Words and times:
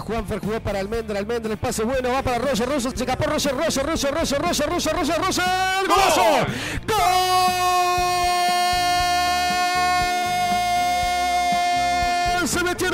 Juanfer 0.00 0.40
jugó 0.40 0.60
para 0.60 0.80
Almendra, 0.80 1.18
Almendra, 1.18 1.52
el 1.52 1.58
pase 1.58 1.84
bueno, 1.84 2.10
va 2.10 2.22
para 2.22 2.38
Roger, 2.38 2.68
Roger, 2.68 2.80
se 2.96 3.04
escapó 3.04 3.24
Roger, 3.24 3.54
Roger, 3.56 3.86
Roger, 3.86 4.14
Roger, 4.14 4.40
Roger, 4.42 4.68
Roger, 4.68 4.96
Roger, 4.96 5.18
Roger, 5.18 5.44
¡Golazo! 5.88 6.46
¡Gol! 6.86 7.85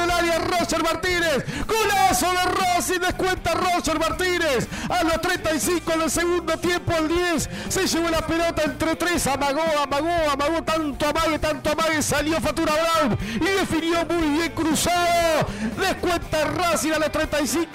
Se 0.03 0.09
metió 0.09 0.11
en 0.11 0.11
el 0.11 0.11
área 0.11 0.39
Roger 0.39 0.83
Martínez, 0.83 1.45
golazo 1.67 2.27
de 2.33 2.45
Racing, 2.61 3.01
descuenta 3.01 3.55
Roger 3.55 3.99
Martínez, 3.99 4.69
a 4.89 5.05
los 5.05 5.21
35 5.21 5.93
del 5.99 6.11
segundo 6.11 6.57
tiempo, 6.59 6.93
el 6.97 7.09
10, 7.09 7.51
se 7.69 7.87
llevó 7.87 8.11
la 8.11 8.27
pelota 8.27 8.63
entre 8.65 8.97
tres, 8.97 9.27
amagó, 9.27 9.63
amagó, 9.83 10.31
amagó, 10.31 10.63
tanto 10.63 11.07
amague, 11.09 11.39
tanto 11.39 11.71
amague, 11.73 12.03
salió 12.03 12.41
Fatura 12.41 12.73
Brown 12.73 13.19
y 13.37 13.45
definió 13.45 14.05
muy 14.07 14.39
bien 14.39 14.53
cruzado, 14.53 15.47
descuenta 15.81 16.45
Racing 16.45 16.93
a 16.93 16.99
los 16.99 17.13
35, 17.13 17.71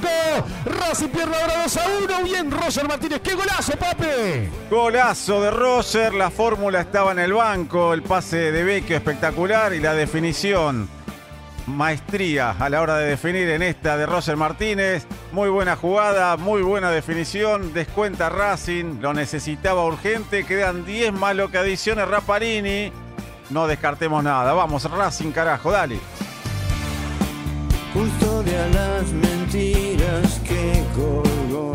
Racing 0.66 1.10
pierde 1.10 1.36
ahora 1.42 1.64
2 1.64 1.78
a 1.78 1.82
1, 2.04 2.24
bien 2.24 2.52
Roger 2.52 2.88
Martínez, 2.88 3.22
qué 3.24 3.34
golazo, 3.36 3.74
pape. 3.74 4.50
Golazo 4.70 5.42
de 5.42 5.52
Roger, 5.52 6.14
la 6.14 6.32
fórmula 6.32 6.82
estaba 6.82 7.12
en 7.12 7.20
el 7.20 7.34
banco, 7.34 7.94
el 7.94 8.04
pase 8.04 8.52
de 8.52 8.64
Vecchio 8.64 8.96
espectacular 8.96 9.74
y 9.74 9.80
la 9.80 9.94
definición. 9.94 10.97
Maestría 11.68 12.56
a 12.58 12.70
la 12.70 12.82
hora 12.82 12.98
de 12.98 13.10
definir 13.10 13.50
en 13.50 13.62
esta 13.62 13.98
de 13.98 14.06
Roger 14.06 14.38
Martínez. 14.38 15.06
Muy 15.32 15.50
buena 15.50 15.76
jugada, 15.76 16.38
muy 16.38 16.62
buena 16.62 16.90
definición. 16.92 17.74
Descuenta 17.74 18.30
Racing, 18.30 19.02
lo 19.02 19.14
necesitaba 19.14 19.86
urgente. 19.86 20.46
Quedan 20.46 20.86
10 20.86 21.14
más 21.14 21.36
lo 21.36 21.52
que 21.52 21.58
adicione 21.58 22.06
Raparini. 22.06 22.92
No 23.50 23.68
descartemos 23.68 24.24
nada. 24.24 24.54
Vamos, 24.54 24.90
Racing, 24.90 25.32
carajo, 25.32 25.72
dale. 25.72 26.00
Custodia 27.94 28.68
las 28.68 29.12
mentiras 29.12 30.40
que 30.48 30.84
colgó. 30.96 31.74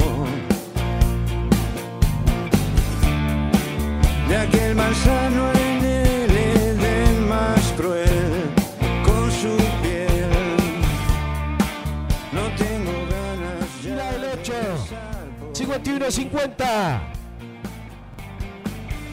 De 4.29 4.37
aquel 4.37 4.75
manzano 4.75 5.51
en 5.53 5.85
el 5.85 7.21
más 7.29 7.61
cruel, 7.77 8.32
51-50. 15.81 17.01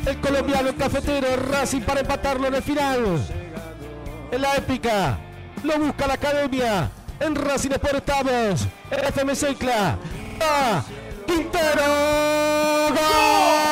El 0.06 0.18
colombiano 0.22 0.76
cafetero 0.76 1.28
Racing 1.52 1.82
para 1.82 2.02
empatarlo 2.02 2.48
en 2.48 2.56
el 2.56 2.64
final. 2.64 3.20
En 4.32 4.42
la 4.42 4.56
épica. 4.56 5.18
Lo 5.64 5.78
busca 5.80 6.08
la 6.08 6.14
academia. 6.14 6.90
En 7.20 7.36
Racing 7.36 7.72
Sport 7.72 7.96
estamos. 7.96 8.68
FM 8.92 9.36
Secla. 9.36 9.98
¡Ah! 10.42 10.84
Quintero. 11.26 11.84
¡Gol! 12.90 13.69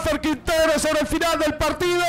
Juanfer 0.00 0.20
Quintero 0.20 0.78
sobre 0.78 1.00
el 1.00 1.06
final 1.06 1.38
del 1.38 1.54
partido. 1.54 2.04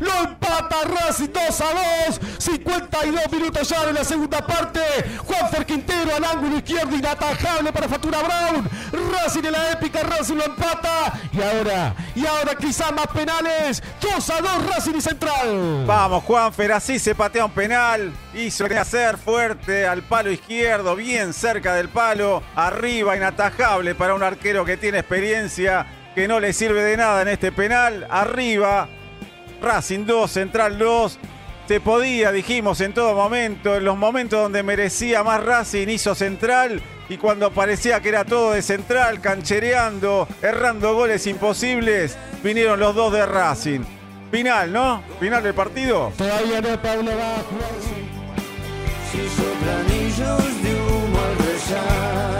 Lo 0.00 0.12
empata 0.24 0.76
Racing 0.84 1.28
2 1.32 1.60
a 1.60 2.08
2. 2.08 2.20
52 2.38 3.32
minutos 3.32 3.68
ya 3.68 3.88
en 3.88 3.94
la 3.94 4.04
segunda 4.04 4.44
parte. 4.44 4.80
Juanfer 5.24 5.64
Quintero 5.64 6.16
al 6.16 6.24
ángulo 6.24 6.56
izquierdo 6.56 6.96
inatajable 6.96 7.72
para 7.72 7.88
Fatura 7.88 8.18
Brown. 8.22 8.68
Racing 9.12 9.44
en 9.44 9.52
la 9.52 9.70
épica, 9.70 10.02
Racing 10.02 10.34
lo 10.34 10.46
empata. 10.46 11.12
Y 11.32 11.40
ahora, 11.40 11.94
y 12.16 12.26
ahora 12.26 12.54
quizá 12.56 12.90
más 12.90 13.06
penales. 13.06 13.82
2 14.00 14.30
a 14.30 14.40
2 14.40 14.74
Racing 14.74 14.96
y 14.96 15.00
Central. 15.00 15.84
Vamos, 15.86 16.24
Juanfer, 16.24 16.72
así 16.72 16.98
se 16.98 17.14
patea 17.14 17.44
un 17.44 17.52
penal. 17.52 18.12
Hizo 18.34 18.66
hacer 18.66 19.16
fuerte 19.16 19.86
al 19.86 20.02
palo 20.02 20.30
izquierdo, 20.30 20.96
bien 20.96 21.32
cerca 21.32 21.74
del 21.74 21.88
palo. 21.88 22.42
Arriba, 22.56 23.16
inatajable 23.16 23.94
para 23.94 24.14
un 24.14 24.22
arquero 24.22 24.64
que 24.64 24.76
tiene 24.76 24.98
experiencia, 24.98 25.86
que 26.14 26.28
no 26.28 26.40
le 26.40 26.52
sirve 26.52 26.82
de 26.82 26.96
nada 26.96 27.22
en 27.22 27.28
este 27.28 27.52
penal. 27.52 28.06
Arriba, 28.10 28.88
Racing 29.62 30.06
2, 30.06 30.30
Central 30.30 30.78
2. 30.78 31.18
Se 31.66 31.80
podía, 31.80 32.32
dijimos 32.32 32.80
en 32.80 32.94
todo 32.94 33.14
momento, 33.14 33.76
en 33.76 33.84
los 33.84 33.96
momentos 33.96 34.40
donde 34.40 34.62
merecía 34.62 35.22
más 35.22 35.44
Racing 35.44 35.88
hizo 35.88 36.14
Central 36.14 36.80
y 37.10 37.16
cuando 37.16 37.50
parecía 37.50 38.00
que 38.00 38.10
era 38.10 38.24
todo 38.24 38.52
de 38.52 38.62
Central, 38.62 39.20
canchereando, 39.20 40.28
errando 40.42 40.94
goles 40.94 41.26
imposibles, 41.26 42.16
vinieron 42.42 42.80
los 42.80 42.94
dos 42.94 43.12
de 43.12 43.24
Racing. 43.26 43.80
Final, 44.30 44.72
¿no? 44.72 45.02
Final 45.18 45.42
del 45.42 45.54
partido. 45.54 46.12
Todavía 46.18 46.60
no, 46.60 46.80
Pablo 46.82 47.10
va 47.16 47.36
a 47.36 47.42
jugar. 47.44 47.70
Si 49.10 49.26
soplanillos 49.28 50.62
de 50.62 50.74
humo 50.74 51.18
al 51.18 51.38
rezar, 51.46 52.37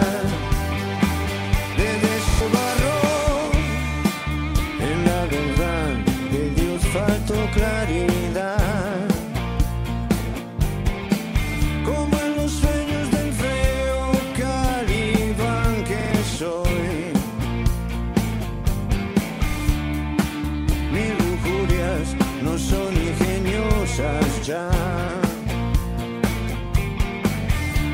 ya. 24.49 24.69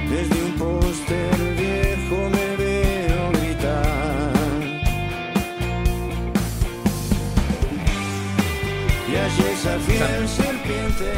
Desde 0.10 0.44
un 0.44 0.52
póster 0.54 1.38
viejo 1.58 2.30
me 2.30 2.56
veo 2.56 3.32
gritar. 3.34 4.62
Y 9.12 9.16
allí 9.16 9.44
esa 9.54 9.78
fiel 9.80 10.28
serpiente. 10.28 11.12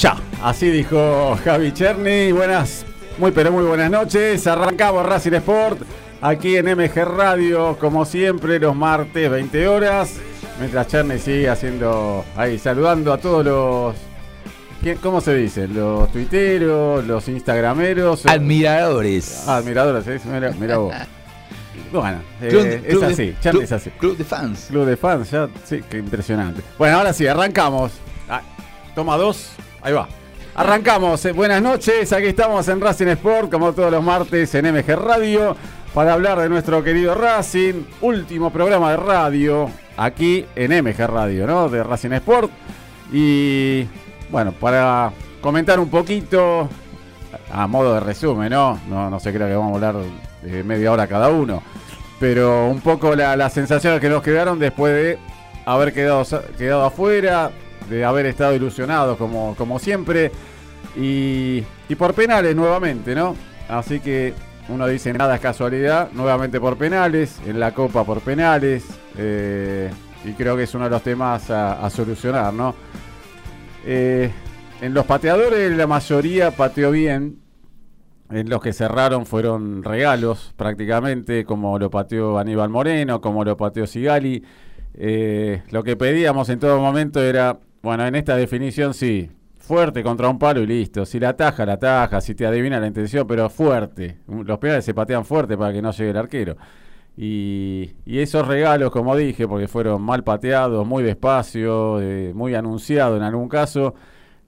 Ya, 0.00 0.16
así 0.42 0.70
dijo 0.70 1.36
Javi 1.44 1.72
Cherny. 1.72 2.32
Buenas, 2.32 2.86
muy 3.18 3.32
pero 3.32 3.52
muy 3.52 3.64
buenas 3.64 3.90
noches. 3.90 4.46
Arrancamos 4.46 5.04
Racing 5.04 5.34
Sport 5.34 5.82
aquí 6.22 6.56
en 6.56 6.66
MG 6.74 7.04
Radio, 7.04 7.76
como 7.78 8.04
siempre, 8.06 8.58
los 8.58 8.74
martes 8.74 9.30
20 9.30 9.68
horas. 9.68 10.14
Mientras 10.58 10.86
Cherny 10.88 11.18
sigue 11.18 11.50
haciendo 11.50 12.24
ahí, 12.34 12.58
saludando 12.58 13.12
a 13.12 13.18
todos 13.18 13.44
los. 13.44 14.08
¿Quién- 14.82 14.98
¿Cómo 14.98 15.20
se 15.20 15.34
dice? 15.34 15.68
Los 15.68 16.10
tuiteros, 16.12 17.04
los 17.06 17.28
instagrameros. 17.28 18.26
Admiradores. 18.26 19.46
Admiradores, 19.48 20.06
¿eh? 20.06 20.20
mira, 20.32 20.52
mira 20.58 20.78
vos. 20.78 20.94
Bueno, 21.92 22.20
eh, 22.42 22.48
Club 22.48 22.62
de- 22.64 22.74
es 22.74 22.82
club 22.82 23.00
de- 23.00 23.12
así, 23.12 23.34
Cherny 23.40 23.50
club- 23.60 23.62
es 23.62 23.72
así. 23.72 23.90
Club 23.90 24.16
de 24.18 24.24
fans. 24.24 24.66
Club 24.68 24.84
de 24.84 24.96
fans, 24.98 25.30
ya, 25.30 25.48
sí, 25.64 25.80
qué 25.88 25.96
impresionante. 25.98 26.60
Bueno, 26.76 26.98
ahora 26.98 27.14
sí, 27.14 27.26
arrancamos. 27.26 27.92
Ah, 28.28 28.42
toma 28.94 29.16
dos, 29.16 29.52
ahí 29.80 29.94
va. 29.94 30.06
Arrancamos, 30.54 31.24
eh, 31.24 31.32
buenas 31.32 31.62
noches, 31.62 32.12
aquí 32.12 32.26
estamos 32.26 32.68
en 32.68 32.80
Racing 32.80 33.06
Sport, 33.06 33.50
como 33.50 33.72
todos 33.72 33.90
los 33.90 34.02
martes 34.04 34.54
en 34.54 34.66
MG 34.66 34.96
Radio, 34.96 35.56
para 35.94 36.12
hablar 36.12 36.40
de 36.40 36.50
nuestro 36.50 36.84
querido 36.84 37.14
Racing, 37.14 37.84
último 38.02 38.50
programa 38.52 38.90
de 38.90 38.96
radio, 38.98 39.70
aquí 39.96 40.44
en 40.56 40.72
MG 40.84 41.06
Radio, 41.06 41.46
¿no? 41.46 41.70
De 41.70 41.82
Racing 41.82 42.12
Sport. 42.12 42.50
Y 43.12 43.86
bueno, 44.30 44.52
para 44.52 45.12
comentar 45.40 45.78
un 45.80 45.88
poquito, 45.88 46.68
a 47.52 47.66
modo 47.66 47.94
de 47.94 48.00
resumen, 48.00 48.50
¿no? 48.50 48.78
No, 48.88 49.10
no 49.10 49.20
se 49.20 49.32
crea 49.32 49.46
que 49.48 49.54
vamos 49.54 49.72
a 49.72 49.74
hablar 49.88 50.04
de 50.42 50.62
media 50.64 50.92
hora 50.92 51.06
cada 51.06 51.28
uno, 51.28 51.62
pero 52.20 52.66
un 52.68 52.80
poco 52.80 53.14
la- 53.14 53.36
las 53.36 53.52
sensaciones 53.52 54.00
que 54.00 54.08
nos 54.08 54.22
quedaron 54.22 54.58
después 54.58 54.92
de 54.94 55.18
haber 55.66 55.92
quedado, 55.92 56.24
quedado 56.56 56.84
afuera, 56.84 57.50
de 57.88 58.04
haber 58.04 58.26
estado 58.26 58.54
ilusionados 58.54 59.16
como, 59.18 59.54
como 59.56 59.78
siempre, 59.78 60.30
y, 60.96 61.62
y 61.88 61.94
por 61.96 62.14
penales 62.14 62.54
nuevamente, 62.56 63.14
¿no? 63.14 63.34
Así 63.68 64.00
que 64.00 64.34
uno 64.68 64.86
dice 64.86 65.12
nada 65.12 65.34
es 65.36 65.40
casualidad, 65.40 66.10
nuevamente 66.12 66.60
por 66.60 66.76
penales, 66.76 67.38
en 67.46 67.60
la 67.60 67.72
Copa 67.72 68.04
por 68.04 68.20
penales, 68.20 68.84
eh, 69.16 69.90
y 70.24 70.32
creo 70.32 70.56
que 70.56 70.64
es 70.64 70.74
uno 70.74 70.84
de 70.84 70.90
los 70.90 71.02
temas 71.02 71.50
a 71.50 71.88
solucionar, 71.90 72.52
¿no? 72.52 72.74
Eh, 73.86 74.30
en 74.80 74.94
los 74.94 75.06
pateadores 75.06 75.76
la 75.76 75.86
mayoría 75.86 76.50
pateó 76.52 76.90
bien, 76.90 77.38
en 78.30 78.50
los 78.50 78.60
que 78.60 78.72
cerraron 78.72 79.26
fueron 79.26 79.82
regalos 79.82 80.52
prácticamente, 80.56 81.44
como 81.44 81.78
lo 81.78 81.90
pateó 81.90 82.38
Aníbal 82.38 82.68
Moreno, 82.68 83.20
como 83.20 83.44
lo 83.44 83.56
pateó 83.56 83.86
Sigali. 83.86 84.44
Eh, 84.94 85.62
lo 85.70 85.82
que 85.82 85.96
pedíamos 85.96 86.48
en 86.48 86.58
todo 86.58 86.78
momento 86.80 87.22
era, 87.22 87.58
bueno, 87.82 88.06
en 88.06 88.14
esta 88.16 88.36
definición 88.36 88.94
sí, 88.94 89.30
fuerte 89.58 90.02
contra 90.02 90.28
un 90.28 90.38
palo 90.38 90.60
y 90.60 90.66
listo. 90.66 91.06
Si 91.06 91.20
la 91.20 91.30
ataja, 91.30 91.64
la 91.64 91.74
ataja, 91.74 92.20
si 92.20 92.34
te 92.34 92.46
adivina 92.46 92.80
la 92.80 92.86
intención, 92.86 93.26
pero 93.26 93.48
fuerte. 93.48 94.18
Los 94.26 94.58
penales 94.58 94.84
se 94.84 94.94
patean 94.94 95.24
fuerte 95.24 95.56
para 95.56 95.72
que 95.72 95.82
no 95.82 95.90
llegue 95.92 96.10
el 96.10 96.16
arquero. 96.16 96.56
Y, 97.20 97.96
esos 98.06 98.46
regalos, 98.46 98.92
como 98.92 99.16
dije, 99.16 99.48
porque 99.48 99.66
fueron 99.66 100.02
mal 100.02 100.22
pateados, 100.22 100.86
muy 100.86 101.02
despacio, 101.02 102.00
eh, 102.00 102.32
muy 102.32 102.54
anunciado 102.54 103.16
en 103.16 103.24
algún 103.24 103.48
caso, 103.48 103.94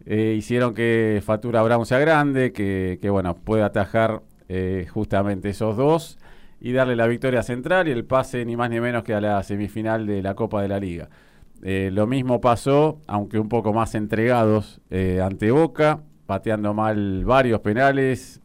eh, 0.06 0.36
hicieron 0.38 0.72
que 0.72 1.20
Fatura 1.24 1.64
Brown 1.64 1.84
sea 1.84 1.98
grande, 1.98 2.52
que, 2.52 3.00
que, 3.02 3.10
bueno, 3.10 3.34
pueda 3.34 3.66
atajar 3.66 4.22
eh, 4.48 4.86
justamente 4.88 5.48
esos 5.48 5.76
dos 5.76 6.16
y 6.60 6.72
darle 6.72 6.94
la 6.94 7.08
victoria 7.08 7.42
central 7.42 7.88
y 7.88 7.90
el 7.90 8.04
pase 8.04 8.44
ni 8.44 8.56
más 8.56 8.70
ni 8.70 8.78
menos 8.78 9.02
que 9.02 9.14
a 9.14 9.20
la 9.20 9.42
semifinal 9.42 10.06
de 10.06 10.22
la 10.22 10.36
Copa 10.36 10.62
de 10.62 10.68
la 10.68 10.78
Liga. 10.78 11.08
Lo 11.62 12.06
mismo 12.06 12.40
pasó, 12.40 13.00
aunque 13.06 13.38
un 13.38 13.48
poco 13.48 13.74
más 13.74 13.94
entregados 13.94 14.80
ante 14.90 15.50
Boca, 15.50 16.00
pateando 16.24 16.72
mal 16.72 17.24
varios 17.26 17.60
penales, 17.60 18.40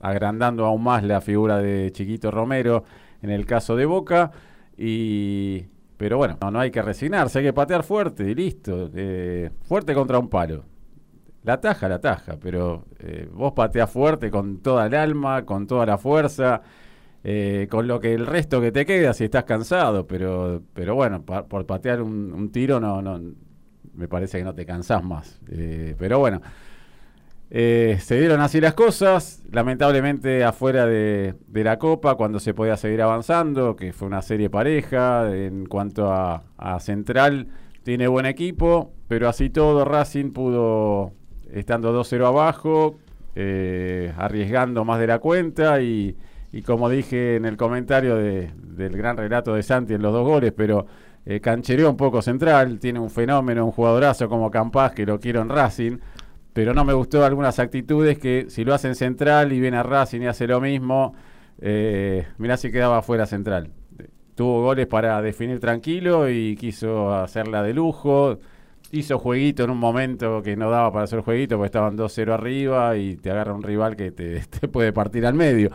agrandando 0.00 0.64
aún 0.64 0.84
más 0.84 1.02
la 1.02 1.20
figura 1.20 1.58
de 1.58 1.90
Chiquito 1.90 2.30
Romero 2.30 2.84
en 3.22 3.30
el 3.30 3.46
caso 3.46 3.76
de 3.76 3.86
Boca. 3.86 4.30
Y, 4.76 5.64
pero 5.96 6.16
bueno, 6.18 6.38
no, 6.40 6.50
no 6.50 6.60
hay 6.60 6.70
que 6.70 6.82
resignarse, 6.82 7.38
hay 7.40 7.44
que 7.46 7.52
patear 7.52 7.82
fuerte 7.82 8.30
y 8.30 8.34
listo. 8.34 8.90
eh, 8.94 9.50
fuerte 9.62 9.94
contra 9.94 10.18
un 10.18 10.28
palo. 10.28 10.64
La 11.42 11.60
taja, 11.60 11.88
la 11.88 12.00
taja, 12.00 12.36
pero 12.40 12.84
eh, 12.98 13.28
vos 13.32 13.52
pateás 13.54 13.90
fuerte 13.90 14.30
con 14.30 14.58
toda 14.58 14.86
el 14.86 14.94
alma, 14.94 15.46
con 15.46 15.66
toda 15.66 15.86
la 15.86 15.96
fuerza, 15.96 16.60
eh, 17.24 17.66
con 17.70 17.86
lo 17.88 17.98
que 18.00 18.12
el 18.14 18.26
resto 18.26 18.60
que 18.60 18.72
te 18.72 18.84
queda 18.86 19.14
si 19.14 19.24
estás 19.24 19.44
cansado, 19.44 20.06
pero, 20.06 20.62
pero 20.74 20.94
bueno, 20.94 21.22
pa- 21.24 21.46
por 21.46 21.66
patear 21.66 22.02
un, 22.02 22.50
tiro 22.52 22.78
no, 22.80 23.00
no, 23.02 23.20
me 23.94 24.08
parece 24.08 24.38
que 24.38 24.44
no 24.44 24.54
te 24.54 24.66
cansás 24.66 25.02
más. 25.02 25.40
Eh, 25.50 25.94
pero 25.98 26.18
bueno, 26.18 26.42
eh, 27.52 27.98
se 28.00 28.16
dieron 28.18 28.40
así 28.40 28.60
las 28.60 28.74
cosas, 28.74 29.42
lamentablemente 29.50 30.44
afuera 30.44 30.86
de, 30.86 31.34
la 31.52 31.78
Copa, 31.80 32.14
cuando 32.14 32.38
se 32.38 32.54
podía 32.54 32.76
seguir 32.76 33.02
avanzando, 33.02 33.74
que 33.74 33.92
fue 33.92 34.06
una 34.06 34.22
serie 34.22 34.48
pareja, 34.48 35.34
en 35.34 35.66
cuanto 35.66 36.12
a, 36.12 36.44
Central, 36.78 37.48
tiene 37.82 38.06
buen 38.06 38.26
equipo, 38.26 38.92
pero 39.08 39.28
así 39.28 39.50
todo 39.50 39.84
Racing 39.84 40.30
pudo, 40.30 41.12
estando 41.52 41.92
2-0 41.92 42.24
abajo, 42.26 42.98
eh, 43.34 44.12
arriesgando 44.16 44.84
más 44.84 45.00
de 45.00 45.06
la 45.08 45.18
cuenta 45.18 45.80
y, 45.82 46.16
como 46.64 46.88
dije 46.88 47.36
en 47.36 47.46
el 47.46 47.56
comentario 47.56 48.16
de- 48.16 48.50
del 48.54 48.96
gran 48.96 49.16
relato 49.16 49.54
de 49.54 49.62
Santi 49.62 49.94
en 49.94 50.02
los 50.02 50.12
dos 50.12 50.26
goles, 50.26 50.52
pero 50.56 50.86
eh, 51.26 51.40
canchereó 51.40 51.90
un 51.90 51.96
poco 51.96 52.22
Central, 52.22 52.78
tiene 52.78 52.98
un 52.98 53.10
fenómeno, 53.10 53.64
un 53.64 53.72
jugadorazo 53.72 54.28
como 54.28 54.50
Campas 54.50 54.92
que 54.92 55.04
lo 55.04 55.18
quiero 55.20 55.42
en 55.42 55.48
Racing, 55.48 55.98
pero 56.52 56.74
no 56.74 56.84
me 56.84 56.92
gustó 56.92 57.24
algunas 57.24 57.58
actitudes 57.58 58.18
que 58.18 58.46
si 58.48 58.64
lo 58.64 58.74
hacen 58.74 58.94
Central 58.94 59.52
y 59.52 59.60
viene 59.60 59.76
a 59.76 59.82
Racing 59.82 60.22
y 60.22 60.26
hace 60.26 60.46
lo 60.46 60.60
mismo, 60.60 61.14
eh, 61.60 62.26
mirá 62.38 62.56
si 62.56 62.70
quedaba 62.70 63.02
fuera 63.02 63.26
Central. 63.26 63.70
Tuvo 64.34 64.62
goles 64.62 64.86
para 64.86 65.20
definir 65.22 65.60
tranquilo 65.60 66.28
y 66.28 66.56
quiso 66.56 67.14
hacerla 67.14 67.62
de 67.62 67.74
lujo. 67.74 68.38
Hizo 68.92 69.18
jueguito 69.18 69.64
en 69.64 69.70
un 69.70 69.78
momento 69.78 70.42
que 70.42 70.56
no 70.56 70.70
daba 70.70 70.92
para 70.92 71.04
hacer 71.04 71.20
jueguito 71.20 71.56
porque 71.56 71.66
estaban 71.66 71.96
2-0 71.96 72.32
arriba 72.32 72.96
y 72.96 73.16
te 73.16 73.30
agarra 73.30 73.54
un 73.54 73.62
rival 73.62 73.96
que 73.96 74.10
te, 74.10 74.40
te 74.60 74.68
puede 74.68 74.92
partir 74.92 75.26
al 75.26 75.34
medio. 75.34 75.70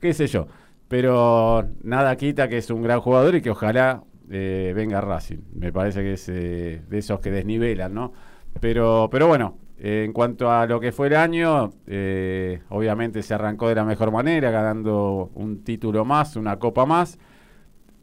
Qué 0.00 0.12
sé 0.12 0.26
yo. 0.26 0.46
Pero 0.88 1.68
nada 1.82 2.16
quita 2.16 2.48
que 2.48 2.58
es 2.58 2.70
un 2.70 2.82
gran 2.82 3.00
jugador 3.00 3.34
y 3.36 3.42
que 3.42 3.50
ojalá 3.50 4.02
eh, 4.30 4.72
venga 4.74 5.00
Racing. 5.00 5.38
Me 5.54 5.72
parece 5.72 6.02
que 6.02 6.14
es 6.14 6.28
eh, 6.28 6.82
de 6.88 6.98
esos 6.98 7.20
que 7.20 7.30
desnivelan, 7.30 7.94
¿no? 7.94 8.12
Pero, 8.60 9.08
pero 9.10 9.26
bueno, 9.28 9.58
eh, 9.80 10.02
en 10.04 10.12
cuanto 10.12 10.50
a 10.50 10.66
lo 10.66 10.80
que 10.80 10.90
fue 10.90 11.06
el 11.06 11.14
año, 11.14 11.70
eh, 11.86 12.60
obviamente 12.70 13.22
se 13.22 13.34
arrancó 13.34 13.68
de 13.68 13.76
la 13.76 13.84
mejor 13.84 14.10
manera, 14.10 14.50
ganando 14.50 15.30
un 15.34 15.62
título 15.62 16.04
más, 16.04 16.34
una 16.36 16.58
copa 16.58 16.84
más. 16.84 17.18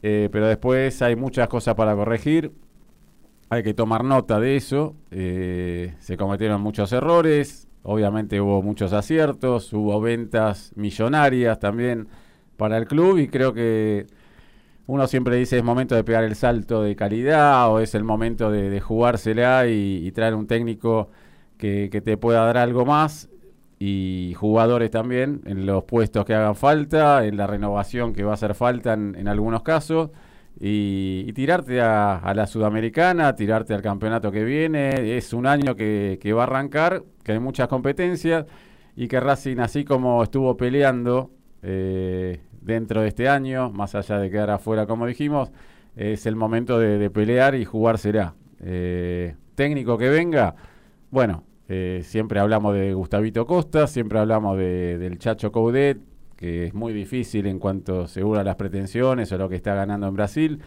Eh, 0.01 0.29
pero 0.31 0.47
después 0.47 1.01
hay 1.01 1.15
muchas 1.15 1.49
cosas 1.49 1.75
para 1.75 1.95
corregir. 1.95 2.53
Hay 3.49 3.63
que 3.63 3.73
tomar 3.73 4.03
nota 4.03 4.39
de 4.39 4.55
eso. 4.55 4.95
se 5.09 6.17
cometieron 6.17 6.61
muchos 6.61 6.91
errores. 6.93 7.67
Obviamente 7.83 8.39
hubo 8.39 8.61
muchos 8.61 8.93
aciertos. 8.93 9.73
Hubo 9.73 9.99
ventas 9.99 10.71
millonarias 10.75 11.59
también 11.59 12.07
para 12.57 12.77
el 12.77 12.87
club. 12.87 13.17
Y 13.17 13.27
creo 13.27 13.53
que 13.53 14.07
uno 14.87 15.07
siempre 15.07 15.37
dice 15.37 15.57
es 15.57 15.63
momento 15.63 15.95
de 15.95 16.03
pegar 16.03 16.23
el 16.23 16.35
salto 16.35 16.83
de 16.83 16.95
calidad 16.95 17.69
o 17.71 17.79
es 17.79 17.95
el 17.95 18.03
momento 18.03 18.51
de, 18.51 18.79
jugársela 18.79 19.67
y 19.67 20.11
traer 20.11 20.35
un 20.35 20.47
técnico 20.47 21.09
que, 21.57 22.01
te 22.03 22.17
pueda 22.17 22.45
dar 22.45 22.57
algo 22.57 22.85
más 22.85 23.29
y 23.79 24.33
jugadores 24.37 24.89
también 24.91 25.41
en 25.45 25.65
los 25.65 25.83
puestos 25.83 26.25
que 26.25 26.33
hagan 26.33 26.55
falta, 26.55 27.25
en 27.25 27.37
la 27.37 27.47
renovación 27.47 28.13
que 28.13 28.23
va 28.23 28.31
a 28.31 28.33
hacer 28.35 28.55
falta 28.55 28.93
en, 28.93 29.27
algunos 29.27 29.63
casos, 29.63 30.11
y, 30.59 31.31
tirarte 31.33 31.81
a, 31.81 32.33
la 32.35 32.47
Sudamericana, 32.47 33.35
tirarte 33.35 33.73
al 33.73 33.81
campeonato 33.81 34.31
que 34.31 34.43
viene. 34.43 35.17
Es 35.17 35.33
un 35.33 35.47
año 35.47 35.75
que, 35.75 36.17
que 36.21 36.33
va 36.33 36.43
a 36.43 36.45
arrancar, 36.45 37.03
que 37.23 37.33
hay 37.33 37.39
muchas 37.39 37.67
competencias, 37.67 38.45
y 38.95 39.07
que 39.07 39.19
Racing, 39.19 39.57
así 39.59 39.83
como 39.83 40.23
estuvo 40.23 40.55
peleando 40.55 41.31
eh, 41.61 42.39
dentro 42.61 43.01
de 43.01 43.09
este 43.09 43.27
año, 43.27 43.71
más 43.71 43.93
allá 43.95 44.17
de 44.19 44.31
quedar 44.31 44.51
afuera, 44.51 44.85
como 44.85 45.05
dijimos, 45.05 45.51
es 45.95 46.25
el 46.25 46.35
momento 46.35 46.79
de, 46.79 46.97
de 46.97 47.09
pelear 47.09 47.55
y 47.55 47.65
jugársela. 47.65 48.35
Eh, 48.61 49.35
técnico 49.55 49.97
que 49.97 50.09
venga, 50.09 50.55
bueno, 51.11 51.43
eh, 51.67 52.01
siempre 52.03 52.39
hablamos 52.39 52.73
de 52.73 52.93
Gustavito 52.93 53.45
Costa, 53.45 53.87
siempre 53.87 54.19
hablamos 54.19 54.57
de, 54.57 54.97
del 54.97 55.17
Chacho 55.17 55.51
Coudet, 55.51 55.99
que 56.35 56.65
es 56.65 56.73
muy 56.73 56.93
difícil 56.93 57.47
en 57.47 57.59
cuanto 57.59 58.07
segura 58.07 58.43
las 58.43 58.55
pretensiones 58.55 59.31
o 59.31 59.37
lo 59.37 59.49
que 59.49 59.55
está 59.55 59.73
ganando 59.73 60.07
en 60.07 60.13
Brasil, 60.15 60.59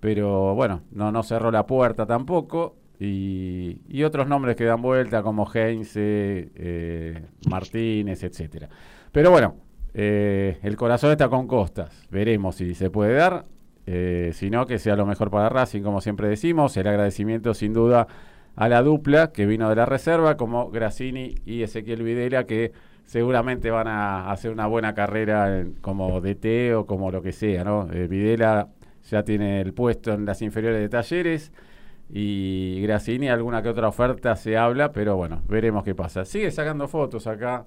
pero 0.00 0.54
bueno, 0.54 0.82
no, 0.90 1.10
no 1.12 1.22
cerró 1.22 1.50
la 1.50 1.66
puerta 1.66 2.06
tampoco. 2.06 2.76
Y, 2.98 3.82
y 3.88 4.04
otros 4.04 4.26
nombres 4.26 4.56
que 4.56 4.64
dan 4.64 4.80
vuelta 4.80 5.22
como 5.22 5.46
Heinze, 5.52 6.50
eh, 6.54 7.26
Martínez, 7.50 8.22
etcétera. 8.22 8.70
Pero 9.12 9.30
bueno, 9.30 9.56
eh, 9.92 10.58
el 10.62 10.76
corazón 10.76 11.10
está 11.10 11.28
con 11.28 11.46
Costas. 11.46 12.06
Veremos 12.10 12.56
si 12.56 12.74
se 12.74 12.88
puede 12.88 13.14
dar. 13.14 13.44
Eh, 13.86 14.30
si 14.32 14.50
no, 14.50 14.66
que 14.66 14.78
sea 14.78 14.96
lo 14.96 15.06
mejor 15.06 15.30
para 15.30 15.48
Racing, 15.48 15.82
como 15.82 16.00
siempre 16.00 16.28
decimos. 16.28 16.76
El 16.76 16.86
agradecimiento, 16.86 17.54
sin 17.54 17.72
duda, 17.72 18.06
a 18.56 18.68
la 18.68 18.82
dupla 18.82 19.32
que 19.32 19.46
vino 19.46 19.68
de 19.68 19.76
la 19.76 19.86
reserva, 19.86 20.36
como 20.36 20.70
Grassini 20.70 21.34
y 21.44 21.62
Ezequiel 21.62 22.02
Videla, 22.02 22.44
que 22.44 22.72
seguramente 23.04 23.70
van 23.70 23.86
a 23.86 24.30
hacer 24.32 24.50
una 24.50 24.66
buena 24.66 24.94
carrera 24.94 25.64
como 25.80 26.20
DT 26.20 26.74
o 26.74 26.86
como 26.86 27.10
lo 27.10 27.22
que 27.22 27.32
sea, 27.32 27.62
¿no? 27.64 27.88
Eh, 27.92 28.08
Videla 28.08 28.68
ya 29.08 29.22
tiene 29.22 29.60
el 29.60 29.72
puesto 29.74 30.12
en 30.12 30.24
las 30.24 30.42
inferiores 30.42 30.80
de 30.80 30.88
talleres 30.88 31.52
y 32.10 32.80
Grassini 32.82 33.28
alguna 33.28 33.62
que 33.62 33.68
otra 33.68 33.88
oferta 33.88 34.34
se 34.36 34.56
habla, 34.56 34.92
pero 34.92 35.16
bueno, 35.16 35.42
veremos 35.48 35.84
qué 35.84 35.94
pasa. 35.94 36.24
Sigue 36.24 36.50
sacando 36.50 36.88
fotos 36.88 37.26
acá 37.26 37.66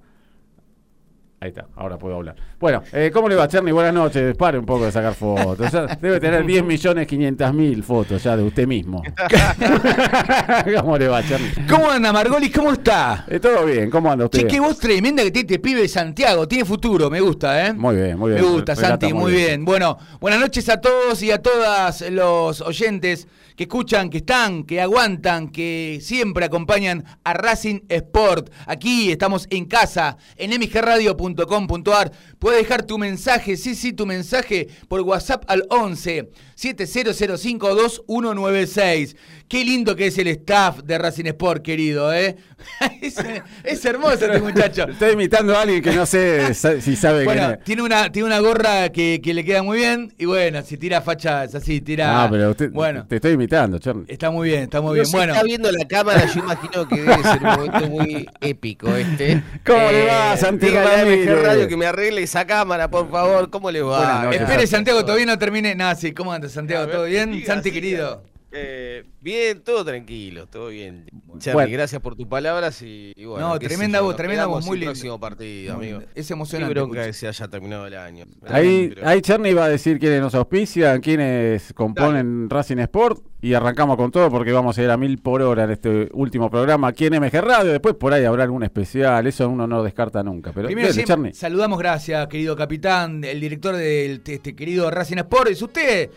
Ahí 1.41 1.49
está, 1.49 1.67
ahora 1.77 1.97
puedo 1.97 2.15
hablar. 2.15 2.35
Bueno, 2.59 2.83
eh, 2.91 3.11
¿cómo 3.13 3.29
le 3.29 3.35
va, 3.35 3.47
Cherny? 3.47 3.71
Buenas 3.71 3.93
noches. 3.93 4.35
Pare 4.35 4.59
un 4.59 4.65
poco 4.65 4.83
de 4.83 4.91
sacar 4.91 5.13
fotos. 5.13 5.71
Ya 5.71 5.85
debe 5.85 6.19
tener 6.19 6.45
10 6.45 6.65
millones 6.65 7.07
500 7.07 7.53
mil 7.53 7.81
fotos 7.81 8.21
ya 8.21 8.35
de 8.35 8.43
usted 8.43 8.67
mismo. 8.67 9.01
¿Cómo 10.81 10.97
le 10.97 11.07
va, 11.07 11.23
Cherny? 11.23 11.47
¿Cómo 11.69 11.89
anda 11.89 12.11
Margolis? 12.11 12.53
¿Cómo 12.53 12.73
está? 12.73 13.23
Eh, 13.29 13.39
todo 13.39 13.65
bien, 13.65 13.89
¿cómo 13.89 14.11
anda 14.11 14.25
usted? 14.25 14.39
Che, 14.39 14.47
qué 14.47 14.59
voz 14.59 14.79
tremenda 14.79 15.23
que 15.23 15.31
tiene 15.31 15.47
este 15.47 15.59
pibe 15.59 15.81
de 15.83 15.87
Santiago. 15.87 16.45
Tiene 16.45 16.65
futuro, 16.65 17.09
me 17.09 17.21
gusta, 17.21 17.67
¿eh? 17.67 17.73
Muy 17.73 17.95
bien, 17.95 18.19
muy 18.19 18.31
bien. 18.31 18.43
Me 18.43 18.49
gusta, 18.49 18.75
Relata 18.75 19.07
Santi, 19.07 19.13
muy 19.13 19.31
bien. 19.31 19.63
Bueno, 19.63 19.97
buenas 20.19 20.41
noches 20.41 20.67
a 20.67 20.81
todos 20.81 21.23
y 21.23 21.31
a 21.31 21.41
todas 21.41 22.01
los 22.11 22.59
oyentes 22.59 23.29
que 23.59 23.63
escuchan, 23.63 24.09
que 24.09 24.19
están, 24.19 24.63
que 24.63 24.79
aguantan, 24.79 25.49
que 25.49 25.99
siempre 26.01 26.45
acompañan 26.45 27.03
a 27.25 27.33
Racing 27.33 27.81
Sport. 27.89 28.53
Aquí 28.65 29.11
estamos 29.11 29.47
en 29.49 29.65
casa, 29.65 30.15
en 30.37 30.57
mgradio.com.ar. 30.57 32.09
Puedes 32.39 32.61
dejar 32.63 32.83
tu 32.83 32.97
mensaje, 32.97 33.57
sí, 33.57 33.75
sí, 33.75 33.91
tu 33.91 34.05
mensaje 34.05 34.69
por 34.87 35.01
WhatsApp 35.01 35.43
al 35.47 35.65
11 35.69 36.29
7005 36.59 37.73
2196. 37.75 39.15
Qué 39.47 39.63
lindo 39.65 39.95
que 39.95 40.07
es 40.07 40.17
el 40.19 40.27
staff 40.27 40.79
de 40.83 40.97
Racing 40.97 41.25
Sport, 41.25 41.63
querido, 41.63 42.13
¿eh? 42.13 42.35
es, 43.01 43.15
es 43.63 43.85
hermoso 43.85 44.13
este 44.25 44.39
muchacho. 44.41 44.83
Estoy 44.89 45.13
imitando 45.13 45.55
a 45.55 45.61
alguien 45.61 45.81
que 45.81 45.91
no 45.93 46.05
sé 46.05 46.53
si 46.53 46.95
sabe 46.95 47.23
quién 47.23 47.25
Bueno, 47.37 47.51
es. 47.53 47.63
tiene 47.63 47.81
una, 47.81 48.11
tiene 48.11 48.27
una 48.27 48.39
gorra 48.39 48.89
que, 48.89 49.21
que 49.23 49.33
le 49.33 49.43
queda 49.43 49.63
muy 49.63 49.77
bien 49.79 50.13
y 50.19 50.25
bueno, 50.25 50.61
si 50.61 50.77
tira 50.77 51.01
fachas 51.01 51.55
así, 51.55 51.81
tira... 51.81 52.23
Ah, 52.25 52.27
pero 52.29 52.51
usted, 52.51 52.69
Bueno, 52.71 53.05
te 53.07 53.15
estoy 53.15 53.31
imitando, 53.31 53.79
Cherny. 53.79 54.03
está 54.07 54.29
muy 54.29 54.49
bien, 54.49 54.63
está 54.63 54.81
muy 54.81 54.89
No 54.89 54.93
bien. 54.95 55.05
se 55.07 55.17
Bueno, 55.17 55.33
está 55.33 55.43
viendo 55.45 55.71
la 55.71 55.87
cámara, 55.87 56.25
yo 56.31 56.39
imagino 56.41 56.87
que 56.87 56.95
debe 57.01 57.23
ser 57.23 57.37
un 57.41 57.49
momento 57.49 57.87
muy 57.89 58.29
épico 58.41 58.93
este. 58.95 59.31
Eh, 59.31 59.43
¿Cómo 59.65 59.91
le 59.91 60.05
va, 60.05 60.37
Santi 60.37 60.67
dígale 60.67 60.89
a 60.89 60.97
MG 61.05 61.09
Ramírez? 61.09 61.41
Radio 61.43 61.67
que 61.69 61.77
me 61.77 61.85
arregle 61.87 62.21
esa 62.21 62.45
cámara, 62.45 62.89
por 62.91 63.09
favor. 63.09 63.49
¿Cómo 63.49 63.71
le 63.71 63.81
va? 63.81 64.25
Noches, 64.25 64.41
espere 64.41 64.57
Santi. 64.67 64.67
Santiago, 64.89 65.01
todavía 65.05 65.25
no 65.25 65.37
termine. 65.39 65.73
Nada, 65.73 65.95
sí, 65.95 66.11
¿cómo 66.11 66.31
andas 66.33 66.48
Santiago? 66.49 66.87
¿Todo 66.91 67.05
bien? 67.05 67.31
diga, 67.31 67.45
Santi 67.47 67.69
siga. 67.69 67.73
querido. 67.81 68.23
Eh, 68.51 69.03
bien, 69.21 69.61
todo 69.61 69.85
tranquilo, 69.85 70.47
todo 70.47 70.69
bien. 70.69 71.05
Charlie, 71.37 71.53
Bueno. 71.53 71.71
gracias 71.71 72.01
por 72.01 72.15
tus 72.15 72.25
palabras 72.25 72.81
y, 72.81 73.13
y 73.15 73.25
bueno. 73.25 73.47
No, 73.49 73.59
qué 73.59 73.67
tremenda 73.67 74.01
voz, 74.01 74.15
tremenda 74.15 74.47
voz, 74.47 74.65
muy 74.65 74.79
lindo. 74.79 74.91
próximo 74.91 75.19
partido, 75.19 75.75
amigo. 75.75 75.99
Es 76.15 76.25
Qué 76.27 76.33
emocionante. 76.33 76.73
bronca 76.73 77.01
escucha. 77.01 77.05
que 77.09 77.13
se 77.13 77.27
haya 77.27 77.47
terminado 77.47 77.85
el 77.85 77.93
año. 77.95 78.25
Ahí, 78.47 78.91
ahí 79.03 79.21
Cherny 79.21 79.53
va 79.53 79.65
a 79.65 79.69
decir 79.69 79.99
quiénes 79.99 80.19
nos 80.21 80.33
auspician, 80.33 80.99
quiénes 80.99 81.71
componen 81.75 82.49
Racing 82.49 82.79
Sport 82.79 83.23
y 83.39 83.53
arrancamos 83.53 83.97
con 83.97 84.09
todo 84.09 84.31
porque 84.31 84.51
vamos 84.51 84.75
a 84.79 84.81
ir 84.83 84.89
a 84.89 84.97
mil 84.97 85.19
por 85.19 85.43
hora 85.43 85.65
en 85.65 85.69
este 85.71 86.09
último 86.13 86.49
programa 86.49 86.87
aquí 86.87 87.05
en 87.05 87.21
MG 87.21 87.41
Radio. 87.41 87.71
Después 87.71 87.93
por 87.93 88.13
ahí 88.13 88.25
habrá 88.25 88.45
algún 88.45 88.63
especial, 88.63 89.27
eso 89.27 89.47
uno 89.47 89.67
no 89.67 89.83
descarta 89.83 90.23
nunca. 90.23 90.53
Pero 90.53 90.65
Primero 90.69 90.91
dele, 90.91 91.33
saludamos, 91.35 91.77
gracias, 91.77 92.25
querido 92.27 92.55
capitán, 92.55 93.23
el 93.23 93.39
director 93.39 93.75
del 93.75 94.23
de 94.23 94.33
este 94.33 94.55
querido 94.55 94.89
Racing 94.89 95.17
Sport. 95.17 95.51
Es 95.51 95.61
usted, 95.61 96.09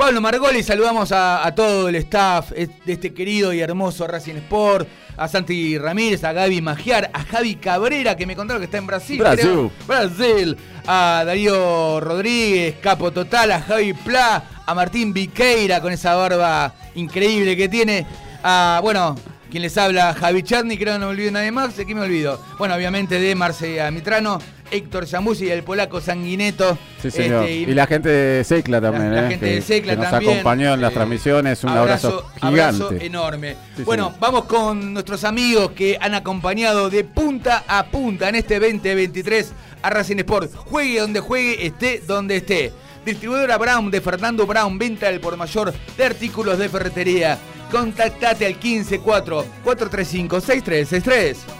Pablo 0.00 0.22
Margoli. 0.22 0.62
Saludamos 0.62 1.12
a, 1.12 1.46
a 1.46 1.54
todo 1.54 1.90
el 1.90 1.94
staff 1.96 2.52
es- 2.56 2.70
de 2.86 2.94
este 2.94 3.12
querido 3.12 3.52
y 3.52 3.60
hermoso 3.60 4.06
Racing 4.06 4.36
Sport. 4.36 4.88
A 5.18 5.28
Santi 5.28 5.76
Ramírez, 5.76 6.24
a 6.24 6.32
Gaby 6.32 6.62
Magiar, 6.62 7.10
a 7.12 7.22
Javi 7.22 7.56
Cabrera, 7.56 8.16
que 8.16 8.24
me 8.24 8.34
contaron 8.34 8.62
que 8.62 8.64
está 8.64 8.78
en 8.78 8.86
Brasil. 8.86 9.18
Brasil. 9.18 9.42
creo. 9.42 9.70
Brasil. 9.86 10.56
A 10.86 11.22
Darío 11.26 12.00
Rodríguez, 12.00 12.76
capo 12.80 13.10
total. 13.10 13.52
A 13.52 13.60
Javi 13.60 13.92
Pla. 13.92 14.42
A 14.64 14.74
Martín 14.74 15.12
Viqueira 15.12 15.82
con 15.82 15.92
esa 15.92 16.14
barba 16.14 16.72
increíble 16.94 17.54
que 17.54 17.68
tiene. 17.68 18.06
A, 18.42 18.80
bueno, 18.82 19.16
quien 19.50 19.62
les 19.62 19.76
habla, 19.76 20.14
Javi 20.14 20.42
Charny, 20.42 20.78
creo 20.78 20.94
que 20.94 20.98
no 21.00 21.06
me 21.08 21.12
olvido 21.12 21.32
nadie 21.32 21.50
más, 21.52 21.76
¿de 21.76 21.84
qué 21.84 21.94
me 21.94 22.00
olvido? 22.00 22.40
Bueno, 22.58 22.74
obviamente 22.74 23.20
de 23.20 23.34
Marce 23.34 23.90
Mitrano, 23.90 24.38
Héctor 24.70 25.06
Zambuzi 25.06 25.46
y 25.46 25.50
el 25.50 25.62
polaco 25.62 26.00
Sanguineto. 26.00 26.78
Sí, 27.00 27.10
señor. 27.10 27.44
Este, 27.44 27.70
y 27.70 27.74
la 27.74 27.86
gente 27.86 28.08
de 28.08 28.44
Secla 28.44 28.80
también, 28.80 29.14
la 29.14 29.26
eh, 29.26 29.30
gente 29.30 29.46
que, 29.46 29.54
de 29.54 29.62
Secla 29.62 29.92
que 29.92 30.00
nos 30.00 30.10
también, 30.10 30.32
acompañó 30.32 30.74
en 30.74 30.80
las 30.80 30.92
transmisiones. 30.92 31.64
Un 31.64 31.70
abrazo, 31.70 32.26
abrazo 32.40 32.88
gigante. 32.88 33.06
enorme. 33.06 33.56
Sí, 33.76 33.82
bueno, 33.82 34.06
señor. 34.06 34.20
vamos 34.20 34.44
con 34.44 34.94
nuestros 34.94 35.24
amigos 35.24 35.72
que 35.72 35.98
han 36.00 36.14
acompañado 36.14 36.90
de 36.90 37.04
punta 37.04 37.64
a 37.66 37.86
punta 37.86 38.28
en 38.28 38.36
este 38.36 38.60
2023 38.60 39.52
a 39.82 39.90
Racing 39.90 40.18
Sport. 40.18 40.54
Juegue 40.54 41.00
donde 41.00 41.20
juegue, 41.20 41.66
esté 41.66 42.02
donde 42.06 42.36
esté. 42.36 42.72
Distribuidora 43.04 43.56
Brown 43.56 43.90
de 43.90 44.00
Fernando 44.00 44.46
Brown, 44.46 44.78
venta 44.78 45.06
del 45.06 45.20
por 45.20 45.36
mayor 45.36 45.72
de 45.96 46.04
artículos 46.04 46.58
de 46.58 46.68
ferretería. 46.68 47.38
Contactate 47.70 48.46
al 48.46 48.54
154 48.54 49.44
435 49.64 50.40
6363 50.40 51.59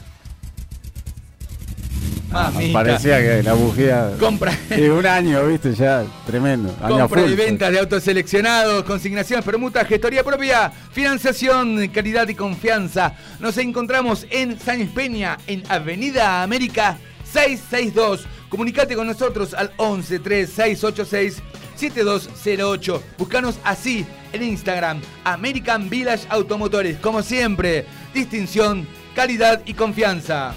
Mamita. 2.33 2.73
Parecía 2.73 3.19
que 3.19 3.43
la 3.43 3.53
bujía. 3.53 4.11
Compra. 4.19 4.51
Sí, 4.69 4.81
un 4.89 5.05
año, 5.05 5.45
viste, 5.47 5.73
ya. 5.73 6.03
Tremendo. 6.25 6.75
Año 6.81 6.99
Compra 6.99 7.21
full. 7.21 7.31
y 7.31 7.35
ventas 7.35 7.71
de 7.71 7.79
autos 7.79 8.03
seleccionados, 8.03 8.83
consignaciones, 8.83 9.45
permutas, 9.45 9.87
gestoría 9.87 10.23
propia, 10.23 10.71
financiación, 10.91 11.87
calidad 11.89 12.27
y 12.27 12.35
confianza. 12.35 13.13
Nos 13.39 13.57
encontramos 13.57 14.25
en 14.31 14.59
San 14.59 14.85
Peña, 14.87 15.37
en 15.47 15.63
Avenida 15.69 16.41
América 16.43 16.97
662. 17.31 18.25
Comunicate 18.49 18.95
con 18.95 19.07
nosotros 19.07 19.53
al 19.53 19.71
11 19.77 20.19
3686 20.19 21.41
7208. 21.75 23.03
Búscanos 23.17 23.59
así 23.63 24.05
en 24.31 24.43
Instagram, 24.43 25.01
American 25.23 25.89
Village 25.89 26.25
Automotores. 26.29 26.97
Como 26.99 27.21
siempre, 27.21 27.85
distinción, 28.13 28.87
calidad 29.15 29.61
y 29.65 29.73
confianza. 29.73 30.53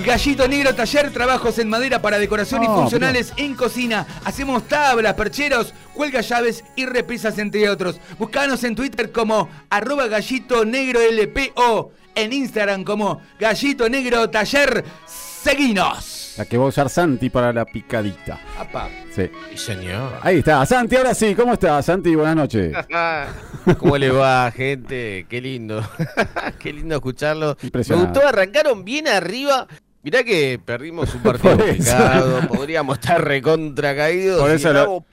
Gallito 0.00 0.48
Negro 0.48 0.74
Taller, 0.74 1.12
trabajos 1.12 1.58
en 1.58 1.68
madera 1.68 2.02
para 2.02 2.18
decoración 2.18 2.64
y 2.64 2.66
funcionales 2.66 3.32
en 3.36 3.54
cocina. 3.54 4.06
Hacemos 4.24 4.66
tablas, 4.66 5.14
percheros, 5.14 5.74
cuelga 5.94 6.22
llaves 6.22 6.64
y 6.74 6.86
repisas, 6.86 7.38
entre 7.38 7.68
otros. 7.68 8.00
Buscanos 8.18 8.64
en 8.64 8.74
Twitter 8.74 9.12
como 9.12 9.48
arroba 9.70 10.08
gallito 10.08 10.64
negro 10.64 10.98
LPO. 11.00 11.92
En 12.14 12.32
Instagram 12.32 12.84
como 12.84 13.22
Gallito 13.38 13.88
Negro 13.88 14.28
Taller. 14.28 14.84
Seguinos. 15.06 16.21
La 16.36 16.44
que 16.44 16.56
va 16.56 16.64
a 16.64 16.68
usar 16.68 16.88
Santi 16.88 17.30
para 17.30 17.52
la 17.52 17.64
picadita. 17.64 18.40
Apa. 18.58 18.88
Sí. 19.14 19.30
Sí, 19.50 19.56
señor. 19.58 20.18
Ahí 20.22 20.38
está, 20.38 20.64
Santi, 20.64 20.96
ahora 20.96 21.14
sí, 21.14 21.34
¿cómo 21.34 21.52
estás, 21.54 21.84
Santi? 21.86 22.14
Buenas 22.14 22.36
noches. 22.36 22.74
¿Cómo 23.78 23.98
le 23.98 24.10
va, 24.10 24.50
gente? 24.50 25.26
Qué 25.28 25.40
lindo. 25.40 25.82
Qué 26.58 26.72
lindo 26.72 26.94
escucharlo. 26.96 27.56
Me 27.62 27.96
gustó, 27.96 28.26
arrancaron 28.26 28.84
bien 28.84 29.08
arriba. 29.08 29.66
Mirá 30.02 30.24
que 30.24 30.60
perdimos 30.64 31.14
un 31.14 31.22
partido 31.22 31.56
complicado. 31.56 32.40
Podríamos 32.48 32.98
estar 32.98 33.24
recontra 33.24 33.94
caídos. 33.94 34.40
Por 34.40 34.50
eso 34.50 34.72
lo-. 34.72 35.04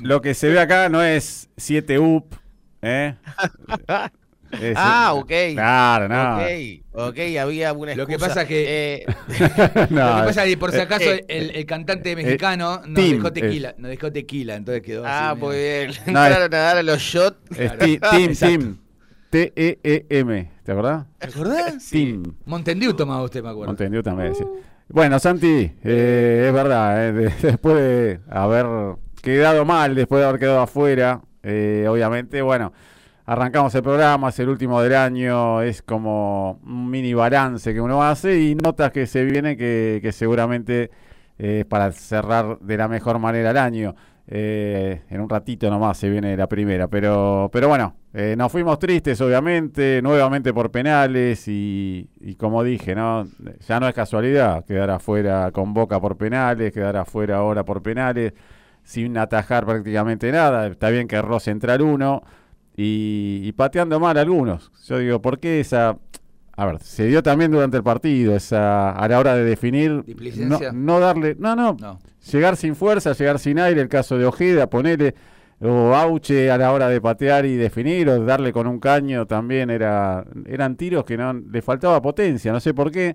Lo 0.00 0.20
que 0.22 0.34
se 0.34 0.48
ve 0.48 0.60
acá 0.60 0.88
no 0.88 1.02
es 1.02 1.48
7 1.56 1.98
up, 1.98 2.26
¿eh? 2.80 3.14
Es- 4.52 4.74
Ah, 4.76 5.12
ok. 5.14 5.32
Claro, 5.54 6.08
no. 6.08 6.36
Ok, 6.38 7.10
ok, 7.10 7.18
había 7.40 7.72
una 7.72 7.94
Lo 7.94 8.06
que 8.06 8.14
excusa. 8.14 8.28
pasa 8.34 8.46
que- 8.48 9.04
Eh, 9.06 9.06
No, 9.90 10.10
Lo 10.10 10.20
que 10.20 10.26
pasa 10.28 10.44
es 10.44 10.50
que 10.50 10.56
por 10.56 10.70
si 10.72 10.78
eh, 10.78 10.82
acaso 10.82 11.10
eh, 11.12 11.24
el, 11.28 11.50
el 11.56 11.66
cantante 11.66 12.16
mexicano 12.16 12.80
nos 12.86 12.94
Tim, 12.94 13.16
dejó 13.16 13.28
eh. 13.28 13.30
tequila. 13.32 13.74
Nos 13.78 13.90
dejó 13.90 14.10
tequila, 14.12 14.56
entonces 14.56 14.82
quedó 14.82 15.04
ah, 15.06 15.30
así, 15.30 15.40
muy 15.40 15.54
medio- 15.56 15.80
bien. 15.86 15.90
No, 16.14 16.24
Entraron 16.24 16.54
a 16.54 16.58
dar 16.58 16.76
a 16.78 16.82
los 16.82 16.98
shots. 17.00 17.36
es 17.58 17.78
ti- 17.78 17.98
Tim, 18.10 18.30
Exacto. 18.30 18.58
Tim. 18.58 18.76
T-E-E-M, 19.30 20.50
¿te 20.64 20.72
acordás? 20.72 21.04
¿Te 21.18 21.26
acordás? 21.28 21.86
Tim. 21.90 22.22
Montendiu 22.46 22.94
tomaba 22.94 23.22
usted, 23.22 23.42
me 23.42 23.50
acuerdo. 23.50 23.68
Montenegro 23.72 24.02
también. 24.02 24.34
sí. 24.34 24.44
Bueno, 24.88 25.18
Santi, 25.18 25.70
eh, 25.84 26.44
es 26.48 26.52
verdad, 26.54 27.08
eh, 27.08 27.12
de- 27.12 27.32
después 27.42 27.76
de 27.76 28.20
haber 28.30 28.66
quedado 29.22 29.64
mal, 29.64 29.94
después 29.94 30.20
de 30.22 30.26
haber 30.28 30.40
quedado 30.40 30.60
afuera, 30.60 31.20
eh, 31.42 31.86
obviamente, 31.88 32.40
bueno, 32.42 32.72
arrancamos 33.28 33.74
el 33.74 33.82
programa, 33.82 34.30
es 34.30 34.38
el 34.38 34.48
último 34.48 34.80
del 34.80 34.94
año, 34.94 35.60
es 35.60 35.82
como 35.82 36.60
un 36.64 36.90
mini 36.90 37.12
balance 37.12 37.74
que 37.74 37.80
uno 37.80 38.02
hace 38.02 38.40
y 38.40 38.54
notas 38.54 38.90
que 38.90 39.06
se 39.06 39.22
viene 39.22 39.54
que, 39.54 39.98
que 40.00 40.12
seguramente 40.12 40.90
eh, 41.38 41.58
es 41.60 41.66
para 41.66 41.92
cerrar 41.92 42.58
de 42.60 42.78
la 42.78 42.88
mejor 42.88 43.18
manera 43.18 43.50
el 43.50 43.58
año. 43.58 43.94
Eh, 44.26 45.02
en 45.10 45.20
un 45.20 45.28
ratito 45.28 45.68
nomás 45.68 45.98
se 45.98 46.08
viene 46.08 46.38
la 46.38 46.46
primera, 46.46 46.88
pero, 46.88 47.50
pero 47.52 47.68
bueno, 47.68 47.96
eh, 48.14 48.34
nos 48.36 48.50
fuimos 48.50 48.78
tristes 48.78 49.20
obviamente, 49.20 50.00
nuevamente 50.02 50.54
por 50.54 50.70
penales 50.70 51.46
y, 51.48 52.08
y 52.20 52.34
como 52.34 52.64
dije, 52.64 52.94
¿no? 52.94 53.26
ya 53.66 53.78
no 53.78 53.88
es 53.88 53.94
casualidad 53.94 54.64
quedar 54.64 54.88
afuera 54.88 55.50
con 55.52 55.74
Boca 55.74 56.00
por 56.00 56.16
penales, 56.16 56.72
quedar 56.72 56.96
afuera 56.96 57.36
ahora 57.36 57.62
por 57.62 57.82
penales, 57.82 58.32
sin 58.82 59.18
atajar 59.18 59.66
prácticamente 59.66 60.32
nada, 60.32 60.66
está 60.66 60.88
bien 60.88 61.06
que 61.06 61.16
erró 61.16 61.40
central 61.40 61.82
uno 61.82 62.22
y, 62.78 63.40
y 63.42 63.52
pateando 63.52 63.98
mal 63.98 64.16
algunos. 64.16 64.70
Yo 64.86 64.98
digo, 64.98 65.20
¿por 65.20 65.38
qué 65.40 65.60
esa... 65.60 65.98
A 66.56 66.66
ver, 66.66 66.78
se 66.80 67.06
dio 67.06 67.22
también 67.22 67.50
durante 67.52 67.76
el 67.76 67.82
partido, 67.84 68.34
esa 68.34 68.90
a 68.90 69.06
la 69.08 69.18
hora 69.18 69.34
de 69.36 69.44
definir, 69.44 70.02
no, 70.48 70.58
no 70.72 70.98
darle, 71.00 71.36
no, 71.38 71.54
no, 71.54 71.76
No. 71.80 71.98
llegar 72.32 72.56
sin 72.56 72.74
fuerza, 72.74 73.12
llegar 73.12 73.38
sin 73.38 73.58
aire, 73.60 73.80
el 73.80 73.88
caso 73.88 74.18
de 74.18 74.24
Ojeda, 74.26 74.68
ponerle 74.68 75.14
o 75.60 75.94
Auche 75.94 76.50
a 76.50 76.58
la 76.58 76.72
hora 76.72 76.88
de 76.88 77.00
patear 77.00 77.46
y 77.46 77.54
definir, 77.56 78.08
o 78.08 78.24
darle 78.24 78.52
con 78.52 78.66
un 78.66 78.78
caño 78.80 79.26
también 79.26 79.70
era, 79.70 80.24
eran 80.46 80.76
tiros 80.76 81.04
que 81.04 81.16
no 81.16 81.32
le 81.32 81.62
faltaba 81.62 82.00
potencia, 82.02 82.52
no 82.52 82.58
sé 82.60 82.74
por 82.74 82.90
qué. 82.90 83.14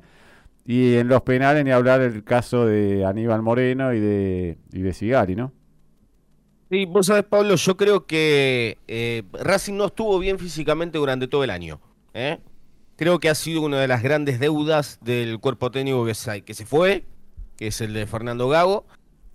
Y 0.66 0.96
en 0.96 1.10
los 1.10 1.22
penales 1.24 1.66
ni 1.66 1.72
hablar 1.72 2.00
el 2.02 2.24
caso 2.24 2.66
de 2.66 3.06
Aníbal 3.06 3.42
Moreno 3.42 3.94
y 3.94 4.00
de, 4.00 4.58
y 4.72 4.82
de 4.82 4.94
Sigari, 4.94 5.36
¿no? 5.36 5.52
Sí, 6.74 6.86
vos 6.86 7.06
sabés, 7.06 7.24
Pablo, 7.26 7.54
yo 7.56 7.78
creo 7.78 8.08
que 8.08 8.80
eh, 8.88 9.22
Racing 9.34 9.74
no 9.74 9.86
estuvo 9.86 10.18
bien 10.18 10.40
físicamente 10.40 10.98
durante 10.98 11.28
todo 11.28 11.44
el 11.44 11.52
año. 11.52 11.80
¿eh? 12.16 12.40
Creo 12.96 13.20
que 13.20 13.30
ha 13.30 13.36
sido 13.36 13.62
una 13.62 13.80
de 13.80 13.88
las 13.88 14.02
grandes 14.02 14.40
deudas 14.40 14.98
del 15.04 15.40
cuerpo 15.40 15.70
técnico 15.70 16.04
que 16.04 16.16
se, 16.16 16.42
que 16.42 16.56
se 16.56 16.66
fue, 16.66 17.06
que 17.58 17.68
es 17.68 17.80
el 17.80 17.94
de 17.94 18.08
Fernando 18.08 18.50
Gago, 18.50 18.88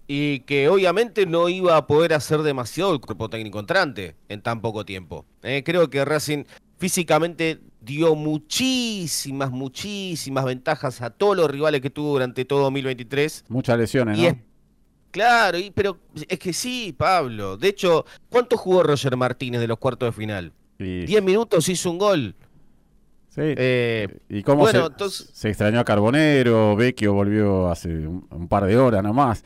y 0.09 0.40
que 0.40 0.68
obviamente 0.68 1.27
no 1.27 1.48
iba 1.48 1.77
a 1.77 1.87
poder 1.87 2.12
hacer 2.12 2.42
demasiado 2.42 2.92
el 2.92 2.98
cuerpo 2.98 3.31
técnico 3.31 3.61
entrante 3.61 4.16
en 4.29 4.42
tan 4.42 4.61
poco 4.61 4.85
tiempo. 4.85 5.24
¿eh? 5.44 5.62
Creo 5.64 5.88
que 5.90 6.05
Racing 6.05 6.42
físicamente 6.77 7.61
dio 7.81 8.16
muchísimas, 8.16 9.53
muchísimas 9.53 10.44
ventajas 10.44 11.03
a 11.03 11.11
todos 11.11 11.37
los 11.37 11.48
rivales 11.48 11.83
que 11.83 11.90
tuvo 11.90 12.14
durante 12.14 12.44
todo 12.44 12.62
2023. 12.62 13.44
Muchas 13.48 13.79
lesiones, 13.79 14.18
Y 14.18 14.22
¿no? 14.22 14.48
Claro, 15.19 15.59
y, 15.59 15.71
pero 15.73 15.99
es 16.29 16.39
que 16.39 16.53
sí, 16.53 16.95
Pablo. 16.97 17.57
De 17.57 17.69
hecho, 17.69 18.05
¿cuánto 18.31 18.57
jugó 18.57 18.85
Roger 18.85 19.17
Martínez 19.17 19.61
de 19.61 19.67
los 19.67 19.79
cuartos 19.79 20.09
de 20.09 20.13
final? 20.13 20.53
Y- 20.79 21.07
Diez 21.07 21.23
minutos 21.23 21.69
hizo 21.69 21.91
un 21.91 21.99
gol. 21.99 22.35
sí. 23.29 23.41
Eh, 23.43 24.09
¿Y 24.29 24.43
cómo 24.45 24.61
bueno, 24.61 24.81
se, 24.81 24.87
entonces- 24.87 25.31
se 25.33 25.49
extrañó 25.49 25.81
a 25.81 25.85
Carbonero? 25.85 26.77
Vecchio 26.77 27.13
volvió 27.15 27.69
hace 27.69 27.89
un, 27.89 28.27
un 28.31 28.47
par 28.49 28.65
de 28.65 28.77
horas 28.77 29.03
nomás. 29.03 29.43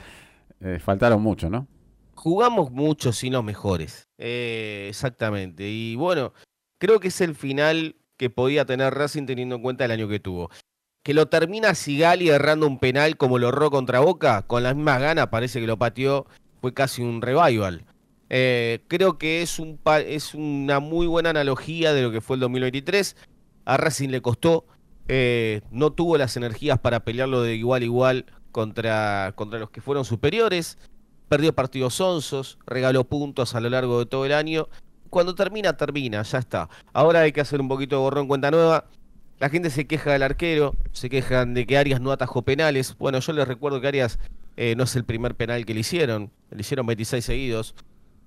Eh, 0.61 0.79
faltaron 0.79 1.23
mucho, 1.23 1.49
¿no? 1.51 1.67
jugamos 2.15 2.71
mucho 2.71 3.11
sin 3.13 3.33
los 3.33 3.43
mejores. 3.43 4.07
Eh, 4.19 4.87
exactamente. 4.89 5.69
Y 5.69 5.97
bueno, 5.97 6.33
creo 6.79 7.01
que 7.01 7.09
es 7.09 7.21
el 7.21 7.35
final 7.35 7.97
que 8.17 8.31
podía 8.31 8.65
tener 8.65 8.95
Racing 8.95 9.27
teniendo 9.27 9.57
en 9.57 9.63
cuenta 9.63 9.85
el 9.87 9.91
año 9.91 10.07
que 10.07 10.21
tuvo. 10.21 10.49
Que 11.03 11.15
lo 11.15 11.27
termina 11.27 11.75
Sigali 11.75 12.29
errando 12.29 12.67
un 12.67 12.79
penal 12.79 13.17
como 13.17 13.38
lo 13.38 13.49
erró 13.49 13.71
contra 13.71 14.01
Boca, 14.01 14.43
con 14.43 14.62
las 14.62 14.77
mismas 14.77 15.01
ganas, 15.01 15.29
parece 15.29 15.61
que 15.61 15.67
lo 15.67 15.77
pateó, 15.77 16.27
fue 16.61 16.73
casi 16.75 17.03
un 17.03 17.23
revival. 17.23 17.85
Eh, 18.31 18.85
creo 18.88 19.19
que 19.19 19.43
es, 19.43 19.59
un 19.59 19.79
es 20.07 20.35
una 20.35 20.81
muy 20.81 21.07
buena 21.07 21.31
analogía 21.31 21.93
de 21.93 22.03
lo 22.03 22.12
que 22.12 22.21
fue 22.21 22.37
el 22.37 22.41
2023. 22.41 23.17
A 23.65 23.77
Racing 23.77 24.11
le 24.11 24.23
costó, 24.23 24.65
eh, 25.09 25.61
no 25.71 25.93
tuvo 25.93 26.17
las 26.17 26.37
energías 26.37 26.79
para 26.79 27.01
pelearlo 27.01 27.43
de 27.43 27.57
igual 27.57 27.83
a 27.83 27.85
igual 27.85 28.27
contra, 28.53 29.33
contra 29.35 29.59
los 29.59 29.71
que 29.71 29.81
fueron 29.81 30.05
superiores 30.05 30.79
perdió 31.33 31.55
partidos 31.55 31.99
onzos, 31.99 32.59
regaló 32.67 33.05
puntos 33.05 33.55
a 33.55 33.61
lo 33.61 33.71
largo 33.71 34.01
de 34.01 34.05
todo 34.05 34.27
el 34.27 34.35
año. 34.35 34.69
Cuando 35.09 35.35
termina, 35.35 35.79
termina, 35.79 36.21
ya 36.25 36.37
está. 36.37 36.69
Ahora 36.93 37.21
hay 37.21 37.33
que 37.33 37.41
hacer 37.41 37.59
un 37.59 37.69
poquito 37.69 37.97
de 37.97 38.03
borrón 38.03 38.29
cuenta 38.29 38.51
nueva. 38.51 38.85
La 39.38 39.49
gente 39.49 39.71
se 39.71 39.87
queja 39.87 40.12
del 40.12 40.23
arquero, 40.23 40.75
se 40.92 41.11
quejan 41.11 41.55
de 41.55 41.66
que 41.66 41.77
Arias 41.77 42.01
no 42.01 42.12
atajó 42.12 42.42
penales. 42.42 42.97
Bueno, 42.99 43.18
yo 43.18 43.33
les 43.33 43.49
recuerdo 43.49 43.81
que 43.81 43.88
Arias 43.88 44.18
eh, 44.57 44.75
no 44.77 44.85
es 44.85 44.95
el 44.97 45.05
primer 45.05 45.35
penal 45.35 45.66
que 45.66 45.75
le 45.75 45.81
hicieron, 45.81 46.31
le 46.51 46.61
hicieron 46.61 46.87
26 46.87 47.25
seguidos. 47.25 47.75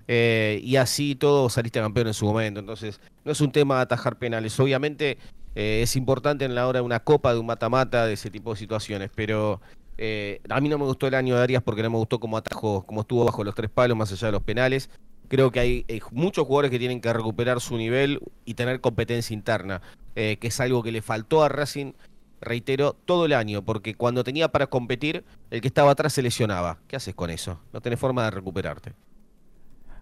Eh, 0.08 0.60
y 0.62 0.76
así 0.76 1.16
todo 1.16 1.48
saliste 1.48 1.80
campeón 1.80 2.08
en 2.08 2.14
su 2.14 2.26
momento. 2.26 2.60
Entonces, 2.60 3.00
no 3.24 3.32
es 3.32 3.40
un 3.40 3.52
tema 3.52 3.76
de 3.76 3.82
atajar 3.82 4.16
penales. 4.16 4.58
Obviamente 4.60 5.18
eh, 5.54 5.80
es 5.82 5.96
importante 5.96 6.44
en 6.44 6.54
la 6.54 6.66
hora 6.66 6.80
de 6.80 6.84
una 6.84 7.00
copa, 7.00 7.32
de 7.32 7.40
un 7.40 7.46
mata-mata, 7.46 8.06
de 8.06 8.14
ese 8.14 8.30
tipo 8.30 8.52
de 8.52 8.58
situaciones. 8.58 9.10
Pero 9.14 9.60
eh, 9.98 10.40
a 10.48 10.60
mí 10.60 10.68
no 10.68 10.78
me 10.78 10.84
gustó 10.84 11.06
el 11.06 11.14
año 11.14 11.36
de 11.36 11.42
Arias 11.42 11.62
porque 11.62 11.82
no 11.82 11.90
me 11.90 11.96
gustó 11.98 12.20
cómo 12.20 12.36
atajó, 12.36 12.84
cómo 12.86 13.00
estuvo 13.02 13.24
bajo 13.24 13.42
los 13.44 13.54
tres 13.54 13.70
palos, 13.70 13.96
más 13.96 14.12
allá 14.12 14.28
de 14.28 14.32
los 14.32 14.42
penales. 14.42 14.90
Creo 15.28 15.50
que 15.50 15.60
hay 15.60 15.84
eh, 15.88 16.00
muchos 16.12 16.46
jugadores 16.46 16.70
que 16.70 16.78
tienen 16.78 17.00
que 17.00 17.12
recuperar 17.12 17.60
su 17.60 17.76
nivel 17.76 18.20
y 18.44 18.54
tener 18.54 18.80
competencia 18.80 19.34
interna, 19.34 19.82
eh, 20.14 20.36
que 20.40 20.48
es 20.48 20.60
algo 20.60 20.82
que 20.82 20.92
le 20.92 21.02
faltó 21.02 21.42
a 21.42 21.48
Racing, 21.48 21.92
reitero, 22.40 22.94
todo 23.04 23.26
el 23.26 23.32
año, 23.32 23.62
porque 23.62 23.94
cuando 23.94 24.24
tenía 24.24 24.48
para 24.48 24.66
competir, 24.68 25.24
el 25.50 25.60
que 25.60 25.68
estaba 25.68 25.90
atrás 25.90 26.12
se 26.12 26.22
lesionaba. 26.22 26.78
¿Qué 26.86 26.96
haces 26.96 27.14
con 27.14 27.30
eso? 27.30 27.60
No 27.72 27.80
tenés 27.80 27.98
forma 27.98 28.24
de 28.24 28.30
recuperarte. 28.30 28.92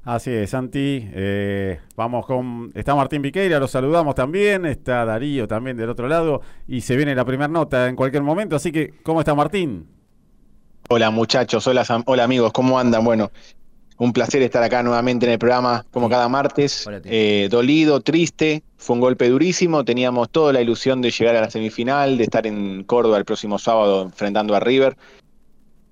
Así 0.04 0.30
es, 0.30 0.50
Santi. 0.50 1.08
Eh, 1.12 1.80
vamos 1.96 2.26
con. 2.26 2.70
Está 2.74 2.94
Martín 2.94 3.22
Viqueira, 3.22 3.58
lo 3.58 3.66
saludamos 3.66 4.14
también. 4.14 4.66
Está 4.66 5.06
Darío 5.06 5.48
también 5.48 5.78
del 5.78 5.88
otro 5.88 6.08
lado. 6.08 6.42
Y 6.68 6.82
se 6.82 6.94
viene 6.94 7.14
la 7.14 7.24
primera 7.24 7.48
nota 7.48 7.88
en 7.88 7.96
cualquier 7.96 8.22
momento. 8.22 8.54
Así 8.54 8.70
que, 8.70 8.92
¿cómo 9.02 9.20
está 9.20 9.34
Martín? 9.34 9.88
Hola 10.90 11.10
muchachos, 11.10 11.66
hola, 11.66 11.82
hola 12.04 12.24
amigos, 12.24 12.52
¿cómo 12.52 12.78
andan? 12.78 13.02
Bueno, 13.02 13.30
Un 13.96 14.12
placer 14.12 14.42
estar 14.42 14.62
acá 14.62 14.82
nuevamente 14.82 15.26
en 15.26 15.32
el 15.32 15.38
programa 15.38 15.86
como 15.92 16.08
cada 16.08 16.28
martes. 16.28 16.88
Eh, 17.04 17.48
dolido, 17.50 18.00
triste, 18.00 18.64
fue 18.76 18.94
un 18.94 19.00
golpe 19.00 19.28
durísimo. 19.28 19.84
Teníamos 19.84 20.30
toda 20.30 20.52
la 20.52 20.60
ilusión 20.60 21.00
de 21.00 21.10
llegar 21.10 21.36
a 21.36 21.42
la 21.42 21.50
semifinal, 21.50 22.18
de 22.18 22.24
estar 22.24 22.46
en 22.46 22.82
Córdoba 22.84 23.18
el 23.18 23.24
próximo 23.24 23.58
sábado 23.58 24.02
enfrentando 24.02 24.56
a 24.56 24.60
River. 24.60 24.96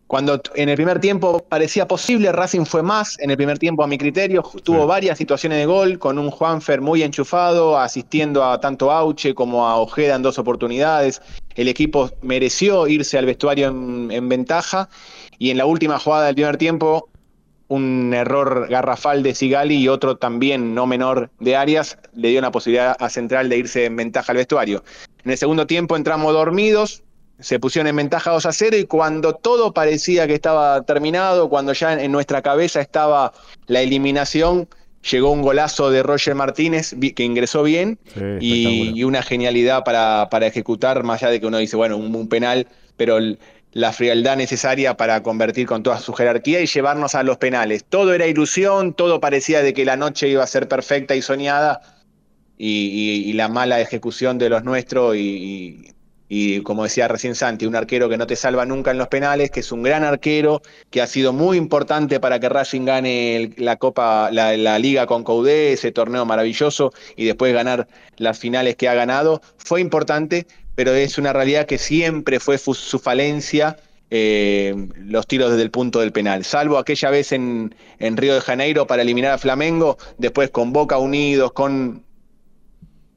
Cuando 0.09 0.43
en 0.57 0.69
el 0.69 0.77
primer 0.77 1.01
tiempo 1.01 1.43
parecía 1.49 1.89
posible, 1.89 2.33
Racing 2.33 2.67
fue 2.67 2.83
más 2.83 3.19
en 3.21 3.31
el 3.31 3.37
primer 3.39 3.59
tiempo 3.59 3.83
a 3.83 3.87
mi 3.87 3.97
criterio. 3.97 4.43
Tuvo 4.63 4.87
varias 4.87 5.17
situaciones 5.17 5.57
de 5.57 5.65
gol, 5.65 5.99
con 5.99 6.19
un 6.19 6.31
Juanfer 6.31 6.83
muy 6.83 7.03
enchufado, 7.03 7.79
asistiendo 7.79 8.45
a 8.45 8.61
tanto 8.61 8.93
Auche 8.93 9.33
como 9.35 9.67
a 9.67 9.77
Ojeda 9.77 10.17
en 10.17 10.23
dos 10.23 10.39
oportunidades. 10.39 11.23
El 11.55 11.69
equipo 11.69 12.11
mereció 12.21 12.89
irse 12.89 13.17
al 13.17 13.25
vestuario 13.25 13.69
en, 13.69 14.11
en 14.11 14.29
ventaja. 14.29 14.91
Y 15.39 15.49
en 15.49 15.57
la 15.57 15.65
última 15.65 15.99
jugada 15.99 16.27
del 16.27 16.35
primer 16.35 16.59
tiempo, 16.59 17.09
un 17.73 18.13
error 18.15 18.69
garrafal 18.69 19.23
de 19.23 19.35
Sigali 19.35 19.77
y 19.77 19.89
otro 19.89 20.17
también 20.17 20.75
no 20.75 20.87
menor 20.87 21.31
de 21.41 21.57
Arias 21.57 21.99
le 22.15 22.29
dio 22.29 22.39
una 22.39 22.51
posibilidad 22.51 22.97
a 22.99 23.09
Central 23.09 23.49
de 23.49 23.57
irse 23.59 23.85
en 23.87 23.97
ventaja 23.97 24.33
al 24.33 24.37
vestuario. 24.39 24.85
En 25.25 25.31
el 25.31 25.39
segundo 25.39 25.67
tiempo 25.67 25.97
entramos 25.97 26.33
dormidos, 26.33 27.03
se 27.39 27.59
pusieron 27.59 27.87
en 27.89 27.97
ventaja 27.97 28.31
2 28.31 28.47
a 28.47 28.53
0 28.53 28.77
y 28.77 28.85
cuando 28.85 29.35
todo 29.35 29.73
parecía 29.73 30.27
que 30.27 30.35
estaba 30.35 30.83
terminado, 30.83 31.49
cuando 31.49 31.73
ya 31.73 31.95
en 31.95 32.13
nuestra 32.13 32.43
cabeza 32.43 32.81
estaba 32.81 33.33
la 33.67 33.81
eliminación, 33.81 34.69
llegó 35.11 35.31
un 35.33 35.43
golazo 35.43 35.91
de 35.91 36.03
Roger 36.03 36.35
Martínez 36.35 36.95
que 37.17 37.25
ingresó 37.25 37.63
bien 37.63 37.99
Sí, 38.15 38.21
y, 38.41 38.63
espectacular. 38.65 38.97
y 38.99 39.05
una 39.05 39.23
genialidad 39.23 39.83
para, 39.85 40.29
para 40.31 40.47
ejecutar, 40.47 41.03
más 41.05 41.23
allá 41.23 41.33
de 41.33 41.41
que 41.41 41.47
uno 41.47 41.59
dice, 41.59 41.77
bueno, 41.77 41.97
un, 41.97 42.15
un 42.15 42.29
penal, 42.29 42.67
pero 42.97 43.17
el- 43.17 43.39
la 43.73 43.93
frialdad 43.93 44.37
necesaria 44.37 44.97
para 44.97 45.23
convertir 45.23 45.67
con 45.67 45.83
toda 45.83 45.99
su 45.99 46.13
jerarquía 46.13 46.61
y 46.61 46.67
llevarnos 46.67 47.15
a 47.15 47.23
los 47.23 47.39
penales. 47.39 47.85
Todo 47.89 48.15
era 48.15 48.27
ilusión, 48.27 48.95
todo 48.95 49.21
parecía 49.21 49.63
de 49.63 49.73
que 49.75 49.85
la 49.85 49.97
noche 49.97 50.29
iba 50.29 50.43
a 50.45 50.47
ser 50.47 50.69
perfecta 50.69 51.17
y 51.17 51.23
soñada, 51.23 51.81
y, 52.59 52.69
y- 53.25 53.31
y 53.31 53.33
la 53.35 53.49
mala 53.49 53.81
ejecución 53.81 54.39
de 54.39 54.49
los 54.51 54.63
nuestros, 54.65 55.17
y, 55.17 55.95
y- 56.29 56.61
como 56.63 56.85
decía 56.85 57.09
recién 57.09 57.35
Santi, 57.35 57.67
un 57.67 57.75
arquero 57.77 58.09
que 58.09 58.17
no 58.19 58.27
te 58.27 58.37
salva 58.37 58.65
nunca 58.67 58.91
en 58.91 58.99
los 58.99 59.09
penales, 59.09 59.51
que 59.51 59.61
es 59.61 59.73
un 59.73 59.83
gran 59.83 60.05
arquero, 60.05 60.63
que 60.91 61.03
ha 61.03 61.07
sido 61.07 61.33
muy 61.33 61.57
importante 61.59 62.21
para 62.21 62.39
que 62.41 62.49
Racing 62.49 62.85
gane 62.85 63.51
la 63.57 63.77
Copa, 63.77 64.31
la, 64.31 64.57
la 64.57 64.79
Liga 64.79 65.07
con 65.07 65.25
Coudé, 65.25 65.73
ese 65.73 65.93
torneo 65.93 66.25
maravilloso, 66.25 66.93
y 67.17 67.25
después 67.27 67.53
ganar 67.53 67.89
las 68.17 68.39
finales 68.39 68.77
que 68.77 68.89
ha 68.89 68.95
ganado. 68.95 69.41
Fue 69.57 69.81
importante, 69.81 70.47
pero 70.75 70.93
es 70.95 71.19
una 71.19 71.33
realidad 71.33 71.67
que 71.67 71.79
siempre 71.79 72.41
fue 72.41 72.59
fu- 72.59 72.75
su 72.75 72.99
falencia. 72.99 73.77
eh, 74.15 74.75
los 74.99 75.27
tiros 75.27 75.51
desde 75.51 75.63
el 75.63 75.71
punto 75.71 76.01
del 76.01 76.13
penal, 76.13 76.45
salvo 76.45 76.77
aquella 76.77 77.09
vez 77.09 77.33
en, 77.33 77.75
en 77.99 78.17
Río 78.19 78.35
de 78.35 78.43
Janeiro 78.43 78.87
para 78.87 79.01
eliminar 79.01 79.33
a 79.33 79.39
Flamengo, 79.39 79.97
después 80.19 80.51
con 80.51 80.71
Boca 80.71 80.99
Unidos, 80.99 81.53
con, 81.53 82.05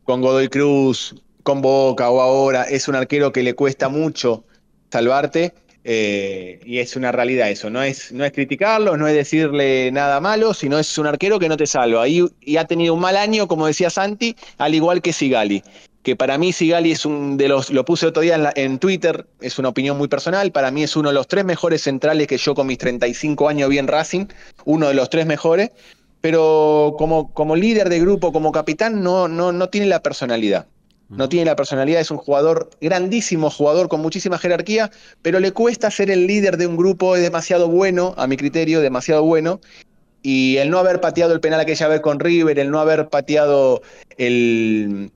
con 0.05 0.21
Godoy 0.21 0.47
Cruz, 0.47 1.15
con 1.43 1.61
Boca 1.61 2.09
o 2.09 2.21
ahora, 2.21 2.63
es 2.63 2.87
un 2.87 2.95
arquero 2.95 3.31
que 3.33 3.43
le 3.43 3.55
cuesta 3.55 3.89
mucho 3.89 4.45
salvarte 4.91 5.53
eh, 5.83 6.61
y 6.65 6.79
es 6.79 6.95
una 6.95 7.11
realidad 7.11 7.49
eso, 7.49 7.69
no 7.69 7.83
es, 7.83 8.11
no 8.13 8.23
es 8.23 8.31
criticarlo, 8.31 8.95
no 8.97 9.07
es 9.07 9.13
decirle 9.15 9.91
nada 9.91 10.19
malo, 10.21 10.53
sino 10.53 10.79
es 10.79 10.97
un 10.97 11.07
arquero 11.07 11.39
que 11.39 11.49
no 11.49 11.57
te 11.57 11.67
salva. 11.67 12.07
Y, 12.07 12.25
y 12.39 12.55
ha 12.57 12.65
tenido 12.65 12.93
un 12.93 13.01
mal 13.01 13.17
año, 13.17 13.47
como 13.47 13.67
decía 13.67 13.89
Santi, 13.89 14.35
al 14.57 14.73
igual 14.73 15.01
que 15.01 15.11
Sigali, 15.13 15.61
que 16.05 16.15
para 16.15 16.37
mí 16.37 16.53
Sigali 16.53 16.91
es 16.91 17.03
un 17.03 17.35
de 17.35 17.47
los, 17.47 17.71
lo 17.71 17.83
puse 17.83 18.05
otro 18.05 18.21
día 18.21 18.35
en, 18.35 18.43
la- 18.43 18.53
en 18.55 18.77
Twitter, 18.77 19.25
es 19.41 19.57
una 19.57 19.69
opinión 19.69 19.97
muy 19.97 20.07
personal, 20.07 20.51
para 20.51 20.69
mí 20.69 20.83
es 20.83 20.95
uno 20.95 21.09
de 21.09 21.15
los 21.15 21.27
tres 21.27 21.43
mejores 21.45 21.81
centrales 21.81 22.27
que 22.27 22.37
yo 22.37 22.53
con 22.53 22.67
mis 22.67 22.77
35 22.77 23.49
años 23.49 23.69
vi 23.69 23.79
en 23.79 23.87
Racing, 23.87 24.27
uno 24.65 24.87
de 24.87 24.93
los 24.93 25.09
tres 25.09 25.25
mejores, 25.25 25.71
pero 26.21 26.93
como, 26.99 27.33
como 27.33 27.55
líder 27.55 27.89
de 27.89 27.99
grupo, 27.99 28.31
como 28.31 28.51
capitán, 28.51 29.01
no, 29.01 29.27
no, 29.27 29.51
no 29.51 29.69
tiene 29.69 29.87
la 29.87 30.01
personalidad. 30.01 30.67
No 31.09 31.29
tiene 31.29 31.45
la 31.45 31.55
personalidad, 31.55 32.01
es 32.01 32.09
un 32.09 32.17
jugador, 32.17 32.69
grandísimo 32.81 33.49
jugador 33.51 33.89
con 33.89 34.01
muchísima 34.01 34.37
jerarquía, 34.39 34.89
pero 35.21 35.39
le 35.39 35.51
cuesta 35.53 35.89
ser 35.91 36.09
el 36.11 36.25
líder 36.25 36.57
de 36.57 36.65
un 36.65 36.77
grupo, 36.77 37.15
es 37.15 37.21
demasiado 37.21 37.67
bueno, 37.67 38.15
a 38.17 38.25
mi 38.25 38.37
criterio, 38.37 38.81
demasiado 38.81 39.23
bueno. 39.23 39.59
Y 40.23 40.57
el 40.57 40.71
no 40.71 40.79
haber 40.79 41.01
pateado 41.01 41.33
el 41.33 41.39
penal 41.41 41.59
aquella 41.59 41.87
vez 41.87 42.01
con 42.01 42.19
River, 42.19 42.57
el 42.57 42.71
no 42.71 42.79
haber 42.79 43.09
pateado 43.09 43.83
el, 44.17 45.11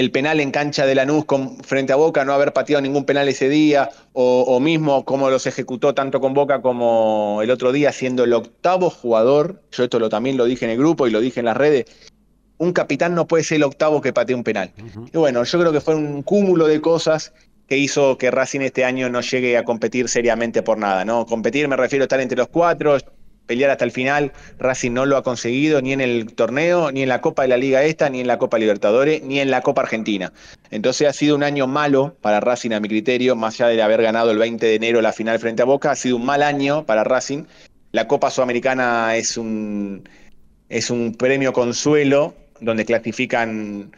el 0.00 0.10
penal 0.10 0.40
en 0.40 0.50
cancha 0.50 0.86
de 0.86 0.94
Lanús 0.94 1.26
con, 1.26 1.58
frente 1.58 1.92
a 1.92 1.96
Boca, 1.96 2.24
no 2.24 2.32
haber 2.32 2.54
pateado 2.54 2.80
ningún 2.80 3.04
penal 3.04 3.28
ese 3.28 3.50
día, 3.50 3.90
o, 4.14 4.42
o 4.42 4.58
mismo 4.58 5.04
como 5.04 5.28
los 5.28 5.46
ejecutó 5.46 5.94
tanto 5.94 6.20
con 6.20 6.32
Boca 6.32 6.62
como 6.62 7.40
el 7.42 7.50
otro 7.50 7.70
día, 7.70 7.92
siendo 7.92 8.24
el 8.24 8.32
octavo 8.32 8.88
jugador, 8.88 9.62
yo 9.72 9.84
esto 9.84 9.98
lo, 9.98 10.08
también 10.08 10.38
lo 10.38 10.46
dije 10.46 10.64
en 10.64 10.70
el 10.70 10.78
grupo 10.78 11.06
y 11.06 11.10
lo 11.10 11.20
dije 11.20 11.40
en 11.40 11.46
las 11.46 11.56
redes, 11.56 11.84
un 12.56 12.72
capitán 12.72 13.14
no 13.14 13.26
puede 13.26 13.44
ser 13.44 13.56
el 13.56 13.64
octavo 13.64 14.00
que 14.00 14.12
patee 14.14 14.34
un 14.34 14.42
penal. 14.42 14.72
Y 15.12 15.18
bueno, 15.18 15.44
yo 15.44 15.60
creo 15.60 15.72
que 15.72 15.80
fue 15.80 15.94
un 15.94 16.22
cúmulo 16.22 16.66
de 16.66 16.80
cosas 16.80 17.32
que 17.68 17.76
hizo 17.76 18.18
que 18.18 18.30
Racing 18.30 18.60
este 18.60 18.84
año 18.84 19.10
no 19.10 19.20
llegue 19.20 19.56
a 19.56 19.64
competir 19.64 20.08
seriamente 20.08 20.62
por 20.62 20.76
nada, 20.76 21.04
¿no? 21.04 21.24
Competir 21.24 21.68
me 21.68 21.76
refiero 21.76 22.02
a 22.02 22.06
estar 22.06 22.20
entre 22.20 22.36
los 22.36 22.48
cuatro, 22.48 22.96
pelear 23.50 23.70
hasta 23.72 23.84
el 23.84 23.90
final. 23.90 24.30
Racing 24.60 24.92
no 24.92 25.06
lo 25.06 25.16
ha 25.16 25.24
conseguido 25.24 25.82
ni 25.82 25.92
en 25.92 26.00
el 26.00 26.32
torneo, 26.34 26.92
ni 26.92 27.02
en 27.02 27.08
la 27.08 27.20
Copa 27.20 27.42
de 27.42 27.48
la 27.48 27.56
Liga 27.56 27.82
esta, 27.82 28.08
ni 28.08 28.20
en 28.20 28.28
la 28.28 28.38
Copa 28.38 28.58
Libertadores, 28.58 29.24
ni 29.24 29.40
en 29.40 29.50
la 29.50 29.60
Copa 29.60 29.82
Argentina. 29.82 30.32
Entonces 30.70 31.08
ha 31.08 31.12
sido 31.12 31.34
un 31.34 31.42
año 31.42 31.66
malo 31.66 32.14
para 32.20 32.38
Racing 32.38 32.70
a 32.70 32.78
mi 32.78 32.86
criterio, 32.86 33.34
más 33.34 33.60
allá 33.60 33.70
de 33.74 33.82
haber 33.82 34.02
ganado 34.02 34.30
el 34.30 34.38
20 34.38 34.64
de 34.64 34.74
enero 34.76 35.00
la 35.02 35.12
final 35.12 35.40
frente 35.40 35.62
a 35.62 35.64
Boca, 35.64 35.90
ha 35.90 35.96
sido 35.96 36.14
un 36.16 36.24
mal 36.24 36.44
año 36.44 36.86
para 36.86 37.02
Racing. 37.02 37.42
La 37.90 38.06
Copa 38.06 38.30
Sudamericana 38.30 39.16
es 39.16 39.36
un, 39.36 40.08
es 40.68 40.90
un 40.90 41.16
premio 41.16 41.52
consuelo 41.52 42.34
donde 42.60 42.84
clasifican 42.84 43.90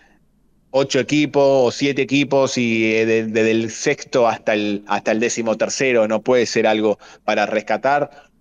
ocho 0.71 0.99
equipos 0.99 1.45
o 1.45 1.71
siete 1.71 2.01
equipos 2.01 2.57
y 2.57 2.95
eh, 2.95 3.05
de- 3.05 3.27
desde 3.27 3.51
el 3.51 3.71
sexto 3.71 4.27
hasta 4.27 4.55
el, 4.55 4.83
hasta 4.87 5.13
el 5.13 5.21
décimo 5.21 5.59
tercero 5.59 6.09
no 6.09 6.23
puede 6.23 6.47
ser 6.47 6.67
algo 6.67 6.99
para 7.25 7.45
rescatar. 7.45 8.32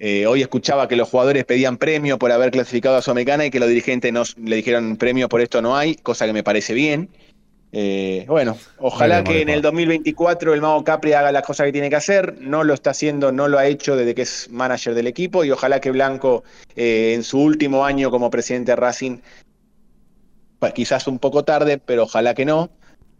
Eh, 0.00 0.26
hoy 0.26 0.42
escuchaba 0.42 0.86
que 0.86 0.96
los 0.96 1.08
jugadores 1.08 1.44
pedían 1.44 1.76
premio 1.76 2.18
por 2.18 2.30
haber 2.30 2.50
clasificado 2.50 2.96
a 2.96 3.02
Sudamericana 3.02 3.46
y 3.46 3.50
que 3.50 3.58
los 3.58 3.68
dirigentes 3.68 4.12
nos, 4.12 4.38
le 4.38 4.56
dijeron 4.56 4.96
premio 4.96 5.28
por 5.28 5.40
esto 5.40 5.60
no 5.60 5.76
hay, 5.76 5.96
cosa 5.96 6.26
que 6.26 6.32
me 6.32 6.44
parece 6.44 6.72
bien. 6.72 7.08
Eh, 7.70 8.24
bueno, 8.26 8.56
ojalá 8.78 9.22
que 9.22 9.42
en 9.42 9.50
el 9.50 9.60
después. 9.60 9.74
2024 9.74 10.54
el 10.54 10.62
Mago 10.62 10.84
Capri 10.84 11.12
haga 11.12 11.32
las 11.32 11.42
cosas 11.42 11.66
que 11.66 11.72
tiene 11.72 11.90
que 11.90 11.96
hacer. 11.96 12.40
No 12.40 12.64
lo 12.64 12.74
está 12.74 12.90
haciendo, 12.90 13.32
no 13.32 13.48
lo 13.48 13.58
ha 13.58 13.66
hecho 13.66 13.96
desde 13.96 14.14
que 14.14 14.22
es 14.22 14.48
manager 14.50 14.94
del 14.94 15.06
equipo 15.06 15.44
y 15.44 15.50
ojalá 15.50 15.80
que 15.80 15.90
Blanco 15.90 16.44
eh, 16.76 17.12
en 17.14 17.24
su 17.24 17.40
último 17.40 17.84
año 17.84 18.10
como 18.10 18.30
presidente 18.30 18.72
de 18.72 18.76
Racing 18.76 19.18
pues, 20.60 20.72
quizás 20.72 21.06
un 21.08 21.18
poco 21.18 21.44
tarde, 21.44 21.78
pero 21.78 22.04
ojalá 22.04 22.34
que 22.34 22.44
no, 22.44 22.70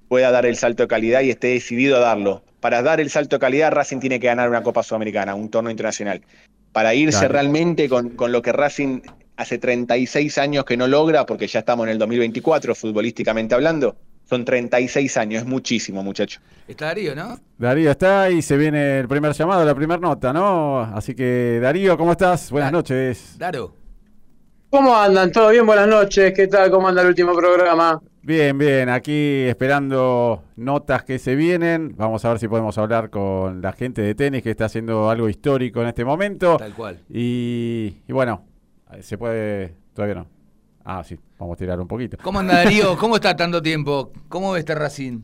pueda 0.08 0.30
dar 0.30 0.46
el 0.46 0.56
salto 0.56 0.84
de 0.84 0.88
calidad 0.88 1.20
y 1.20 1.30
esté 1.30 1.48
decidido 1.48 1.96
a 1.96 2.00
darlo. 2.00 2.42
Para 2.60 2.82
dar 2.82 3.00
el 3.00 3.10
salto 3.10 3.36
de 3.36 3.40
calidad, 3.40 3.72
Racing 3.72 4.00
tiene 4.00 4.18
que 4.18 4.26
ganar 4.28 4.48
una 4.48 4.62
Copa 4.62 4.82
Sudamericana, 4.82 5.34
un 5.34 5.50
torneo 5.50 5.70
internacional. 5.70 6.22
Para 6.72 6.94
irse 6.94 7.18
Claro. 7.20 7.32
realmente 7.32 7.88
con, 7.88 8.10
con 8.10 8.30
lo 8.32 8.42
que 8.42 8.52
Racing 8.52 9.00
hace 9.36 9.58
36 9.58 10.36
años 10.38 10.64
que 10.64 10.76
no 10.76 10.86
logra, 10.88 11.24
porque 11.26 11.46
ya 11.46 11.60
estamos 11.60 11.86
en 11.86 11.92
el 11.92 11.98
2024, 11.98 12.74
futbolísticamente 12.74 13.54
hablando, 13.54 13.96
son 14.28 14.44
36 14.44 15.16
años, 15.16 15.42
es 15.42 15.48
muchísimo, 15.48 16.02
muchacho. 16.02 16.40
Está 16.66 16.86
Darío, 16.86 17.14
¿no? 17.14 17.38
Darío 17.56 17.90
está 17.90 18.30
y 18.30 18.42
se 18.42 18.56
viene 18.56 18.98
el 18.98 19.08
primer 19.08 19.32
llamado, 19.32 19.64
la 19.64 19.74
primera 19.74 20.00
nota, 20.00 20.32
¿no? 20.32 20.80
Así 20.80 21.14
que, 21.14 21.58
Darío, 21.62 21.96
¿cómo 21.96 22.12
estás? 22.12 22.50
Buenas 22.50 22.72
noches. 22.72 23.36
Daro. 23.38 23.74
¿Cómo 24.70 24.94
andan? 24.94 25.32
¿Todo 25.32 25.48
bien? 25.48 25.64
Buenas 25.64 25.88
noches. 25.88 26.32
¿Qué 26.34 26.46
tal? 26.46 26.70
¿Cómo 26.70 26.88
anda 26.88 27.00
el 27.00 27.08
último 27.08 27.32
programa? 27.34 28.02
Bien, 28.28 28.58
bien, 28.58 28.90
aquí 28.90 29.46
esperando 29.46 30.44
notas 30.56 31.02
que 31.02 31.18
se 31.18 31.34
vienen. 31.34 31.94
Vamos 31.96 32.26
a 32.26 32.28
ver 32.28 32.38
si 32.38 32.46
podemos 32.46 32.76
hablar 32.76 33.08
con 33.08 33.62
la 33.62 33.72
gente 33.72 34.02
de 34.02 34.14
tenis 34.14 34.42
que 34.42 34.50
está 34.50 34.66
haciendo 34.66 35.08
algo 35.08 35.30
histórico 35.30 35.80
en 35.80 35.88
este 35.88 36.04
momento. 36.04 36.58
Tal 36.58 36.74
cual. 36.74 37.00
Y, 37.08 38.02
y 38.06 38.12
bueno, 38.12 38.44
se 39.00 39.16
puede, 39.16 39.76
todavía 39.94 40.16
no. 40.16 40.26
Ah, 40.84 41.02
sí, 41.04 41.18
vamos 41.38 41.54
a 41.54 41.56
tirar 41.56 41.80
un 41.80 41.88
poquito. 41.88 42.18
¿Cómo 42.22 42.40
anda 42.40 42.56
Darío? 42.56 42.98
¿Cómo 42.98 43.14
está 43.14 43.34
tanto 43.34 43.62
tiempo? 43.62 44.12
¿Cómo 44.28 44.52
ves 44.52 44.58
este 44.58 44.74
Racing? 44.74 45.20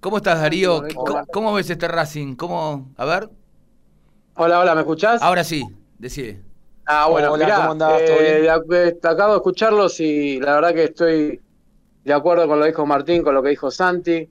¿Cómo 0.00 0.18
estás, 0.18 0.38
Darío? 0.42 0.82
¿Cómo, 0.94 1.24
cómo 1.32 1.54
ves 1.54 1.70
este 1.70 1.88
Racing? 1.88 2.34
¿Cómo? 2.34 2.92
A 2.98 3.06
ver. 3.06 3.30
Hola, 4.34 4.60
hola, 4.60 4.74
¿me 4.74 4.82
escuchás? 4.82 5.22
Ahora 5.22 5.42
sí, 5.42 5.64
decide. 5.98 6.42
Ah, 6.86 7.08
bueno, 7.08 7.32
Hola, 7.32 7.44
mirá, 7.46 7.56
¿cómo 7.56 7.72
andás? 7.72 8.02
eh, 8.02 8.50
acabo 8.50 9.32
de 9.32 9.36
escucharlos 9.36 10.00
y 10.00 10.38
la 10.40 10.54
verdad 10.56 10.74
que 10.74 10.84
estoy 10.84 11.40
de 12.04 12.12
acuerdo 12.12 12.46
con 12.46 12.58
lo 12.58 12.64
que 12.64 12.70
dijo 12.72 12.86
Martín, 12.86 13.22
con 13.22 13.34
lo 13.34 13.42
que 13.42 13.50
dijo 13.50 13.70
Santi. 13.70 14.28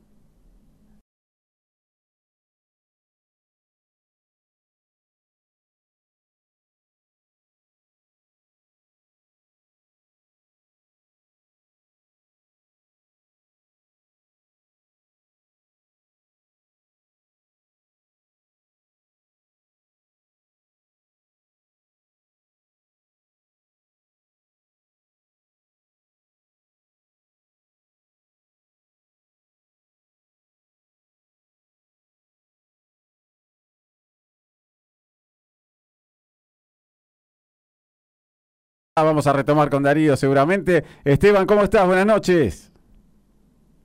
Vamos 39.01 39.25
a 39.25 39.33
retomar 39.33 39.71
con 39.71 39.81
Darío 39.81 40.15
seguramente. 40.15 40.83
Esteban, 41.03 41.47
¿cómo 41.47 41.63
estás? 41.63 41.87
Buenas 41.87 42.05
noches. 42.05 42.71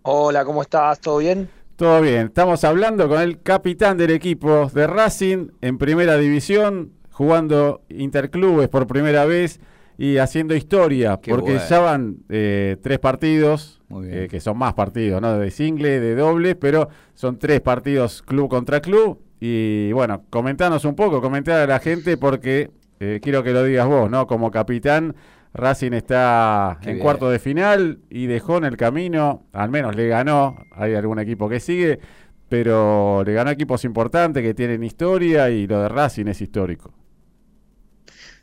Hola, 0.03 0.45
¿cómo 0.45 0.61
estás? 0.61 1.01
¿Todo 1.01 1.19
bien? 1.19 1.49
Todo 1.77 2.03
bien, 2.03 2.27
estamos 2.27 2.63
hablando 2.65 3.09
con 3.09 3.21
el 3.21 3.41
capitán 3.41 3.97
del 3.97 4.11
equipo 4.11 4.67
de 4.67 4.87
Racing 4.87 5.49
en 5.63 5.79
primera 5.79 6.19
división, 6.19 6.93
jugando 7.11 7.83
interclubes 7.89 8.69
por 8.69 8.87
primera 8.87 9.25
vez 9.25 9.61
y 9.97 10.19
haciendo 10.19 10.55
historia, 10.55 11.19
Qué 11.23 11.31
porque 11.31 11.53
bueno. 11.53 11.67
ya 11.69 11.79
van 11.79 12.17
eh, 12.29 12.77
tres 12.83 12.99
partidos, 12.99 13.81
eh, 14.05 14.27
que 14.31 14.41
son 14.41 14.59
más 14.59 14.75
partidos, 14.75 15.23
¿no? 15.23 15.39
De 15.39 15.51
single, 15.51 16.01
de 16.01 16.17
doble, 16.17 16.55
pero 16.55 16.89
son 17.15 17.39
tres 17.39 17.61
partidos 17.61 18.23
club 18.23 18.51
contra 18.51 18.81
club. 18.81 19.23
Y 19.41 19.93
bueno, 19.93 20.25
comentanos 20.31 20.85
un 20.85 20.97
poco, 20.97 21.23
comentar 21.23 21.61
a 21.61 21.67
la 21.67 21.79
gente 21.79 22.17
porque 22.17 22.71
eh, 23.01 23.21
quiero 23.23 23.43
que 23.43 23.53
lo 23.53 23.65
digas 23.65 23.87
vos, 23.87 24.11
¿no? 24.11 24.27
Como 24.27 24.51
capitán, 24.51 25.15
Racing 25.55 25.93
está 25.93 26.79
Qué 26.83 26.91
en 26.91 26.95
bien. 26.97 27.05
cuarto 27.05 27.31
de 27.31 27.39
final 27.39 28.01
y 28.11 28.27
dejó 28.27 28.59
en 28.59 28.65
el 28.65 28.77
camino, 28.77 29.47
al 29.53 29.71
menos 29.71 29.97
le 29.97 30.09
ganó, 30.09 30.57
hay 30.73 30.95
algún 30.95 31.19
equipo 31.19 31.49
que 31.49 31.61
sigue, 31.61 32.01
pero 32.49 33.23
le 33.25 33.33
ganó 33.33 33.51
equipos 33.51 33.85
importantes 33.85 34.43
que 34.43 34.55
tienen 34.55 34.83
historia 34.85 35.51
y 35.51 35.67
lo 35.67 35.81
de 35.83 35.89
Racing 35.89 36.27
es 36.27 36.41
histórico. 36.41 36.93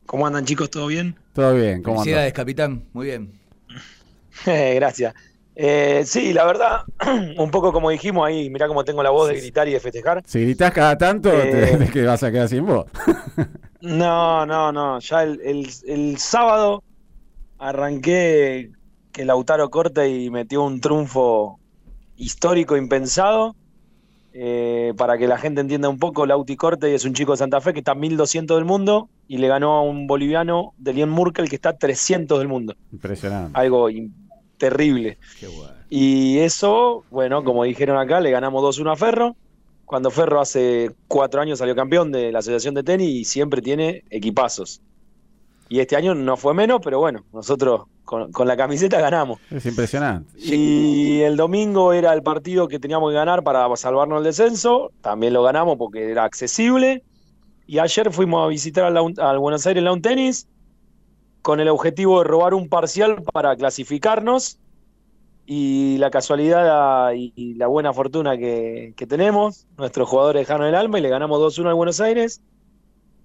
¿Cómo 0.06 0.28
andan 0.28 0.46
chicos? 0.46 0.70
¿Todo 0.70 0.88
bien? 0.88 1.16
Todo 1.34 1.56
bien, 1.56 1.82
¿cómo? 1.82 1.98
Felicidades, 2.02 2.34
capitán. 2.34 2.86
Muy 2.94 3.08
bien. 3.08 3.32
Gracias. 4.46 5.14
Eh, 5.58 6.04
sí, 6.06 6.34
la 6.34 6.46
verdad, 6.46 6.82
un 7.38 7.50
poco 7.50 7.72
como 7.72 7.90
dijimos 7.90 8.28
ahí, 8.28 8.50
mirá 8.50 8.68
cómo 8.68 8.84
tengo 8.84 9.02
la 9.02 9.10
voz 9.10 9.30
de 9.30 9.38
gritar 9.38 9.68
y 9.68 9.72
de 9.74 9.80
festejar. 9.80 10.22
Si 10.26 10.42
gritás 10.42 10.72
cada 10.74 10.98
tanto, 10.98 11.32
Eh. 11.32 11.78
te, 11.80 11.86
te 11.94 12.04
vas 12.04 12.22
a 12.24 12.32
quedar 12.32 12.50
sin 12.50 12.66
voz. 12.66 12.86
No, 13.86 14.46
no, 14.46 14.72
no, 14.72 15.00
ya 15.00 15.24
el, 15.24 15.40
el- 15.44 15.70
el 15.88 16.18
sábado 16.18 16.84
arranqué 17.60 18.72
que 19.12 19.26
Lautaro 19.26 19.70
corta 19.70 20.08
y 20.08 20.30
metió 20.30 20.64
un 20.64 20.82
triunfo 20.82 21.60
histórico, 22.18 22.76
impensado. 22.78 23.56
Eh, 24.38 24.94
para 24.98 25.18
que 25.18 25.28
la 25.28 25.38
gente 25.38 25.62
entienda 25.62 25.88
un 25.88 25.98
poco, 25.98 26.26
Lauti 26.26 26.58
Corte 26.58 26.94
es 26.94 27.06
un 27.06 27.14
chico 27.14 27.32
de 27.32 27.38
Santa 27.38 27.62
Fe 27.62 27.72
que 27.72 27.80
está 27.80 27.96
1200 27.96 28.58
del 28.58 28.66
mundo 28.66 29.08
y 29.30 29.38
le 29.38 29.48
ganó 29.48 29.76
a 29.78 29.82
un 29.82 30.08
boliviano, 30.08 30.74
Delien 30.78 31.10
Murkel, 31.10 31.48
que 31.48 31.56
está 31.56 31.78
300 31.78 32.40
del 32.40 32.50
mundo. 32.50 32.76
Impresionante. 32.92 33.58
Algo 33.58 33.88
terrible. 34.58 35.18
Qué 35.40 35.48
bueno. 35.48 35.72
Y 35.90 36.40
eso, 36.40 37.06
bueno, 37.12 37.46
como 37.46 37.64
dijeron 37.64 37.98
acá, 37.98 38.20
le 38.20 38.32
ganamos 38.32 38.62
2-1 38.62 38.92
a 38.92 38.96
Ferro. 38.98 39.38
Cuando 39.86 40.10
Ferro 40.10 40.42
hace 40.42 40.92
cuatro 41.08 41.42
años 41.42 41.60
salió 41.60 41.76
campeón 41.76 42.12
de 42.12 42.32
la 42.32 42.40
Asociación 42.40 42.74
de 42.74 42.84
Tenis 42.84 43.10
y 43.10 43.26
siempre 43.26 43.62
tiene 43.62 44.04
equipazos. 44.10 44.82
Y 45.70 45.80
este 45.80 45.96
año 45.96 46.14
no 46.14 46.38
fue 46.38 46.54
menos, 46.54 46.80
pero 46.84 47.00
bueno, 47.00 47.24
nosotros 47.34 47.84
con, 48.04 48.32
con 48.32 48.48
la 48.48 48.56
camiseta 48.56 49.00
ganamos. 49.00 49.40
Es 49.52 49.66
impresionante. 49.66 50.30
Y 50.38 51.22
el 51.22 51.38
domingo 51.38 51.94
era 51.94 52.14
el 52.14 52.22
partido 52.22 52.68
que 52.68 52.80
teníamos 52.80 53.10
que 53.12 53.16
ganar 53.16 53.44
para 53.44 53.76
salvarnos 53.76 54.20
el 54.20 54.26
descenso. 54.26 54.92
También 55.02 55.34
lo 55.34 55.44
ganamos 55.44 55.78
porque 55.78 56.12
era 56.12 56.24
accesible. 56.24 57.04
Y 57.68 57.80
ayer 57.80 58.12
fuimos 58.12 58.46
a 58.46 58.48
visitar 58.48 58.86
al 58.86 59.40
Buenos 59.40 59.66
Aires 59.66 59.84
Lawn 59.84 60.02
Tennis 60.02 60.48
con 61.42 61.60
el 61.60 61.68
objetivo 61.68 62.20
de 62.20 62.26
robar 62.26 62.54
un 62.54 62.70
parcial 62.70 63.24
para 63.34 63.56
clasificarnos. 63.56 64.60
Y 65.46 65.98
la 66.00 66.10
casualidad 66.10 67.14
y 67.14 67.32
y 67.36 67.54
la 67.54 67.68
buena 67.68 67.94
fortuna 67.94 68.38
que, 68.38 68.94
que 68.98 69.06
tenemos, 69.06 69.68
nuestros 69.78 70.10
jugadores 70.10 70.42
dejaron 70.42 70.68
el 70.68 70.76
alma 70.76 71.00
y 71.00 71.02
le 71.02 71.10
ganamos 71.10 71.40
2-1 71.40 71.68
al 71.68 71.76
Buenos 71.76 72.02
Aires. 72.02 72.42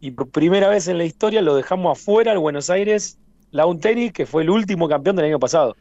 Y 0.01 0.13
por 0.13 0.29
primera 0.31 0.69
vez 0.69 0.89
en 0.89 0.99
la 0.99 1.05
historia 1.05 1.43
lo 1.43 1.55
dejamos 1.55 1.99
afuera 1.99 2.33
al 2.33 2.39
Buenos 2.39 2.71
Aires 2.71 3.19
Lawn 3.53 3.81
Tennis, 3.81 4.13
que 4.13 4.27
fue 4.27 4.43
el 4.43 4.51
último 4.51 4.89
campeón 4.89 5.17
del 5.17 5.27
año 5.27 5.39
pasado. 5.39 5.77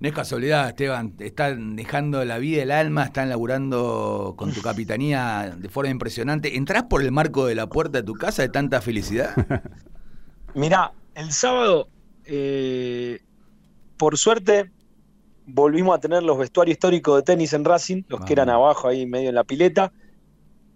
No 0.00 0.08
es 0.08 0.14
casualidad, 0.14 0.68
Esteban. 0.68 1.16
Te 1.16 1.26
están 1.26 1.74
dejando 1.74 2.24
la 2.24 2.38
vida, 2.38 2.62
el 2.62 2.70
alma, 2.70 3.04
están 3.04 3.28
laburando 3.28 4.34
con 4.36 4.52
tu 4.52 4.62
capitanía 4.62 5.56
de 5.58 5.68
forma 5.68 5.90
impresionante. 5.90 6.56
¿Entrás 6.56 6.84
por 6.84 7.02
el 7.02 7.10
marco 7.10 7.46
de 7.46 7.56
la 7.56 7.66
puerta 7.66 7.98
de 7.98 8.04
tu 8.04 8.14
casa 8.14 8.42
de 8.42 8.48
tanta 8.48 8.80
felicidad? 8.80 9.30
Mirá, 10.54 10.92
el 11.16 11.32
sábado, 11.32 11.88
eh, 12.26 13.20
por 13.96 14.16
suerte, 14.16 14.70
volvimos 15.48 15.96
a 15.96 16.00
tener 16.00 16.22
los 16.22 16.38
vestuarios 16.38 16.74
históricos 16.74 17.16
de 17.16 17.22
tenis 17.22 17.52
en 17.52 17.64
Racing, 17.64 18.02
los 18.08 18.20
que 18.20 18.34
eran 18.34 18.50
abajo 18.50 18.88
ahí 18.88 19.06
medio 19.06 19.30
en 19.30 19.34
la 19.34 19.44
pileta. 19.44 19.92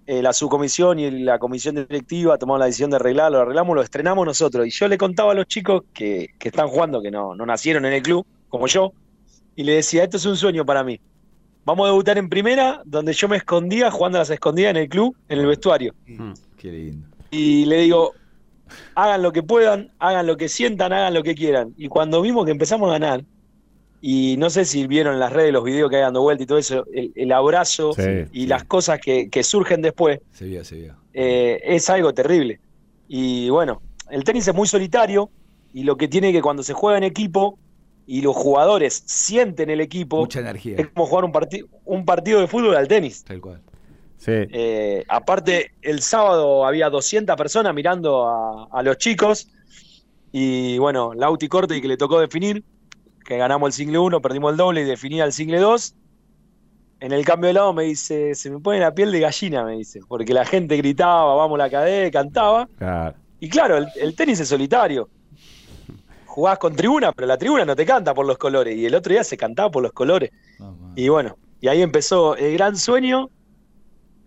Eh, 0.04 0.20
la 0.20 0.32
subcomisión 0.32 0.98
y 0.98 1.10
la 1.10 1.38
comisión 1.38 1.76
directiva 1.76 2.36
tomamos 2.36 2.58
la 2.58 2.66
decisión 2.66 2.90
de 2.90 2.96
arreglarlo, 2.96 3.38
lo 3.38 3.42
arreglamos, 3.42 3.76
lo 3.76 3.82
estrenamos 3.82 4.26
nosotros. 4.26 4.66
Y 4.66 4.70
yo 4.70 4.88
le 4.88 4.98
contaba 4.98 5.32
a 5.32 5.34
los 5.34 5.46
chicos 5.46 5.84
que, 5.94 6.30
que 6.38 6.48
están 6.48 6.66
jugando, 6.68 7.00
que 7.00 7.10
no, 7.10 7.36
no 7.36 7.46
nacieron 7.46 7.84
en 7.84 7.92
el 7.92 8.02
club, 8.02 8.26
como 8.48 8.66
yo, 8.66 8.92
y 9.54 9.62
le 9.62 9.74
decía, 9.74 10.02
esto 10.02 10.16
es 10.16 10.26
un 10.26 10.36
sueño 10.36 10.66
para 10.66 10.82
mí. 10.82 10.98
Vamos 11.64 11.84
a 11.84 11.90
debutar 11.90 12.18
en 12.18 12.28
primera, 12.28 12.82
donde 12.84 13.12
yo 13.12 13.28
me 13.28 13.36
escondía 13.36 13.90
jugando 13.92 14.18
a 14.18 14.22
las 14.22 14.30
escondidas 14.30 14.70
en 14.70 14.78
el 14.78 14.88
club, 14.88 15.16
en 15.28 15.38
el 15.38 15.46
vestuario. 15.46 15.94
Qué 16.56 16.72
lindo. 16.72 17.06
Y 17.30 17.64
le 17.66 17.82
digo, 17.82 18.12
hagan 18.96 19.22
lo 19.22 19.32
que 19.32 19.44
puedan, 19.44 19.92
hagan 20.00 20.26
lo 20.26 20.36
que 20.36 20.48
sientan, 20.48 20.92
hagan 20.92 21.14
lo 21.14 21.22
que 21.22 21.36
quieran. 21.36 21.74
Y 21.76 21.86
cuando 21.86 22.20
vimos 22.20 22.44
que 22.44 22.50
empezamos 22.50 22.88
a 22.88 22.94
ganar, 22.94 23.24
y 24.04 24.36
no 24.36 24.50
sé 24.50 24.64
si 24.64 24.86
vieron 24.88 25.14
en 25.14 25.20
las 25.20 25.32
redes 25.32 25.52
los 25.52 25.62
videos 25.64 25.88
que 25.88 25.96
hay 25.96 26.02
dando 26.02 26.20
vuelta 26.22 26.42
y 26.42 26.46
todo 26.46 26.58
eso, 26.58 26.84
el, 26.92 27.12
el 27.14 27.32
abrazo 27.32 27.92
Sí, 27.94 28.02
y 28.32 28.46
las 28.48 28.64
cosas 28.64 29.00
que, 29.00 29.30
que 29.30 29.42
surgen 29.44 29.80
después, 29.80 30.18
Se 30.32 30.44
vio, 30.44 30.64
se 30.64 30.74
vio. 30.76 30.96
eh, 31.14 31.60
es 31.64 31.88
algo 31.88 32.12
terrible. 32.12 32.60
Y 33.08 33.48
bueno, 33.48 33.80
el 34.10 34.24
tenis 34.24 34.48
es 34.48 34.54
muy 34.54 34.66
solitario 34.66 35.30
y 35.72 35.84
lo 35.84 35.96
que 35.96 36.08
tiene 36.08 36.32
que 36.32 36.42
cuando 36.42 36.62
se 36.62 36.72
juega 36.74 36.98
en 36.98 37.04
equipo 37.04 37.58
y 38.04 38.20
los 38.22 38.34
jugadores 38.34 39.04
sienten 39.06 39.70
el 39.70 39.80
equipo, 39.80 40.16
Mucha 40.18 40.40
energía. 40.40 40.76
es 40.78 40.88
como 40.88 41.06
jugar 41.06 41.24
un, 41.24 41.32
parti- 41.32 41.64
un 41.84 42.04
partido 42.04 42.40
de 42.40 42.48
fútbol 42.48 42.74
al 42.74 42.88
tenis. 42.88 43.22
Tal 43.22 43.40
cual. 43.40 43.60
Sí. 44.18 44.32
Eh, 44.34 45.04
aparte, 45.08 45.72
el 45.80 46.00
sábado 46.02 46.66
había 46.66 46.90
200 46.90 47.36
personas 47.36 47.72
mirando 47.74 48.26
a, 48.28 48.66
a 48.72 48.82
los 48.82 48.98
chicos. 48.98 49.48
Y 50.32 50.78
bueno, 50.78 51.12
Lauti 51.14 51.48
Corte, 51.48 51.80
que 51.80 51.88
le 51.88 51.96
tocó 51.96 52.18
definir, 52.20 52.64
que 53.32 53.38
ganamos 53.38 53.68
el 53.68 53.72
single 53.72 53.98
1, 53.98 54.20
perdimos 54.20 54.52
el 54.52 54.58
doble 54.58 54.82
y 54.82 54.84
definía 54.84 55.24
el 55.24 55.32
single 55.32 55.58
2. 55.60 55.94
En 57.00 57.12
el 57.12 57.24
cambio 57.24 57.48
de 57.48 57.54
lado 57.54 57.72
me 57.72 57.84
dice, 57.84 58.34
se 58.34 58.50
me 58.50 58.60
pone 58.60 58.78
la 58.78 58.94
piel 58.94 59.10
de 59.10 59.20
gallina, 59.20 59.64
me 59.64 59.72
dice, 59.72 60.00
porque 60.06 60.34
la 60.34 60.44
gente 60.44 60.76
gritaba, 60.76 61.34
vamos 61.34 61.58
la 61.58 61.70
cadena, 61.70 62.10
cantaba. 62.10 62.68
Claro. 62.76 63.16
Y 63.40 63.48
claro, 63.48 63.78
el, 63.78 63.88
el 63.96 64.14
tenis 64.14 64.38
es 64.38 64.48
solitario. 64.48 65.08
Jugás 66.26 66.58
con 66.58 66.76
tribuna, 66.76 67.12
pero 67.12 67.26
la 67.26 67.38
tribuna 67.38 67.64
no 67.64 67.74
te 67.74 67.84
canta 67.86 68.14
por 68.14 68.26
los 68.26 68.38
colores. 68.38 68.76
Y 68.76 68.86
el 68.86 68.94
otro 68.94 69.12
día 69.12 69.24
se 69.24 69.36
cantaba 69.36 69.70
por 69.70 69.82
los 69.82 69.92
colores. 69.92 70.30
Y 70.94 71.08
bueno, 71.08 71.36
y 71.60 71.68
ahí 71.68 71.80
empezó 71.82 72.36
el 72.36 72.52
gran 72.54 72.76
sueño. 72.76 73.30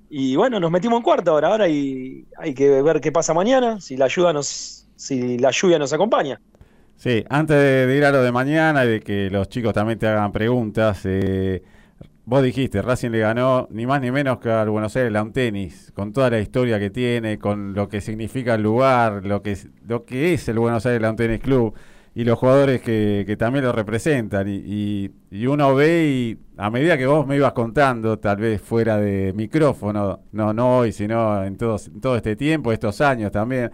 Y 0.09 0.35
bueno, 0.35 0.59
nos 0.59 0.71
metimos 0.71 0.97
en 0.97 1.03
cuarto 1.03 1.31
ahora. 1.31 1.49
Ahora 1.49 1.65
hay, 1.65 2.25
hay 2.37 2.53
que 2.53 2.81
ver 2.81 3.01
qué 3.01 3.11
pasa 3.11 3.33
mañana, 3.33 3.79
si 3.79 3.97
la 3.97 4.07
lluvia 4.07 4.33
nos, 4.33 4.87
si 4.95 5.37
la 5.37 5.51
lluvia 5.51 5.79
nos 5.79 5.93
acompaña. 5.93 6.41
Sí, 6.97 7.23
antes 7.29 7.57
de, 7.57 7.95
ir 7.97 8.05
a 8.05 8.11
lo 8.11 8.23
de 8.23 8.31
mañana 8.31 8.85
y 8.85 8.89
de 8.89 8.99
que 9.01 9.29
los 9.29 9.49
chicos 9.49 9.73
también 9.73 9.99
te 9.99 10.07
hagan 10.07 10.31
preguntas, 10.31 11.01
eh, 11.05 11.61
vos 12.25 12.43
dijiste, 12.43 12.81
Racing 12.81 13.11
le 13.11 13.19
ganó 13.19 13.67
ni 13.71 13.85
más 13.85 14.01
ni 14.01 14.11
menos 14.11 14.39
que 14.39 14.49
al 14.51 14.69
Buenos 14.69 14.95
Aires 14.95 15.11
Lawn 15.11 15.33
Tennis, 15.33 15.91
con 15.95 16.13
toda 16.13 16.29
la 16.29 16.39
historia 16.39 16.79
que 16.79 16.89
tiene, 16.89 17.37
con 17.39 17.73
lo 17.73 17.89
que 17.89 18.01
significa 18.01 18.55
el 18.55 18.63
lugar, 18.63 19.25
lo 19.25 19.41
que 19.41 19.57
lo 19.87 20.05
que 20.05 20.33
es 20.33 20.47
el 20.49 20.59
Buenos 20.59 20.85
Aires 20.85 21.01
Lawn 21.01 21.15
Tennis 21.17 21.41
Club 21.41 21.75
y 22.15 22.23
los 22.23 22.39
jugadores 22.39 22.81
que, 22.81 23.23
que 23.27 23.37
también 23.37 23.65
lo 23.65 23.71
representan. 23.73 24.47
Y, 24.47 24.55
y- 24.65 25.11
y 25.31 25.47
uno 25.47 25.75
ve 25.75 26.05
y 26.07 26.39
a 26.57 26.69
medida 26.71 26.97
que 26.97 27.05
vos 27.07 27.27
me 27.27 27.35
ibas 27.35 27.53
contando, 27.53 28.19
tal 28.19 28.37
vez 28.37 28.61
fuera 28.61 28.97
de 28.97 29.33
micrófono, 29.35 30.21
no, 30.31 30.53
no 30.53 30.79
hoy, 30.79 30.91
sino 30.93 31.43
en, 31.43 31.57
todos, 31.57 31.87
en 31.89 32.01
todo 32.01 32.15
este 32.17 32.35
tiempo, 32.37 32.71
estos 32.71 33.01
años 33.01 33.31
también, 33.31 33.71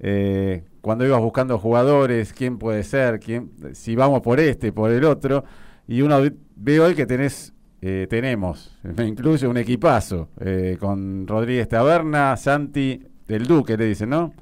eh, 0.00 0.64
cuando 0.84 1.04
ibas 1.06 1.20
buscando 1.20 1.58
jugadores, 1.58 2.32
quién 2.32 2.58
puede 2.58 2.84
ser, 2.84 3.18
quién, 3.18 3.50
si 3.72 3.96
vamos 3.96 4.20
por 4.20 4.38
este, 4.38 4.70
por 4.72 4.90
el 4.92 5.04
otro, 5.04 5.44
y 5.88 6.02
uno 6.02 6.20
ve- 6.56 6.80
hoy 6.80 6.94
que 6.94 7.06
tenés, 7.06 7.52
eh, 7.80 8.06
tenemos, 8.08 8.78
me 8.82 9.06
incluye 9.06 9.46
un 9.48 9.56
equipazo, 9.56 10.28
eh, 10.40 10.76
con 10.78 11.26
Rodríguez 11.26 11.68
Taberna, 11.68 12.36
Santi, 12.36 13.02
el 13.28 13.46
Duque 13.46 13.76
le 13.76 13.86
dicen, 13.86 14.10
¿no? 14.10 14.34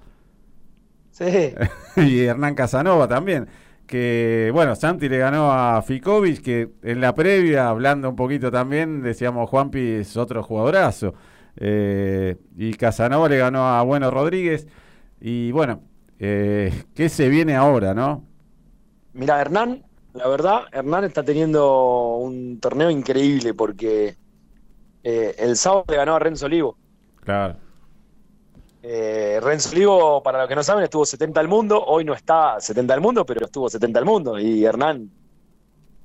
Sí. 1.13 1.55
y 1.97 2.21
Hernán 2.21 2.55
Casanova 2.55 3.07
también. 3.07 3.47
Que 3.87 4.51
bueno, 4.53 4.75
Santi 4.75 5.09
le 5.09 5.19
ganó 5.19 5.53
a 5.53 5.83
Ficovich, 5.83 6.41
que 6.43 6.71
en 6.83 7.01
la 7.01 7.15
previa, 7.15 7.69
hablando 7.69 8.09
un 8.09 8.17
poquito 8.17 8.51
también, 8.51 9.03
decíamos 9.03 9.49
Juanpi 9.51 9.79
es 9.81 10.17
otro 10.17 10.43
jugadorazo. 10.43 11.15
Eh, 11.57 12.37
y 12.57 12.73
Casanova 12.75 13.29
le 13.29 13.39
ganó 13.39 13.67
a 13.69 13.83
Bueno 13.83 14.11
Rodríguez. 14.11 14.67
Y 15.21 15.53
bueno, 15.53 15.83
eh, 16.25 16.85
¿qué 16.95 17.09
se 17.09 17.29
viene 17.29 17.57
ahora, 17.57 17.95
no? 17.95 18.25
Mira, 19.13 19.41
Hernán, 19.41 19.85
la 20.15 20.29
verdad, 20.29 20.63
Hernán 20.71 21.03
está 21.03 21.25
teniendo 21.25 22.17
un 22.19 22.61
torneo 22.61 22.91
increíble 22.91 23.55
porque 23.55 24.17
eh, 25.03 25.35
el 25.37 25.57
sábado 25.57 25.85
le 25.89 25.97
ganó 25.97 26.15
a 26.15 26.21
Renzo 26.21 26.47
Olivo. 26.47 26.77
Claro. 27.25 27.57
Eh, 28.85 29.41
Renzo 29.43 29.71
Olivo, 29.71 30.23
para 30.23 30.39
los 30.39 30.49
que 30.49 30.55
no 30.55 30.63
saben, 30.63 30.85
estuvo 30.85 31.05
70 31.05 31.41
al 31.41 31.49
mundo. 31.49 31.85
Hoy 31.85 32.05
no 32.05 32.15
está 32.15 32.61
70 32.61 32.95
al 32.95 33.01
mundo, 33.01 33.27
pero 33.27 33.47
estuvo 33.47 33.69
70 33.69 33.99
al 33.99 34.05
mundo. 34.05 34.39
Y 34.39 34.65
Hernán, 34.65 35.11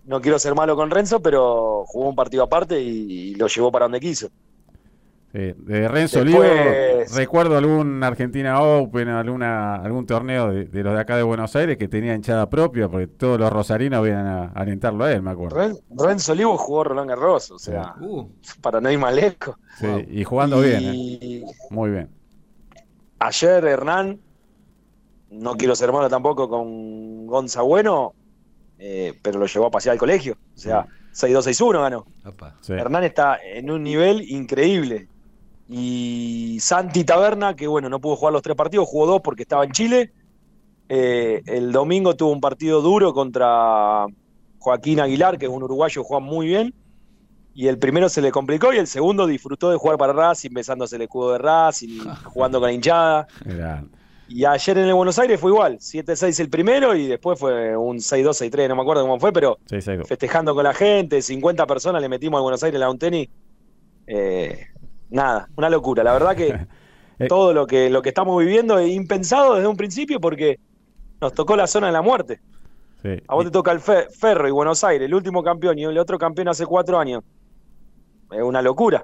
no 0.05 0.19
quiero 0.19 0.39
ser 0.39 0.55
malo 0.55 0.75
con 0.75 0.89
Renzo, 0.89 1.21
pero 1.21 1.83
jugó 1.85 2.09
un 2.09 2.15
partido 2.15 2.41
aparte 2.41 2.81
y, 2.81 2.87
y 3.11 3.35
lo 3.35 3.45
llevó 3.45 3.71
para 3.71 3.85
donde 3.85 3.99
quiso. 3.99 4.29
De 5.33 5.87
Renzo 5.87 6.23
Después- 6.23 6.49
Olivo, 6.49 7.15
recuerdo 7.15 7.57
algún 7.57 8.03
Argentina 8.03 8.61
Open, 8.61 9.07
alguna, 9.09 9.75
algún 9.75 10.05
torneo 10.07 10.49
de, 10.51 10.65
de 10.65 10.83
los 10.83 10.93
de 10.95 10.99
acá 10.99 11.15
de 11.15 11.21
Buenos 11.23 11.55
Aires 11.55 11.77
que 11.77 11.87
tenía 11.87 12.15
hinchada 12.15 12.49
propia, 12.49 12.87
porque 12.89 13.05
todos 13.07 13.39
los 13.39 13.51
rosarinos 13.51 14.01
vienen 14.03 14.25
a, 14.25 14.43
a 14.45 14.47
alentarlo 14.53 15.03
a 15.03 15.11
él, 15.11 15.21
me 15.21 15.31
acuerdo. 15.31 15.57
Ren- 15.57 15.77
Renzo 15.95 16.31
Olivo 16.31 16.57
jugó 16.57 16.85
Roland 16.85 17.09
Garros, 17.09 17.51
o 17.51 17.59
sea, 17.59 17.93
Uh, 17.99 18.27
para 18.61 18.81
no 18.81 18.89
ir 18.89 18.97
más 18.97 19.13
lejos. 19.13 19.55
Sí, 19.77 19.87
y 20.09 20.23
jugando 20.23 20.59
bien, 20.61 20.81
¿eh? 20.83 21.43
Muy 21.69 21.91
bien. 21.91 22.09
ayer 23.19 23.63
Hernán, 23.65 24.19
no 25.29 25.55
quiero 25.55 25.75
ser 25.75 25.91
malo 25.91 26.09
tampoco 26.09 26.47
con 26.49 27.27
Gonza 27.27 27.61
Bueno, 27.61 28.13
eh, 28.79 29.13
pero 29.21 29.39
lo 29.39 29.45
llevó 29.45 29.67
a 29.67 29.71
pasear 29.71 29.93
al 29.93 29.99
colegio. 29.99 30.33
O 30.55 30.57
sea, 30.57 30.87
6-2-6-1 31.13 31.81
ganó. 31.81 32.05
Sí. 32.61 32.73
Hernán 32.73 33.03
está 33.03 33.37
en 33.43 33.69
un 33.69 33.83
nivel 33.83 34.21
increíble. 34.31 35.07
Y 35.69 36.57
Santi 36.61 37.03
Taberna, 37.03 37.55
que 37.55 37.67
bueno, 37.67 37.89
no 37.89 37.99
pudo 37.99 38.15
jugar 38.15 38.33
los 38.33 38.41
tres 38.41 38.55
partidos, 38.55 38.87
jugó 38.87 39.05
dos 39.05 39.21
porque 39.21 39.43
estaba 39.43 39.65
en 39.65 39.71
Chile. 39.71 40.11
Eh, 40.89 41.41
el 41.45 41.71
domingo 41.71 42.15
tuvo 42.15 42.31
un 42.31 42.39
partido 42.39 42.81
duro 42.81 43.13
contra 43.13 44.05
Joaquín 44.59 44.99
Aguilar, 44.99 45.37
que 45.37 45.45
es 45.45 45.51
un 45.51 45.63
uruguayo, 45.63 46.03
juega 46.03 46.23
muy 46.25 46.47
bien. 46.47 46.73
Y 47.53 47.67
el 47.67 47.79
primero 47.79 48.07
se 48.07 48.21
le 48.21 48.31
complicó 48.31 48.71
y 48.71 48.77
el 48.77 48.87
segundo 48.87 49.25
disfrutó 49.25 49.71
de 49.71 49.77
jugar 49.77 49.97
para 49.97 50.13
Racing, 50.13 50.51
besándose 50.51 50.95
el 50.95 51.01
escudo 51.01 51.33
de 51.33 51.39
Racing, 51.39 51.99
jugando 52.25 52.59
con 52.59 52.69
la 52.69 52.73
hinchada. 52.73 53.27
Y 54.29 54.45
ayer 54.45 54.77
en 54.77 54.85
el 54.85 54.93
Buenos 54.93 55.17
Aires 55.19 55.39
fue 55.39 55.51
igual, 55.51 55.77
7-6 55.79 56.39
el 56.41 56.49
primero 56.49 56.95
y 56.95 57.07
después 57.07 57.39
fue 57.39 57.75
un 57.77 57.97
6-2, 57.97 58.51
6-3, 58.51 58.67
no 58.67 58.75
me 58.75 58.81
acuerdo 58.81 59.03
cómo 59.03 59.19
fue, 59.19 59.31
pero 59.31 59.57
festejando 60.05 60.53
con 60.53 60.65
la 60.65 60.73
gente, 60.73 61.21
50 61.21 61.65
personas 61.65 62.01
le 62.01 62.09
metimos 62.09 62.37
al 62.37 62.43
Buenos 62.43 62.61
Aires 62.61 62.79
la 62.79 62.89
un 62.89 62.99
tenis. 62.99 63.29
Eh, 64.05 64.67
nada, 65.09 65.47
una 65.55 65.69
locura. 65.69 66.03
La 66.03 66.13
verdad 66.13 66.35
que 66.35 66.67
Eh. 67.19 67.27
todo 67.27 67.51
lo 67.51 67.65
que, 67.65 67.89
lo 67.89 68.03
que 68.03 68.09
estamos 68.09 68.37
viviendo 68.39 68.77
es 68.77 68.91
impensado 68.93 69.55
desde 69.55 69.67
un 69.67 69.75
principio 69.75 70.19
porque 70.19 70.59
nos 71.19 71.33
tocó 71.33 71.55
la 71.55 71.65
zona 71.65 71.87
de 71.87 71.93
la 71.93 72.03
muerte. 72.03 72.39
sí. 73.01 73.09
A 73.27 73.33
vos 73.33 73.43
te 73.43 73.49
toca 73.49 73.71
el 73.71 73.79
Fe- 73.79 74.05
Ferro 74.11 74.47
y 74.47 74.51
Buenos 74.51 74.83
Aires, 74.83 75.07
el 75.07 75.15
último 75.15 75.41
campeón 75.41 75.79
y 75.79 75.83
el 75.85 75.97
otro 75.97 76.19
campeón 76.19 76.47
hace 76.49 76.67
cuatro 76.67 76.99
años. 76.99 77.23
Es 78.31 78.43
una 78.43 78.61
locura. 78.61 79.03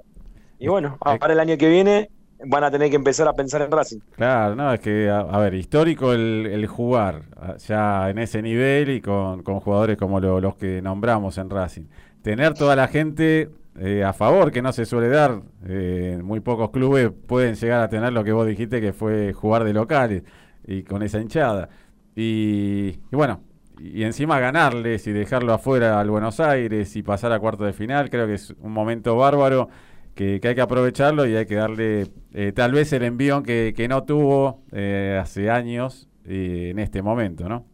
Y 0.60 0.68
bueno, 0.68 0.96
ahora 1.02 1.34
el 1.34 1.40
año 1.40 1.58
que 1.58 1.68
viene 1.70 2.10
van 2.46 2.64
a 2.64 2.70
tener 2.70 2.92
que 2.92 2.98
empezar 2.98 3.28
a 3.28 3.34
pensar 3.34 3.64
en 3.64 3.72
Racing. 3.72 4.00
Claro, 4.16 4.56
no, 4.56 4.72
es 4.72 4.80
que, 4.80 5.10
a, 5.10 5.22
a 5.22 5.40
ver, 5.40 5.56
histórico 5.56 6.14
el, 6.14 6.46
el 6.52 6.68
jugar 6.68 7.24
ah, 7.38 7.56
ya 7.58 8.10
en 8.12 8.20
ese 8.20 8.44
nivel 8.44 8.92
y 8.92 9.02
con, 9.02 9.42
con 9.42 9.60
jugadores 9.60 9.98
como 9.98 10.20
lo- 10.20 10.40
los 10.40 10.56
que 10.56 10.84
nombramos 10.84 11.38
en 11.40 11.50
Racing. 11.50 11.86
Tener 12.22 12.54
toda 12.54 12.76
la 12.76 12.88
gente 12.88 13.50
eh, 13.80 14.04
a 14.04 14.14
favor, 14.14 14.52
que 14.52 14.62
no 14.62 14.72
se 14.72 14.86
suele 14.86 15.10
dar, 15.10 15.42
eh, 15.66 16.20
muy 16.24 16.40
pocos 16.40 16.70
clubes 16.70 17.12
pueden 17.28 17.56
llegar 17.56 17.82
a 17.82 17.90
tener 17.90 18.14
lo 18.14 18.24
que 18.24 18.32
vos 18.32 18.48
dijiste 18.48 18.82
que 18.82 18.94
fue 18.94 19.34
jugar 19.34 19.64
de 19.64 19.74
locales 19.74 20.24
y 20.66 20.84
con 20.84 21.04
esa 21.04 21.20
hinchada. 21.20 21.70
Y, 22.16 22.92
bueno, 23.12 23.42
y 23.80 24.04
encima 24.04 24.40
ganarles 24.40 25.08
y 25.08 25.12
dejarlo 25.12 25.54
afuera 25.54 26.00
al 26.00 26.10
Buenos 26.10 26.40
Aires 26.40 26.96
y 26.96 27.04
pasar 27.04 27.32
a 27.32 27.40
cuarto 27.40 27.64
de 27.64 27.74
final, 27.74 28.10
creo 28.10 28.28
que 28.28 28.36
es 28.36 28.54
un 28.60 28.72
momento 28.72 29.16
bárbaro 29.18 29.70
que, 30.16 30.40
que 30.40 30.50
hay 30.50 30.56
que 30.56 30.62
aprovecharlo 30.62 31.26
y 31.26 31.36
hay 31.36 31.46
que 31.46 31.56
darle 31.56 32.08
eh, 32.34 32.52
tal 32.54 32.72
vez 32.74 32.94
el 32.94 33.04
envión 33.04 33.44
que, 33.44 33.74
que 33.76 33.88
no 33.88 34.04
tuvo 34.04 34.64
eh, 34.72 35.20
hace 35.22 35.50
años 35.50 36.08
eh, 36.26 36.70
en 36.72 36.80
este 36.80 37.02
momento, 37.02 37.50
¿no? 37.50 37.66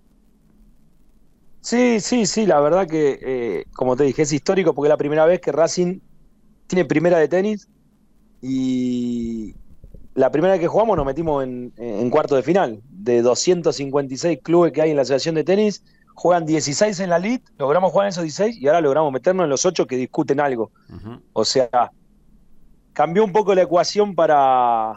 Sí, 1.70 2.00
sí, 2.00 2.26
sí, 2.26 2.48
la 2.48 2.60
verdad 2.62 2.88
que, 2.88 3.20
eh, 3.22 3.66
como 3.76 3.96
te 3.96 4.04
dije, 4.04 4.24
es 4.24 4.34
histórico 4.34 4.74
porque 4.74 4.88
es 4.88 4.90
la 4.90 4.98
primera 4.98 5.28
vez 5.28 5.40
que 5.40 5.52
Racing 5.52 6.00
tiene 6.66 6.84
primera 6.84 7.20
de 7.20 7.28
tenis 7.28 7.70
y 8.42 9.54
la 10.16 10.32
primera 10.32 10.54
vez 10.54 10.62
que 10.62 10.68
jugamos 10.68 10.98
nos 10.98 11.06
metimos 11.06 11.44
en, 11.44 11.72
en 11.78 12.10
cuarto 12.10 12.36
de 12.36 12.42
final. 12.42 12.82
De 12.90 13.22
256 13.22 14.40
clubes 14.42 14.74
que 14.74 14.82
hay 14.82 14.90
en 14.90 14.96
la 14.96 15.04
asociación 15.04 15.36
de 15.36 15.44
tenis, 15.44 15.84
juegan 16.16 16.48
16 16.48 17.02
en 17.02 17.12
la 17.12 17.20
lead, 17.20 17.42
logramos 17.60 17.92
jugar 17.92 18.08
en 18.08 18.10
esos 18.14 18.24
16 18.24 18.58
y 18.58 18.66
ahora 18.66 18.82
logramos 18.82 19.14
meternos 19.14 19.44
en 19.44 19.52
los 19.52 19.64
8 19.64 19.86
que 19.86 19.96
discuten 19.96 20.40
algo. 20.40 20.72
O 21.34 21.46
sea, 21.46 21.92
cambió 22.94 23.24
un 23.24 23.32
poco 23.32 23.54
la 23.54 23.62
ecuación 23.62 24.16
para, 24.16 24.96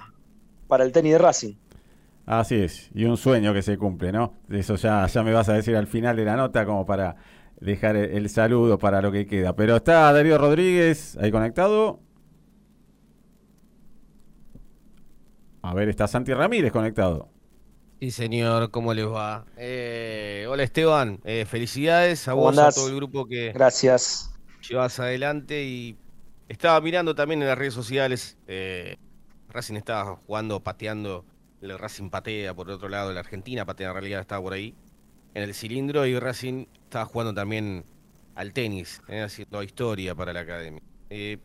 para 0.68 0.84
el 0.84 0.92
tenis 0.92 1.12
de 1.12 1.18
Racing. 1.18 1.54
Así 2.38 2.54
es, 2.56 2.90
y 2.94 3.04
un 3.04 3.16
sueño 3.18 3.52
que 3.52 3.60
se 3.62 3.76
cumple, 3.76 4.10
¿no? 4.10 4.34
Eso 4.48 4.76
ya, 4.76 5.06
ya 5.06 5.22
me 5.22 5.32
vas 5.34 5.48
a 5.50 5.52
decir 5.54 5.76
al 5.76 5.86
final 5.86 6.16
de 6.16 6.24
la 6.24 6.34
nota 6.36 6.64
como 6.64 6.86
para 6.86 7.16
dejar 7.60 7.94
el, 7.96 8.10
el 8.16 8.28
saludo 8.30 8.78
para 8.78 9.02
lo 9.02 9.12
que 9.12 9.26
queda. 9.26 9.54
Pero 9.54 9.76
está 9.76 10.10
Darío 10.12 10.38
Rodríguez 10.38 11.16
ahí 11.20 11.30
conectado. 11.30 12.00
A 15.62 15.74
ver, 15.74 15.88
está 15.88 16.06
Santi 16.08 16.32
Ramírez 16.34 16.70
conectado. 16.72 17.28
Sí, 18.00 18.10
señor, 18.10 18.70
¿cómo 18.72 18.92
les 18.94 19.06
va? 19.06 19.46
Eh, 19.56 20.44
hola 20.48 20.64
Esteban, 20.64 21.20
eh, 21.24 21.44
felicidades 21.46 22.26
a 22.26 22.34
¿Cómo 22.34 22.46
vos, 22.46 22.60
a 22.62 22.66
andás? 22.66 22.74
todo 22.74 22.88
el 22.88 22.96
grupo 22.96 23.26
que 23.26 23.54
Gracias. 23.54 24.32
llevas 24.68 24.98
adelante 25.00 25.64
y 25.64 25.98
estaba 26.48 26.80
mirando 26.80 27.14
también 27.14 27.42
en 27.42 27.48
las 27.48 27.58
redes 27.58 27.74
sociales, 27.74 28.38
eh, 28.46 28.96
Racing 29.48 29.76
estaba 29.76 30.16
jugando, 30.16 30.62
pateando, 30.62 31.26
el 31.70 31.78
Racing 31.78 32.10
patea 32.10 32.54
por 32.54 32.70
otro 32.70 32.88
lado, 32.88 33.12
la 33.12 33.20
Argentina 33.20 33.64
patea 33.64 33.88
en 33.88 33.94
realidad 33.94 34.20
estaba 34.20 34.42
por 34.42 34.52
ahí, 34.52 34.74
en 35.34 35.42
el 35.42 35.54
cilindro 35.54 36.06
y 36.06 36.18
Racing 36.18 36.66
estaba 36.84 37.04
jugando 37.04 37.34
también 37.34 37.84
al 38.34 38.52
tenis, 38.52 39.02
eh, 39.08 39.22
haciendo 39.22 39.62
historia 39.62 40.14
para 40.14 40.32
la 40.32 40.40
academia. 40.40 40.82
Eh, 41.10 41.38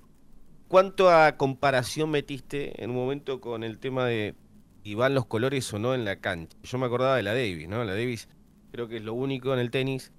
¿Cuánto 0.68 1.10
a 1.10 1.38
comparación 1.38 2.10
metiste 2.10 2.84
en 2.84 2.90
un 2.90 2.98
momento 2.98 3.40
con 3.40 3.64
el 3.64 3.80
tema 3.80 4.06
de 4.06 4.36
si 4.84 4.96
van 4.96 5.14
los 5.14 5.26
colores 5.26 5.72
o 5.74 5.80
no 5.80 5.94
en 5.94 6.04
la 6.04 6.18
cancha? 6.18 6.58
Yo 6.64 6.78
me 6.78 6.86
acordaba 6.86 7.16
de 7.16 7.24
la 7.24 7.34
Davis, 7.34 7.70
¿no? 7.70 7.84
La 7.84 7.94
Davis 7.94 8.28
creo 8.72 8.88
que 8.88 8.98
es 8.98 9.04
lo 9.04 9.14
único 9.14 9.54
en 9.54 9.60
el 9.60 9.72
tenis 9.72 10.12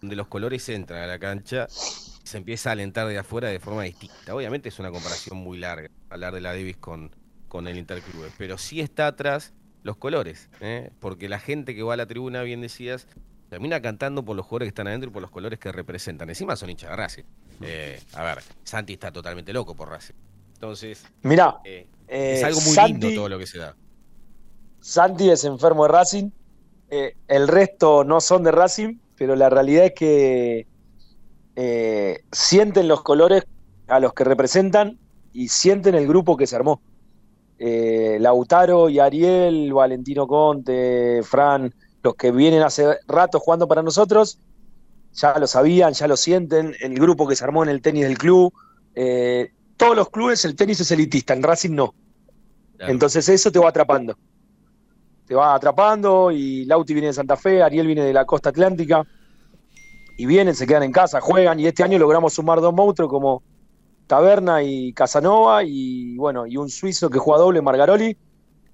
donde 0.00 0.16
los 0.16 0.26
colores 0.26 0.68
entran 0.68 1.02
a 1.02 1.06
la 1.06 1.20
cancha 1.20 1.68
y 1.68 2.26
se 2.26 2.36
empieza 2.36 2.70
a 2.70 2.72
alentar 2.72 3.06
de 3.06 3.18
afuera 3.18 3.48
de 3.48 3.60
forma 3.60 3.84
distinta. 3.84 4.34
Obviamente 4.34 4.68
es 4.68 4.78
una 4.80 4.90
comparación 4.90 5.38
muy 5.38 5.58
larga 5.58 5.88
hablar 6.10 6.34
de 6.34 6.40
la 6.40 6.50
Davis 6.50 6.76
con, 6.78 7.14
con 7.52 7.68
el 7.68 7.76
Interclube, 7.76 8.30
pero 8.38 8.56
sí 8.56 8.80
está 8.80 9.06
atrás 9.08 9.52
los 9.82 9.98
colores, 9.98 10.48
¿eh? 10.62 10.90
porque 11.00 11.28
la 11.28 11.38
gente 11.38 11.74
que 11.74 11.82
va 11.82 11.92
a 11.92 11.96
la 11.98 12.06
tribuna, 12.06 12.40
bien 12.44 12.62
decías, 12.62 13.06
termina 13.50 13.82
cantando 13.82 14.24
por 14.24 14.34
los 14.36 14.46
jugadores 14.46 14.68
que 14.68 14.70
están 14.70 14.86
adentro 14.86 15.10
y 15.10 15.12
por 15.12 15.20
los 15.20 15.30
colores 15.30 15.58
que 15.58 15.70
representan. 15.70 16.30
Encima 16.30 16.56
son 16.56 16.70
hinchas 16.70 16.88
de 16.88 16.96
Racing. 16.96 17.24
Eh, 17.60 18.00
a 18.14 18.22
ver, 18.22 18.38
Santi 18.64 18.94
está 18.94 19.12
totalmente 19.12 19.52
loco 19.52 19.74
por 19.76 19.90
Racing. 19.90 20.14
Entonces, 20.54 21.04
Mirá, 21.24 21.58
eh, 21.66 21.86
eh, 22.08 22.34
es 22.38 22.44
algo 22.44 22.58
muy 22.62 22.70
Santi- 22.74 22.92
lindo 22.92 23.14
todo 23.14 23.28
lo 23.28 23.38
que 23.38 23.46
se 23.46 23.58
da. 23.58 23.76
Santi 24.80 25.28
es 25.28 25.44
enfermo 25.44 25.82
de 25.84 25.92
Racing, 25.92 26.30
eh, 26.88 27.16
el 27.28 27.48
resto 27.48 28.02
no 28.02 28.22
son 28.22 28.44
de 28.44 28.52
Racing, 28.52 28.94
pero 29.18 29.36
la 29.36 29.50
realidad 29.50 29.84
es 29.84 29.92
que 29.94 30.66
eh, 31.56 32.24
sienten 32.32 32.88
los 32.88 33.02
colores 33.02 33.44
a 33.88 34.00
los 34.00 34.14
que 34.14 34.24
representan 34.24 34.98
y 35.34 35.48
sienten 35.48 35.94
el 35.94 36.06
grupo 36.06 36.38
que 36.38 36.46
se 36.46 36.56
armó. 36.56 36.80
Eh, 37.64 38.18
Lautaro 38.18 38.88
y 38.88 38.98
Ariel, 38.98 39.72
Valentino 39.72 40.26
Conte, 40.26 41.22
Fran, 41.22 41.72
los 42.02 42.16
que 42.16 42.32
vienen 42.32 42.60
hace 42.62 42.98
rato 43.06 43.38
jugando 43.38 43.68
para 43.68 43.84
nosotros, 43.84 44.40
ya 45.12 45.38
lo 45.38 45.46
sabían, 45.46 45.92
ya 45.92 46.08
lo 46.08 46.16
sienten, 46.16 46.74
el 46.80 46.94
grupo 46.94 47.28
que 47.28 47.36
se 47.36 47.44
armó 47.44 47.62
en 47.62 47.68
el 47.68 47.80
tenis 47.80 48.02
del 48.02 48.18
club. 48.18 48.52
eh, 48.96 49.52
todos 49.76 49.94
los 49.94 50.10
clubes 50.10 50.44
el 50.44 50.56
tenis 50.56 50.80
es 50.80 50.90
elitista, 50.90 51.34
en 51.34 51.42
Racing 51.44 51.70
no. 51.70 51.94
Claro. 52.78 52.92
Entonces 52.92 53.28
eso 53.28 53.52
te 53.52 53.60
va 53.60 53.68
atrapando. 53.68 54.16
Te 55.24 55.36
va 55.36 55.54
atrapando 55.54 56.32
y 56.32 56.64
Lauti 56.64 56.94
viene 56.94 57.08
de 57.08 57.14
Santa 57.14 57.36
Fe, 57.36 57.62
Ariel 57.62 57.86
viene 57.86 58.02
de 58.02 58.12
la 58.12 58.24
costa 58.24 58.48
atlántica 58.48 59.04
y 60.18 60.26
vienen, 60.26 60.56
se 60.56 60.66
quedan 60.66 60.82
en 60.82 60.90
casa, 60.90 61.20
juegan 61.20 61.60
y 61.60 61.68
este 61.68 61.84
año 61.84 61.96
logramos 61.96 62.32
sumar 62.32 62.60
dos 62.60 62.74
monstruos 62.74 63.08
como 63.08 63.44
Taberna 64.06 64.62
y 64.62 64.92
Casanova 64.92 65.62
y 65.64 66.16
bueno, 66.16 66.46
y 66.46 66.56
un 66.56 66.68
suizo 66.68 67.08
que 67.10 67.18
juega 67.18 67.40
doble, 67.42 67.62
Margaroli, 67.62 68.16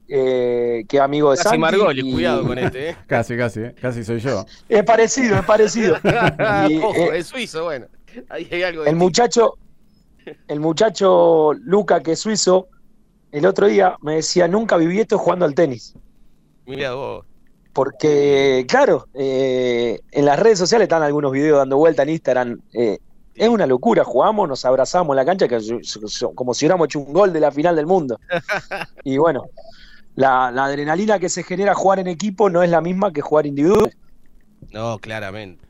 eh, 0.09 0.85
que 0.89 0.97
es 0.97 1.03
amigo 1.03 1.31
de 1.31 1.37
Casi 1.37 1.49
Santi. 1.51 1.59
Margoli, 1.61 2.09
y- 2.09 2.13
cuidado 2.13 2.47
con 2.47 2.59
este, 2.59 2.91
¿eh? 2.91 2.97
Casi, 3.07 3.37
casi, 3.37 3.61
¿eh? 3.61 3.75
casi 3.81 4.05
soy 4.05 4.21
yo. 4.21 4.45
Es 4.69 4.83
parecido, 4.85 5.37
es 5.39 5.45
parecido. 5.45 5.97
Y, 6.69 6.79
Ojo, 6.79 6.95
eh, 7.13 7.19
es 7.19 7.27
suizo, 7.27 7.65
bueno. 7.65 7.87
Ahí 8.31 8.49
hay 8.51 8.63
algo 8.63 8.85
el 8.85 8.97
muchacho, 8.97 9.59
el 10.49 10.61
muchacho 10.61 11.53
Luca, 11.63 12.01
que 12.01 12.13
es 12.13 12.19
suizo, 12.21 12.69
el 13.31 13.45
otro 13.45 13.67
día 13.67 13.97
me 14.01 14.17
decía, 14.17 14.49
nunca 14.49 14.77
viví 14.79 14.99
esto 15.01 15.19
jugando 15.19 15.45
al 15.45 15.55
tenis. 15.55 15.95
Mirá 16.67 16.95
vos. 16.95 17.25
Porque, 17.75 18.65
claro, 18.69 19.07
eh, 19.15 20.01
en 20.11 20.25
las 20.25 20.39
redes 20.41 20.59
sociales 20.59 20.87
están 20.87 21.03
algunos 21.03 21.31
videos 21.33 21.59
dando 21.59 21.77
vuelta 21.77 22.03
en 22.03 22.09
Instagram. 22.09 22.61
eh, 22.73 22.99
es 23.39 23.49
una 23.49 23.67
locura, 23.67 24.05
jugamos, 24.05 24.49
nos 24.49 24.65
abrazamos 24.65 25.15
en 25.15 25.17
la 25.17 25.25
cancha 25.25 25.49
que, 25.49 25.59
como 26.35 26.55
si 26.55 26.65
hubiéramos 26.65 26.87
hecho 26.87 27.01
un 27.01 27.13
gol 27.13 27.33
de 27.33 27.41
la 27.41 27.51
final 27.51 27.77
del 27.77 27.87
mundo. 27.87 28.19
Y 29.05 29.17
bueno, 29.17 29.47
la, 30.17 30.51
la 30.51 30.65
adrenalina 30.65 31.19
que 31.19 31.29
se 31.29 31.43
genera 31.43 31.75
jugar 31.75 32.01
en 32.01 32.09
equipo 32.09 32.51
no 32.51 32.63
es 32.63 32.71
la 32.71 32.81
misma 32.81 33.13
que 33.13 33.21
jugar 33.21 33.47
individual. 33.47 33.95
No, 34.73 34.99
claramente. 34.99 35.65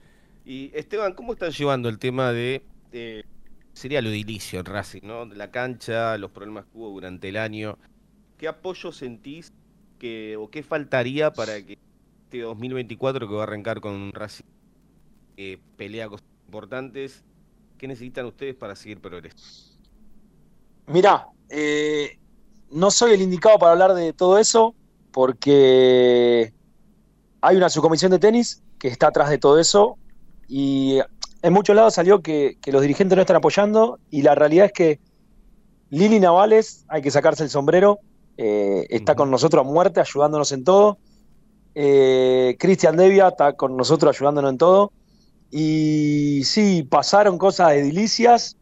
Y 0.44 0.70
Esteban, 0.74 1.14
¿cómo 1.14 1.34
están 1.34 1.50
llevando 1.50 1.88
el 1.88 1.98
tema 1.98 2.32
de, 2.32 2.64
eh, 2.92 3.22
sería 3.74 4.02
lo 4.02 4.08
edilicio 4.08 4.60
en 4.60 4.66
Racing, 4.66 5.02
¿no? 5.04 5.24
La 5.26 5.50
cancha, 5.50 6.16
los 6.18 6.30
problemas 6.30 6.64
que 6.64 6.78
hubo 6.78 6.88
durante 6.88 7.28
el 7.28 7.36
año. 7.36 7.78
¿Qué 8.38 8.48
apoyo 8.48 8.92
sentís 8.92 9.52
que, 9.98 10.36
o 10.36 10.50
qué 10.50 10.62
faltaría 10.62 11.32
para 11.32 11.62
que 11.64 11.78
este 12.24 12.40
2024 12.40 13.28
que 13.28 13.34
va 13.34 13.40
a 13.40 13.42
arrancar 13.44 13.80
con 13.80 13.94
un 13.94 14.12
Racing 14.12 14.44
que 15.36 15.60
pelea 15.76 16.08
cosas 16.08 16.26
importantes, 16.46 17.24
qué 17.78 17.88
necesitan 17.88 18.26
ustedes 18.26 18.54
para 18.54 18.76
seguir 18.76 19.00
progresando? 19.00 19.42
Mirá, 20.86 21.28
eh, 21.48 22.18
no 22.70 22.90
soy 22.90 23.12
el 23.12 23.22
indicado 23.22 23.58
para 23.58 23.72
hablar 23.72 23.94
de 23.94 24.12
todo 24.12 24.38
eso 24.38 24.74
porque 25.12 26.52
hay 27.40 27.56
una 27.56 27.70
subcomisión 27.70 28.10
de 28.10 28.18
tenis 28.18 28.62
que 28.78 28.88
está 28.88 29.08
atrás 29.08 29.30
de 29.30 29.38
todo 29.38 29.58
eso 29.58 29.96
y 30.48 30.98
en 31.42 31.52
muchos 31.52 31.74
lados 31.76 31.94
salió 31.94 32.20
que, 32.20 32.58
que 32.60 32.72
los 32.72 32.82
dirigentes 32.82 33.16
no 33.16 33.22
están 33.22 33.36
apoyando 33.36 33.98
y 34.10 34.22
la 34.22 34.34
realidad 34.34 34.66
es 34.66 34.72
que 34.72 35.00
Lili 35.90 36.20
Navales, 36.20 36.84
hay 36.88 37.00
que 37.00 37.10
sacarse 37.10 37.42
el 37.42 37.50
sombrero, 37.50 38.00
eh, 38.36 38.86
está 38.90 39.14
con 39.14 39.30
nosotros 39.30 39.64
a 39.64 39.68
muerte, 39.68 40.00
ayudándonos 40.00 40.52
en 40.52 40.64
todo. 40.64 40.98
Eh, 41.74 42.56
Cristian 42.58 42.96
Devia 42.96 43.28
está 43.28 43.54
con 43.54 43.76
nosotros 43.76 44.14
ayudándonos 44.14 44.52
en 44.52 44.58
todo. 44.58 44.92
Y 45.50 46.42
sí, 46.44 46.82
pasaron 46.82 47.38
cosas 47.38 47.72
edilicias, 47.72 48.56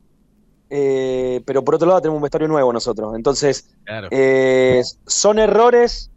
eh, 0.70 1.42
pero 1.44 1.64
por 1.64 1.74
otro 1.74 1.88
lado 1.88 2.00
tenemos 2.00 2.18
un 2.18 2.22
vestuario 2.22 2.48
nuevo 2.48 2.72
nosotros. 2.72 3.14
Entonces, 3.16 3.68
Claro. 3.84 4.08
eh, 4.10 4.82
son 5.06 5.38
errores, 5.38 6.10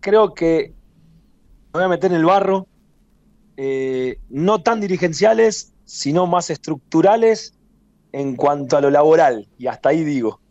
creo 0.00 0.34
que 0.34 0.74
me 1.72 1.80
voy 1.80 1.84
a 1.84 1.88
meter 1.88 2.12
en 2.12 2.18
el 2.18 2.24
barro, 2.24 2.68
eh, 3.56 4.18
no 4.28 4.62
tan 4.62 4.80
dirigenciales, 4.80 5.72
sino 5.84 6.26
más 6.26 6.50
estructurales 6.50 7.57
en 8.12 8.36
cuanto 8.36 8.76
a 8.76 8.80
lo 8.80 8.90
laboral. 8.90 9.46
Y 9.58 9.66
hasta 9.66 9.90
ahí 9.90 10.04
digo. 10.04 10.40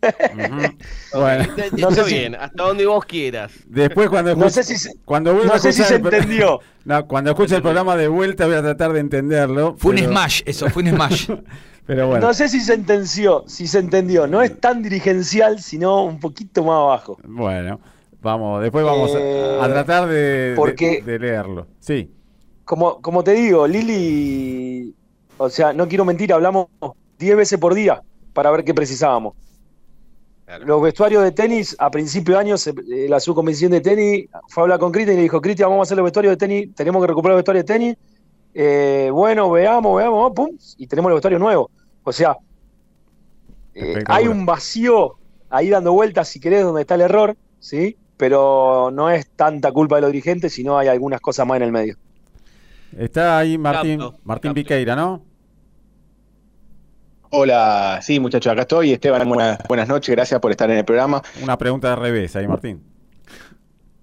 Bueno, 1.12 1.42
Está- 1.42 1.64
No 1.76 1.88
está 1.88 2.02
sé 2.04 2.08
si- 2.08 2.14
bien, 2.14 2.34
hasta 2.34 2.62
donde 2.64 2.86
vos 2.86 3.04
quieras. 3.04 3.52
después 3.66 4.08
cuando 4.10 4.34
No 4.36 4.46
escuche- 4.46 4.62
sé 4.62 4.64
si 4.64 4.76
se, 4.78 4.94
cuando 5.04 5.32
no 5.32 5.58
sé 5.58 5.72
si 5.72 5.82
se 5.82 5.96
el 5.96 6.04
entendió. 6.04 6.60
No, 6.84 7.06
cuando 7.06 7.30
escuche 7.30 7.54
el 7.56 7.62
programa 7.62 7.96
de 7.96 8.08
vuelta 8.08 8.46
voy 8.46 8.54
a 8.56 8.62
tratar 8.62 8.92
de 8.94 9.00
entenderlo. 9.00 9.74
Fue 9.76 9.92
un 9.92 9.98
smash, 9.98 10.40
eso, 10.46 10.68
fue 10.70 10.82
un 10.82 10.90
smash. 10.90 11.30
Pero 11.86 12.06
bueno, 12.08 12.26
No 12.26 12.34
sé 12.34 12.48
si 12.48 12.60
se 12.60 12.74
entendió, 12.74 13.44
si 13.46 13.66
se 13.66 13.78
entendió. 13.78 14.26
No 14.26 14.40
es 14.42 14.58
tan 14.60 14.82
dirigencial, 14.82 15.58
sino 15.60 16.04
un 16.04 16.18
poquito 16.20 16.62
más 16.64 16.76
abajo. 16.76 17.18
bueno, 17.24 17.80
vamos, 18.22 18.62
después 18.62 18.84
vamos 18.84 19.14
a- 19.14 19.18
Eh, 19.20 19.58
a, 19.60 19.68
tratar 19.68 20.06
de, 20.08 20.14
de- 20.50 20.56
porque- 20.56 21.02
de 21.02 21.18
leerlo. 21.18 21.66
Sí, 21.80 22.10
Como, 22.64 23.00
como 23.00 23.24
te 23.24 23.32
digo, 23.32 23.66
Lili, 23.66 24.94
o 25.38 25.48
sea, 25.50 25.72
no 25.72 25.88
quiero 25.88 26.04
mentir, 26.04 26.32
hablamos 26.32 26.66
10 27.18 27.36
veces 27.36 27.58
por 27.58 27.74
día 27.74 28.02
para 28.32 28.50
ver 28.50 28.64
qué 28.64 28.72
precisábamos. 28.74 29.34
Claro. 30.46 30.64
Los 30.66 30.82
vestuarios 30.82 31.22
de 31.22 31.32
tenis, 31.32 31.76
a 31.78 31.90
principio 31.90 32.34
de 32.34 32.40
año, 32.40 32.56
se- 32.56 32.70
eh, 32.70 33.06
la 33.08 33.20
subcomisión 33.20 33.70
de 33.70 33.80
tenis 33.82 34.28
fue 34.48 34.62
a 34.62 34.64
hablar 34.64 34.78
con 34.78 34.90
Cristian 34.92 35.14
y 35.14 35.18
le 35.18 35.22
dijo, 35.24 35.40
Cristian, 35.42 35.68
vamos 35.68 35.86
a 35.86 35.88
hacer 35.88 35.96
los 35.98 36.04
vestuarios 36.04 36.32
de 36.32 36.36
tenis, 36.38 36.74
tenemos 36.74 37.02
que 37.02 37.06
recuperar 37.08 37.32
los 37.34 37.38
vestuarios 37.40 37.66
de 37.66 37.74
tenis. 37.74 37.96
Eh, 38.54 39.10
bueno, 39.12 39.50
veamos, 39.50 39.96
veamos, 39.98 40.32
pum, 40.34 40.48
y 40.78 40.86
tenemos 40.86 41.10
los 41.10 41.16
vestuarios 41.18 41.40
nuevos. 41.40 41.70
O 42.02 42.12
sea, 42.12 42.36
eh, 43.74 44.02
hay 44.06 44.26
un 44.28 44.46
vacío 44.46 45.16
ahí 45.50 45.68
dando 45.68 45.92
vueltas, 45.92 46.28
si 46.28 46.40
querés, 46.40 46.64
donde 46.64 46.80
está 46.80 46.94
el 46.94 47.02
error, 47.02 47.36
¿sí? 47.60 47.96
Pero 48.16 48.90
no 48.92 49.10
es 49.10 49.28
tanta 49.36 49.70
culpa 49.70 49.96
de 49.96 50.02
los 50.02 50.12
dirigentes, 50.12 50.52
sino 50.54 50.78
hay 50.78 50.88
algunas 50.88 51.20
cosas 51.20 51.46
más 51.46 51.56
en 51.58 51.62
el 51.64 51.72
medio. 51.72 51.96
está 52.96 53.38
ahí 53.38 53.58
Martín, 53.58 54.00
Capto, 54.00 54.18
Martín 54.24 54.48
capto. 54.50 54.54
Piqueira, 54.54 54.96
¿no? 54.96 55.22
Hola, 57.30 58.00
sí 58.02 58.18
muchachos, 58.20 58.52
acá 58.52 58.62
estoy. 58.62 58.92
Esteban, 58.92 59.28
buenas, 59.28 59.58
buenas 59.68 59.88
noches, 59.88 60.14
gracias 60.14 60.40
por 60.40 60.50
estar 60.50 60.70
en 60.70 60.78
el 60.78 60.84
programa. 60.84 61.22
Una 61.42 61.58
pregunta 61.58 61.90
de 61.90 61.96
revés 61.96 62.34
ahí, 62.36 62.48
Martín. 62.48 62.80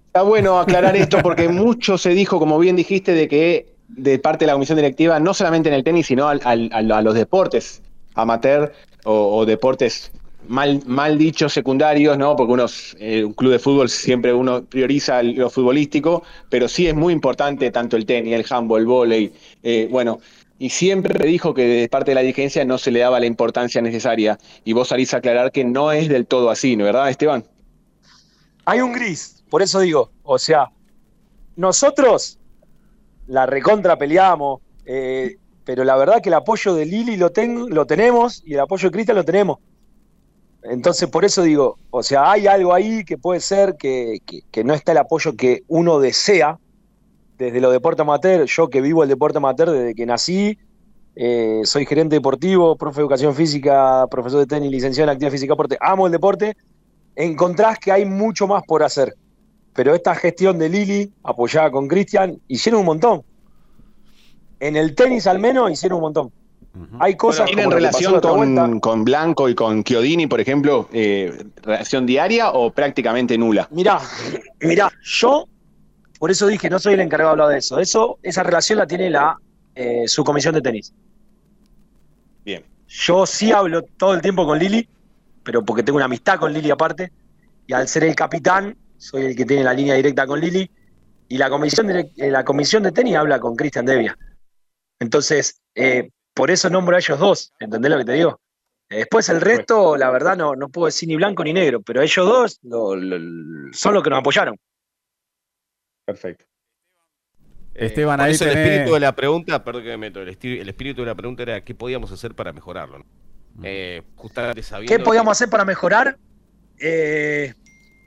Está 0.08 0.22
bueno 0.22 0.58
aclarar 0.58 0.96
esto 0.96 1.18
porque 1.22 1.48
mucho 1.48 1.98
se 1.98 2.10
dijo, 2.10 2.38
como 2.38 2.58
bien 2.58 2.76
dijiste, 2.76 3.12
de 3.12 3.26
que 3.28 3.74
de 3.88 4.18
parte 4.18 4.44
de 4.44 4.48
la 4.48 4.52
comisión 4.54 4.76
directiva, 4.76 5.18
no 5.20 5.34
solamente 5.34 5.68
en 5.68 5.74
el 5.74 5.84
tenis, 5.84 6.06
sino 6.06 6.28
al- 6.28 6.40
a 6.44 7.02
los 7.02 7.14
deportes 7.14 7.82
amateur 8.14 8.72
o, 9.04 9.36
o 9.38 9.44
deportes 9.46 10.10
mal, 10.48 10.80
mal 10.86 11.18
dichos 11.18 11.52
secundarios, 11.52 12.16
¿no? 12.16 12.34
Porque 12.36 12.52
unos, 12.52 12.96
eh, 12.98 13.24
un 13.24 13.32
club 13.34 13.52
de 13.52 13.58
fútbol 13.58 13.88
siempre 13.88 14.32
uno 14.32 14.64
prioriza 14.64 15.22
lo 15.22 15.50
futbolístico, 15.50 16.22
pero 16.48 16.68
sí 16.68 16.86
es 16.86 16.94
muy 16.94 17.12
importante 17.12 17.70
tanto 17.72 17.96
el 17.96 18.06
tenis, 18.06 18.32
el 18.34 18.46
handball, 18.48 18.80
el 18.80 18.86
vóley, 18.86 19.32
eh, 19.62 19.86
bueno, 19.90 20.18
y 20.58 20.70
siempre 20.70 21.26
dijo 21.26 21.52
que 21.54 21.62
de 21.66 21.88
parte 21.88 22.12
de 22.12 22.14
la 22.16 22.20
dirigencia 22.22 22.64
no 22.64 22.78
se 22.78 22.90
le 22.90 23.00
daba 23.00 23.20
la 23.20 23.26
importancia 23.26 23.80
necesaria. 23.82 24.38
Y 24.64 24.72
vos 24.72 24.88
salís 24.88 25.12
a 25.14 25.18
aclarar 25.18 25.52
que 25.52 25.64
no 25.64 25.92
es 25.92 26.08
del 26.08 26.26
todo 26.26 26.50
así, 26.50 26.76
¿no 26.76 26.84
verdad, 26.84 27.10
Esteban? 27.10 27.44
Hay 28.64 28.80
un 28.80 28.92
gris, 28.92 29.44
por 29.50 29.62
eso 29.62 29.80
digo, 29.80 30.10
o 30.22 30.38
sea, 30.38 30.70
nosotros 31.56 32.38
la 33.28 33.46
recontra 33.46 33.96
peleamos, 33.96 34.60
eh, 34.84 35.36
pero 35.64 35.84
la 35.84 35.96
verdad 35.96 36.20
que 36.22 36.28
el 36.30 36.34
apoyo 36.34 36.74
de 36.74 36.86
Lili 36.86 37.16
lo, 37.16 37.30
lo 37.68 37.86
tenemos 37.86 38.42
y 38.44 38.54
el 38.54 38.60
apoyo 38.60 38.88
de 38.88 38.92
Cristian 38.92 39.16
lo 39.16 39.24
tenemos. 39.24 39.58
Entonces, 40.62 41.08
por 41.08 41.24
eso 41.24 41.42
digo, 41.42 41.78
o 41.90 42.02
sea, 42.02 42.30
hay 42.32 42.46
algo 42.48 42.74
ahí 42.74 43.04
que 43.04 43.18
puede 43.18 43.40
ser 43.40 43.76
que, 43.78 44.18
que- 44.26 44.40
que 44.50 44.64
no 44.64 44.74
está 44.74 44.92
el 44.92 44.98
apoyo 44.98 45.36
que 45.36 45.62
uno 45.68 46.00
desea 46.00 46.58
desde 47.38 47.60
los 47.60 47.72
deportes 47.72 48.02
amateur. 48.02 48.44
Yo 48.46 48.68
que 48.68 48.80
vivo 48.80 49.02
el 49.02 49.08
deporte 49.08 49.38
amateur 49.38 49.70
desde 49.70 49.94
que 49.94 50.06
nací, 50.06 50.58
eh, 51.14 51.62
soy 51.64 51.86
gerente 51.86 52.16
deportivo, 52.16 52.76
profe 52.76 52.96
de 52.96 53.02
educación 53.02 53.34
física, 53.34 54.06
profesor 54.10 54.40
de 54.40 54.46
tenis, 54.46 54.70
licenciado 54.70 55.10
en 55.10 55.14
actividad 55.14 55.32
física 55.32 55.52
y 55.52 55.54
deporte, 55.54 55.78
amo 55.80 56.06
el 56.06 56.12
deporte, 56.12 56.56
encontrás 57.14 57.78
que 57.78 57.92
hay 57.92 58.04
mucho 58.04 58.46
más 58.46 58.62
por 58.64 58.82
hacer. 58.82 59.16
Pero 59.74 59.94
esta 59.94 60.14
gestión 60.14 60.58
de 60.58 60.68
Lili, 60.68 61.12
apoyada 61.22 61.70
con 61.70 61.88
Cristian, 61.88 62.38
hicieron 62.48 62.80
un 62.80 62.86
montón. 62.86 63.22
En 64.60 64.76
el 64.76 64.94
tenis 64.94 65.26
al 65.26 65.38
menos 65.38 65.70
hicieron 65.70 65.96
un 65.96 66.02
montón. 66.02 66.32
Hay 66.98 67.16
cosas 67.16 67.46
¿Tienen 67.46 67.66
como 67.66 67.76
lo 67.76 67.80
que 67.80 67.86
pasó 67.86 68.10
relación 68.20 68.54
con, 68.54 68.80
con 68.80 69.04
Blanco 69.04 69.48
y 69.48 69.54
con 69.54 69.82
Chiodini, 69.82 70.26
por 70.26 70.40
ejemplo, 70.40 70.88
eh, 70.92 71.44
relación 71.62 72.04
diaria 72.04 72.50
o 72.50 72.70
prácticamente 72.70 73.38
nula? 73.38 73.66
Mirá, 73.70 74.00
mirá, 74.60 74.90
yo, 75.02 75.46
por 76.18 76.30
eso 76.30 76.46
dije, 76.46 76.68
no 76.70 76.78
soy 76.78 76.94
el 76.94 77.00
encargado 77.00 77.30
de 77.30 77.32
hablar 77.42 77.48
de 77.50 77.58
eso. 77.58 77.78
Eso, 77.78 78.18
esa 78.22 78.42
relación 78.42 78.78
la 78.78 78.86
tiene 78.86 79.10
la 79.10 79.36
eh, 79.74 80.06
subcomisión 80.06 80.54
de 80.54 80.62
tenis. 80.62 80.92
Bien. 82.44 82.64
Yo 82.88 83.26
sí 83.26 83.52
hablo 83.52 83.82
todo 83.82 84.14
el 84.14 84.22
tiempo 84.22 84.46
con 84.46 84.58
Lili, 84.58 84.88
pero 85.42 85.64
porque 85.64 85.82
tengo 85.82 85.96
una 85.96 86.04
amistad 86.06 86.38
con 86.38 86.52
Lili 86.52 86.70
aparte, 86.70 87.12
y 87.66 87.72
al 87.72 87.88
ser 87.88 88.04
el 88.04 88.14
capitán, 88.14 88.76
soy 88.96 89.26
el 89.26 89.36
que 89.36 89.44
tiene 89.44 89.64
la 89.64 89.74
línea 89.74 89.94
directa 89.94 90.26
con 90.26 90.40
Lili, 90.40 90.70
y 91.28 91.38
la 91.38 91.50
comisión 91.50 91.88
de, 91.88 92.10
eh, 92.16 92.30
la 92.30 92.44
comisión 92.44 92.82
de 92.84 92.92
tenis 92.92 93.16
habla 93.16 93.40
con 93.40 93.56
Cristian 93.56 93.84
Devia. 93.84 94.16
Entonces, 95.00 95.60
eh, 95.74 96.10
por 96.32 96.50
eso 96.50 96.70
nombro 96.70 96.96
a 96.96 97.00
ellos 97.00 97.18
dos, 97.18 97.52
¿entendés 97.58 97.90
lo 97.90 97.98
que 97.98 98.04
te 98.04 98.12
digo? 98.12 98.40
Después 98.88 99.28
el 99.28 99.40
resto, 99.40 99.96
la 99.96 100.10
verdad, 100.10 100.36
no, 100.36 100.54
no 100.54 100.68
puedo 100.68 100.86
decir 100.86 101.08
ni 101.08 101.16
blanco 101.16 101.42
ni 101.42 101.52
negro, 101.52 101.82
pero 101.82 102.00
ellos 102.02 102.24
dos 102.24 102.58
lo- 102.62 102.94
lo- 102.94 103.72
son 103.72 103.94
los 103.94 104.02
que 104.04 104.10
nos 104.10 104.20
apoyaron. 104.20 104.56
Perfecto. 106.06 106.44
Esteban, 107.74 108.20
ahí 108.20 108.32
eso 108.32 108.44
el 108.44 108.52
tenés- 108.52 108.64
espíritu 108.66 108.94
de 108.94 109.00
la 109.00 109.14
pregunta, 109.14 109.62
perdón 109.62 109.82
que 109.82 109.88
me 109.90 109.96
meto, 109.98 110.22
el, 110.22 110.28
esti- 110.30 110.60
el 110.60 110.68
espíritu 110.68 111.02
de 111.02 111.08
la 111.08 111.14
pregunta 111.14 111.42
era 111.42 111.62
qué 111.62 111.74
podíamos 111.74 112.10
hacer 112.10 112.34
para 112.34 112.52
mejorarlo. 112.54 112.98
¿no? 113.00 113.04
Eh, 113.64 114.02
justamente 114.14 114.62
sabiendo 114.62 114.96
¿Qué 114.96 115.02
podíamos 115.04 115.32
que- 115.32 115.32
hacer 115.32 115.50
para 115.50 115.64
mejorar? 115.66 116.16
Eh, 116.78 117.52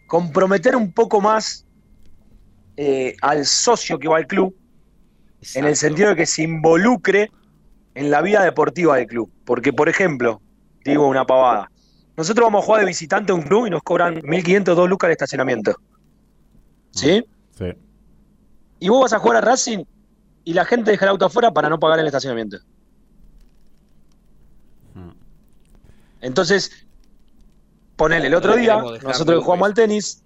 comprometer 0.08 0.76
un 0.76 0.92
poco 0.92 1.22
más 1.22 1.68
eh, 2.78 3.16
al 3.22 3.46
socio 3.46 4.00
que 4.00 4.08
va 4.08 4.18
al 4.18 4.26
club, 4.28 4.56
en 5.54 5.66
el 5.66 5.76
sentido 5.76 6.10
de 6.10 6.16
que 6.16 6.26
se 6.26 6.44
involucre 6.44 7.30
en 7.94 8.10
la 8.10 8.22
vida 8.22 8.44
deportiva 8.44 8.96
del 8.98 9.06
club. 9.08 9.32
Porque, 9.46 9.72
por 9.74 9.90
ejemplo, 9.90 10.42
digo 10.86 11.06
una 11.08 11.26
pavada, 11.26 11.70
nosotros 12.18 12.46
vamos 12.46 12.64
a 12.64 12.66
jugar 12.66 12.82
de 12.82 12.88
visitante 12.88 13.32
a 13.34 13.36
un 13.36 13.42
club 13.44 13.68
y 13.68 13.70
nos 13.70 13.84
cobran 13.84 14.22
1.500, 14.22 14.64
2 14.76 14.90
lucas 14.90 15.10
de 15.10 15.12
estacionamiento. 15.14 15.76
¿Sí? 16.92 17.24
Sí. 17.58 17.66
Y 18.80 18.90
vos 18.90 19.02
vas 19.02 19.14
a 19.14 19.20
jugar 19.20 19.38
a 19.38 19.42
Racing 19.42 19.84
y 20.44 20.54
la 20.54 20.66
gente 20.66 20.92
deja 20.92 21.06
el 21.06 21.10
auto 21.12 21.26
afuera 21.26 21.52
para 21.52 21.70
no 21.70 21.80
pagar 21.80 22.00
el 22.00 22.06
estacionamiento. 22.06 22.58
Mm. 24.94 25.10
Entonces, 26.22 26.86
ponele, 27.96 28.28
el 28.28 28.36
otro 28.36 28.56
día, 28.56 28.82
nosotros 29.04 29.44
jugamos 29.44 29.68
al 29.68 29.74
tenis, 29.74 30.24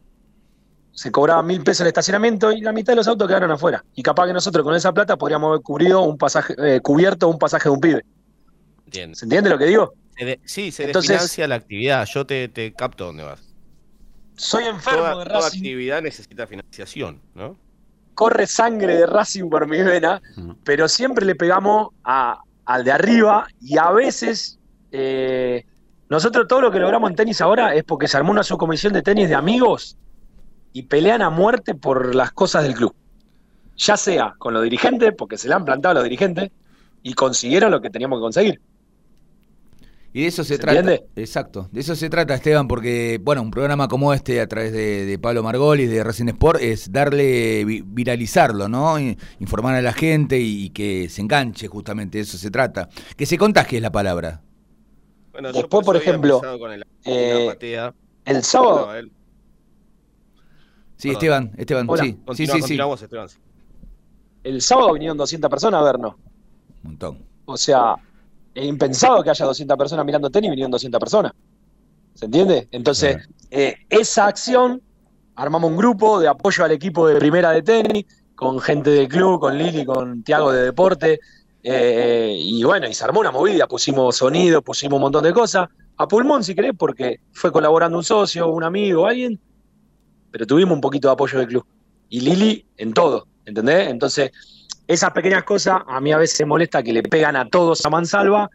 se 0.91 1.11
cobraba 1.11 1.41
mil 1.43 1.63
pesos 1.63 1.81
el 1.81 1.87
estacionamiento 1.87 2.51
y 2.51 2.61
la 2.61 2.71
mitad 2.71 2.93
de 2.93 2.97
los 2.97 3.07
autos 3.07 3.27
quedaron 3.27 3.51
afuera. 3.51 3.83
Y 3.95 4.03
capaz 4.03 4.27
que 4.27 4.33
nosotros 4.33 4.63
con 4.63 4.75
esa 4.75 4.93
plata 4.93 5.17
podríamos 5.17 5.49
haber 5.49 5.61
cubrido 5.61 6.01
un 6.01 6.17
pasaje, 6.17 6.53
eh, 6.59 6.79
cubierto 6.81 7.27
un 7.27 7.39
pasaje 7.39 7.69
de 7.69 7.73
un 7.73 7.79
pibe. 7.81 8.05
Entiendo. 8.85 9.15
¿Se 9.15 9.25
entiende 9.25 9.49
lo 9.49 9.57
que 9.57 9.65
digo? 9.65 9.93
Se 10.17 10.25
de- 10.25 10.39
sí, 10.45 10.71
se 10.71 10.83
Entonces- 10.85 11.09
desfinancia 11.09 11.47
la 11.47 11.55
actividad. 11.55 12.05
Yo 12.05 12.25
te, 12.27 12.47
te 12.47 12.73
capto 12.73 13.05
dónde 13.05 13.23
vas. 13.23 13.41
soy 14.35 14.65
enfermo 14.65 14.99
Toda, 14.99 15.17
de 15.19 15.25
toda 15.25 15.39
Racing, 15.41 15.57
actividad 15.59 16.01
necesita 16.01 16.45
financiación, 16.47 17.21
¿no? 17.33 17.57
Corre 18.13 18.47
sangre 18.47 18.95
de 18.95 19.05
Racing 19.05 19.49
por 19.49 19.67
mi 19.67 19.81
vena, 19.81 20.21
pero 20.63 20.87
siempre 20.87 21.25
le 21.25 21.35
pegamos 21.35 21.89
a- 22.03 22.39
al 22.65 22.83
de 22.83 22.91
arriba 22.91 23.47
y 23.59 23.77
a 23.77 23.91
veces 23.91 24.59
eh, 24.91 25.65
nosotros 26.09 26.47
todo 26.47 26.61
lo 26.61 26.71
que 26.71 26.79
logramos 26.79 27.09
en 27.09 27.15
tenis 27.15 27.41
ahora 27.41 27.73
es 27.73 27.83
porque 27.83 28.07
se 28.07 28.15
armó 28.17 28.31
una 28.31 28.43
subcomisión 28.43 28.93
de 28.93 29.01
tenis 29.01 29.27
de 29.27 29.35
amigos 29.35 29.97
y 30.71 30.83
pelean 30.83 31.21
a 31.21 31.29
muerte 31.29 31.73
por 31.75 32.13
las 32.15 32.31
cosas 32.31 32.63
del 32.63 32.75
club. 32.75 32.93
Ya 33.77 33.97
sea 33.97 34.35
con 34.37 34.53
los 34.53 34.63
dirigentes, 34.63 35.13
porque 35.17 35.37
se 35.37 35.47
le 35.47 35.55
han 35.55 35.65
plantado 35.65 35.91
a 35.91 35.95
los 35.95 36.03
dirigentes 36.03 36.51
y 37.01 37.13
consiguieron 37.15 37.71
lo 37.71 37.81
que 37.81 37.89
teníamos 37.89 38.19
que 38.19 38.21
conseguir. 38.21 38.61
Y 40.15 40.21
de 40.21 40.27
eso 40.27 40.43
se, 40.43 40.55
¿Se 40.55 40.59
trata. 40.61 40.79
entiende? 40.79 41.07
Exacto. 41.15 41.67
De 41.71 41.81
eso 41.81 41.95
se 41.95 42.07
trata, 42.07 42.35
Esteban, 42.35 42.67
porque, 42.67 43.19
bueno, 43.23 43.41
un 43.41 43.49
programa 43.49 43.87
como 43.87 44.13
este, 44.13 44.39
a 44.41 44.47
través 44.47 44.71
de, 44.71 45.05
de 45.05 45.17
Pablo 45.17 45.41
Margolis, 45.41 45.89
de 45.89 46.03
Racing 46.03 46.27
Sport, 46.27 46.61
es 46.61 46.91
darle, 46.91 47.65
vi- 47.65 47.81
viralizarlo, 47.83 48.67
¿no? 48.69 48.99
Informar 49.39 49.73
a 49.73 49.81
la 49.81 49.91
gente 49.91 50.39
y, 50.39 50.69
que 50.69 51.09
se 51.09 51.21
enganche, 51.21 51.67
justamente, 51.67 52.19
de 52.19 52.23
eso 52.25 52.37
se 52.37 52.51
trata. 52.51 52.89
Que 53.17 53.25
se 53.25 53.39
contagie 53.39 53.77
es 53.77 53.81
la 53.81 53.91
palabra. 53.91 54.41
Bueno, 55.31 55.49
yo 55.49 55.61
Después, 55.61 55.83
por 55.83 55.95
ejemplo, 55.97 56.35
empezado 56.35 56.59
con 56.59 56.71
el- 56.71 56.85
eh. 57.05 57.91
El 58.25 58.43
sábado, 58.43 58.87
No, 58.93 59.09
Sí, 60.95 61.07
Perdón. 61.09 61.15
Esteban, 61.17 61.51
Esteban, 61.57 61.85
Hola. 61.89 62.03
sí. 62.03 62.09
Sí, 62.11 62.17
Continúa, 62.23 62.67
sí, 62.67 62.77
vos, 62.77 63.01
Esteban. 63.01 63.27
el 64.43 64.61
sábado 64.61 64.93
vinieron 64.93 65.17
200 65.17 65.49
personas 65.49 65.81
a 65.81 65.83
vernos. 65.83 66.13
Un 66.83 66.91
montón. 66.91 67.25
O 67.45 67.57
sea, 67.57 67.95
es 68.53 68.65
impensado 68.65 69.23
que 69.23 69.29
haya 69.29 69.45
200 69.45 69.77
personas 69.77 70.05
mirando 70.05 70.29
tenis 70.29 70.47
y 70.47 70.51
vinieron 70.51 70.71
200 70.71 70.99
personas. 70.99 71.33
¿Se 72.13 72.25
entiende? 72.25 72.67
Entonces, 72.71 73.17
eh, 73.49 73.75
esa 73.89 74.27
acción, 74.27 74.81
armamos 75.35 75.71
un 75.71 75.77
grupo 75.77 76.19
de 76.19 76.27
apoyo 76.27 76.63
al 76.63 76.71
equipo 76.71 77.07
de 77.07 77.15
primera 77.15 77.51
de 77.51 77.63
tenis, 77.63 78.05
con 78.35 78.59
gente 78.59 78.91
del 78.91 79.07
club, 79.07 79.39
con 79.39 79.57
Lili, 79.57 79.85
con 79.85 80.23
Tiago 80.23 80.51
de 80.51 80.63
deporte, 80.63 81.19
eh, 81.63 82.35
y 82.37 82.63
bueno, 82.63 82.87
y 82.87 82.93
se 82.93 83.03
armó 83.05 83.21
una 83.21 83.31
movida, 83.31 83.67
pusimos 83.67 84.17
sonido, 84.17 84.61
pusimos 84.61 84.97
un 84.97 85.03
montón 85.03 85.23
de 85.23 85.33
cosas, 85.33 85.69
a 85.95 86.07
pulmón 86.07 86.43
si 86.43 86.53
querés, 86.53 86.73
porque 86.77 87.21
fue 87.31 87.51
colaborando 87.51 87.97
un 87.97 88.03
socio, 88.03 88.49
un 88.49 88.63
amigo, 88.63 89.07
alguien, 89.07 89.39
pero 90.29 90.45
tuvimos 90.45 90.73
un 90.73 90.81
poquito 90.81 91.07
de 91.07 91.13
apoyo 91.13 91.39
del 91.39 91.47
club. 91.47 91.65
Y 92.09 92.19
Lili 92.19 92.65
en 92.77 92.93
todo, 92.93 93.27
¿entendés? 93.45 93.89
Entonces, 93.89 94.31
esas 94.87 95.11
pequeñas 95.11 95.43
cosas 95.43 95.81
a 95.87 95.99
mí 96.01 96.11
a 96.11 96.17
veces 96.17 96.39
me 96.41 96.45
molesta 96.47 96.83
que 96.83 96.93
le 96.93 97.03
pegan 97.03 97.35
a 97.35 97.47
todos 97.49 97.85
a 97.85 97.89
mansalva 97.89 98.49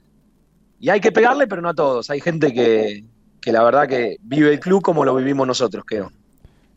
y 0.81 0.91
hay 0.91 1.01
que 1.01 1.11
pegarle 1.12 1.47
pero 1.47 1.62
no 1.62 1.68
a 1.70 1.74
todos 1.74 2.11
hay 2.11 2.20
gente 2.20 2.53
que, 2.53 3.05
que 3.41 3.53
la 3.53 3.62
verdad 3.64 3.89
que 3.89 4.16
vive 4.22 4.53
el 4.53 4.61
club 4.61 4.83
como 4.83 5.05
lo 5.05 5.14
vivimos 5.14 5.47
nosotros 5.47 5.85
creo 5.87 6.12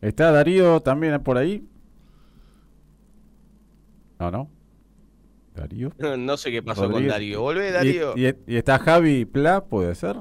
¿Está 0.02 0.32
Darío 0.32 0.80
también 0.82 1.22
por 1.22 1.38
ahí? 1.38 1.64
No, 4.20 4.32
no. 4.32 4.49
Darío. 5.56 5.91
No 6.18 6.38
sé 6.38 6.52
qué 6.52 6.64
pasó 6.64 6.89
con. 6.89 7.08
Darío. 7.08 7.41
Volvé, 7.41 7.70
Y- 7.70 7.72
Darío. 7.72 8.14
Y, 8.18 8.36
y 8.47 8.56
está 8.58 8.80
Javi 8.80 9.26
Pla, 9.26 9.64
puede 9.64 9.93
ser. 9.95 10.16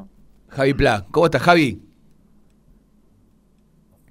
Javi 0.48 0.74
Pla. 0.74 1.06
¿Cómo 1.10 1.26
estás, 1.26 1.42
Javi? 1.42 1.80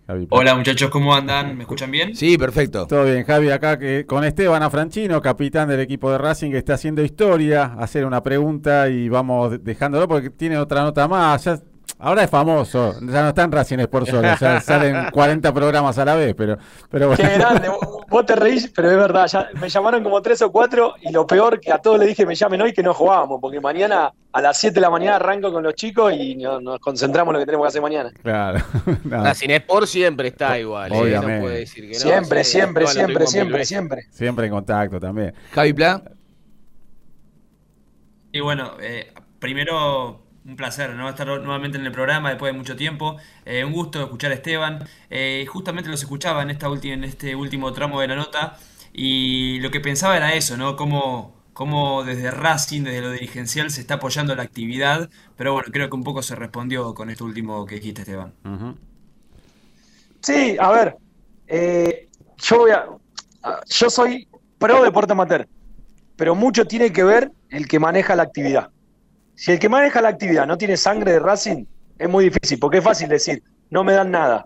Javi. 0.10 0.26
Hola 0.32 0.56
muchachos, 0.56 0.90
¿cómo 0.90 1.14
andan? 1.14 1.56
¿Me 1.56 1.62
escuchan 1.62 1.92
bien? 1.92 2.16
Sí, 2.16 2.36
perfecto. 2.36 2.88
Todo 2.88 3.04
bien, 3.06 3.24
Javi, 3.24 3.52
acá 3.52 3.78
que 3.78 4.08
con 4.08 4.24
Esteban 4.24 4.64
Afranchino, 4.64 5.22
capitán 5.22 5.70
del 5.70 5.82
equipo 5.82 6.10
de 6.12 6.18
Racing, 6.18 6.50
que 6.50 6.58
está 6.58 6.74
haciendo 6.74 7.04
historia, 7.04 7.76
hacer 7.78 8.06
una 8.06 8.24
pregunta 8.24 8.90
y 8.90 9.08
vamos 9.08 9.64
dejándolo 9.64 10.08
porque 10.08 10.32
tiene 10.32 10.58
otra 10.58 10.82
nota 10.82 11.08
más. 11.08 11.44
Ya- 11.46 11.60
ahora 12.00 12.24
es 12.24 12.30
famoso, 12.30 12.96
ya 13.02 13.22
no 13.24 13.30
está 13.30 13.44
en 13.44 13.52
Racing 13.52 13.78
Sport 13.80 14.08
solo, 14.08 14.22
ya 14.40 14.60
salen 14.62 15.12
40 15.12 15.54
programas 15.54 15.98
a 15.98 16.06
la 16.06 16.16
vez, 16.16 16.34
pero, 16.36 16.58
pero 16.90 17.08
bueno. 17.10 17.24
qué 17.24 17.38
grande 17.38 17.70
vos- 18.10 18.26
te 18.26 18.36
reís 18.36 18.72
pero 18.76 18.90
es 18.92 18.98
verdad 18.98 19.28
ya 19.28 19.50
me 19.62 19.70
llamaron 19.70 20.04
como 20.04 20.22
tres 20.22 20.42
o 20.42 20.52
cuatro 20.52 20.96
y 21.02 21.12
lo 21.12 21.26
peor 21.28 21.60
que 21.60 21.72
a 21.72 21.78
todos 21.78 22.00
les 22.00 22.08
dije 22.10 22.26
me 22.26 22.36
llamen 22.36 22.62
hoy 22.62 22.74
que 22.74 22.82
no 22.84 22.94
jugábamos 22.94 23.40
porque 23.40 23.60
mañana 23.62 24.12
a 24.32 24.42
las 24.42 24.58
7 24.60 24.76
de 24.76 24.82
la 24.82 24.90
mañana 24.90 25.16
arranco 25.18 25.52
con 25.54 25.64
los 25.64 25.74
chicos 25.76 26.14
y 26.14 26.36
no- 26.36 26.60
nos 26.60 26.80
concentramos 26.80 27.32
en 27.32 27.34
lo 27.34 27.40
que 27.40 27.46
tenemos 27.46 27.66
que 27.66 27.68
hacer 27.70 27.82
mañana 27.82 28.12
Claro. 28.22 28.60
nada, 29.06 29.24
Racing 29.26 29.50
Sport 29.50 29.88
siempre 29.88 30.28
está 30.30 30.58
igual. 30.60 30.92
¿eh? 30.92 30.98
Obviamente. 31.00 31.36
No 31.36 31.42
puede 31.42 31.60
decir 31.60 31.84
que 31.88 31.94
no. 31.94 32.00
siempre 32.00 32.44
Sí, 32.44 32.52
siempre 32.52 32.88
siempre 32.88 33.28
siempre 33.28 33.66
siempre 33.66 34.04
siempre 34.12 34.46
en 34.48 34.52
contacto 34.52 35.00
también. 35.00 35.34
Javi 35.54 35.74
Pla. 35.74 36.02
Y 38.32 38.40
bueno, 38.42 38.74
eh, 38.82 39.12
primero 39.40 40.22
un 40.50 40.56
placer 40.56 40.96
¿no? 40.96 41.08
estar 41.08 41.28
nuevamente 41.28 41.78
en 41.78 41.86
el 41.86 41.92
programa 41.92 42.30
después 42.30 42.52
de 42.52 42.58
mucho 42.58 42.76
tiempo. 42.76 43.18
Eh, 43.46 43.64
un 43.64 43.72
gusto 43.72 44.02
escuchar 44.02 44.32
a 44.32 44.36
Esteban. 44.36 44.84
Eh, 45.10 45.46
justamente 45.48 45.90
los 45.90 46.02
escuchaba 46.02 46.42
en, 46.42 46.50
esta 46.50 46.68
ulti- 46.68 46.92
en 46.92 47.04
este 47.04 47.36
último 47.36 47.72
tramo 47.72 48.02
de 48.02 48.08
la 48.08 48.16
nota 48.16 48.58
y 48.92 49.60
lo 49.60 49.70
que 49.70 49.80
pensaba 49.80 50.18
era 50.18 50.34
eso, 50.34 50.58
¿no? 50.58 50.76
Cómo, 50.76 51.36
cómo 51.54 52.04
desde 52.04 52.32
Racing, 52.32 52.82
desde 52.84 53.02
lo 53.02 53.12
dirigencial, 53.12 53.70
se 53.70 53.82
está 53.82 53.96
apoyando 53.96 54.36
la 54.36 54.42
actividad. 54.44 55.10
Pero 55.38 55.54
bueno, 55.54 55.70
creo 55.72 55.88
que 55.90 55.96
un 55.96 56.04
poco 56.04 56.24
se 56.24 56.36
respondió 56.36 56.96
con 56.96 57.12
esto 57.12 57.26
último 57.26 57.66
que 57.68 57.76
dijiste, 57.76 58.02
Esteban. 58.02 58.34
Sí, 60.22 60.58
a 60.60 60.72
ver, 60.72 60.96
eh, 61.48 62.10
yo 62.38 62.58
voy 62.58 62.72
a, 62.72 62.86
a- 63.44 63.62
yo 63.68 63.90
soy 63.90 64.28
pro 64.58 64.84
deporte 64.84 65.14
amateur, 65.14 65.48
pero 66.16 66.34
mucho 66.34 66.66
tiene 66.66 66.92
que 66.92 67.04
ver 67.04 67.32
el 67.50 67.68
que 67.68 67.80
maneja 67.80 68.16
la 68.16 68.24
actividad. 68.24 68.72
Si 69.40 69.54
el 69.54 69.60
que 69.60 69.70
maneja 69.70 70.02
la 70.02 70.10
actividad 70.10 70.46
no 70.46 70.58
tiene 70.58 70.76
sangre 70.76 71.14
de 71.14 71.20
Racing, 71.20 71.64
es 71.98 72.10
muy 72.10 72.26
difícil, 72.26 72.60
porque 72.60 72.80
es 72.80 72.84
fácil 72.84 73.08
decir, 73.08 73.42
no 73.70 73.86
me 73.86 73.94
dan 73.94 74.12
nada. 74.12 74.46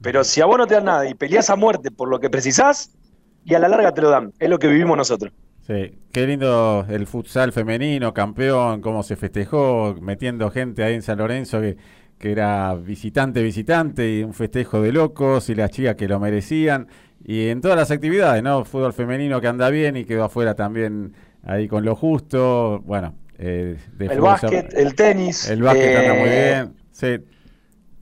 Pero 0.00 0.22
si 0.22 0.40
a 0.40 0.46
vos 0.46 0.56
no 0.58 0.68
te 0.68 0.74
dan 0.74 0.84
nada 0.84 1.08
y 1.08 1.14
peleas 1.14 1.50
a 1.50 1.56
muerte 1.56 1.90
por 1.90 2.08
lo 2.08 2.20
que 2.20 2.30
precisás, 2.30 2.96
y 3.44 3.54
a 3.54 3.58
la 3.58 3.66
larga 3.66 3.92
te 3.92 4.00
lo 4.00 4.10
dan, 4.10 4.32
es 4.38 4.48
lo 4.48 4.60
que 4.60 4.68
vivimos 4.68 4.96
nosotros. 4.96 5.32
Sí, 5.66 5.98
qué 6.12 6.24
lindo 6.24 6.86
el 6.88 7.08
futsal 7.08 7.50
femenino, 7.50 8.14
campeón, 8.14 8.80
cómo 8.80 9.02
se 9.02 9.16
festejó, 9.16 9.96
metiendo 10.00 10.48
gente 10.52 10.84
ahí 10.84 10.94
en 10.94 11.02
San 11.02 11.18
Lorenzo 11.18 11.60
que, 11.60 11.76
que 12.18 12.30
era 12.30 12.76
visitante, 12.76 13.42
visitante, 13.42 14.08
y 14.08 14.22
un 14.22 14.34
festejo 14.34 14.80
de 14.82 14.92
locos, 14.92 15.48
y 15.48 15.56
las 15.56 15.72
chicas 15.72 15.96
que 15.96 16.06
lo 16.06 16.20
merecían, 16.20 16.86
y 17.24 17.48
en 17.48 17.60
todas 17.60 17.76
las 17.76 17.90
actividades, 17.90 18.40
¿no? 18.44 18.64
Fútbol 18.64 18.92
femenino 18.92 19.40
que 19.40 19.48
anda 19.48 19.68
bien 19.68 19.96
y 19.96 20.04
quedó 20.04 20.22
afuera 20.22 20.54
también 20.54 21.14
ahí 21.42 21.66
con 21.66 21.84
lo 21.84 21.96
justo, 21.96 22.80
bueno. 22.84 23.16
Eh, 23.44 23.76
de 23.94 24.06
El 24.06 24.20
básquet, 24.20 24.72
el 24.72 24.94
tenis. 24.94 25.48
El 25.48 25.62
básquet 25.62 25.96
anda 25.96 26.14
muy 26.14 26.28
eh, 26.28 26.52
bien, 26.52 26.76
sí, 26.92 27.06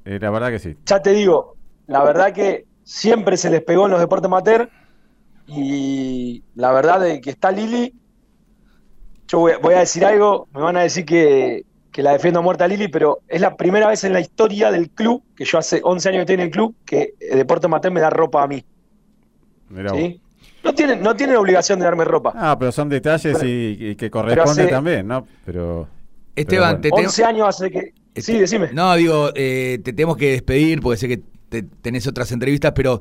eh, 0.05 0.18
la 0.20 0.30
verdad 0.30 0.51
que 0.51 0.59
sí. 0.59 0.76
ya 0.84 1.01
te 1.01 1.12
digo, 1.12 1.57
la 1.86 2.05
verdad 2.05 2.34
que 2.34 2.66
siempre 2.84 3.38
se 3.38 3.49
les 3.49 3.62
pegó 3.62 3.86
en 3.86 3.93
los 3.93 4.01
deportes 4.01 4.26
amateur 4.26 4.68
y 5.47 6.45
la 6.55 6.72
verdad 6.72 7.01
de 7.01 7.22
que 7.22 7.30
está 7.30 7.51
Lili, 7.53 7.95
yo 9.28 9.38
voy, 9.38 9.53
voy 9.62 9.74
a 9.74 9.78
decir 9.78 10.05
algo, 10.05 10.47
me 10.53 10.61
van 10.61 10.76
a 10.76 10.82
decir 10.82 11.07
que, 11.07 11.64
que 11.91 12.03
la 12.03 12.12
defiendo 12.12 12.41
a 12.41 12.43
muerte 12.43 12.64
a 12.64 12.68
Lili, 12.68 12.88
pero 12.88 13.20
es 13.26 13.41
la 13.41 13.57
primera 13.57 13.88
vez 13.88 14.05
en 14.05 14.12
la 14.12 14.20
historia 14.20 14.70
del 14.70 14.91
club, 14.91 15.22
que 15.34 15.47
yo 15.47 15.57
hace 15.57 15.80
11 15.82 16.09
años 16.11 16.18
que 16.18 16.20
estoy 16.20 16.34
en 16.34 16.41
el 16.41 16.51
club, 16.51 16.76
que 16.84 17.14
el 17.18 17.38
deporte 17.38 17.64
amateur 17.64 17.91
me 17.91 18.01
da 18.01 18.11
ropa 18.11 18.43
a 18.43 18.47
mí. 18.47 18.62
Mirá. 19.70 19.88
¿sí? 19.95 20.20
No 20.62 20.74
tienen, 20.74 21.02
no 21.02 21.14
tienen 21.16 21.36
obligación 21.36 21.78
de 21.78 21.84
darme 21.86 22.04
ropa. 22.04 22.32
Ah, 22.34 22.56
pero 22.58 22.70
son 22.72 22.88
detalles 22.88 23.36
Pero- 23.38 23.48
y, 23.48 23.76
y 23.90 23.96
que 23.96 24.11
corresponde 24.11 24.62
hace- 24.62 24.70
también, 24.70 25.06
¿no? 25.06 25.26
Pero... 25.44 25.88
Esteban, 26.36 26.80
pero 26.80 26.82
te 26.82 26.88
tengo- 26.90 27.08
11 27.08 27.24
años 27.24 27.48
hace 27.48 27.70
que... 27.70 27.92
Sí, 28.16 28.38
decime. 28.38 28.70
No, 28.72 28.94
digo, 28.96 29.30
eh, 29.34 29.78
te 29.84 29.92
tenemos 29.92 30.16
que 30.16 30.32
despedir 30.32 30.80
porque 30.80 30.98
sé 30.98 31.08
que 31.08 31.22
te- 31.48 31.62
tenés 31.62 32.06
otras 32.06 32.30
entrevistas, 32.32 32.72
pero 32.74 33.00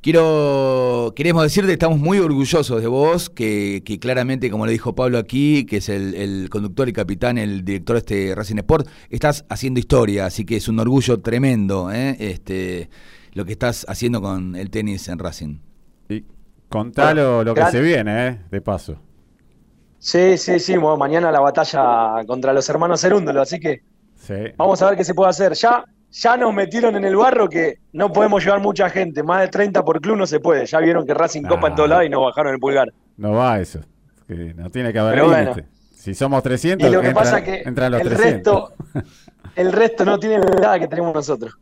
quiero 0.00 1.12
queremos 1.16 1.42
decirte 1.42 1.72
estamos 1.72 1.98
muy 1.98 2.18
orgullosos 2.18 2.80
de 2.80 2.86
vos, 2.86 3.28
que, 3.30 3.82
que 3.84 3.98
claramente, 3.98 4.50
como 4.50 4.66
le 4.66 4.72
dijo 4.72 4.94
Pablo 4.94 5.18
aquí, 5.18 5.64
que 5.66 5.78
es 5.78 5.88
el, 5.88 6.14
el 6.14 6.48
conductor 6.50 6.88
y 6.88 6.92
capitán, 6.92 7.38
el 7.38 7.64
director 7.64 7.94
de 7.94 7.98
este 7.98 8.34
Racing 8.34 8.58
Sport, 8.58 8.88
estás 9.10 9.44
haciendo 9.48 9.80
historia, 9.80 10.26
así 10.26 10.44
que 10.44 10.56
es 10.56 10.68
un 10.68 10.78
orgullo 10.78 11.18
tremendo 11.20 11.90
¿eh? 11.92 12.16
este, 12.20 12.88
lo 13.32 13.44
que 13.44 13.52
estás 13.52 13.84
haciendo 13.88 14.20
con 14.20 14.54
el 14.56 14.70
tenis 14.70 15.08
en 15.08 15.18
Racing. 15.18 15.58
Contalo 16.68 17.44
lo 17.44 17.54
que 17.54 17.60
gran- 17.60 17.72
se 17.72 17.80
viene, 17.80 18.28
¿eh? 18.28 18.38
De 18.50 18.60
paso. 18.60 18.96
Sí, 19.98 20.36
sí, 20.38 20.58
sí, 20.60 20.76
bueno, 20.76 20.96
mañana 20.96 21.32
la 21.32 21.40
batalla 21.40 22.24
contra 22.26 22.52
los 22.52 22.68
hermanos 22.68 23.00
Cerúndolo, 23.00 23.40
así 23.42 23.58
que 23.58 23.82
Sí. 24.18 24.34
Vamos 24.56 24.80
a 24.82 24.88
ver 24.88 24.96
qué 24.96 25.04
se 25.04 25.14
puede 25.14 25.30
hacer. 25.30 25.52
Ya, 25.52 25.84
ya 26.10 26.36
nos 26.36 26.52
metieron 26.52 26.96
en 26.96 27.04
el 27.04 27.14
barro 27.14 27.48
que 27.48 27.78
no 27.92 28.12
podemos 28.12 28.42
llevar 28.44 28.60
mucha 28.60 28.88
gente. 28.90 29.22
Más 29.22 29.42
de 29.42 29.48
30 29.48 29.84
por 29.84 30.00
club 30.00 30.16
no 30.16 30.26
se 30.26 30.40
puede. 30.40 30.66
Ya 30.66 30.80
vieron 30.80 31.06
que 31.06 31.14
Racing 31.14 31.42
copa 31.42 31.68
en 31.68 31.74
todos 31.76 31.88
lados 31.88 32.06
y 32.06 32.08
nos 32.08 32.22
bajaron 32.22 32.54
el 32.54 32.58
pulgar. 32.58 32.92
No 33.18 33.32
va 33.32 33.60
eso. 33.60 33.80
Que 34.26 34.52
no 34.54 34.68
tiene 34.70 34.92
que 34.92 34.98
haber 34.98 35.18
límite. 35.18 35.44
bueno. 35.52 35.68
Si 35.94 36.14
somos 36.14 36.42
300, 36.42 36.88
Y 36.88 36.92
lo 36.92 37.00
que 37.02 37.08
entran, 37.08 37.24
pasa 37.24 37.44
que 37.44 37.62
entran 37.64 37.92
los 37.92 38.00
el 38.00 38.08
300. 38.08 38.70
resto, 38.70 39.04
el 39.54 39.72
resto 39.72 40.04
no 40.04 40.18
tiene 40.18 40.38
nada 40.38 40.78
que 40.80 40.88
tenemos 40.88 41.14
nosotros. 41.14 41.52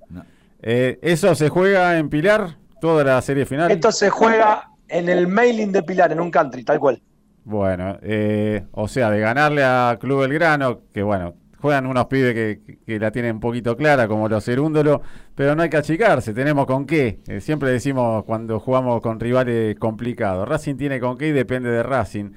Eh, 0.62 0.98
¿Eso 1.02 1.34
se 1.34 1.48
juega 1.50 1.98
en 1.98 2.08
Pilar? 2.08 2.56
¿Toda 2.80 3.04
la 3.04 3.20
serie 3.20 3.44
final? 3.44 3.70
Esto 3.70 3.92
se 3.92 4.08
juega 4.08 4.70
en 4.88 5.08
el 5.08 5.26
mailing 5.26 5.72
de 5.72 5.82
Pilar, 5.82 6.12
en 6.12 6.20
un 6.20 6.30
country, 6.30 6.64
tal 6.64 6.78
cual. 6.78 7.00
Bueno, 7.44 7.98
eh, 8.02 8.64
o 8.72 8.88
sea, 8.88 9.10
de 9.10 9.20
ganarle 9.20 9.62
a 9.64 9.98
Club 10.00 10.20
Belgrano, 10.20 10.80
que 10.92 11.02
bueno, 11.02 11.34
juegan 11.58 11.86
unos 11.86 12.06
pibes 12.06 12.34
que, 12.34 12.78
que 12.86 12.98
la 12.98 13.10
tienen 13.10 13.36
un 13.36 13.40
poquito 13.40 13.76
clara, 13.76 14.08
como 14.08 14.28
los 14.28 14.44
Cerúndolo, 14.44 15.02
pero 15.34 15.54
no 15.54 15.62
hay 15.62 15.70
que 15.70 15.76
achicarse, 15.76 16.32
tenemos 16.32 16.66
con 16.66 16.86
qué. 16.86 17.20
Eh, 17.26 17.40
siempre 17.40 17.70
decimos 17.70 18.24
cuando 18.24 18.60
jugamos 18.60 19.00
con 19.02 19.20
rivales 19.20 19.76
complicados, 19.78 20.48
Racing 20.48 20.76
tiene 20.76 21.00
con 21.00 21.18
qué 21.18 21.28
y 21.28 21.32
depende 21.32 21.70
de 21.70 21.82
Racing. 21.82 22.30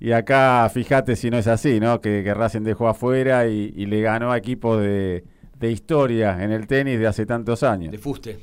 Y 0.00 0.12
acá, 0.12 0.68
fíjate 0.72 1.16
si 1.16 1.30
no 1.30 1.38
es 1.38 1.46
así, 1.46 1.78
¿no? 1.80 2.00
Que, 2.00 2.22
que 2.24 2.34
Racing 2.34 2.62
dejó 2.62 2.88
afuera 2.88 3.46
y, 3.46 3.72
y 3.76 3.86
le 3.86 4.02
ganó 4.02 4.32
a 4.32 4.36
equipos 4.36 4.80
de, 4.80 5.24
de 5.58 5.70
historia 5.70 6.42
en 6.42 6.52
el 6.52 6.66
tenis 6.66 6.98
de 6.98 7.06
hace 7.06 7.26
tantos 7.26 7.62
años. 7.62 7.92
De 7.92 7.98
fuste. 7.98 8.38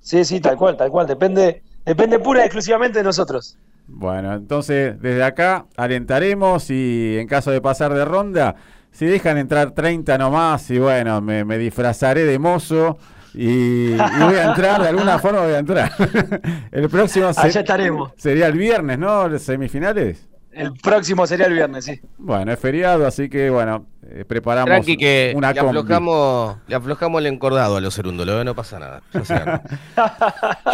Sí, 0.00 0.24
sí, 0.24 0.40
tal 0.40 0.56
cual, 0.56 0.76
tal 0.76 0.90
cual. 0.90 1.06
Depende, 1.06 1.62
depende 1.84 2.18
pura 2.18 2.40
y 2.42 2.44
exclusivamente 2.44 2.98
de 2.98 3.04
nosotros. 3.04 3.56
Bueno, 3.86 4.34
entonces 4.34 5.00
desde 5.00 5.24
acá 5.24 5.66
alentaremos 5.76 6.70
y 6.70 7.16
en 7.18 7.26
caso 7.26 7.50
de 7.50 7.60
pasar 7.60 7.94
de 7.94 8.04
ronda, 8.04 8.54
si 8.92 9.06
dejan 9.06 9.38
entrar 9.38 9.70
30 9.70 10.18
nomás, 10.18 10.70
y 10.70 10.78
bueno, 10.78 11.20
me, 11.22 11.44
me 11.44 11.56
disfrazaré 11.56 12.24
de 12.24 12.38
mozo 12.38 12.98
y, 13.32 13.92
y 13.92 13.96
voy 13.96 14.34
a 14.34 14.44
entrar, 14.50 14.82
de 14.82 14.88
alguna 14.88 15.18
forma 15.18 15.40
voy 15.40 15.52
a 15.54 15.58
entrar. 15.58 15.90
el 16.70 16.88
próximo 16.90 17.32
se- 17.32 17.48
estaremos. 17.48 18.12
sería 18.16 18.46
el 18.48 18.58
viernes, 18.58 18.98
¿no? 18.98 19.38
Semifinales. 19.38 20.27
El 20.58 20.72
próximo 20.74 21.26
sería 21.26 21.46
el 21.46 21.54
viernes, 21.54 21.84
sí. 21.84 22.00
Bueno, 22.18 22.52
es 22.52 22.58
feriado, 22.58 23.06
así 23.06 23.28
que 23.28 23.48
bueno, 23.50 23.86
eh, 24.02 24.24
preparamos 24.26 24.68
Tranqui 24.68 24.96
que 24.96 25.32
una 25.36 25.52
le 25.52 25.60
combi. 25.60 25.78
aflojamos, 25.78 26.56
le 26.66 26.74
aflojamos 26.74 27.20
el 27.20 27.26
encordado 27.26 27.76
a 27.76 27.80
los 27.80 27.94
Cerúndolo, 27.94 28.40
¿eh? 28.40 28.44
no 28.44 28.54
pasa 28.54 28.78
nada. 28.78 29.02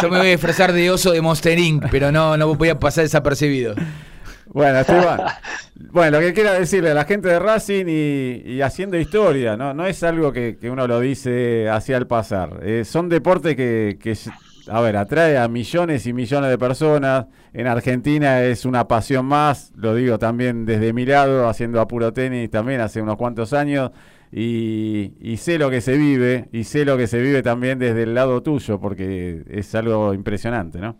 Yo 0.01 0.09
me 0.11 0.19
voy 0.19 0.29
a 0.29 0.31
disfrazar 0.31 0.73
de 0.73 0.91
oso 0.91 1.13
de 1.13 1.21
Monster 1.21 1.59
Inc., 1.59 1.87
pero 1.91 2.11
no, 2.11 2.37
no 2.37 2.55
voy 2.55 2.69
a 2.71 2.79
pasar 2.79 3.05
desapercibido. 3.05 3.75
Bueno, 4.47 4.79
Esteban. 4.79 5.21
bueno, 5.91 6.21
lo 6.21 6.27
que 6.27 6.33
quiero 6.33 6.53
decirle 6.53 6.91
a 6.91 6.95
la 6.95 7.05
gente 7.05 7.29
de 7.29 7.39
Racing 7.39 7.87
y, 7.89 8.43
y 8.53 8.63
haciendo 8.63 8.97
historia, 8.99 9.57
¿no? 9.57 9.75
No 9.75 9.87
es 9.87 10.03
algo 10.03 10.33
que, 10.33 10.57
que 10.61 10.71
uno 10.71 10.87
lo 10.87 11.01
dice 11.01 11.69
hacia 11.69 11.97
el 11.97 12.07
pasar. 12.07 12.61
Eh, 12.63 12.85
son 12.85 13.09
deportes 13.09 13.57
que, 13.57 13.99
que, 14.01 14.17
a 14.69 14.81
ver, 14.81 14.97
atrae 14.97 15.39
a 15.39 15.49
millones 15.49 16.07
y 16.07 16.13
millones 16.13 16.51
de 16.51 16.59
personas. 16.59 17.27
En 17.53 17.67
Argentina 17.67 18.43
es 18.43 18.65
una 18.65 18.89
pasión 18.89 19.27
más, 19.27 19.73
lo 19.77 19.95
digo 19.95 20.19
también 20.19 20.65
desde 20.67 20.93
mi 20.93 21.07
lado, 21.07 21.49
haciendo 21.49 21.81
apuro 21.81 22.13
tenis 22.13 22.51
también 22.51 22.81
hace 22.81 23.01
unos 23.03 23.17
cuantos 23.17 23.53
años. 23.53 23.91
Y, 24.37 25.37
sé 25.39 25.59
lo 25.59 25.71
que 25.71 25.81
se 25.81 25.97
vive, 25.97 26.49
y 26.53 26.65
sé 26.65 26.85
lo 26.85 26.97
que 26.97 27.07
se 27.07 27.21
vive 27.21 27.43
también 27.43 27.79
desde 27.79 28.03
el 28.03 28.15
lado 28.15 28.43
tuyo, 28.43 28.81
porque 28.81 29.45
es 29.49 29.73
algo 29.77 30.13
impresionante, 30.13 30.79
¿no? 30.79 30.97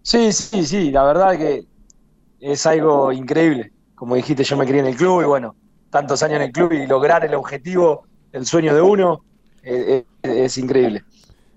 Sí, 0.00 0.32
sí, 0.32 0.64
sí, 0.64 0.90
la 0.90 1.04
verdad 1.04 1.36
que 1.36 1.66
es 2.40 2.66
algo 2.66 3.12
increíble. 3.12 3.72
Como 3.94 4.14
dijiste, 4.14 4.42
yo 4.42 4.56
me 4.56 4.66
crié 4.66 4.80
en 4.80 4.86
el 4.86 4.96
club 4.96 5.22
y 5.22 5.26
bueno, 5.26 5.54
tantos 5.90 6.22
años 6.22 6.36
en 6.36 6.42
el 6.42 6.52
club 6.52 6.72
y 6.72 6.86
lograr 6.86 7.24
el 7.24 7.34
objetivo, 7.34 8.06
el 8.32 8.46
sueño 8.46 8.74
de 8.74 8.80
uno, 8.80 9.24
eh, 9.62 10.04
eh, 10.22 10.44
es 10.44 10.56
increíble. 10.58 11.04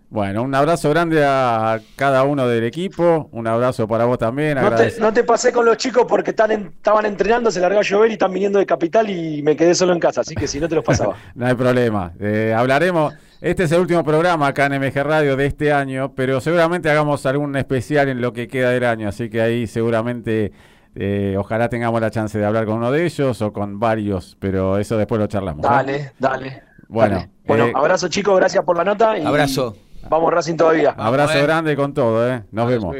Bueno, 0.10 0.41
un 0.43 0.55
abrazo 0.55 0.89
grande 0.89 1.22
a 1.26 1.80
cada 1.97 2.24
uno 2.24 2.47
del 2.47 2.64
equipo, 2.64 3.28
un 3.34 3.45
abrazo 3.45 3.88
para 3.89 4.05
vos 4.05 4.18
también. 4.18 4.55
No 4.55 4.74
te, 4.74 4.93
no 5.01 5.12
te 5.12 5.24
pasé 5.26 5.51
con 5.51 5.66
los 5.66 5.76
chicos 5.76 6.05
porque 6.08 6.30
están 6.32 6.51
en- 6.51 6.68
estaban 6.68 7.05
entrenando, 7.05 7.51
se 7.51 7.60
largó 7.60 7.80
a 7.80 7.82
llover 7.84 8.12
y 8.12 8.14
están 8.14 8.32
viniendo 8.32 8.58
de 8.58 8.66
capital 8.66 9.10
y 9.10 9.41
me 9.43 9.58
quedé 9.58 9.76
solo 9.76 9.91
en 9.91 9.99
casa, 9.99 10.22
así 10.22 10.34
que 10.34 10.47
si 10.47 10.62
no 10.62 10.70
te 10.70 10.76
los 10.76 10.84
pasaba. 10.86 11.16
No 11.36 11.45
hay 11.45 11.55
problema. 11.55 12.14
Eh, 12.22 12.53
hablaremos. 12.58 13.14
Este 13.41 13.66
es 13.66 13.72
el 13.74 13.82
último 13.82 14.03
programa 14.03 14.47
acá 14.47 14.66
en 14.68 14.82
MG 14.82 15.03
Radio 15.03 15.36
de 15.36 15.45
este 15.45 15.72
año, 15.74 16.14
pero 16.16 16.39
seguramente 16.41 16.89
hagamos 16.89 17.26
algún 17.26 17.55
especial 17.58 18.08
en 18.10 18.22
lo 18.22 18.32
que 18.34 18.47
queda 18.47 18.70
del 18.72 18.86
año, 18.86 19.10
así 19.10 19.30
que 19.30 19.41
ahí 19.41 19.68
seguramente 19.68 20.51
eh, 20.95 21.36
ojalá 21.38 21.70
tengamos 21.70 21.99
la 22.01 22.10
chance 22.10 22.39
de 22.39 22.45
hablar 22.45 22.66
con 22.66 22.78
uno 22.78 22.91
de 22.91 23.05
ellos 23.05 23.39
o 23.41 23.51
con 23.53 23.78
varios, 23.80 24.38
pero 24.39 24.78
eso 24.80 24.97
después 24.97 25.20
lo 25.20 25.28
charlamos. 25.28 25.64
¿eh? 25.66 25.70
Dale, 25.70 26.12
dale. 26.18 26.64
Bueno, 26.88 27.16
dale. 27.18 27.30
Bueno, 27.45 27.66
eh, 27.68 27.72
abrazo 27.76 28.08
chicos, 28.08 28.36
gracias 28.38 28.64
por 28.64 28.76
la 28.78 28.84
nota. 28.86 29.18
Y 29.18 29.26
Abrazo. 29.26 29.76
Vamos 30.10 30.34
Racing 30.34 30.55
todavía. 30.55 30.91
abrazo 30.97 31.41
grande 31.43 31.76
con 31.76 31.93
todo, 31.93 32.28
¿eh? 32.30 32.43
Nos 32.51 32.68
vemos. 32.70 32.95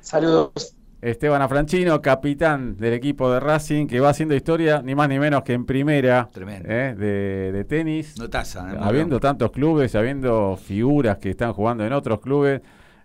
Saludos. 0.00 0.74
Esteban 1.02 1.42
Afranchino, 1.42 2.00
capitán 2.00 2.76
del 2.78 2.94
equipo 2.94 3.30
de 3.30 3.38
Racing, 3.38 3.86
que 3.86 4.00
va 4.00 4.08
haciendo 4.08 4.34
historia 4.34 4.80
ni 4.82 4.94
más 4.94 5.08
ni 5.08 5.18
menos 5.18 5.42
que 5.42 5.52
en 5.52 5.64
primera. 5.66 6.28
¿eh? 6.34 6.94
de, 6.96 7.52
de 7.52 7.64
tenis. 7.64 8.14
No 8.18 8.28
taza. 8.28 8.72
¿eh? 8.72 8.78
habiendo 8.80 9.20
tantos 9.20 9.50
clubes, 9.52 9.94
habiendo 9.94 10.56
figuras 10.56 11.18
que 11.18 11.30
están 11.30 11.52
jugando 11.52 11.84
en 11.84 11.92
otros 11.92 12.20
clubes, 12.20 12.60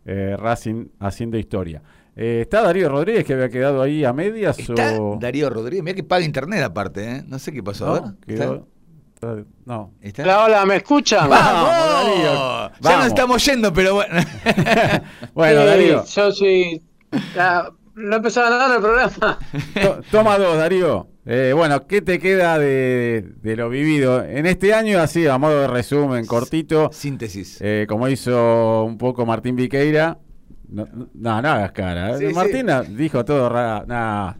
eh, 0.05 0.35
Racing 0.39 0.87
haciendo 0.99 1.37
historia. 1.37 1.81
Eh, 2.15 2.39
¿Está 2.41 2.61
Darío 2.63 2.89
Rodríguez 2.89 3.23
que 3.25 3.33
había 3.33 3.49
quedado 3.49 3.81
ahí 3.81 4.03
a 4.03 4.13
medias? 4.13 4.57
¿Está 4.57 4.99
o... 4.99 5.17
Darío 5.19 5.49
Rodríguez? 5.49 5.83
Mira 5.83 5.95
que 5.95 6.03
paga 6.03 6.23
internet 6.25 6.63
aparte, 6.63 7.17
¿eh? 7.17 7.23
No 7.27 7.39
sé 7.39 7.51
qué 7.51 7.61
pasó. 7.61 7.87
a 7.87 7.93
ver. 7.93 8.03
No, 8.03 8.15
quedó- 8.25 8.67
no. 9.65 9.93
¿Está? 10.01 10.23
Hola, 10.23 10.43
hola, 10.45 10.65
¿me 10.65 10.77
escuchan? 10.77 11.29
¡Vamos! 11.29 11.69
Darío! 11.69 12.60
Ya 12.81 12.97
nos 12.97 13.07
estamos 13.07 13.45
yendo, 13.45 13.71
pero 13.73 13.95
bueno. 13.95 14.13
Bueno, 15.33 15.61
Sí, 15.61 15.67
Darío, 15.67 16.05
Yo 16.05 16.31
sí. 16.31 16.81
Ah, 17.37 17.69
no 17.95 18.15
empezaba 18.17 18.49
nada 18.49 18.75
el 18.75 18.81
programa. 18.81 19.37
to- 19.81 20.01
toma 20.11 20.37
dos, 20.37 20.57
Darío. 20.57 21.07
Eh, 21.25 21.53
bueno, 21.55 21.85
¿qué 21.85 22.01
te 22.01 22.17
queda 22.19 22.57
de, 22.57 23.23
de 23.43 23.55
lo 23.55 23.69
vivido 23.69 24.23
en 24.23 24.45
este 24.47 24.73
año? 24.73 24.99
Así, 24.99 25.27
a 25.27 25.37
modo 25.37 25.61
de 25.61 25.67
resumen, 25.67 26.25
cortito. 26.25 26.89
Síntesis. 26.91 27.59
Eh, 27.61 27.85
como 27.87 28.07
hizo 28.07 28.83
un 28.85 28.97
poco 28.97 29.25
Martín 29.25 29.55
Viqueira. 29.55 30.17
No, 30.67 30.87
no, 31.13 31.41
no 31.41 31.49
hagas 31.49 31.71
cara. 31.73 32.17
Sí, 32.17 32.25
Martín 32.33 32.67
dijo 32.97 33.23
todo 33.25 33.49
raro. 33.49 33.85
Nah, 33.85 34.33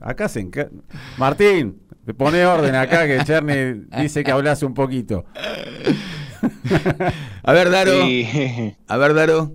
acá 0.00 0.28
se 0.28 0.40
enca- 0.40 0.70
Martín, 1.18 1.82
pone 2.16 2.44
orden 2.46 2.74
acá 2.74 3.06
que 3.06 3.22
Cherny 3.24 3.86
dice 4.00 4.24
que 4.24 4.32
hablas 4.32 4.62
un 4.62 4.74
poquito. 4.74 5.24
A 7.42 7.52
ver, 7.52 7.70
Daro. 7.70 7.92
A 8.86 8.96
ver, 8.96 9.14
Daro. 9.14 9.52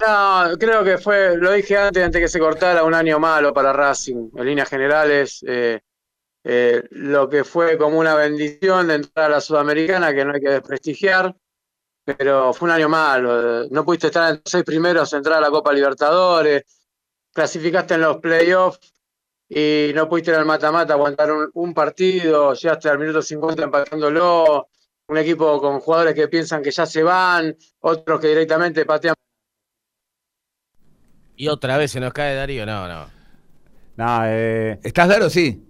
No, 0.00 0.56
creo 0.58 0.84
que 0.84 0.98
fue, 0.98 1.36
lo 1.36 1.52
dije 1.52 1.76
antes, 1.76 2.04
antes 2.04 2.20
que 2.20 2.28
se 2.28 2.38
cortara, 2.38 2.84
un 2.84 2.94
año 2.94 3.18
malo 3.18 3.52
para 3.52 3.72
Racing. 3.72 4.30
En 4.36 4.46
líneas 4.46 4.68
generales, 4.68 5.44
eh, 5.46 5.80
eh, 6.44 6.82
lo 6.90 7.28
que 7.28 7.42
fue 7.42 7.76
como 7.76 7.98
una 7.98 8.14
bendición 8.14 8.86
de 8.88 8.94
entrar 8.94 9.26
a 9.26 9.34
la 9.34 9.40
Sudamericana, 9.40 10.14
que 10.14 10.24
no 10.24 10.34
hay 10.34 10.40
que 10.40 10.50
desprestigiar, 10.50 11.34
pero 12.04 12.52
fue 12.52 12.68
un 12.68 12.74
año 12.74 12.88
malo. 12.88 13.64
No 13.70 13.84
pudiste 13.84 14.06
estar 14.06 14.30
en 14.30 14.36
los 14.36 14.42
seis 14.50 14.64
primeros, 14.64 15.12
entrar 15.12 15.38
a 15.38 15.40
la 15.40 15.50
Copa 15.50 15.72
Libertadores, 15.72 16.62
clasificaste 17.32 17.94
en 17.94 18.02
los 18.02 18.18
playoffs 18.18 18.92
y 19.48 19.90
no 19.94 20.08
pudiste 20.08 20.30
ir 20.30 20.36
al 20.36 20.46
mata-mata, 20.46 20.94
aguantar 20.94 21.32
un, 21.32 21.50
un 21.54 21.74
partido, 21.74 22.54
llegaste 22.54 22.88
al 22.88 22.98
minuto 23.00 23.20
50 23.20 23.64
empatándolo. 23.64 24.68
Un 25.08 25.16
equipo 25.16 25.58
con 25.60 25.80
jugadores 25.80 26.14
que 26.14 26.28
piensan 26.28 26.62
que 26.62 26.70
ya 26.70 26.84
se 26.84 27.02
van, 27.02 27.56
otros 27.80 28.20
que 28.20 28.28
directamente 28.28 28.84
patean 28.84 29.14
y 31.36 31.46
otra 31.48 31.76
vez 31.76 31.92
se 31.92 32.00
nos 32.00 32.12
cae 32.12 32.34
Darío, 32.34 32.66
no, 32.66 32.88
no. 32.88 33.06
Nada, 33.96 34.24
eh, 34.26 34.80
¿Estás, 34.82 35.08
Daro? 35.08 35.30
Sí. 35.30 35.64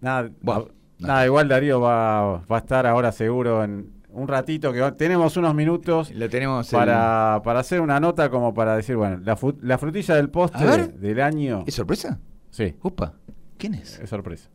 nada, 0.00 0.30
Bueno, 0.40 0.68
nada, 1.00 1.26
igual 1.26 1.48
Darío 1.48 1.80
va, 1.80 2.38
va 2.46 2.56
a 2.56 2.58
estar 2.60 2.86
ahora 2.86 3.10
seguro 3.10 3.64
en 3.64 3.92
un 4.10 4.28
ratito 4.28 4.72
que 4.72 4.80
va- 4.80 4.96
tenemos 4.96 5.36
unos 5.36 5.54
minutos 5.56 6.12
Lo 6.12 6.28
tenemos. 6.30 6.72
el- 6.72 6.78
para, 6.78 7.40
para 7.44 7.58
hacer 7.60 7.80
una 7.80 7.98
nota 7.98 8.30
como 8.30 8.54
para 8.54 8.76
decir, 8.76 8.94
bueno, 8.96 9.20
la, 9.24 9.36
la 9.62 9.76
frutilla 9.78 10.14
del 10.14 10.30
postre 10.30 10.64
ver. 10.66 10.92
del 10.94 11.20
año. 11.20 11.64
¿Es 11.66 11.74
sorpresa? 11.74 12.20
Sí, 12.50 12.76
Upa. 12.82 13.12
¿Quién 13.58 13.74
es? 13.74 13.98
es 13.98 14.08
sorpresa. 14.08 14.48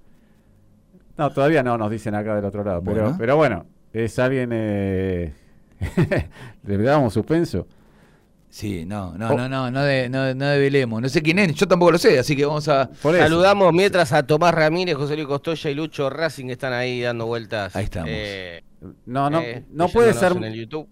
No, 1.18 1.30
todavía 1.34 1.62
no 1.62 1.78
nos 1.78 1.92
dicen 1.92 2.16
acá 2.16 2.36
del 2.36 2.46
otro 2.46 2.64
lado, 2.64 2.82
pero 2.84 3.02
Bueno. 3.02 3.16
pero 3.20 3.36
bueno, 3.36 3.66
es 3.94 4.20
alguien... 4.20 4.50
Eh... 4.54 5.34
¿Le 6.66 6.78
damos 6.78 7.14
suspenso? 7.14 7.68
Sí, 8.50 8.86
no, 8.86 9.14
no, 9.18 9.30
Oh. 9.30 9.38
no, 9.38 9.48
no, 9.50 9.70
no, 9.70 9.84
de, 9.84 10.10
no, 10.10 10.34
no 10.34 10.46
develemos. 10.48 11.02
No 11.02 11.10
sé 11.10 11.22
quién 11.22 11.38
es, 11.38 11.54
yo 11.54 11.68
tampoco 11.68 11.92
lo 11.92 11.98
sé, 11.98 12.18
así 12.18 12.36
que 12.36 12.46
vamos 12.46 12.68
a. 12.70 12.90
Saludamos 13.02 13.74
mientras 13.74 14.14
a 14.14 14.24
Tomás 14.26 14.54
Ramírez, 14.54 14.96
José 14.96 15.16
Luis 15.16 15.28
Costoya 15.28 15.70
y 15.70 15.76
Lucho 15.76 16.10
Racing 16.10 16.46
que 16.48 16.54
están 16.54 16.74
ahí 16.74 17.02
dando 17.02 17.26
vueltas. 17.26 17.76
Ahí 17.76 17.84
estamos. 17.84 18.10
eh, 18.12 18.64
No, 19.06 19.30
no, 19.30 19.42
eh, 19.42 19.66
no 19.70 19.90
puede 19.90 20.14
ser... 20.14 20.32
En 20.32 20.46
el 20.46 20.54
YouTube. 20.56 20.88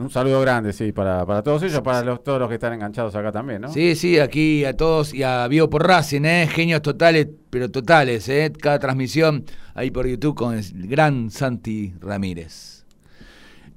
Un 0.00 0.10
saludo 0.10 0.40
grande, 0.40 0.72
sí, 0.72 0.92
para, 0.92 1.26
para 1.26 1.42
todos 1.42 1.62
ellos, 1.62 1.80
para 1.82 2.02
los, 2.02 2.24
todos 2.24 2.38
los 2.40 2.48
que 2.48 2.54
están 2.54 2.72
enganchados 2.72 3.14
acá 3.14 3.30
también, 3.30 3.60
¿no? 3.60 3.68
Sí, 3.68 3.94
sí, 3.94 4.18
aquí 4.18 4.64
a 4.64 4.74
todos 4.76 5.12
y 5.12 5.22
a 5.22 5.46
Vivo 5.46 5.68
por 5.68 5.86
Racing, 5.86 6.24
¿eh? 6.24 6.48
Genios 6.50 6.80
totales, 6.82 7.28
pero 7.50 7.70
totales, 7.70 8.28
¿eh? 8.28 8.52
Cada 8.58 8.78
transmisión 8.78 9.44
ahí 9.74 9.90
por 9.90 10.06
YouTube 10.06 10.34
con 10.34 10.54
el 10.54 10.88
gran 10.88 11.30
Santi 11.30 11.92
Ramírez. 12.00 12.86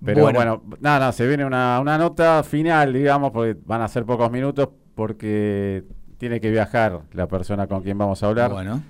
Pero 0.04 0.24
bueno, 0.24 0.64
nada, 0.82 1.00
nada, 1.00 1.12
se 1.12 1.28
viene 1.28 1.46
una, 1.46 1.80
una 1.80 1.98
nota 1.98 2.44
final, 2.44 2.94
digamos, 2.94 3.32
porque 3.32 3.58
van 3.66 3.82
a 3.82 3.88
ser 3.88 4.06
pocos 4.06 4.30
minutos, 4.32 4.70
porque 4.96 5.84
tiene 6.18 6.40
que 6.40 6.52
viajar 6.52 7.02
la 7.14 7.28
persona 7.28 7.68
con 7.68 7.84
quien 7.84 7.98
vamos 7.98 8.22
a 8.24 8.28
hablar. 8.28 8.52
Bueno, 8.52 8.82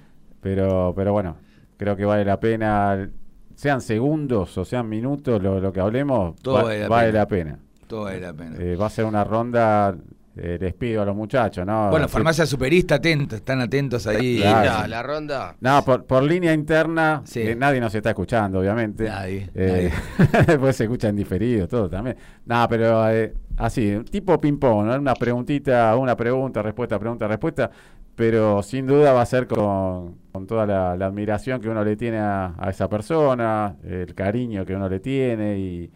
Pero, 0.42 0.94
pero 0.96 1.14
bueno, 1.14 1.38
creo 1.78 1.96
que 1.96 2.06
vale 2.06 2.26
la 2.26 2.40
pena, 2.40 3.10
sean 3.56 3.82
segundos 3.82 4.58
o 4.58 4.66
sean 4.66 4.88
minutos, 4.90 5.42
lo, 5.42 5.60
lo 5.60 5.72
que 5.74 5.80
hablemos, 5.80 6.36
Todo 6.42 6.56
va- 6.56 6.64
vale 6.64 6.80
la 6.82 6.88
vale 6.88 7.08
pena. 7.08 7.20
la 7.20 7.28
pena. 7.28 7.60
todo 7.88 8.04
vale 8.04 8.20
la 8.20 8.34
pena. 8.34 8.56
Eh, 8.60 8.76
va 8.76 8.88
a 8.88 8.90
ser 8.90 9.06
una 9.06 9.24
ronda 9.24 9.96
eh, 10.36 10.58
les 10.60 10.74
pido 10.74 11.04
a 11.04 11.06
los 11.06 11.16
muchachos, 11.16 11.64
¿no? 11.64 11.92
Bueno. 11.92 12.08
Farmacia 12.08 12.46
Superista, 12.48 12.96
atentos, 12.96 13.38
están 13.38 13.62
atentos 13.62 14.08
ahí. 14.08 14.40
Claro. 14.40 14.60
Mira, 14.62 14.88
la 14.88 15.04
ronda. 15.04 15.56
No, 15.62 15.86
por, 15.86 16.06
por 16.06 16.24
línea 16.24 16.54
interna, 16.54 17.22
Sí. 17.24 17.42
eh, 17.42 17.56
nadie 17.56 17.80
nos 17.80 17.94
está 17.94 18.10
escuchando, 18.10 18.60
obviamente. 18.60 19.04
Nadie, 19.08 19.48
Eh, 19.54 19.92
después 20.48 20.76
se 20.76 20.86
escucha 20.86 21.10
en 21.10 21.16
diferido, 21.18 21.68
todo 21.68 21.88
también. 21.88 22.18
No, 22.48 22.66
pero 22.68 23.08
eh, 23.12 23.32
así, 23.58 23.96
tipo 24.10 24.42
ping-pong, 24.42 24.88
¿no? 24.88 24.96
una 24.96 25.14
preguntita, 25.14 25.96
una 25.98 26.18
pregunta, 26.18 26.64
respuesta, 26.64 26.98
pregunta, 26.98 27.28
respuesta. 27.28 27.70
Pero 28.16 28.62
sin 28.64 28.86
duda 28.86 29.14
va 29.14 29.22
a 29.22 29.26
ser 29.26 29.48
con, 29.48 30.18
con 30.32 30.46
toda 30.48 30.66
la, 30.68 30.96
la 30.96 31.08
admiración 31.08 31.60
que 31.62 31.70
uno 31.70 31.84
le 31.84 31.96
tiene 31.96 32.20
a, 32.20 32.54
a 32.58 32.70
esa 32.70 32.88
persona, 32.90 33.78
el 33.84 34.14
cariño 34.14 34.66
que 34.66 34.76
uno 34.76 34.88
le 34.90 35.00
tiene 35.00 35.58
y, 35.60 35.92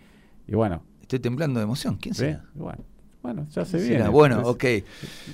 y 0.47 0.55
bueno. 0.55 0.83
Estoy 1.01 1.19
temblando 1.19 1.59
de 1.59 1.63
emoción. 1.63 1.97
¿Quién 1.97 2.15
¿sí? 2.15 2.25
será? 2.25 2.43
Bueno, 2.53 2.83
bueno, 3.27 3.45
ya 3.53 3.65
se 3.65 3.77
¿Quién 3.77 3.89
viene. 3.89 4.07
Bueno, 4.07 4.41
Pues, 4.41 4.81
ok. 4.81 4.87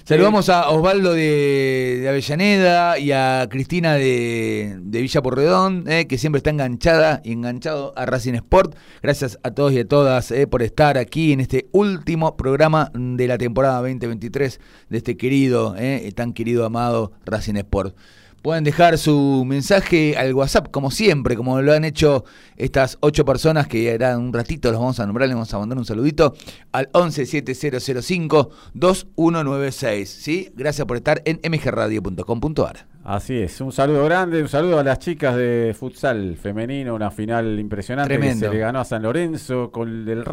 Saludamos 0.04 0.50
a 0.50 0.68
Osvaldo 0.72 1.14
de, 1.14 2.00
de 2.02 2.10
Avellaneda 2.10 2.98
y 2.98 3.12
a 3.12 3.48
Cristina 3.52 3.94
de, 3.94 4.80
de 4.82 5.02
Villa 5.02 5.22
Porredón, 5.22 5.84
eh, 5.88 6.08
que 6.08 6.18
siempre 6.18 6.38
está 6.38 6.50
enganchada 6.50 7.22
y 7.24 7.34
enganchado 7.34 7.94
a 7.96 8.08
Racing 8.08 8.34
Sport. 8.34 8.76
Gracias 9.04 9.38
a 9.44 9.52
todos 9.52 9.74
y 9.74 9.80
a 9.80 9.88
todas 9.88 10.32
eh, 10.32 10.48
por 10.48 10.64
estar 10.64 10.98
aquí 10.98 11.34
en 11.34 11.40
este 11.40 11.68
último 11.72 12.36
programa 12.36 12.92
de 12.96 13.28
la 13.28 13.38
temporada 13.38 13.76
2023 13.76 14.60
de 14.90 14.98
este 14.98 15.16
querido, 15.16 15.76
eh, 15.78 16.12
tan 16.16 16.34
querido, 16.34 16.66
amado 16.66 17.12
Racing 17.26 17.58
Sport. 17.58 17.96
Pueden 18.44 18.66
dejar 18.66 18.98
su 18.98 19.46
mensaje 19.48 20.18
al 20.18 20.34
WhatsApp, 20.34 20.68
como 20.70 20.92
siempre, 20.92 21.38
como 21.38 21.62
lo 21.62 21.72
han 21.72 21.86
hecho 21.86 22.26
estas 22.58 22.98
ocho 23.00 23.24
personas 23.24 23.68
que 23.68 23.90
eran 23.90 24.20
un 24.20 24.34
ratito, 24.34 24.70
los 24.70 24.82
vamos 24.82 25.00
a 25.00 25.06
nombrar, 25.06 25.30
les 25.30 25.36
vamos 25.36 25.54
a 25.54 25.60
mandar 25.60 25.78
un 25.78 25.86
saludito 25.86 26.34
al 26.74 26.90
117005 26.94 28.50
2196. 28.74 30.10
¿sí? 30.10 30.50
Gracias 30.56 30.86
por 30.86 30.98
estar 30.98 31.22
en 31.24 31.40
mgradio.com.ar. 31.50 32.86
Así 33.06 33.38
es, 33.38 33.62
un 33.62 33.72
saludo 33.72 34.04
grande, 34.06 34.42
un 34.42 34.50
saludo 34.50 34.80
a 34.80 34.84
las 34.84 35.00
chicas 35.00 35.36
de 35.38 35.74
futsal 35.78 36.36
femenino, 36.36 36.96
una 36.96 37.12
final 37.12 37.58
impresionante 37.60 38.14
Tremendo. 38.14 38.42
que 38.42 38.48
se 38.48 38.54
le 38.54 38.60
ganó 38.60 38.80
a 38.82 38.86
San 38.86 39.04
Lorenzo. 39.04 39.72
Con 39.72 40.08
el, 40.10 40.24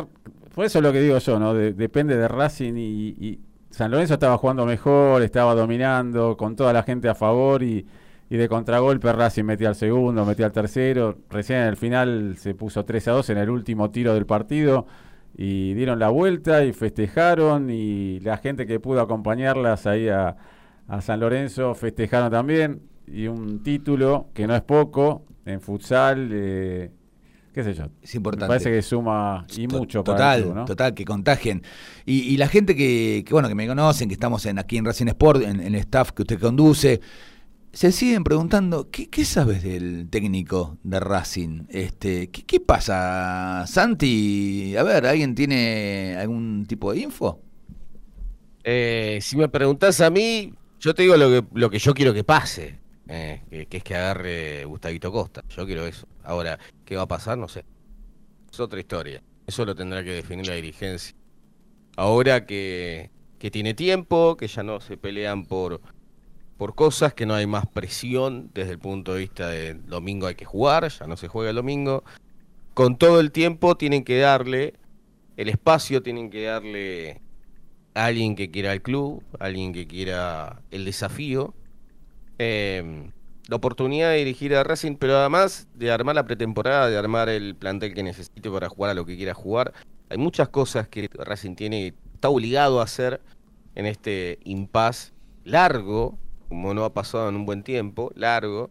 por 0.55 0.65
eso 0.65 0.79
es 0.79 0.83
lo 0.83 0.93
que 0.93 1.01
digo 1.01 1.19
yo, 1.19 1.39
¿no? 1.39 1.55
De- 1.55 1.73
depende 1.75 2.17
de 2.17 2.27
Racing 2.27 2.75
y, 2.77 3.09
y 3.21 3.41
San 3.71 3.91
Lorenzo 3.93 4.15
estaba 4.15 4.37
jugando 4.39 4.67
mejor, 4.67 5.23
estaba 5.23 5.55
dominando, 5.55 6.37
con 6.37 6.57
toda 6.57 6.73
la 6.73 6.83
gente 6.83 7.09
a 7.09 7.15
favor 7.15 7.63
y, 7.63 7.87
y 8.31 8.37
de 8.37 8.49
contragolpe 8.49 9.13
Racing 9.13 9.45
metía 9.45 9.69
al 9.69 9.75
segundo, 9.75 10.25
metía 10.25 10.47
al 10.47 10.53
tercero. 10.53 11.19
Recién 11.29 11.59
en 11.63 11.67
el 11.67 11.77
final 11.77 12.37
se 12.39 12.55
puso 12.55 12.85
3 12.85 13.09
a 13.09 13.11
2 13.13 13.31
en 13.31 13.39
el 13.39 13.51
último 13.51 13.91
tiro 13.91 14.15
del 14.15 14.25
partido 14.25 14.87
y 15.37 15.75
dieron 15.75 15.99
la 15.99 16.11
vuelta 16.11 16.65
y 16.65 16.73
festejaron 16.73 17.71
y 17.71 18.21
la 18.21 18.37
gente 18.37 18.67
que 18.67 18.79
pudo 18.79 19.01
acompañarlas 19.01 19.87
ahí 19.87 20.09
a, 20.09 20.37
a 20.87 21.01
San 21.01 21.19
Lorenzo 21.19 21.75
festejaron 21.75 22.31
también 22.31 22.83
y 23.07 23.27
un 23.27 23.65
título 23.65 24.29
que 24.33 24.47
no 24.47 24.55
es 24.55 24.63
poco 24.63 25.25
en 25.45 25.61
futsal, 25.61 26.29
eh, 26.33 26.93
qué 27.53 27.65
sé 27.65 27.75
yo. 27.75 27.87
Es 28.01 28.15
importante. 28.15 28.45
Me 28.45 28.49
parece 28.49 28.71
que 28.71 28.83
suma 28.83 29.45
y 29.57 29.67
mucho 29.67 30.05
para 30.05 30.17
total, 30.17 30.39
el 30.39 30.45
club, 30.45 30.55
¿no? 30.55 30.65
total, 30.67 30.95
que 30.95 31.05
contagien. 31.05 31.63
Y, 32.07 32.21
y 32.21 32.37
la 32.37 32.47
gente 32.47 32.77
que, 32.77 33.25
que, 33.27 33.33
bueno, 33.33 33.49
que 33.49 33.57
me 33.57 33.67
conocen, 33.67 34.09
que 34.09 34.15
estamos 34.15 34.47
en, 34.47 34.61
aquí 34.61 34.77
en 34.77 34.85
Racing 34.85 35.09
Sport, 35.09 35.43
en, 35.43 35.61
en 35.61 35.75
el 35.75 35.81
staff 35.81 36.13
que 36.13 36.23
usted 36.23 36.39
conduce, 36.39 37.01
se 37.73 37.93
siguen 37.93 38.25
preguntando, 38.25 38.91
¿qué, 38.91 39.25
sabes 39.25 39.63
del 39.63 40.09
técnico 40.11 40.79
de 40.83 41.01
Racing? 41.01 41.67
Este, 41.69 42.31
¿qué, 42.31 42.45
qué 42.45 42.61
pasa, 42.61 43.65
Santi? 43.67 44.75
A 44.77 44.83
ver, 44.83 45.07
¿alguien 45.07 45.35
tiene 45.35 46.17
algún 46.19 46.67
tipo 46.67 46.93
de 46.93 47.01
info? 47.01 47.41
Eh, 48.65 49.19
si 49.23 49.37
me 49.37 49.49
preguntás 49.49 50.01
a 50.01 50.11
mí, 50.11 50.53
yo 50.81 50.95
te 50.95 51.03
digo 51.03 51.17
lo 51.17 51.29
que, 51.29 51.45
lo 51.55 51.71
que 51.71 51.79
yo 51.79 51.95
quiero 51.95 52.13
que 52.13 52.25
pase, 52.25 52.79
eh, 53.09 53.43
que, 53.49 53.67
que 53.67 53.77
es 53.79 53.85
que 53.85 53.95
agarre 53.95 54.65
Gustavito 54.65 55.13
Costa. 55.13 55.45
Yo 55.49 55.65
quiero 55.65 55.87
eso. 55.87 56.07
Ahora, 56.25 56.59
¿qué 56.85 56.97
va 56.97 57.03
a 57.03 57.09
pasar? 57.09 57.39
No 57.39 57.49
sé. 57.49 57.65
Es 58.51 58.59
otra 58.61 58.81
historia. 58.81 59.23
Eso 59.47 59.65
lo 59.65 59.75
tendrá 59.75 60.03
que 60.03 60.11
definir 60.11 60.47
la 60.47 60.55
dirigencia. 60.55 61.15
Ahora 61.97 62.47
que, 62.47 63.11
que 63.39 63.51
tiene 63.51 63.75
tiempo, 63.75 64.37
que 64.37 64.49
ya 64.49 64.63
no 64.63 64.81
se 64.81 64.97
pelean 64.97 65.45
por, 65.45 65.81
por 66.61 66.75
cosas, 66.75 67.15
que 67.15 67.25
no 67.25 67.33
hay 67.33 67.47
más 67.47 67.65
presión 67.67 68.51
desde 68.53 68.73
el 68.73 68.79
punto 68.79 69.15
de 69.15 69.21
vista 69.21 69.49
de 69.49 69.73
domingo 69.73 70.27
hay 70.27 70.35
que 70.35 70.45
jugar, 70.45 70.87
ya 70.91 71.07
no 71.07 71.17
se 71.17 71.27
juega 71.27 71.49
el 71.49 71.57
domingo. 71.57 72.05
Con 72.75 72.99
todo 72.99 73.19
el 73.19 73.33
tiempo 73.33 73.79
tienen 73.79 74.05
que 74.05 74.19
darle 74.19 74.75
el 75.39 75.49
espacio, 75.49 76.03
tienen 76.03 76.29
que 76.29 76.43
darle 76.43 77.23
a 77.95 78.05
alguien 78.05 78.37
que 78.37 78.51
quiera 78.51 78.75
el 78.75 78.83
club, 78.83 79.25
alguien 79.39 79.73
que 79.73 79.87
quiera 79.87 80.61
el 80.71 80.85
desafío, 80.85 81.55
eh, 82.39 83.09
la 83.49 83.57
oportunidad 83.57 84.11
de 84.11 84.19
dirigir 84.19 84.55
a 84.55 84.63
Racing, 84.63 84.97
pero 84.97 85.17
además 85.17 85.67
de 85.77 85.91
armar 85.91 86.15
la 86.15 86.27
pretemporada, 86.27 86.91
de 86.91 86.99
armar 86.99 87.31
el 87.31 87.55
plantel 87.55 87.95
que 87.95 88.03
necesite 88.03 88.51
para 88.51 88.69
jugar 88.69 88.91
a 88.91 88.95
lo 88.95 89.07
que 89.07 89.17
quiera 89.17 89.33
jugar. 89.33 89.73
Hay 90.11 90.19
muchas 90.19 90.51
cosas 90.51 90.89
que 90.89 91.09
Racing 91.15 91.55
tiene, 91.55 91.95
está 92.13 92.29
obligado 92.29 92.81
a 92.81 92.85
hacer 92.85 93.23
en 93.75 93.87
este 93.87 94.39
impasse 94.45 95.15
largo, 95.45 96.19
como 96.51 96.75
no 96.75 96.85
ha 96.85 96.93
pasado 96.93 97.29
en 97.29 97.37
un 97.37 97.47
buen 97.47 97.63
tiempo, 97.63 98.11
largo, 98.17 98.71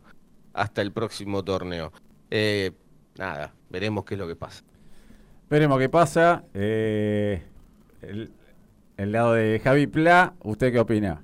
hasta 0.54 0.82
el 0.82 0.92
próximo 0.92 1.46
torneo. 1.46 1.94
Eh, 2.30 2.74
nada, 3.18 3.54
veremos 3.70 4.04
qué 4.04 4.16
es 4.16 4.20
lo 4.20 4.28
que 4.28 4.36
pasa. 4.36 4.66
Veremos 5.50 5.80
qué 5.80 5.88
pasa. 5.88 6.44
Eh, 6.54 7.42
el, 8.02 8.34
el 8.98 9.12
lado 9.14 9.32
de 9.32 9.62
Javi 9.64 9.88
Pla, 9.88 10.34
¿usted 10.44 10.74
qué 10.74 10.80
opina? 10.82 11.24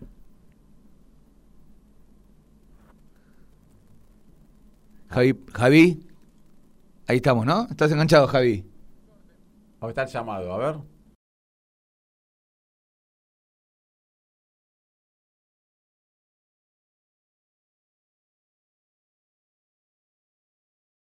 Javi, 5.10 5.38
Javi, 5.54 6.08
ahí 7.08 7.18
estamos, 7.18 7.46
¿no? 7.46 7.68
¿Estás 7.70 7.92
enganchado, 7.92 8.28
Javi? 8.28 8.66
Ahí 9.82 9.90
está 9.90 10.04
el 10.04 10.10
llamado, 10.10 10.54
a 10.54 10.58
ver. 10.58 10.95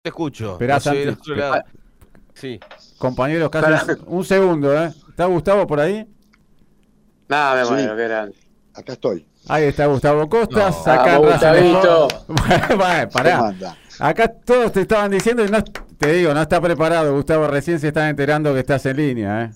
Te 0.08 0.10
escucho. 0.10 0.53
Esperá, 0.53 0.80
Santi. 0.80 1.05
lado. 1.36 1.64
Sí. 2.34 2.58
Compañeros, 2.97 3.49
casi 3.49 3.91
un, 3.91 4.18
un 4.20 4.24
segundo, 4.24 4.74
¿eh? 4.74 4.93
¿Está 5.10 5.26
Gustavo 5.26 5.68
por 5.68 5.82
ahí? 5.82 6.08
Nada, 7.28 7.55
me 7.60 7.66
Sí. 7.66 7.72
muero, 7.74 7.95
qué 7.97 8.03
grande. 8.03 8.36
Acá 8.74 8.93
estoy. 8.93 9.28
Ahí 9.49 9.66
está 9.66 9.86
Gustavo 9.88 10.30
Costas. 10.30 10.86
No. 10.86 10.93
acá 10.93 11.18
Racing 11.20 11.26
Gustavito. 11.32 12.08
Acá 13.99 14.28
todos 14.28 14.72
te 14.72 14.82
estaban 14.82 15.12
diciendo 15.12 15.43
y 15.43 15.49
no, 15.49 15.62
te 15.64 16.14
digo, 16.14 16.34
no 16.34 16.41
está 16.41 16.62
preparado, 16.62 17.14
Gustavo. 17.16 17.47
Recién 17.47 17.80
se 17.80 17.88
están 17.89 18.10
enterando 18.10 18.53
que 18.53 18.60
estás 18.60 18.86
en 18.86 18.95
línea, 18.97 19.43
¿eh? 19.45 19.51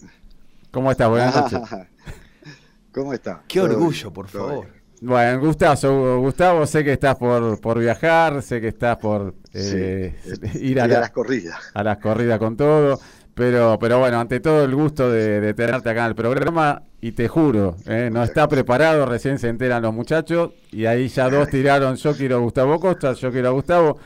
¿Cómo 0.72 0.92
estás? 0.92 1.08
Buenas 1.08 1.34
noches. 1.34 1.60
¿Cómo 2.92 3.14
está? 3.14 3.42
Qué 3.48 3.62
orgullo, 3.62 4.12
por 4.12 4.28
favor. 4.28 4.68
Bueno, 5.02 5.40
Gustavo, 5.40 6.20
Gustavo, 6.20 6.66
sé 6.68 6.84
que 6.84 6.94
estás 6.94 7.16
por, 7.16 7.60
por 7.60 7.80
viajar, 7.80 8.42
sé 8.44 8.62
que 8.62 8.68
estás 8.68 8.98
por 8.98 9.34
eh, 9.54 10.14
Sí, 10.24 10.60
ir 10.62 10.80
a, 10.80 10.86
Ir 10.86 10.94
a 10.94 10.96
la- 10.96 11.00
las 11.02 11.10
corridas. 11.12 11.58
a 11.74 11.84
las 11.84 11.98
corridas 11.98 12.38
con 12.40 12.56
todo. 12.56 13.00
Pero, 13.34 13.78
pero 13.80 13.98
bueno, 13.98 14.20
ante 14.20 14.42
todo 14.42 14.64
el 14.66 14.76
gusto 14.76 15.10
de, 15.10 15.40
de 15.40 15.54
tenerte 15.54 15.90
acá 15.90 16.02
en 16.02 16.08
el 16.10 16.16
programa 16.16 16.84
y 17.00 17.14
te 17.14 17.30
juro, 17.30 17.78
eh, 17.88 18.10
no 18.12 18.22
está 18.24 18.46
preparado, 18.50 19.06
recién 19.06 19.40
se 19.40 19.48
enteran 19.48 19.82
los 19.82 19.94
muchachos 19.94 20.52
y 20.72 20.86
ahí 20.86 21.08
ya 21.08 21.30
dos 21.30 21.48
tiraron, 21.48 21.96
yo 21.96 22.14
quiero 22.16 22.36
a 22.36 22.40
Gustavo 22.40 22.78
Costa, 22.80 23.14
yo 23.14 23.32
quiero 23.32 23.48
a 23.48 23.52
Gustavo. 23.52 23.98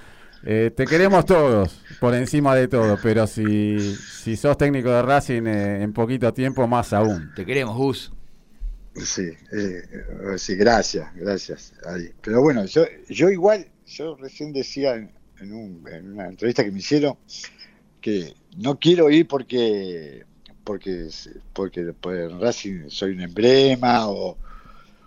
Eh, 0.43 0.72
te 0.78 0.86
queremos 0.86 1.26
todos, 1.26 1.82
por 2.00 2.14
encima 2.14 2.56
de 2.56 2.68
todo, 2.68 3.00
pero 3.02 3.26
si, 3.26 3.96
si 3.96 4.38
sos 4.38 4.58
técnico 4.58 4.91
de 4.91 5.02
Racing 5.02 5.48
eh, 5.48 5.82
en 5.82 5.91
poquito 5.91 6.32
tiempo, 6.32 6.68
más 6.68 6.93
aún. 6.93 7.32
Te 7.36 7.46
queremos, 7.48 7.76
Gus. 7.76 8.14
Sí, 8.96 9.24
eh, 9.24 9.36
eh, 9.52 10.38
sí, 10.38 10.56
gracias, 10.56 11.14
gracias. 11.16 11.74
Ahí. 11.86 12.10
Pero 12.22 12.41
bueno, 12.41 12.66
yo, 12.66 12.86
yo 13.10 13.30
igual, 13.30 13.68
yo 13.88 14.16
recién 14.16 14.54
decía 14.54 14.96
en, 14.96 15.12
en 15.39 15.52
un- 15.54 15.88
en 15.91 16.14
una 16.14 16.28
entrevista 16.28 16.64
que 16.64 16.72
me 16.72 16.80
hicieron 16.80 17.18
que 18.00 18.34
no 18.58 18.80
quiero 18.80 19.10
ir 19.10 19.28
porque 19.28 20.24
porque 20.64 21.10
porque 21.54 21.93
pues, 22.00 22.32
en 22.32 22.39
Racing 22.39 22.89
soy 22.89 23.12
un 23.12 23.22
emblema 23.22 24.08
o, 24.10 24.38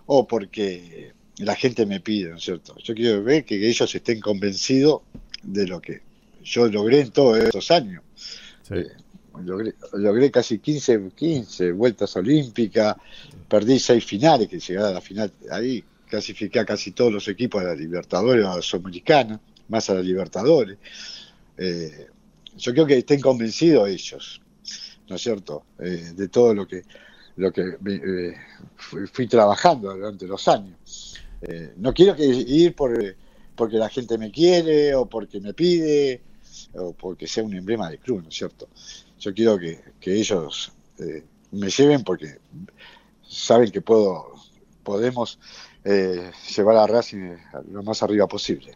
o 0.05 0.27
porque 0.27 1.13
la 1.37 1.55
gente 1.55 1.85
me 1.85 1.99
pide, 1.99 2.29
¿no 2.29 2.37
es 2.37 2.43
cierto? 2.43 2.75
Yo 2.83 2.93
quiero 2.93 3.23
ver 3.23 3.43
que 3.45 3.55
ellos 3.67 3.93
estén 3.95 4.19
convencidos 4.19 5.01
de 5.41 5.65
lo 5.67 5.81
que 5.81 6.01
yo 6.43 6.67
logré 6.67 7.01
en 7.01 7.11
todos 7.11 7.39
estos 7.39 7.71
años. 7.71 8.03
Sí. 8.67 8.75
Eh, 8.75 8.87
logré, 9.43 10.31
casi 10.31 10.59
15, 10.59 11.11
15 11.15 11.71
vueltas 11.71 12.15
olímpicas, 12.15 12.95
perdí 13.47 13.79
seis 13.79 14.05
finales, 14.05 14.47
que 14.47 14.59
llegué 14.59 14.79
a 14.79 14.91
la 14.91 15.01
final 15.01 15.31
ahí, 15.51 15.83
clasifiqué 16.07 16.59
a 16.59 16.65
casi 16.65 16.91
todos 16.91 17.11
los 17.11 17.27
equipos 17.27 17.61
a 17.61 17.65
la 17.65 17.75
Libertadores, 17.75 18.45
a 18.45 18.55
la 18.55 18.61
Sudamericana, 18.61 19.39
más 19.69 19.89
a 19.89 19.95
la 19.95 20.01
Libertadores. 20.01 20.77
Eh, 21.57 22.07
yo 22.57 22.73
creo 22.73 22.85
que 22.85 22.97
estén 22.97 23.21
convencidos 23.21 23.89
ellos, 23.89 24.41
¿no 25.07 25.15
es 25.15 25.21
cierto?, 25.21 25.63
Eh, 25.79 26.13
de 26.15 26.27
todo 26.27 26.53
lo 26.53 26.67
que 26.67 26.83
lo 27.37 27.53
que 27.53 27.61
eh, 27.61 28.33
fui, 28.75 29.25
trabajando 29.27 29.95
durante 29.95 30.27
los 30.27 30.45
años. 30.49 31.15
No 31.77 31.93
quiero 31.93 32.13
que 32.13 32.25
ir 32.25 32.75
por, 32.75 33.15
porque 33.55 33.77
la 33.77 33.87
gente 33.87 34.17
me 34.17 34.29
quiere 34.29 34.93
o 34.93 35.05
porque 35.05 35.39
me 35.39 35.53
pide 35.53 36.21
o 36.73 36.93
porque 36.93 37.27
sea 37.27 37.43
un 37.43 37.53
emblema 37.53 37.89
del 37.89 37.99
club, 37.99 38.23
¿no 38.23 38.29
es 38.29 38.35
cierto? 38.35 38.67
Yo 39.19 39.33
quiero 39.33 39.57
que, 39.57 39.79
que 39.99 40.13
ellos 40.15 40.71
eh, 40.99 41.23
me 41.51 41.69
lleven 41.69 42.03
porque 42.03 42.37
saben 43.27 43.71
que 43.71 43.81
puedo, 43.81 44.33
podemos 44.83 45.39
eh, 45.83 46.31
llevar 46.55 46.77
a 46.77 46.87
Racing 46.87 47.35
lo 47.71 47.83
más 47.83 48.01
arriba 48.03 48.27
posible. 48.27 48.73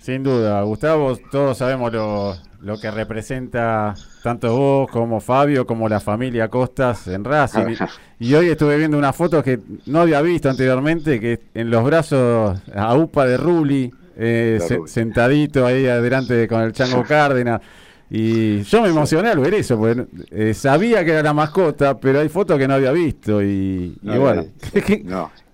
Sin 0.00 0.22
duda, 0.22 0.60
Gustavo, 0.62 1.16
todos 1.30 1.56
sabemos 1.56 1.90
lo, 1.90 2.36
lo 2.60 2.78
que 2.78 2.90
representa 2.90 3.94
tanto 4.22 4.54
vos 4.54 4.90
como 4.90 5.18
Fabio, 5.20 5.66
como 5.66 5.88
la 5.88 5.98
familia 5.98 6.48
Costas 6.48 7.06
en 7.08 7.24
Racing. 7.24 7.74
Y, 8.20 8.28
y 8.30 8.34
hoy 8.34 8.48
estuve 8.50 8.76
viendo 8.76 8.98
una 8.98 9.14
foto 9.14 9.42
que 9.42 9.60
no 9.86 10.00
había 10.02 10.20
visto 10.20 10.50
anteriormente, 10.50 11.18
que 11.20 11.40
en 11.54 11.70
los 11.70 11.82
brazos 11.84 12.60
a 12.74 12.94
UPA 12.94 13.24
de 13.26 13.36
Ruli, 13.38 13.90
eh, 14.16 14.58
se- 14.60 14.86
sentadito 14.88 15.64
ahí 15.64 15.86
adelante 15.86 16.46
con 16.48 16.60
el 16.60 16.72
Chango 16.72 17.02
Cárdenas. 17.08 17.62
Y 18.10 18.62
yo 18.62 18.82
me 18.82 18.88
emocioné 18.88 19.30
al 19.30 19.38
ver 19.38 19.54
eso, 19.54 19.78
porque 19.78 20.06
eh, 20.30 20.54
sabía 20.54 21.04
que 21.04 21.12
era 21.12 21.22
la 21.22 21.32
mascota, 21.32 21.98
pero 21.98 22.20
hay 22.20 22.28
fotos 22.28 22.58
que 22.58 22.68
no 22.68 22.74
había 22.74 22.92
visto. 22.92 23.42
Y, 23.42 23.46
y 23.46 23.98
No, 24.02 24.20
bueno, 24.20 24.46
¿qué, 24.72 24.82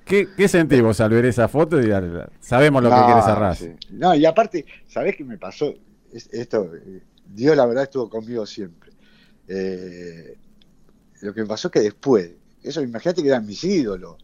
qué, 0.04 0.28
vos 0.82 1.00
al 1.00 1.10
ver 1.10 1.26
esa 1.26 1.48
foto? 1.48 1.80
Y 1.80 1.86
sabemos 2.40 2.82
lo 2.82 2.90
que 2.90 2.96
No, 2.96 3.06
a 3.28 3.34
Racing. 3.34 3.76
sí. 3.78 3.86
No, 3.92 4.14
y 4.14 4.26
aparte, 4.26 4.66
¿sabés 4.88 5.16
qué 5.16 5.24
me 5.24 5.38
pasó? 5.38 5.72
Es- 6.12 6.28
esto, 6.32 6.70
eh, 6.74 7.02
Dios 7.26 7.56
la 7.56 7.66
verdad 7.66 7.84
estuvo 7.84 8.10
conmigo 8.10 8.44
siempre. 8.44 8.90
Eh, 9.46 10.36
lo 11.22 11.32
que 11.32 11.42
me 11.42 11.46
pasó 11.46 11.68
es 11.68 11.72
que 11.72 11.80
después, 11.80 12.30
eso 12.62 12.82
imagínate 12.82 13.22
que 13.22 13.28
eran 13.28 13.46
mis 13.46 13.62
ídolos. 13.62 14.16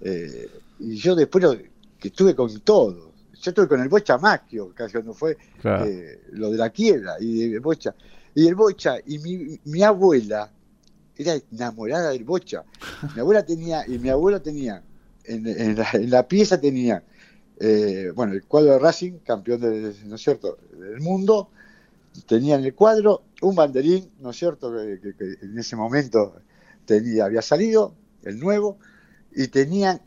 Eh, 0.00 0.50
y 0.80 0.96
yo 0.96 1.14
después 1.14 1.42
lo- 1.42 1.56
que 1.98 2.08
estuve 2.08 2.34
con 2.34 2.60
todo. 2.60 3.13
Yo 3.44 3.50
estuve 3.50 3.68
con 3.68 3.80
el 3.82 3.88
Bocha 3.90 4.16
Macchio, 4.16 4.72
casi 4.74 4.92
cuando 4.92 5.12
fue 5.12 5.36
Claro. 5.60 5.84
eh, 5.84 6.22
lo 6.32 6.50
de 6.50 6.56
la 6.56 6.70
quiebra 6.70 7.16
y 7.20 7.42
el 7.52 7.60
Bocha. 7.60 7.94
Y 8.34 8.48
el 8.48 8.54
Bocha, 8.54 8.96
y 9.04 9.18
mi, 9.18 9.60
mi 9.66 9.82
abuela 9.82 10.50
era 11.14 11.34
enamorada 11.52 12.08
del 12.10 12.24
Bocha. 12.24 12.64
Mi 13.14 13.20
abuela 13.20 13.44
tenía, 13.44 13.84
y 13.86 13.98
mi 13.98 14.08
abuelo 14.08 14.40
tenía, 14.40 14.82
en, 15.24 15.46
en 15.46 15.76
la, 15.76 15.86
en 15.92 16.08
la 16.10 16.26
pieza 16.26 16.58
tenía, 16.58 17.02
eh, 17.60 18.10
bueno, 18.14 18.32
el 18.32 18.44
cuadro 18.44 18.72
de 18.72 18.78
Racing, 18.78 19.18
campeón 19.24 19.60
de, 19.60 19.94
¿no 20.06 20.14
es 20.14 20.22
cierto?, 20.22 20.56
del 20.72 21.00
mundo, 21.02 21.50
tenía 22.26 22.54
en 22.56 22.64
el 22.64 22.74
cuadro 22.74 23.24
un 23.42 23.54
banderín, 23.54 24.10
¿no 24.20 24.30
es 24.30 24.36
cierto?, 24.38 24.72
que, 24.74 25.00
que- 25.02 25.14
que 25.14 25.44
en 25.44 25.58
ese 25.58 25.76
momento 25.76 26.34
tenía, 26.86 27.26
había 27.26 27.42
salido, 27.42 27.94
el 28.22 28.40
nuevo, 28.40 28.78
y 29.36 29.48
tenían, 29.48 30.00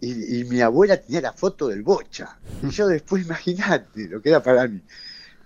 y, 0.00 0.40
y 0.40 0.44
mi 0.44 0.60
abuela 0.60 0.96
tenía 1.00 1.20
la 1.20 1.32
foto 1.32 1.68
del 1.68 1.82
Bocha. 1.82 2.38
Y 2.62 2.70
yo 2.70 2.86
después, 2.88 3.24
imagínate 3.26 4.08
lo 4.08 4.20
que 4.20 4.28
era 4.30 4.42
para 4.42 4.66
mí. 4.68 4.80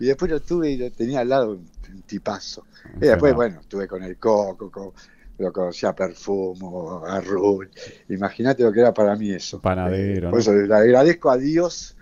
Y 0.01 0.07
después 0.07 0.31
lo 0.31 0.41
tuve 0.41 0.71
y 0.71 0.77
lo 0.77 0.91
tenía 0.91 1.21
al 1.21 1.29
lado, 1.29 1.51
un, 1.53 1.69
un 1.93 2.03
tipazo. 2.03 2.67
Y 3.01 3.07
después, 3.07 3.35
bueno, 3.35 3.61
estuve 3.61 3.87
con 3.87 4.03
el 4.03 4.17
Coco, 4.19 4.71
con- 4.71 4.93
lo 5.39 5.53
conocía 5.53 5.93
Perfumo, 5.95 7.05
a 7.05 7.21
Rul. 7.21 7.69
Imagínate 8.11 8.63
lo 8.63 8.73
que 8.73 8.81
era 8.81 8.93
para 8.95 9.17
mí 9.17 9.31
eso. 9.31 9.61
Panadero, 9.61 10.31
Por 10.31 10.35
¿no? 10.35 10.41
eso 10.41 10.53
le 10.53 10.73
agradezco 10.75 11.31
a 11.31 11.37
Dios 11.37 11.97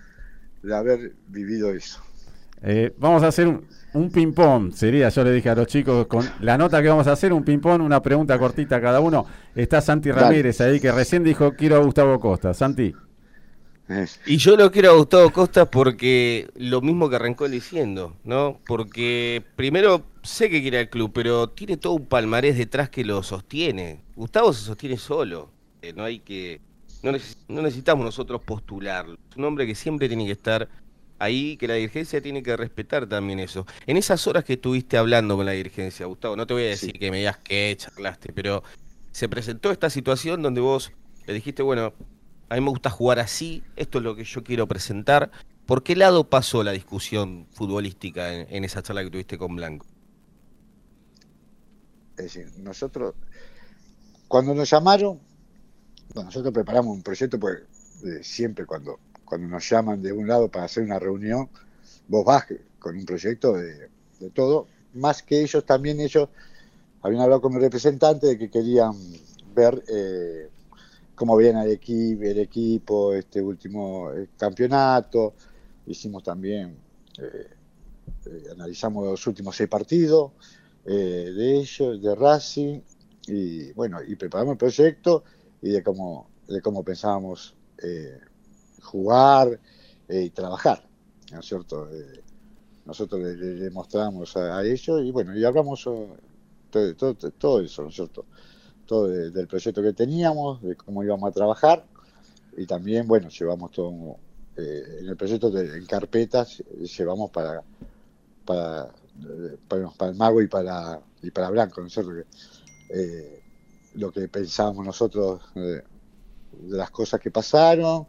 de 0.62 0.74
haber 0.74 1.12
vivido 1.28 1.70
eso. 1.72 2.01
Eh, 2.62 2.94
vamos 2.98 3.22
a 3.22 3.28
hacer 3.28 3.46
un, 3.48 3.66
un 3.95 4.11
ping-pong, 4.11 4.72
sería, 4.72 5.09
yo 5.09 5.24
le 5.24 5.32
dije 5.32 5.51
a 5.51 5.55
los 5.55 5.66
chicos, 5.66 6.07
con 6.07 6.24
la 6.41 6.57
nota 6.57 6.80
que 6.82 6.88
vamos 6.88 7.07
a 7.07 7.12
hacer, 7.12 7.32
un 7.32 7.45
ping-pong, 7.45 7.82
una 7.82 8.01
pregunta 8.03 8.38
cortita 8.38 8.76
a 8.76 8.80
cada 8.80 9.01
uno. 9.01 9.26
Está 9.55 9.80
Santi 9.80 10.11
Dale. 10.11 10.20
Ramírez 10.22 10.61
ahí, 10.61 10.78
que 10.80 10.93
recién 10.93 11.24
dijo, 11.24 11.55
quiero 11.55 11.76
a 11.76 11.78
Gustavo 11.80 12.18
Costa. 12.20 12.55
Santi, 12.55 12.93
Y 14.26 14.36
yo 14.36 14.57
lo 14.57 14.70
quiero 14.70 14.93
a 14.93 14.95
Gustavo 14.97 15.30
Costas 15.32 15.68
porque 15.68 16.49
lo 16.55 16.80
mismo 16.80 17.11
que 17.11 17.16
arrancó 17.16 17.47
él 17.47 17.53
diciendo, 17.53 18.16
¿no? 18.22 18.61
Porque 18.64 19.43
primero 19.57 20.05
sé 20.22 20.49
que 20.49 20.61
quiere 20.62 20.78
al 20.78 20.88
club, 20.88 21.11
pero 21.12 21.49
tiene 21.49 21.76
todo 21.76 21.95
un 21.95 22.07
palmarés 22.07 22.57
detrás 22.57 22.88
que 22.91 23.05
lo 23.05 23.22
sostiene. 23.24 24.05
Gustavo 24.14 24.53
se 24.53 24.64
sostiene 24.64 24.97
solo. 24.97 25.51
eh, 25.82 25.93
no 25.97 26.05
hay 26.05 26.20
que. 26.20 26.61
No, 27.03 27.11
neces- 27.11 27.38
no 27.49 27.62
necesitamos 27.62 28.05
nosotros 28.05 28.41
postularlo. 28.45 29.16
Es 29.30 29.36
un 29.36 29.45
hombre 29.45 29.66
que 29.66 29.74
siempre 29.74 30.07
tiene 30.07 30.24
que 30.26 30.32
estar 30.32 30.68
ahí, 31.21 31.57
que 31.57 31.68
la 31.68 31.75
dirigencia 31.75 32.21
tiene 32.21 32.43
que 32.43 32.57
respetar 32.57 33.07
también 33.09 33.39
eso. 33.39 33.66
En 33.87 33.97
esas 33.97 34.27
horas 34.27 34.43
que 34.45 34.55
estuviste 34.55 34.99
hablando 34.99 35.37
con 35.37 35.47
la 35.47 35.53
dirigencia, 35.53 36.07
Gustavo, 36.07 36.35
no 36.37 36.47
te 36.47 36.55
voy 36.55 36.64
a 36.64 36.68
decir 36.71 36.93
Sí. 36.93 36.99
que 36.99 37.11
me 37.12 37.18
digas 37.18 37.39
que 37.39 37.75
charlaste, 37.79 38.33
pero 38.33 38.62
se 39.12 39.29
presentó 39.29 39.71
esta 39.71 39.91
situación 39.91 40.43
donde 40.43 40.61
vos 40.61 40.93
le 41.27 41.35
dijiste, 41.35 41.62
bueno, 41.62 41.93
a 42.49 42.55
mí 42.57 42.61
me 42.61 42.71
gusta 42.71 42.91
jugar 42.91 43.21
así, 43.21 43.62
esto 43.77 43.99
es 43.99 44.05
lo 44.05 44.16
que 44.16 44.25
yo 44.25 44.43
quiero 44.43 44.66
presentar. 44.66 45.31
¿Por 45.66 45.85
qué 45.85 45.95
lado 45.95 46.29
pasó 46.29 46.64
la 46.64 46.73
discusión 46.73 47.47
futbolística 47.53 48.35
en, 48.35 48.47
en 48.53 48.64
esa 48.64 48.83
charla 48.83 49.05
que 49.05 49.11
tuviste 49.11 49.39
con 49.39 49.55
Blanco? 49.55 49.87
Es 52.16 52.25
decir, 52.35 52.47
nosotros, 52.59 53.14
cuando 54.29 54.55
nos 54.55 54.68
llamaron, 54.68 55.21
bueno, 56.14 56.27
nosotros 56.27 56.53
preparamos 56.53 56.95
un 56.97 57.03
proyecto, 57.03 57.39
pues 57.39 57.61
eh, 58.05 58.23
siempre 58.23 58.66
cuando, 58.66 58.99
cuando 59.31 59.47
nos 59.47 59.70
llaman 59.70 60.03
de 60.03 60.12
un 60.12 60.26
lado 60.26 60.49
para 60.49 60.64
hacer 60.64 60.83
una 60.83 60.99
reunión, 60.99 61.49
vos 62.09 62.24
vas 62.24 62.47
con 62.81 62.97
un 62.97 63.05
proyecto 63.05 63.53
de, 63.53 63.89
todo, 64.35 64.66
más 64.95 65.22
que 65.22 65.41
ellos, 65.41 65.64
también 65.64 66.01
ellos 66.01 66.28
habían 67.01 67.22
hablado 67.22 67.41
con 67.41 67.55
mi 67.55 67.61
representante 67.61 68.26
de 68.26 68.37
que 68.37 68.51
querían 68.51 68.93
ver 69.55 69.85
eh, 69.87 70.49
cómo 71.14 71.37
veían 71.37 71.57
al 71.57 71.70
equipo, 71.70 72.24
el 72.24 72.41
equipo, 72.41 73.14
este 73.14 73.41
último 73.41 74.11
campeonato, 74.37 75.35
hicimos 75.87 76.24
también, 76.24 76.76
eh, 77.18 77.47
eh, 78.26 78.45
analizamos 78.51 79.07
los 79.07 79.26
últimos 79.28 79.55
seis 79.55 79.68
partidos 79.68 80.33
de 80.85 81.57
ellos, 81.57 82.03
de 82.03 82.14
Racing, 82.16 82.81
y 83.28 83.70
bueno, 83.74 83.99
y 84.05 84.16
preparamos 84.16 84.53
el 84.53 84.59
proyecto 84.59 85.22
y 85.62 85.70
de 85.70 85.85
cómo, 85.85 86.28
de 86.49 86.61
cómo 86.61 86.83
pensábamos 86.83 87.55
jugar 88.81 89.61
eh, 90.09 90.22
y 90.24 90.31
trabajar, 90.31 90.89
¿no 91.33 91.41
es 91.41 91.47
cierto? 91.47 91.89
Eh, 91.91 92.22
nosotros 92.87 93.20
le, 93.22 93.37
le- 93.37 93.70
mostramos 93.70 94.37
a, 94.37 94.64
ellos 94.64 95.03
y 95.05 95.11
bueno, 95.12 95.37
y 95.37 95.45
hablamos 95.45 95.87
eh, 95.87 96.95
todo, 96.97 97.14
todo, 97.39 97.61
eso, 97.61 97.83
¿no 97.83 97.89
es 97.89 97.95
cierto? 97.95 98.26
Todo 98.87 99.09
de- 99.09 99.31
del 99.31 99.49
proyecto 99.49 99.83
que 99.83 99.93
teníamos, 99.93 100.62
de 100.62 100.76
cómo 100.76 101.05
íbamos 101.05 101.28
a 101.31 101.33
trabajar 101.33 101.87
y 102.57 102.66
también, 102.66 103.07
bueno, 103.09 103.28
llevamos 103.31 103.72
todo 103.72 104.18
en 104.57 105.09
el 105.09 105.16
proyecto 105.16 105.57
en 105.59 105.87
carpetas, 105.87 106.62
llevamos 106.99 107.31
para 107.31 107.64
para, 108.45 108.91
para, 109.68 110.11
el 110.11 110.16
mago 110.16 110.43
y 110.43 110.49
para 110.49 111.01
y 111.22 111.31
para 111.31 111.51
Blanco, 111.51 111.81
¿no 111.81 111.87
es 111.89 111.93
cierto? 111.93 112.12
Lo 113.95 114.12
que 114.12 114.28
pensábamos 114.28 114.87
nosotros 114.87 115.43
de 115.55 115.83
las 116.53 116.91
cosas 116.91 117.20
que 117.20 117.31
pasaron 117.31 118.07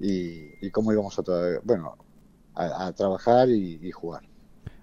y, 0.00 0.66
y 0.66 0.70
cómo 0.70 0.92
íbamos 0.92 1.18
a, 1.18 1.22
tra- 1.22 1.60
bueno, 1.64 1.96
a, 2.54 2.86
a 2.86 2.92
trabajar 2.92 3.48
y, 3.48 3.78
y 3.82 3.90
jugar. 3.90 4.22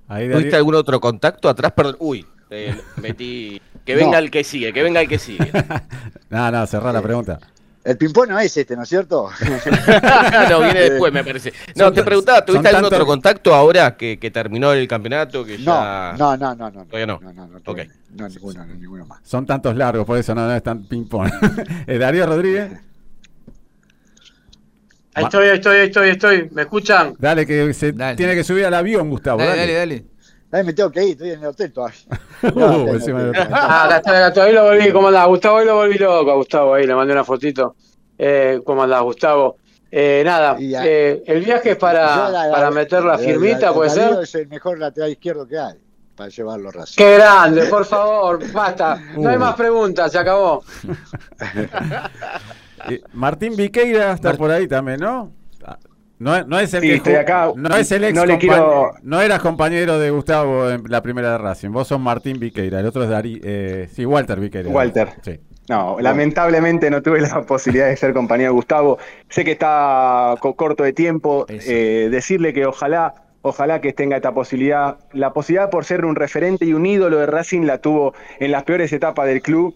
ahí 0.08 0.30
¿Tuviste 0.30 0.56
algún 0.56 0.76
otro 0.76 1.00
contacto 1.00 1.50
atrás? 1.50 1.72
Perdón, 1.74 1.96
uy, 2.00 2.26
eh, 2.50 2.76
metí... 3.02 3.62
Que 3.86 3.96
venga 3.96 4.12
No. 4.14 4.18
el 4.20 4.30
que 4.32 4.44
sigue, 4.44 4.72
que 4.74 4.84
venga 4.84 5.02
el 5.02 5.08
que 5.08 5.18
sigue. 5.20 5.52
No, 6.30 6.50
no, 6.52 6.66
cerrá 6.68 6.94
la 6.94 7.00
Eh, 7.00 7.04
pregunta. 7.04 7.40
El 7.84 7.98
ping-pong 7.98 8.30
no 8.30 8.40
es 8.40 8.56
este, 8.56 8.76
¿no 8.76 8.84
es 8.84 8.90
cierto? 8.90 9.28
no, 10.50 10.60
viene 10.62 10.80
después, 10.82 11.12
me 11.12 11.24
parece. 11.24 11.52
No, 11.76 11.86
Son 11.86 11.94
te 11.96 12.04
preguntaba, 12.04 12.46
¿tuviste 12.46 12.68
algún 12.70 12.86
otro 12.86 13.06
contacto 13.08 13.56
ahora 13.56 13.98
que, 13.98 14.20
que 14.20 14.30
terminó 14.30 14.72
el 14.72 14.88
campeonato? 14.88 15.44
Que 15.44 15.58
No, 15.58 15.74
ya... 15.82 16.16
no, 16.18 16.38
no, 16.38 16.56
no, 16.56 16.70
no. 16.70 16.86
Todavía 16.86 17.08
no. 17.08 17.20
No, 17.22 17.34
no, 17.34 17.48
no, 17.48 17.58
Ok. 17.66 17.80
no, 18.16 18.30
ninguno, 18.30 18.66
no, 18.66 18.76
ninguno 18.76 19.06
más. 19.08 19.20
Son 19.24 19.46
tantos 19.48 19.76
largos, 19.76 20.06
por 20.06 20.18
eso 20.18 20.36
no, 20.36 20.46
no 20.46 20.56
es 20.56 20.62
tan 20.64 20.84
ping-pong. 20.86 21.30
Eh, 21.88 21.98
Darío 21.98 22.28
Rodríguez, 22.28 22.72
Ahí 25.14 25.24
estoy, 25.26 25.48
ahí 25.50 25.56
estoy, 25.58 25.76
ahí 25.78 25.86
estoy, 25.88 26.06
ahí 26.06 26.12
estoy. 26.12 26.50
¿Me 26.52 26.62
escuchan? 26.64 27.14
dale 27.20 27.46
que 27.46 27.74
se 27.74 27.92
Dale. 27.92 28.16
tiene 28.16 28.34
que 28.36 28.44
subir 28.44 28.66
al 28.66 28.74
avión, 28.74 29.10
Gustavo. 29.10 29.40
Dale, 29.40 29.74
Dale, 29.76 30.06
dale, 30.52 30.64
me 30.64 30.74
tengo 30.74 30.92
que 30.92 31.04
ir, 31.04 31.12
estoy 31.12 31.32
en 31.32 31.40
el 31.42 31.46
hotel 31.48 31.72
todavía. 31.74 31.98
Uh, 32.44 32.96
hotel. 32.96 33.34
Ah, 33.52 33.86
acá 33.86 33.98
acá 33.98 34.28
estoy. 34.30 34.48
Ahí 34.48 34.54
lo 34.54 34.64
volví. 34.64 34.92
¿Cómo 34.92 35.08
andás, 35.10 35.28
Gustavo? 35.28 35.58
Ahí 35.58 35.66
lo 35.66 35.76
volví 35.76 35.98
loco, 35.98 36.32
a 36.32 36.36
Gustavo. 36.36 36.74
Ahí 36.74 36.88
le 36.88 36.96
mandé 36.96 37.14
una 37.14 37.24
fotito. 37.24 37.76
Eh, 38.18 38.60
¿Cómo 38.66 38.82
andás, 38.84 39.02
Gustavo? 39.04 39.58
Eh, 39.92 40.24
nada, 40.26 40.56
eh, 40.60 41.22
el 41.28 41.44
viaje 41.44 41.72
es 41.72 41.78
para, 41.78 42.30
la- 42.30 42.50
para 42.52 42.72
meter 42.72 43.04
la 43.04 43.18
firmita, 43.18 43.74
¿puede 43.74 43.90
ser? 43.90 44.18
Es 44.24 44.34
el 44.36 44.48
mejor 44.48 44.80
lateral 44.80 45.12
izquierdo 45.12 45.46
que 45.48 45.60
hay 45.60 45.76
para 46.16 46.30
llevarlo 46.30 46.70
a 46.70 46.72
Racing. 46.72 46.96
Qué 46.98 47.16
grande, 47.16 47.66
por 47.66 47.86
favor, 47.86 48.40
basta. 48.54 48.96
No 49.18 49.30
hay 49.30 49.36
Uh. 49.36 49.40
más 49.40 49.56
preguntas, 49.56 50.12
se 50.12 50.18
acabó. 50.20 50.64
Martín 53.14 53.56
Viqueira 53.56 54.14
está 54.14 54.34
por 54.34 54.52
ahí 54.52 54.68
también, 54.68 55.00
¿no? 55.00 55.32
Ah, 55.66 55.78
No, 56.20 56.36
es- 56.36 56.46
no 56.46 56.60
es 56.60 56.72
el 56.76 56.82
Sí, 56.82 56.88
que 56.90 56.96
estoy 56.96 57.14
ju- 57.14 57.20
acá. 57.20 57.52
no 57.56 57.76
es 57.76 57.92
el 57.92 58.04
ex 58.04 58.14
No 58.14 58.26
le 58.26 58.34
compañ- 58.36 58.40
quiero- 58.40 58.92
no 59.02 59.22
eras 59.22 59.40
compañero 59.40 59.98
de 59.98 60.12
Gustavo 60.12 60.70
en 60.70 60.84
la 60.88 61.02
primera 61.02 61.32
de 61.32 61.38
Racing. 61.40 61.70
Vos 61.72 61.88
sos 61.88 62.00
Martín 62.00 62.40
Viqueira, 62.40 62.80
el 62.80 62.86
otro 62.86 63.04
es 63.04 63.10
Darí, 63.10 63.42
eh, 63.44 63.88
sí, 63.92 64.06
Walter 64.06 64.40
Viqueira. 64.40 64.70
Walter. 64.70 65.10
Sí. 65.24 65.40
No, 65.70 65.98
lamentablemente 66.00 66.90
no 66.92 67.02
tuve 67.02 67.22
la 67.22 67.42
posibilidad 67.48 67.88
de 67.88 67.96
ser 67.98 68.14
compañero 68.14 68.52
de 68.52 68.56
Gustavo. 68.56 69.00
Sé 69.30 69.44
que 69.44 69.52
está 69.54 70.36
co- 70.40 70.56
corto 70.56 70.84
de 70.84 70.94
tiempo. 70.94 71.46
eh, 71.50 72.10
decirle 72.12 72.54
que 72.54 72.66
ojalá, 72.68 73.16
ojalá 73.42 73.82
que 73.82 73.92
tenga 73.94 74.18
esta 74.18 74.32
posibilidad. 74.32 74.98
La 75.14 75.34
posibilidad 75.34 75.70
por 75.72 75.86
ser 75.86 76.06
un 76.06 76.16
referente 76.16 76.66
y 76.66 76.74
un 76.74 76.86
ídolo 76.86 77.18
de 77.18 77.26
Racing 77.26 77.62
la 77.62 77.80
tuvo 77.80 78.14
en 78.40 78.52
las 78.52 78.64
peores 78.64 78.94
etapas 78.94 79.26
del 79.28 79.42
club, 79.42 79.76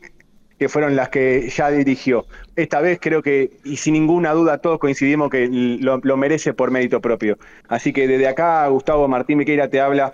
que 0.58 0.70
fueron 0.70 0.96
las 0.96 1.10
que 1.10 1.50
ya 1.50 1.70
dirigió. 1.70 2.26
Esta 2.56 2.82
vez 2.82 3.00
creo 3.02 3.22
que, 3.22 3.52
y 3.64 3.78
sin 3.78 3.94
ninguna 3.94 4.32
duda, 4.34 4.60
todos 4.60 4.80
coincidimos 4.80 5.30
que 5.30 5.48
lo, 5.50 6.18
merece 6.18 6.54
por 6.54 6.72
mérito 6.72 7.02
propio. 7.02 7.38
Así 7.68 7.92
que 7.94 8.08
desde 8.08 8.28
acá, 8.28 8.68
Gustavo 8.68 9.08
Martín 9.08 9.38
Miqueira 9.38 9.70
te 9.70 9.82
habla 9.82 10.14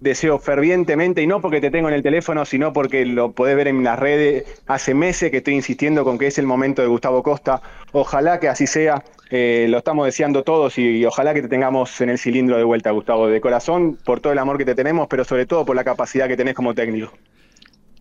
deseo 0.00 0.38
fervientemente, 0.40 1.22
y 1.22 1.28
no 1.28 1.40
porque 1.40 1.60
te 1.60 1.70
tengo 1.70 1.88
en 1.88 1.94
el 1.94 2.02
teléfono, 2.02 2.44
sino 2.44 2.72
porque 2.72 3.06
lo 3.06 3.32
podés 3.32 3.54
ver 3.54 3.68
en 3.68 3.84
las 3.84 3.98
redes. 3.98 4.44
Hace 4.66 4.94
meses 4.94 5.30
que 5.30 5.36
estoy 5.38 5.54
insistiendo 5.54 6.04
con 6.04 6.18
que 6.18 6.26
es 6.26 6.38
el 6.38 6.46
momento 6.46 6.82
de 6.82 6.88
Gustavo 6.88 7.22
Costa. 7.22 7.62
Ojalá 7.92 8.40
que 8.40 8.48
así 8.48 8.66
sea. 8.66 9.04
eh, 9.30 9.66
lo 9.68 9.78
estamos 9.78 10.04
deseando 10.04 10.42
todos 10.42 10.76
y, 10.78 10.98
y 10.98 11.04
ojalá 11.06 11.32
que 11.32 11.40
te 11.42 11.48
tengamos 11.48 12.00
en 12.02 12.10
el 12.10 12.18
cilindro 12.18 12.56
de 12.58 12.64
vuelta, 12.64 12.90
Gustavo, 12.90 13.28
de 13.28 13.40
corazón, 13.40 13.96
por 14.04 14.20
todo 14.20 14.32
el 14.32 14.38
amor 14.38 14.58
que 14.58 14.64
te 14.66 14.74
tenemos, 14.74 15.06
pero 15.08 15.24
sobre 15.24 15.46
todo 15.46 15.64
por 15.64 15.74
la 15.76 15.84
capacidad 15.84 16.28
que 16.28 16.36
tenés 16.36 16.54
como 16.54 16.74
técnico. 16.74 17.12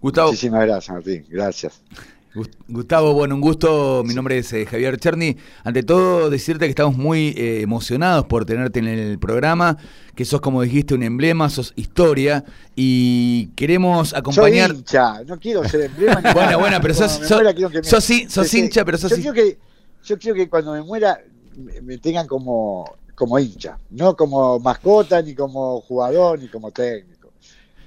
Gustavo. 0.01 0.29
Muchísimas 0.29 0.65
gracias, 0.65 0.93
Martín. 0.93 1.25
Gracias. 1.29 1.81
Gus- 2.33 2.49
Gustavo, 2.67 3.13
bueno, 3.13 3.35
un 3.35 3.41
gusto. 3.41 4.03
Mi 4.05 4.13
nombre 4.13 4.37
es 4.37 4.51
eh, 4.53 4.65
Javier 4.65 4.97
Cherny. 4.97 5.35
Ante 5.63 5.83
todo, 5.83 6.29
decirte 6.29 6.65
que 6.65 6.69
estamos 6.69 6.95
muy 6.97 7.33
eh, 7.37 7.61
emocionados 7.61 8.25
por 8.25 8.45
tenerte 8.45 8.79
en 8.79 8.87
el 8.87 9.19
programa, 9.19 9.77
que 10.15 10.23
sos, 10.23 10.39
como 10.39 10.61
dijiste, 10.61 10.93
un 10.95 11.03
emblema, 11.03 11.49
sos 11.49 11.73
historia 11.75 12.45
y 12.75 13.47
queremos 13.55 14.13
acompañar. 14.13 14.69
Soy 14.71 14.77
hincha, 14.79 15.23
no 15.25 15.37
quiero 15.39 15.67
ser 15.67 15.81
emblema. 15.81 16.21
ni 16.21 16.31
Bueno, 16.33 16.57
bueno, 16.59 16.77
pero 16.81 16.93
sos- 16.93 17.11
sos- 17.11 17.29
muera 17.29 17.53
me- 18.23 18.29
sos 18.29 18.49
que- 18.49 18.57
hincha, 18.59 18.85
pero 18.85 18.97
sos 18.97 19.11
yo 19.11 19.17
quiero 19.17 19.33
que 19.33 19.57
Yo 20.05 20.17
quiero 20.17 20.35
que 20.35 20.49
cuando 20.49 20.71
me 20.73 20.81
muera 20.81 21.19
me, 21.57 21.81
me 21.81 21.97
tengan 21.97 22.25
como, 22.27 22.95
como 23.13 23.37
hincha, 23.37 23.77
no 23.91 24.15
como 24.15 24.57
mascota, 24.59 25.21
ni 25.21 25.35
como 25.35 25.81
jugador, 25.81 26.39
ni 26.39 26.47
como 26.47 26.71
técnico. 26.71 27.20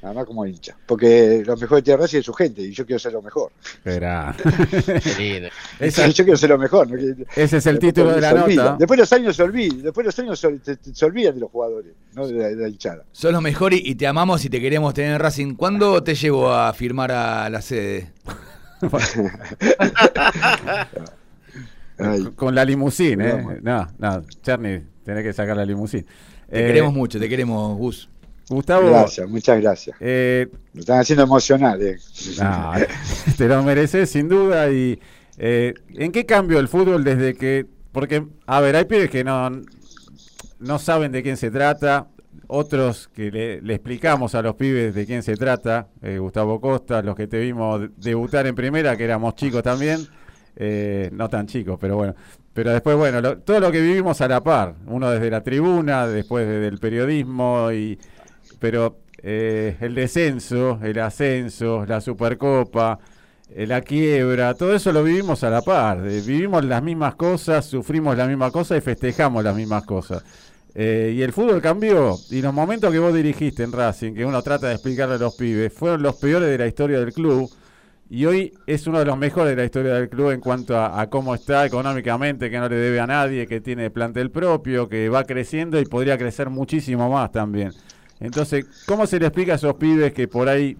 Nada 0.04 0.16
más 0.16 0.26
como 0.26 0.44
hincha. 0.44 0.76
Porque 0.84 1.42
lo 1.46 1.56
mejor 1.56 1.78
de 1.78 1.82
Tierra 1.82 2.02
Racing 2.02 2.18
es 2.18 2.26
su 2.26 2.34
gente 2.34 2.60
y 2.60 2.72
yo 2.72 2.84
quiero 2.84 2.98
ser 2.98 3.14
lo 3.14 3.22
mejor. 3.22 3.52
Espera. 3.64 4.36
Esa- 5.80 6.08
yo 6.08 6.24
quiero 6.24 6.36
ser 6.36 6.50
lo 6.50 6.58
mejor. 6.58 6.88
Ese 7.34 7.56
es 7.56 7.66
el 7.66 7.76
después 7.76 7.94
título 7.94 8.14
de 8.14 8.20
la 8.20 8.34
olvida. 8.34 8.64
nota. 8.64 8.76
Después 8.78 9.00
los 9.00 9.10
años 9.14 9.34
se 9.34 9.42
olvidan, 9.42 9.80
después 9.80 10.04
los 10.04 10.18
años 10.18 10.38
se, 10.38 10.58
se- 10.58 10.76
se 10.94 11.04
olvidan 11.06 11.34
de 11.36 11.40
los 11.40 11.50
jugadores, 11.50 11.92
no 12.14 12.26
de 12.26 12.34
la, 12.34 12.48
de 12.48 12.56
la 12.56 12.68
hinchada. 12.68 13.02
Sos 13.12 13.32
lo 13.32 13.40
mejor 13.40 13.72
y, 13.72 13.78
y 13.82 13.94
te 13.94 14.06
amamos 14.06 14.44
y 14.44 14.50
te 14.50 14.60
queremos 14.60 14.92
tener 14.92 15.12
en 15.12 15.18
Racing. 15.20 15.54
¿Cuándo 15.54 16.02
te 16.02 16.14
llevo 16.14 16.52
a 16.52 16.70
firmar 16.74 17.10
a 17.10 17.48
la 17.48 17.62
sede? 17.62 18.12
Con 22.36 22.54
la 22.54 22.64
limusina, 22.64 23.26
¿eh? 23.30 23.58
No, 23.62 23.86
no, 23.98 24.22
Cherny, 24.42 24.80
tenés 25.04 25.22
que 25.22 25.32
sacar 25.32 25.56
la 25.56 25.64
limusina. 25.64 26.04
Te 26.50 26.66
queremos 26.66 26.92
mucho, 26.92 27.18
te 27.18 27.28
queremos, 27.28 27.76
Gus. 27.78 28.08
Gustavo. 28.48 28.88
Gracias, 28.90 29.28
muchas 29.28 29.60
gracias. 29.60 29.96
Eh, 30.00 30.48
Me 30.72 30.80
están 30.80 31.00
haciendo 31.00 31.22
emocional. 31.24 31.80
eh. 31.82 31.96
No, 32.40 32.72
te 33.38 33.48
lo 33.48 33.62
mereces 33.62 34.10
sin 34.10 34.28
duda. 34.28 34.70
Y 34.70 34.98
eh, 35.38 35.74
¿En 35.94 36.12
qué 36.12 36.26
cambió 36.26 36.58
el 36.58 36.68
fútbol 36.68 37.04
desde 37.04 37.34
que.? 37.34 37.66
Porque, 37.92 38.24
a 38.46 38.60
ver, 38.60 38.76
hay 38.76 38.84
pibes 38.86 39.08
que 39.08 39.22
no, 39.24 39.50
no 40.58 40.78
saben 40.78 41.12
de 41.12 41.22
quién 41.22 41.36
se 41.36 41.50
trata. 41.50 42.08
Otros 42.46 43.08
que 43.14 43.30
le, 43.30 43.62
le 43.62 43.74
explicamos 43.74 44.34
a 44.34 44.42
los 44.42 44.54
pibes 44.56 44.94
de 44.94 45.06
quién 45.06 45.22
se 45.22 45.36
trata. 45.36 45.88
eh, 46.02 46.18
Gustavo 46.18 46.60
Costa, 46.60 47.00
los 47.02 47.14
que 47.16 47.26
te 47.26 47.38
vimos 47.38 47.80
de- 47.80 47.90
debutar 47.96 48.46
en 48.46 48.54
primera, 48.54 48.96
que 48.96 49.04
éramos 49.04 49.34
chicos 49.36 49.62
también. 49.62 50.06
eh, 50.56 51.08
no 51.12 51.28
tan 51.28 51.46
chicos, 51.46 51.78
pero 51.80 51.96
bueno. 51.96 52.14
Pero 52.52 52.70
después, 52.72 52.96
bueno, 52.96 53.20
lo- 53.20 53.38
todo 53.38 53.58
lo 53.58 53.72
que 53.72 53.80
vivimos 53.80 54.20
a 54.20 54.28
la 54.28 54.40
par. 54.42 54.74
Uno 54.86 55.10
desde 55.10 55.30
la 55.30 55.40
tribuna, 55.42 56.06
después 56.06 56.46
desde 56.46 56.68
el 56.68 56.78
periodismo 56.78 57.72
y 57.72 57.98
pero 58.64 58.96
eh, 59.22 59.76
el 59.82 59.94
descenso, 59.94 60.78
el 60.82 60.98
ascenso, 60.98 61.84
la 61.84 62.00
Supercopa, 62.00 62.98
eh, 63.50 63.66
la 63.66 63.82
quiebra, 63.82 64.54
todo 64.54 64.74
eso 64.74 64.90
lo 64.90 65.04
vivimos 65.04 65.44
a 65.44 65.50
la 65.50 65.60
par. 65.60 65.98
eh, 66.06 66.22
vivimos 66.26 66.64
las 66.64 66.82
mismas 66.82 67.14
cosas, 67.14 67.66
sufrimos 67.66 68.16
las 68.16 68.26
mismas 68.26 68.50
cosas 68.52 68.78
y 68.78 68.80
festejamos 68.80 69.44
las 69.44 69.54
mismas 69.54 69.84
cosas. 69.84 70.24
Eh, 70.74 71.12
y 71.14 71.20
el 71.20 71.34
fútbol 71.34 71.60
cambió. 71.60 72.16
Y 72.30 72.40
los 72.40 72.54
momentos 72.54 72.90
que 72.90 72.98
vos 72.98 73.12
dirigiste 73.12 73.64
en 73.64 73.72
Racing, 73.72 74.14
que 74.14 74.24
uno 74.24 74.40
trata 74.40 74.68
de 74.68 74.76
explicarle 74.76 75.16
a 75.16 75.18
los 75.18 75.34
pibes, 75.34 75.70
fueron 75.70 76.02
los 76.02 76.16
peores 76.16 76.48
de 76.48 76.56
la 76.56 76.66
historia 76.66 76.98
del 77.00 77.12
club. 77.12 77.50
Y 78.08 78.24
hoy 78.24 78.54
es 78.66 78.86
uno 78.86 78.98
de 78.98 79.04
los 79.04 79.18
mejores 79.18 79.50
de 79.50 79.56
la 79.56 79.64
historia 79.66 79.92
del 79.92 80.08
club 80.08 80.30
en 80.30 80.40
cuanto 80.40 80.78
a, 80.78 81.02
a 81.02 81.10
cómo 81.10 81.34
está 81.34 81.66
económicamente, 81.66 82.50
que 82.50 82.58
no 82.58 82.66
le 82.70 82.76
debe 82.76 82.98
a 83.00 83.06
nadie, 83.06 83.46
que 83.46 83.60
tiene 83.60 83.90
plantel 83.90 84.30
propio, 84.30 84.88
que 84.88 85.10
va 85.10 85.24
creciendo 85.24 85.78
y 85.78 85.84
podría 85.84 86.16
crecer 86.16 86.48
muchísimo 86.48 87.10
más 87.10 87.30
también. 87.30 87.72
Entonces, 88.24 88.64
¿cómo 88.86 89.06
se 89.06 89.20
le 89.20 89.26
explica 89.26 89.52
a 89.52 89.56
esos 89.56 89.74
pibes 89.74 90.14
que 90.14 90.26
por 90.28 90.48
ahí 90.48 90.78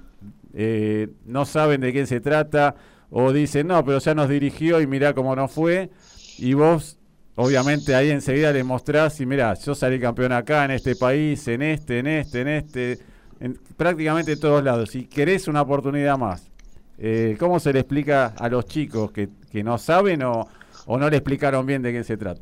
eh, 0.55 1.09
no 1.26 1.45
saben 1.45 1.82
de 1.82 1.92
quién 1.92 2.07
se 2.07 2.18
trata 2.18 2.74
o 3.11 3.34
dicen, 3.34 3.66
no, 3.66 3.84
pero 3.84 3.99
ya 3.99 4.14
nos 4.14 4.30
dirigió 4.30 4.80
y 4.80 4.86
mirá 4.86 5.12
cómo 5.12 5.36
no 5.36 5.47
fue? 5.47 5.90
Y 6.38 6.55
vos, 6.55 6.97
obviamente, 7.34 7.95
ahí 7.95 8.09
enseguida 8.09 8.51
le 8.51 8.64
mostrás 8.64 9.20
y 9.20 9.26
mirá, 9.26 9.53
yo 9.55 9.74
salí 9.74 10.01
campeón 10.01 10.32
acá, 10.32 10.64
en 10.64 10.70
este 10.70 10.97
país, 10.97 11.47
en 11.47 11.61
este, 11.61 11.99
en 11.99 12.07
este, 12.07 12.40
en 12.40 12.49
este, 12.49 12.99
en 13.40 13.59
prácticamente 13.76 14.32
en 14.32 14.40
todos 14.40 14.64
lados. 14.64 14.95
Y 14.95 15.05
querés 15.05 15.47
una 15.47 15.61
oportunidad 15.61 16.16
más. 16.16 16.51
Eh, 16.97 17.36
¿Cómo 17.38 17.61
se 17.61 17.74
le 17.74 17.80
explica 17.80 18.28
a 18.38 18.49
los 18.49 18.64
chicos 18.64 19.12
que, 19.12 19.28
que 19.53 19.62
no 19.62 19.76
saben 19.76 20.22
o, 20.22 20.49
o 20.86 20.99
no 20.99 21.11
le 21.11 21.18
explicaron 21.18 21.66
bien 21.66 21.82
de 21.82 21.90
quién 21.90 22.05
se 22.05 22.16
trata? 22.16 22.40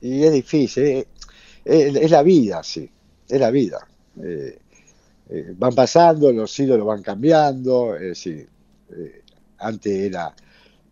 Y 0.00 0.24
es 0.24 0.32
difícil, 0.32 0.84
eh, 0.84 1.08
es, 1.68 1.96
es 1.96 2.10
la 2.10 2.22
vida, 2.22 2.62
sí, 2.62 2.90
es 3.28 3.40
la 3.40 3.50
vida. 3.50 3.86
Eh, 4.22 4.58
eh, 5.30 5.54
van 5.56 5.74
pasando, 5.74 6.32
los 6.32 6.58
ídolos 6.58 6.86
van 6.86 7.02
cambiando, 7.02 7.94
es 7.94 8.02
decir, 8.02 8.48
eh, 8.90 9.22
antes 9.58 9.92
era 9.92 10.34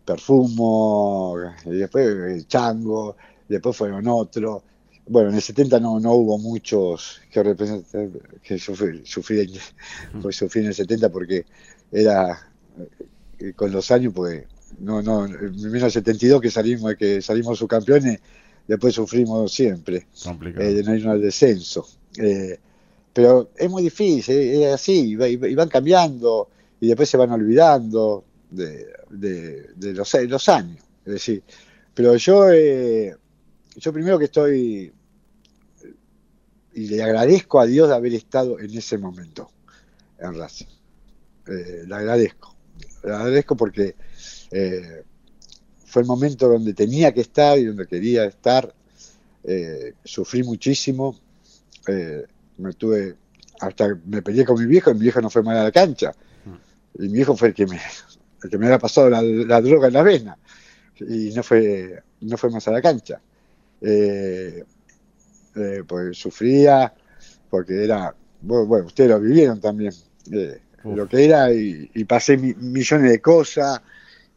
Perfumo, 0.05 1.35
y 1.65 1.69
después 1.71 2.07
eh, 2.07 2.45
Chango, 2.47 3.17
después 3.47 3.75
fueron 3.75 4.07
otros. 4.07 4.63
Bueno, 5.07 5.29
en 5.29 5.35
el 5.35 5.41
70 5.41 5.79
no, 5.79 5.99
no 5.99 6.13
hubo 6.13 6.37
muchos 6.37 7.21
que 7.31 7.43
representan, 7.43 8.13
que 8.43 8.59
sufrí, 8.59 9.05
sufrí, 9.05 9.59
pues 10.21 10.35
sufrí 10.35 10.61
en 10.61 10.67
el 10.67 10.73
70 10.75 11.09
porque 11.09 11.45
era 11.91 12.39
eh, 13.39 13.53
con 13.53 13.71
los 13.71 13.89
años, 13.91 14.13
pues 14.15 14.45
no, 14.79 15.01
no, 15.01 15.25
en 15.25 15.51
1972 15.51 16.41
que 16.41 16.51
salimos, 16.51 16.95
que 16.95 17.21
salimos 17.21 17.59
subcampeones, 17.59 18.19
después 18.67 18.93
sufrimos 18.95 19.51
siempre 19.51 20.07
Complicado. 20.23 20.65
eh, 20.67 20.83
no 20.83 20.95
irnos 20.95 21.13
al 21.13 21.21
descenso. 21.21 21.87
Eh, 22.17 22.59
pero 23.13 23.49
es 23.55 23.69
muy 23.69 23.83
difícil, 23.83 24.35
eh, 24.35 24.67
es 24.67 24.73
así, 24.73 25.11
y 25.11 25.15
va- 25.15 25.27
y 25.27 25.35
va- 25.37 25.47
y 25.47 25.55
van 25.55 25.69
cambiando 25.69 26.49
y 26.79 26.87
después 26.87 27.09
se 27.09 27.17
van 27.17 27.31
olvidando 27.31 28.23
de, 28.51 28.85
de- 29.09 29.69
de 29.75 29.93
los, 29.93 30.13
los 30.27 30.49
años. 30.49 30.83
Es 31.05 31.13
decir, 31.13 31.43
pero 31.93 32.15
yo, 32.17 32.49
eh, 32.51 33.15
yo 33.77 33.93
primero 33.93 34.19
que 34.19 34.25
estoy, 34.25 34.91
y 36.73 36.87
le 36.87 37.01
agradezco 37.01 37.59
a 37.59 37.65
Dios 37.65 37.89
de 37.89 37.95
haber 37.95 38.13
estado 38.13 38.59
en 38.59 38.75
ese 38.77 38.97
momento 38.99 39.49
en 40.19 40.35
Racing. 40.37 40.67
Le 41.47 41.95
agradezco, 41.95 42.55
le 43.03 43.13
agradezco 43.13 43.55
porque 43.55 43.95
fue 45.87 46.01
el 46.03 46.07
momento 46.07 46.47
donde 46.49 46.73
tenía 46.73 47.13
que 47.13 47.21
estar 47.21 47.57
y 47.57 47.65
donde 47.65 47.87
quería 47.87 48.25
estar. 48.25 48.71
Eh, 49.43 49.93
sufrí 50.03 50.43
muchísimo, 50.43 51.17
eh, 51.87 52.25
me 52.57 52.73
tuve, 52.73 53.15
hasta 53.61 53.97
me 54.05 54.21
peleé 54.21 54.43
con 54.45 54.59
mi 54.59 54.65
viejo 54.65 54.91
y 54.91 54.95
mi 54.95 54.99
viejo 55.01 55.21
no 55.21 55.29
fue 55.29 55.41
mal 55.43 55.57
a 55.57 55.63
la 55.63 55.71
cancha. 55.71 56.11
Y 56.99 57.03
mi 57.03 57.13
viejo 57.13 57.35
fue 57.37 57.49
el 57.49 57.53
que 57.53 57.65
me, 57.65 57.79
el 58.43 58.49
que 58.49 58.57
me 58.57 58.65
había 58.65 58.79
pasado 58.79 59.09
la, 59.09 59.21
la 59.21 59.61
droga 59.61 59.87
en 59.87 59.93
la 59.93 60.03
vena 60.03 60.37
y 60.99 61.31
no 61.33 61.41
fue, 61.43 62.01
no 62.21 62.37
fue 62.37 62.49
más 62.49 62.67
a 62.67 62.71
la 62.71 62.81
cancha. 62.81 63.21
Eh, 63.81 64.63
eh, 65.55 65.83
pues 65.87 66.17
sufría, 66.17 66.93
porque 67.49 67.83
era, 67.83 68.13
bueno, 68.41 68.85
ustedes 68.85 69.09
lo 69.11 69.19
vivieron 69.19 69.59
también, 69.61 69.93
eh, 70.31 70.59
lo 70.95 71.07
que 71.07 71.25
era, 71.25 71.53
y, 71.53 71.89
y 71.93 72.03
pasé 72.05 72.37
mi- 72.37 72.53
millones 72.55 73.11
de 73.11 73.21
cosas, 73.21 73.81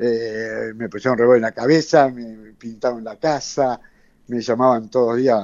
eh, 0.02 0.72
me 0.74 0.88
pusieron 0.88 1.18
revólver 1.18 1.36
en 1.36 1.42
la 1.42 1.52
cabeza, 1.52 2.08
me 2.08 2.52
pintaron 2.52 3.04
la 3.04 3.16
casa, 3.18 3.78
me 4.28 4.40
llamaban 4.40 4.88
todos 4.88 5.10
los 5.10 5.18
días 5.18 5.38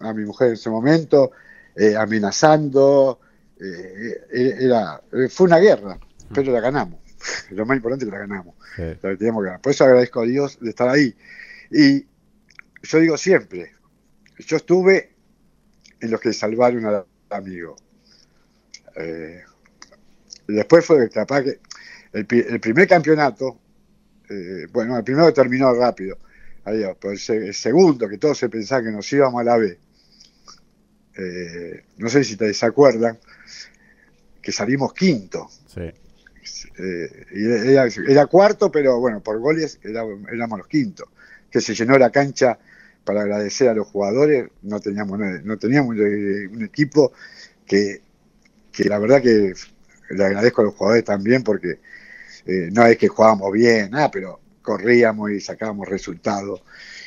a 0.00 0.12
mi 0.12 0.24
mujer 0.26 0.48
en 0.48 0.54
ese 0.54 0.68
momento, 0.68 1.32
eh, 1.74 1.96
amenazando, 1.96 3.20
eh, 3.58 4.56
era, 4.60 5.00
fue 5.30 5.46
una 5.46 5.58
guerra, 5.58 5.98
pero 6.34 6.52
la 6.52 6.60
ganamos. 6.60 7.00
Lo 7.52 7.64
más 7.64 7.76
importante 7.78 8.04
es 8.04 8.10
que 8.10 8.16
la 8.16 8.26
ganamos. 8.26 8.54
La 8.76 9.16
teníamos 9.16 9.42
que 9.42 9.46
ganar. 9.46 9.60
Por 9.62 9.72
eso 9.72 9.84
agradezco 9.84 10.20
a 10.20 10.24
Dios 10.26 10.58
de 10.60 10.68
estar 10.68 10.88
ahí. 10.90 11.16
Y 11.70 12.04
yo 12.82 12.98
digo 12.98 13.16
siempre, 13.16 13.72
yo 14.38 14.58
estuve 14.58 15.14
en 16.00 16.10
los 16.10 16.20
que 16.20 16.34
salvaron 16.34 16.84
al 16.84 17.06
amigo. 17.30 17.76
Eh, 18.94 19.42
después 20.46 20.84
fue 20.84 21.08
capaz 21.08 21.42
que 21.42 21.60
el, 22.12 22.26
el 22.30 22.60
primer 22.60 22.86
campeonato, 22.86 23.58
eh, 24.30 24.66
bueno, 24.72 24.96
el 24.96 25.04
primero 25.04 25.32
terminó 25.32 25.72
rápido, 25.74 26.18
adiós, 26.64 26.96
pero 27.00 27.12
el, 27.12 27.18
se- 27.18 27.36
el 27.48 27.54
segundo, 27.54 28.08
que 28.08 28.18
todos 28.18 28.38
se 28.38 28.48
pensaban 28.48 28.84
que 28.86 28.90
nos 28.92 29.12
íbamos 29.12 29.40
a 29.40 29.44
la 29.44 29.56
B, 29.56 29.78
eh, 31.18 31.84
no 31.98 32.08
sé 32.08 32.24
si 32.24 32.36
te 32.36 32.46
desacuerdan, 32.46 33.18
que 34.42 34.52
salimos 34.52 34.92
quinto. 34.92 35.48
Sí. 35.66 35.90
Eh, 36.78 37.26
era, 37.32 37.86
era 37.86 38.26
cuarto, 38.26 38.70
pero 38.70 39.00
bueno, 39.00 39.20
por 39.22 39.38
goles 39.38 39.78
era- 39.82 40.04
éramos 40.32 40.58
los 40.58 40.68
quintos. 40.68 41.08
Que 41.50 41.60
se 41.60 41.74
llenó 41.74 41.98
la 41.98 42.10
cancha 42.10 42.58
para 43.04 43.22
agradecer 43.22 43.68
a 43.68 43.74
los 43.74 43.88
jugadores. 43.88 44.48
No 44.62 44.78
teníamos, 44.80 45.18
nada- 45.18 45.40
no 45.42 45.56
teníamos 45.58 45.96
un 45.96 46.62
equipo 46.64 47.12
que, 47.66 48.02
que 48.70 48.84
la 48.84 48.98
verdad 48.98 49.22
que 49.22 49.54
le 50.10 50.24
agradezco 50.24 50.60
a 50.60 50.64
los 50.66 50.74
jugadores 50.74 51.04
también 51.04 51.42
porque 51.42 51.78
eh, 52.46 52.68
no 52.72 52.86
es 52.86 52.96
que 52.96 53.08
jugábamos 53.08 53.52
bien, 53.52 53.90
nada, 53.90 54.10
pero 54.10 54.40
corríamos 54.62 55.30
y 55.30 55.40
sacábamos 55.40 55.88
resultados. 55.88 56.62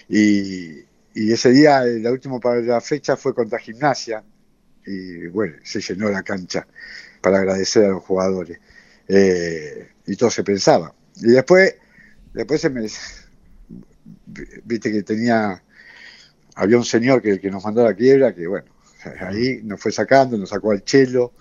Y, 0.08 0.80
y 1.14 1.32
ese 1.32 1.52
día, 1.52 1.84
eh, 1.84 2.00
la 2.00 2.12
última 2.12 2.40
para 2.40 2.62
la 2.62 2.82
fecha 2.82 3.16
fue 3.16 3.34
contra 3.34 3.60
Gimnasia 3.60 4.24
y 4.86 5.28
bueno, 5.28 5.56
se 5.64 5.82
llenó 5.82 6.10
la 6.10 6.24
cancha 6.24 6.66
para 7.22 7.40
agradecer 7.40 7.86
a 7.86 7.90
los 7.90 8.04
jugadores. 8.04 8.60
Eh, 9.08 9.90
y 10.06 10.16
todo 10.16 10.30
se 10.30 10.44
pensaba. 10.44 10.94
Y 11.18 11.32
después, 11.32 11.76
después 12.34 12.62
se 12.62 12.70
me 12.70 12.88
viste 14.64 14.92
que 14.92 15.04
tenía 15.04 15.62
había 16.56 16.78
un 16.78 16.86
señor 16.86 17.22
que, 17.22 17.40
que 17.40 17.50
nos 17.50 17.64
mandó 17.64 17.82
a 17.82 17.86
la 17.86 17.94
quiebra 17.94 18.36
que 18.36 18.46
bueno, 18.48 18.68
ahí 19.22 19.62
nos 19.64 19.80
fue 19.80 19.92
sacando, 19.92 20.38
nos 20.38 20.50
sacó 20.50 20.72
al 20.72 20.84
Chelo, 20.84 21.34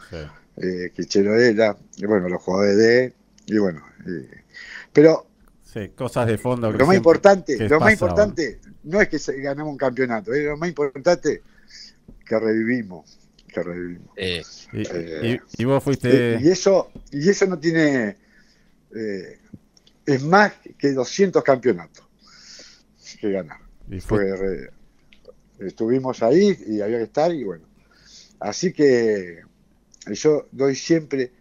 eh, 0.57 0.93
que 0.95 1.03
el 1.03 1.09
Chelo 1.09 1.35
era, 1.37 1.77
y 1.97 2.07
bueno, 2.07 2.29
los 2.29 2.43
jugadores 2.43 2.77
de 2.77 3.05
él, 3.05 3.15
y 3.49 3.59
bueno, 3.59 3.83
eh, 4.07 4.45
pero 4.93 5.27
Sí, 5.65 5.89
cosas 5.91 6.27
de 6.27 6.39
fondo. 6.39 6.71
lo 6.73 6.87
más 6.87 6.97
importante, 6.97 7.59
lo 7.69 7.81
más 7.81 7.93
importante 7.93 8.61
no 8.85 9.01
es 9.01 9.09
que 9.09 9.19
se- 9.19 9.41
ganamos 9.41 9.73
un 9.73 9.77
campeonato, 9.79 10.33
es 10.33 10.45
lo 10.45 10.57
más 10.57 10.69
importante 10.69 11.43
que 12.25 12.39
revivimos, 12.39 13.19
que 13.53 13.63
revivimos. 13.63 14.09
Eh, 14.17 14.43
Y, 14.73 14.83
Eh, 14.91 15.41
y- 15.57 15.63
y 15.63 15.65
vos 15.65 15.83
fuiste. 15.83 16.35
Eh, 16.35 16.39
y 16.43 16.49
eso 16.51 16.91
y 17.11 17.29
eso 17.29 17.47
no 17.47 17.59
tiene 17.59 18.17
eh, 18.95 19.39
es 20.05 20.23
más 20.23 20.53
que 20.79 20.93
200 20.93 21.43
campeonatos 21.43 22.07
que 23.21 23.31
ganar 23.33 23.59
y 23.91 24.01
fue- 24.01 24.71
estuvimos 25.59 26.23
ahí 26.23 26.57
y 26.67 26.81
había 26.83 26.99
que 26.99 27.05
estar 27.05 27.33
y 27.35 27.45
bueno 27.45 27.65
así 28.41 28.73
que 28.73 29.41
yo 30.13 30.47
doy 30.53 30.75
siempre 30.77 31.33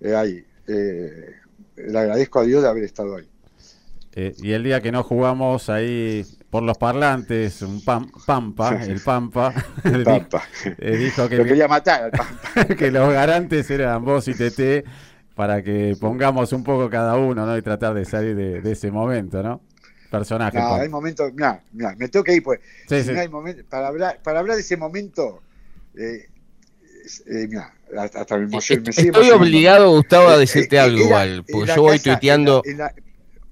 eh, 0.00 0.14
ahí 0.14 0.44
eh, 0.68 1.32
le 1.86 1.98
agradezco 1.98 2.40
a 2.40 2.42
Dios 2.44 2.62
de 2.62 2.68
haber 2.68 2.84
estado 2.84 3.16
ahí 3.16 3.28
eh, 4.14 4.34
y 4.38 4.52
el 4.52 4.64
día 4.64 4.80
que 4.80 4.90
no 4.90 5.02
jugamos 5.04 5.68
ahí 5.68 6.24
por 6.50 6.62
los 6.62 6.76
parlantes, 6.78 7.60
un 7.62 7.80
pam- 7.82 8.10
Pampa, 8.26 8.82
el 8.82 9.00
Pampa, 9.00 9.52
El 9.84 9.98
di- 9.98 10.04
Pampa. 10.04 10.42
eh, 10.78 10.96
dijo 10.96 11.28
que, 11.28 11.36
lo 11.36 11.44
quería 11.44 11.68
matar 11.68 12.04
al 12.04 12.10
Pampa. 12.56 12.74
que 12.74 12.90
los 12.90 13.12
garantes 13.12 13.70
eran 13.70 14.04
vos 14.04 14.26
y 14.28 14.34
Tete 14.34 14.84
para 15.34 15.62
que 15.62 15.94
pongamos 16.00 16.52
un 16.52 16.64
poco 16.64 16.90
cada 16.90 17.16
uno, 17.16 17.46
¿no? 17.46 17.56
Y 17.56 17.62
tratar 17.62 17.94
de 17.94 18.04
salir 18.04 18.34
de, 18.34 18.60
de 18.60 18.72
ese 18.72 18.90
momento, 18.90 19.40
¿no? 19.42 19.60
Personaje. 20.10 20.58
No, 20.58 20.74
hay 20.74 20.88
momentos, 20.88 21.30
mira, 21.34 21.62
mira, 21.72 21.94
me 21.96 22.08
tengo 22.08 22.24
que 22.24 22.34
ir 22.34 22.42
pues. 22.42 22.58
Sí, 22.88 23.00
si 23.02 23.08
sí. 23.08 23.12
no 23.12 23.20
hay 23.20 23.28
momento, 23.28 23.62
para 23.68 23.88
hablar, 23.88 24.20
para 24.24 24.40
hablar 24.40 24.56
de 24.56 24.62
ese 24.62 24.76
momento, 24.78 25.42
eh, 25.96 26.28
eh, 27.26 27.46
mira, 27.48 27.72
hasta, 27.98 28.36
me 28.38 28.60
sigue 28.60 28.82
Estoy 28.90 29.30
obligado, 29.30 29.90
Gustavo, 29.90 30.28
a 30.28 30.36
Eh, 30.36 30.38
decirte 30.40 30.76
eh, 30.76 30.80
algo 30.80 30.96
era 30.98 31.06
igual, 31.06 31.44
porque 31.50 31.72
yo 31.74 31.82
voy 31.82 31.92
casa, 31.96 32.08
en 32.10 32.12
la- 32.12 32.18
tuiteando. 32.18 32.62
en 32.64 32.78
la- 32.78 32.94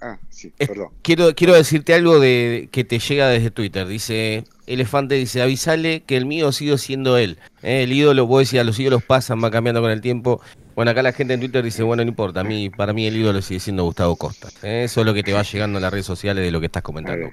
ah, 0.01 0.19
sí, 0.31 0.53
perdón. 0.57 0.89
Quiero, 1.03 1.35
quiero 1.35 1.55
decirte 1.55 1.95
algo 1.95 2.21
de 2.21 2.69
que 2.71 2.85
te 2.85 2.99
llega 2.99 3.29
desde 3.29 3.51
Twitter. 3.51 3.87
Dice, 3.87 4.45
Elefante 4.67 5.15
dice, 5.15 5.43
avisale 5.43 6.03
que 6.03 6.17
el 6.17 6.27
mío 6.27 6.53
sigue 6.53 6.77
siendo 6.79 7.17
él. 7.19 7.39
Eh, 7.63 7.83
el 7.85 7.93
ídolo, 7.93 8.27
vos 8.27 8.41
decías, 8.41 8.67
los 8.67 8.79
ídolos 8.79 9.03
pasan, 9.03 9.41
van 9.41 9.51
cambiando 9.53 9.81
con 9.81 9.91
el 9.91 10.01
tiempo. 10.01 10.41
Bueno, 10.75 10.91
acá 10.91 11.03
la 11.03 11.13
gente 11.13 11.33
en 11.35 11.41
Twitter 11.41 11.65
dice, 11.65 11.83
bueno, 11.83 12.05
no 12.05 12.11
importa, 12.11 12.41
a 12.41 12.45
mí, 12.45 12.69
para 12.69 12.93
mí 12.93 13.07
el 13.07 13.17
ídolo 13.17 13.41
sigue 13.41 13.61
siendo 13.61 13.85
Gustavo 13.85 14.15
Costa. 14.17 14.49
Eh, 14.63 14.85
eso 14.85 15.01
es 15.01 15.07
lo 15.07 15.15
que 15.15 15.23
te 15.23 15.33
va 15.33 15.43
llegando 15.43 15.79
en 15.79 15.83
las 15.83 15.91
redes 15.93 16.05
sociales 16.07 16.45
de 16.45 16.51
lo 16.51 16.61
que 16.61 16.67
estás 16.67 16.83
comentando. 16.83 17.31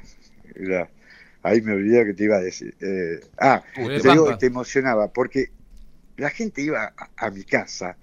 Mira, 0.55 0.87
ahí 1.41 1.59
me 1.61 1.73
olvidé 1.73 2.05
que 2.05 2.13
te 2.13 2.23
iba 2.23 2.37
a 2.37 2.41
decir. 2.41 2.73
Eh, 2.79 3.19
ah, 3.39 3.61
te 3.75 3.81
digo 4.09 4.37
te 4.37 4.45
emocionaba, 4.45 5.11
porque 5.11 5.47
la 6.17 6.29
gente 6.29 6.61
iba 6.61 6.93
a, 6.97 7.09
a 7.17 7.29
mi 7.31 7.43
casa, 7.43 7.97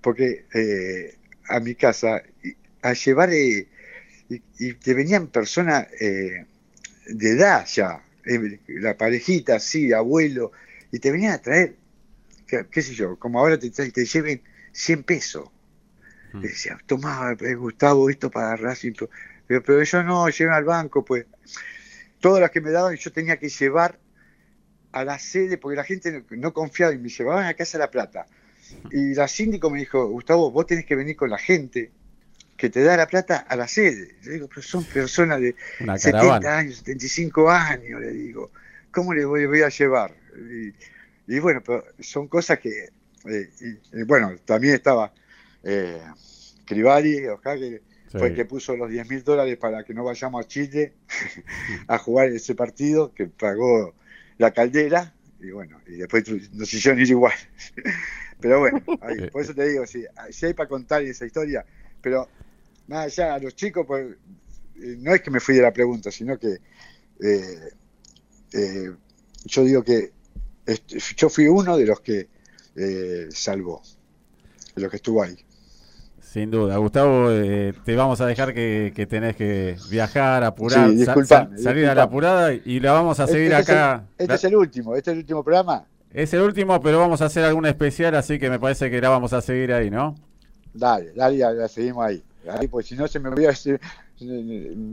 porque 0.00 0.46
eh, 0.54 1.16
a 1.48 1.60
mi 1.60 1.74
casa, 1.74 2.22
y- 2.42 2.56
a 2.82 2.92
llevar, 2.94 3.32
eh, 3.32 3.68
y, 4.30 4.42
y 4.58 4.74
te 4.74 4.94
venían 4.94 5.28
personas 5.28 5.88
eh, 6.00 6.46
de 7.08 7.30
edad 7.32 7.66
ya, 7.66 8.02
la 8.68 8.96
parejita, 8.96 9.60
sí, 9.60 9.92
abuelo, 9.92 10.52
y 10.92 10.98
te 11.00 11.12
venían 11.12 11.34
a 11.34 11.38
traer, 11.42 11.76
qué, 12.46 12.66
qué 12.70 12.82
sé 12.82 12.94
yo, 12.94 13.16
como 13.18 13.40
ahora 13.40 13.58
te, 13.58 13.70
te 13.70 14.04
lleven 14.06 14.42
100 14.72 15.04
pesos. 15.04 15.50
Mm. 16.34 16.40
Decía, 16.42 16.78
tomá, 16.86 17.34
Gustavo, 17.58 18.10
esto 18.10 18.30
para 18.30 18.56
Racing. 18.56 18.92
to-". 18.94 19.10
Pero, 19.46 19.62
pero 19.62 19.82
yo 19.82 20.02
no, 20.02 20.28
lleven 20.28 20.54
al 20.54 20.64
banco, 20.64 21.04
pues. 21.04 21.26
Todas 22.20 22.40
las 22.40 22.50
que 22.50 22.60
me 22.60 22.70
daban 22.70 22.96
yo 22.96 23.12
tenía 23.12 23.38
que 23.38 23.48
llevar 23.48 23.98
a 24.92 25.04
la 25.04 25.18
sede, 25.18 25.58
porque 25.58 25.76
la 25.76 25.84
gente 25.84 26.24
no, 26.30 26.52
confiaba 26.52 26.92
y 26.94 26.98
me 26.98 27.08
llevaban 27.08 27.46
a 27.46 27.54
Casa 27.54 27.78
la 27.78 27.90
Plata. 27.90 28.28
Y 28.90 29.14
la 29.14 29.28
síndico 29.28 29.70
me 29.70 29.80
dijo, 29.80 30.06
Gustavo, 30.08 30.50
vos 30.50 30.66
tenés 30.66 30.86
que 30.86 30.96
venir 30.96 31.16
con 31.16 31.30
la 31.30 31.38
gente 31.38 31.92
que 32.56 32.70
te 32.70 32.82
da 32.82 32.96
la 32.96 33.06
plata 33.08 33.38
a 33.38 33.56
la 33.56 33.68
sede. 33.68 34.16
Yo 34.22 34.32
digo, 34.32 34.48
pero 34.48 34.62
son 34.62 34.86
personas 34.86 35.40
de 35.40 35.56
Una 35.80 35.98
70 35.98 36.58
caravana. 36.58 36.58
años, 36.58 36.76
75 36.78 37.50
años, 37.50 38.00
le 38.00 38.12
digo. 38.12 38.52
¿Cómo 38.92 39.14
le 39.14 39.24
voy, 39.24 39.46
voy 39.46 39.62
a 39.62 39.68
llevar? 39.70 40.14
Y, 40.36 40.74
y 41.36 41.38
bueno, 41.40 41.62
pero 41.64 41.84
son 42.00 42.28
cosas 42.28 42.58
que... 42.60 42.70
eh, 43.26 43.50
y- 43.92 44.00
y 44.00 44.04
bueno, 44.04 44.36
también 44.44 44.74
estaba 44.74 45.12
eh, 45.62 46.00
Cribari, 46.64 47.26
Oscar, 47.28 47.58
que 47.58 47.82
fue 48.16 48.28
el 48.28 48.34
que 48.34 48.44
puso 48.44 48.76
los 48.76 48.90
10 48.90 49.08
mil 49.08 49.22
dólares 49.24 49.56
para 49.58 49.84
que 49.84 49.94
no 49.94 50.04
vayamos 50.04 50.44
a 50.44 50.48
Chile 50.48 50.94
a 51.88 51.98
jugar 51.98 52.28
ese 52.28 52.54
partido, 52.54 53.12
que 53.14 53.26
pagó 53.26 53.94
la 54.40 54.52
caldera, 54.52 55.14
y 55.38 55.50
bueno, 55.50 55.80
y 55.86 55.96
después 55.96 56.24
nos 56.52 56.72
hicieron 56.72 56.98
ir 56.98 57.10
igual. 57.10 57.34
Pero 58.40 58.60
bueno, 58.60 58.82
ahí, 59.02 59.28
por 59.28 59.42
eso 59.42 59.54
te 59.54 59.68
digo, 59.68 59.86
si, 59.86 60.04
si 60.30 60.46
hay 60.46 60.54
para 60.54 60.66
contar 60.66 61.02
esa 61.02 61.26
historia, 61.26 61.62
pero 62.00 62.26
más 62.86 63.04
allá, 63.04 63.34
a 63.34 63.38
los 63.38 63.54
chicos, 63.54 63.84
pues, 63.86 64.16
eh, 64.76 64.96
no 64.98 65.14
es 65.14 65.20
que 65.20 65.30
me 65.30 65.40
fui 65.40 65.54
de 65.54 65.60
la 65.60 65.70
pregunta, 65.70 66.10
sino 66.10 66.38
que 66.38 66.58
eh, 67.22 67.70
eh, 68.54 68.90
yo 69.44 69.64
digo 69.64 69.84
que 69.84 70.12
yo 71.16 71.28
fui 71.28 71.46
uno 71.48 71.76
de 71.76 71.84
los 71.84 72.00
que 72.00 72.30
eh, 72.76 73.28
salvó, 73.30 73.82
de 74.74 74.80
los 74.80 74.90
que 74.90 74.96
estuvo 74.96 75.22
ahí. 75.22 75.36
Sin 76.30 76.48
duda, 76.48 76.76
Gustavo, 76.76 77.28
eh, 77.32 77.74
te 77.84 77.96
vamos 77.96 78.20
a 78.20 78.26
dejar 78.26 78.54
que, 78.54 78.92
que 78.94 79.04
tenés 79.04 79.34
que 79.34 79.76
viajar, 79.90 80.44
apurar, 80.44 80.88
Sí, 80.90 81.04
salir 81.56 81.88
a 81.88 81.94
la 81.96 82.04
apurada 82.04 82.52
y 82.52 82.78
la 82.78 82.92
vamos 82.92 83.18
a 83.18 83.26
seguir 83.26 83.50
Este 83.50 83.62
es 83.62 83.68
el- 83.70 83.74
acá. 83.74 84.04
este 84.16 84.34
es 84.34 84.44
el 84.44 84.54
último, 84.54 84.94
este 84.94 85.10
es 85.10 85.14
el 85.14 85.18
último 85.22 85.42
programa. 85.42 85.84
Es 86.12 86.32
el 86.32 86.42
último, 86.42 86.80
pero 86.80 87.00
vamos 87.00 87.20
a 87.20 87.24
hacer 87.24 87.44
alguna 87.44 87.70
especial, 87.70 88.14
así 88.14 88.38
que 88.38 88.48
me 88.48 88.60
parece 88.60 88.88
que 88.92 89.00
la 89.00 89.08
vamos 89.08 89.32
a 89.32 89.40
seguir 89.42 89.72
ahí, 89.72 89.90
¿no? 89.90 90.14
Dale, 90.72 91.10
dale, 91.16 91.38
ya 91.38 91.66
seguimos 91.66 92.06
ahí. 92.06 92.22
Ahí, 92.48 92.68
pues 92.68 92.86
si 92.86 92.94
no 92.94 93.08
se 93.08 93.18
me 93.18 93.28
voy 93.30 93.46
a, 93.46 93.54
se- 93.56 93.80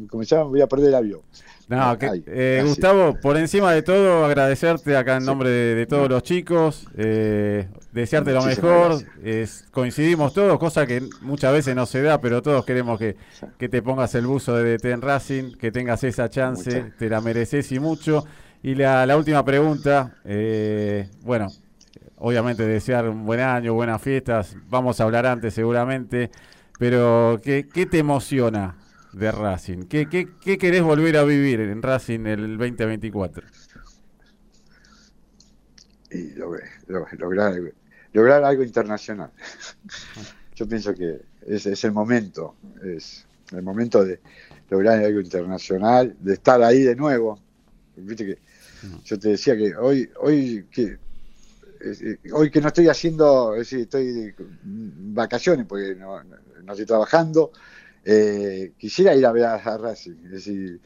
como 0.10 0.24
me 0.24 0.44
voy 0.49 0.62
a 0.62 0.68
perder 0.68 0.90
el 0.90 0.95
avión. 0.95 1.22
No, 1.68 1.98
que- 1.98 2.06
Ahí, 2.08 2.24
eh. 2.28 2.64
Gustavo, 2.66 3.16
por 3.22 3.36
encima 3.36 3.74
de 3.74 3.82
todo, 3.82 4.24
agradecerte 4.26 4.95
acá 4.95 5.18
en 5.18 5.26
nombre 5.26 5.49
de, 5.49 5.76
de 5.76 5.86
todos 5.86 6.08
los 6.10 6.24
chicos, 6.24 6.88
eh, 6.98 7.68
desearte 7.91 8.32
lo 8.32 8.41
mejor. 8.44 8.94
Es- 9.22 9.66
coincidimos 9.72 10.34
todos, 10.34 10.58
cosa 10.60 10.88
que 10.88 11.04
muchas 11.22 11.52
veces 11.52 11.76
no 11.76 11.86
se 11.86 12.02
da, 12.02 12.22
pero 12.22 12.41
todos 12.41 12.64
queremos 12.64 12.98
que, 12.98 13.18
que 13.58 13.68
te 13.68 13.82
pongas 13.82 14.16
el 14.16 14.26
buzo 14.28 14.56
de 14.56 14.78
DT 14.78 14.91
en 14.91 15.02
Racing, 15.02 15.58
que 15.58 15.72
tengas 15.72 16.04
esa 16.06 16.30
chance, 16.30 16.84
Muchas. 16.84 16.98
te 16.98 17.10
la 17.10 17.20
mereces 17.20 17.70
y 17.74 17.80
mucho. 17.80 18.24
Y 18.64 18.76
la, 18.76 19.06
la 19.06 19.18
última 19.18 19.44
pregunta, 19.44 20.16
eh, 20.24 21.10
bueno, 21.24 21.48
obviamente 22.18 22.66
desear 22.66 23.10
un 23.10 23.26
buen 23.26 23.41
año, 23.41 23.74
buenas 23.74 24.02
fiestas, 24.02 24.56
vamos 24.70 25.02
a 25.02 25.04
hablar 25.04 25.26
antes 25.26 25.54
seguramente, 25.54 26.32
pero 26.80 27.40
¿qué, 27.44 27.68
qué 27.72 27.86
te 27.86 27.99
emociona 27.99 28.76
de 29.18 29.31
Racing? 29.31 29.84
¿Qué, 29.84 30.07
qué, 30.10 30.27
qué 30.41 30.57
querés 30.57 30.84
volver 30.84 31.18
a 31.18 31.23
vivir 31.23 31.60
en 31.61 31.81
Racing 31.81 32.26
el 32.26 32.57
2024? 32.57 33.48
y 36.10 36.34
lograr, 36.35 37.53
algo- 37.53 37.72
lograr 38.14 38.44
algo 38.44 38.64
internacional. 38.64 39.31
Yo 40.56 40.68
pienso 40.68 40.94
que 40.94 41.22
ese 41.45 41.73
es 41.73 41.84
el 41.84 41.91
momento, 41.91 42.56
es 42.84 43.26
el 43.52 43.61
momento 43.61 44.03
de 44.03 44.19
lograr 44.69 45.03
algo 45.03 45.19
internacional, 45.19 46.15
de 46.19 46.34
estar 46.34 46.61
ahí 46.64 46.81
de 46.84 46.95
nuevo. 46.95 47.39
Viste 47.95 48.26
que 48.26 48.38
yo 49.03 49.18
te 49.18 49.30
decía 49.30 49.56
que 49.57 49.76
hoy, 49.76 50.10
hoy 50.19 50.65
que 50.72 50.98
es 51.80 51.99
decir, 51.99 52.19
hoy 52.34 52.49
que 52.52 52.61
no 52.61 52.68
estoy 52.68 52.88
haciendo, 52.88 53.53
es 53.56 53.60
decir, 53.69 53.80
estoy 53.81 54.34
vacaciones 55.14 55.65
porque 55.68 55.95
no, 55.95 56.23
no- 56.23 56.35
no 56.64 56.72
estoy 56.73 56.85
trabajando, 56.85 57.52
eh, 58.07 58.73
quisiera 58.77 59.15
ir 59.15 59.25
a 59.25 59.31
ver 59.34 59.45
a, 59.45 59.77
Racing, 59.77 60.25
es 60.25 60.31
decir, 60.31 60.81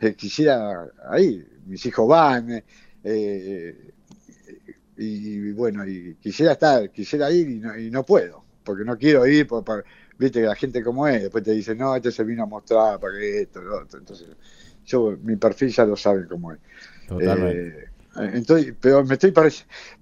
eh, 0.00 0.14
quisiera 0.16 0.86
ahí, 1.10 1.44
mis 1.66 1.84
hijos 1.86 2.08
van, 2.08 2.50
eh, 2.52 2.64
eh, 3.04 3.94
y, 4.96 5.52
bueno, 5.52 5.86
y 5.86 6.16
quisiera 6.16 6.52
estar, 6.52 6.90
quisiera 6.90 7.30
ir 7.30 7.48
y 7.50 7.58
no, 7.60 7.76
y 7.78 7.90
no 7.90 8.04
puedo, 8.04 8.44
porque 8.62 8.84
no 8.84 8.96
quiero 8.98 9.26
ir, 9.26 9.46
por, 9.46 9.64
por- 9.64 9.84
viste 10.18 10.40
que 10.40 10.46
la 10.46 10.54
gente 10.56 10.82
como 10.82 11.06
es, 11.08 11.22
después 11.22 11.42
te 11.44 11.52
dice, 11.52 11.74
no, 11.74 11.96
este 11.96 12.12
se 12.12 12.24
vino 12.24 12.44
a 12.44 12.46
mostrar 12.46 13.00
para 13.00 13.18
que 13.18 13.42
esto, 13.42 13.60
lo 13.62 13.82
otro, 13.82 13.98
entonces 13.98 14.28
yo, 14.84 15.16
mi 15.22 15.36
perfil 15.36 15.70
ya 15.70 15.84
lo 15.84 15.96
saben 15.96 16.26
cómo 16.28 16.52
es. 16.52 16.60
Totalmente. 17.06 17.64
Eh, 18.16 18.30
entonces, 18.34 18.74
pero 18.80 19.04
me 19.04 19.14
estoy 19.14 19.32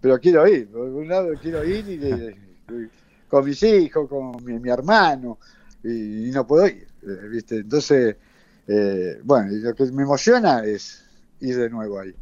pero 0.00 0.20
quiero 0.20 0.46
ir, 0.48 0.70
por 0.70 0.82
un 0.88 1.08
lado 1.08 1.30
quiero 1.40 1.64
ir 1.64 1.88
y 1.88 1.96
de- 1.98 2.36
con 3.28 3.44
mis 3.44 3.62
hijos, 3.62 4.08
con 4.08 4.44
mi, 4.44 4.58
mi 4.58 4.70
hermano, 4.70 5.38
y, 5.84 6.28
y 6.28 6.30
no 6.32 6.46
puedo 6.46 6.66
ir, 6.66 6.86
eh, 7.02 7.28
¿viste? 7.30 7.56
Entonces, 7.56 8.16
eh, 8.68 9.18
bueno, 9.24 9.52
y 9.52 9.60
lo 9.60 9.74
que 9.74 9.84
me 9.86 10.02
emociona 10.02 10.64
es 10.64 11.04
ir 11.40 11.56
de 11.56 11.68
nuevo 11.70 11.98
ahí, 12.00 12.14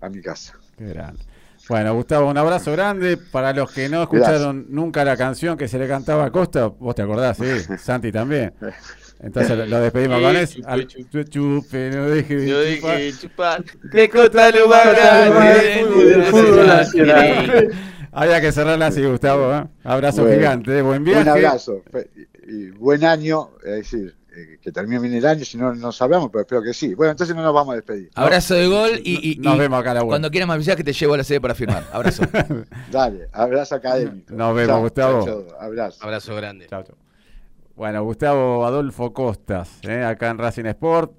a 0.00 0.08
mi 0.08 0.20
casa. 0.20 0.54
Qué 0.76 0.86
grande. 0.88 1.22
Bueno, 1.68 1.94
Gustavo, 1.94 2.28
un 2.28 2.36
abrazo 2.36 2.72
grande. 2.72 3.16
Para 3.16 3.52
los 3.54 3.72
que 3.72 3.88
no 3.88 4.02
escucharon 4.02 4.66
nunca 4.68 5.02
la 5.04 5.16
canción 5.16 5.56
que 5.56 5.66
se 5.66 5.78
le 5.78 5.88
cantaba 5.88 6.26
a 6.26 6.30
Costa, 6.30 6.66
vos 6.66 6.94
te 6.94 7.00
acordás, 7.02 7.38
sí, 7.38 7.44
Santi 7.78 8.12
también. 8.12 8.52
Entonces 9.20 9.56
lo- 9.56 9.64
lo 9.64 9.80
despedimos 9.80 10.20
con 10.20 10.36
eso. 10.36 10.56
Chupe, 10.56 10.68
Al- 10.70 10.86
chupe. 10.86 11.24
chupe, 11.24 11.90
no 11.90 12.06
deje 12.10 12.36
de 12.36 12.46
Yo 12.48 12.56
chupar. 12.76 12.98
dije 12.98 13.18
chupar. 13.18 13.64
De 13.84 14.08
Costa 14.10 14.50
lo 14.50 14.68
más 14.68 14.84
grande. 16.92 17.70
Había 18.12 18.40
que 18.40 18.52
cerrarla 18.52 18.86
así, 18.88 19.04
Gustavo. 19.04 19.52
¿eh? 19.54 19.64
Abrazo 19.84 20.22
Bueno, 20.22 20.36
gigante, 20.36 20.82
buen 20.82 21.02
viaje. 21.04 21.22
Un 21.22 21.28
abrazo 21.28 21.82
y 22.46 22.70
buen 22.70 23.04
año, 23.04 23.50
es 23.64 23.70
decir, 23.76 24.14
eh, 24.36 24.58
que 24.60 24.72
termine 24.72 24.98
bien 25.00 25.14
el 25.14 25.24
año, 25.26 25.44
si 25.44 25.56
no 25.56 25.74
nos 25.74 26.00
hablamos, 26.02 26.28
pero 26.30 26.42
espero 26.42 26.62
que 26.62 26.74
sí. 26.74 26.94
Bueno, 26.94 27.12
entonces 27.12 27.34
no 27.36 27.42
nos 27.42 27.54
vamos 27.54 27.72
a 27.72 27.76
despedir. 27.76 28.10
Abrazo 28.14 28.54
de 28.54 28.66
gol 28.66 28.90
y, 29.04 29.32
y- 29.32 29.36
Nos 29.36 29.54
y 29.54 29.58
vemos 29.58 29.80
acá 29.80 29.94
la 29.94 30.02
cuando 30.04 30.30
quieras 30.30 30.48
más 30.48 30.56
avisar 30.56 30.76
que 30.76 30.82
te 30.84 30.92
llevo 30.92 31.14
a 31.14 31.18
la 31.18 31.24
sede 31.24 31.40
para 31.40 31.54
firmar. 31.54 31.84
Abrazo. 31.92 32.24
Dale, 32.90 33.28
abrazo 33.32 33.76
académico. 33.76 34.34
Nos 34.34 34.54
vemos, 34.54 34.68
Chao, 34.74 34.80
Gustavo. 34.80 35.24
chao, 35.24 35.46
chao, 35.48 35.60
abrazo. 35.60 36.04
Abrazo 36.04 36.34
grande. 36.36 36.66
Chau, 36.68 36.82
chau. 36.82 36.96
Bueno, 37.76 38.02
Gustavo 38.04 38.64
Adolfo 38.66 39.12
Costas, 39.12 39.78
¿eh? 39.82 40.02
acá 40.04 40.30
en 40.30 40.38
Racing 40.38 40.66
Sport. 40.66 41.12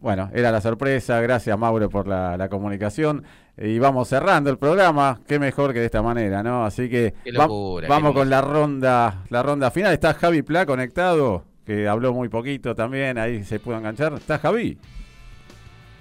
Bueno, 0.00 0.30
era 0.34 0.50
la 0.52 0.60
sorpresa. 0.60 1.20
Gracias, 1.20 1.58
Mauro, 1.58 1.88
por 1.88 2.06
la, 2.06 2.36
la 2.36 2.48
comunicación. 2.50 3.24
Y 3.56 3.78
vamos 3.78 4.08
cerrando 4.08 4.50
el 4.50 4.58
programa. 4.58 5.20
Qué 5.28 5.38
mejor 5.38 5.72
que 5.72 5.78
de 5.80 5.86
esta 5.86 6.02
manera, 6.02 6.42
¿no? 6.42 6.64
Así 6.64 6.88
que 6.88 7.14
va- 7.38 7.44
locura, 7.44 7.88
vamos 7.88 8.12
con 8.12 8.28
la 8.28 8.40
ronda, 8.40 9.22
la 9.30 9.42
ronda 9.42 9.70
final. 9.70 9.92
Está 9.92 10.12
Javi 10.14 10.42
Pla 10.42 10.66
conectado, 10.66 11.44
que 11.64 11.86
habló 11.86 12.12
muy 12.12 12.28
poquito 12.28 12.74
también. 12.74 13.16
Ahí 13.16 13.44
se 13.44 13.60
pudo 13.60 13.76
enganchar. 13.78 14.12
¿Está 14.14 14.38
Javi? 14.38 14.76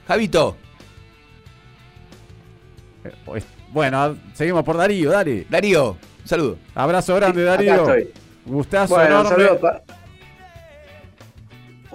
Javito, 0.07 0.57
Eh, 3.05 3.43
Bueno, 3.71 4.15
seguimos 4.33 4.63
por 4.63 4.77
Darío, 4.77 5.11
dale. 5.11 5.45
Darío, 5.49 5.97
saludo. 6.23 6.57
Abrazo 6.75 7.15
grande, 7.15 7.41
Acá 7.43 7.51
Darío. 7.63 7.75
estoy. 7.75 8.13
Gustazo 8.45 8.95
Bueno, 8.95 9.21
enorme. 9.21 9.45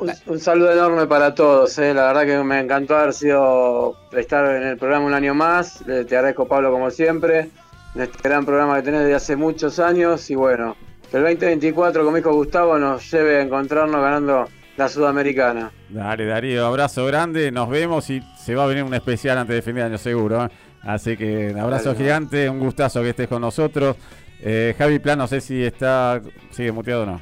Un, 0.01 0.11
un 0.27 0.39
saludo 0.41 0.73
enorme 0.73 1.07
para 1.07 1.35
todos. 1.35 1.79
eh. 1.79 1.93
La 1.95 2.07
verdad 2.13 2.25
que 2.27 2.45
me 2.45 2.61
encantó 2.61 2.97
haber 2.97 3.13
sido 3.13 3.97
estar 4.13 4.57
en 4.57 4.63
el 4.69 4.77
programa 4.79 5.07
un 5.07 5.15
año 5.15 5.35
más. 5.35 5.81
Eh, 5.89 6.05
Te 6.09 6.17
agradezco, 6.17 6.47
Pablo, 6.47 6.71
como 6.71 6.91
siempre. 6.91 7.49
En 7.95 8.03
este 8.03 8.19
gran 8.23 8.45
programa 8.45 8.77
que 8.77 8.83
tenés 8.83 9.01
desde 9.01 9.15
hace 9.15 9.37
muchos 9.37 9.79
años. 9.79 10.29
Y 10.31 10.35
bueno, 10.35 10.77
que 11.11 11.17
el 11.17 11.23
2024, 11.25 12.05
como 12.05 12.17
dijo 12.17 12.33
Gustavo, 12.33 12.79
nos 12.79 13.11
lleve 13.11 13.39
a 13.39 13.43
encontrarnos 13.43 14.01
ganando 14.01 14.49
la 14.77 14.89
Sudamericana. 14.89 15.73
Dale, 15.89 16.27
Darío, 16.27 16.67
abrazo 16.67 17.05
grande. 17.07 17.51
Nos 17.51 17.69
vemos 17.69 18.09
y 18.11 18.23
se 18.39 18.55
va 18.55 18.65
a 18.65 18.67
venir 18.67 18.85
un 18.85 18.95
especial 18.95 19.39
antes 19.39 19.57
de 19.57 19.63
fin 19.63 19.75
de 19.75 19.83
año, 19.83 19.99
seguro. 19.99 20.45
¿eh? 20.45 20.49
Así 20.83 21.17
que 21.17 21.49
un 21.53 21.59
abrazo 21.59 21.87
Dale. 21.93 21.99
gigante, 21.99 22.49
un 22.49 22.61
gustazo 22.61 23.03
que 23.03 23.11
estés 23.11 23.27
con 23.29 23.41
nosotros. 23.41 23.97
Eh, 24.41 24.75
Javi 24.79 25.01
Plan, 25.01 25.19
no 25.19 25.27
sé 25.27 25.41
si 25.41 25.65
está. 25.65 26.21
sigue 26.51 26.71
muteado 26.71 27.03
o 27.03 27.07
no. 27.07 27.21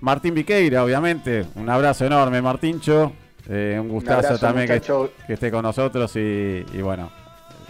Martín 0.00 0.34
Viqueira, 0.34 0.84
obviamente. 0.84 1.46
Un 1.54 1.68
abrazo 1.68 2.04
enorme, 2.04 2.40
Martincho. 2.40 3.12
Eh, 3.48 3.78
un 3.80 3.88
gustazo 3.88 4.28
abrazo, 4.28 4.38
también 4.38 4.68
que, 4.68 5.32
esté 5.32 5.50
con 5.50 5.62
nosotros. 5.62 6.14
Y, 6.16 6.64
y 6.72 6.82
bueno, 6.82 7.10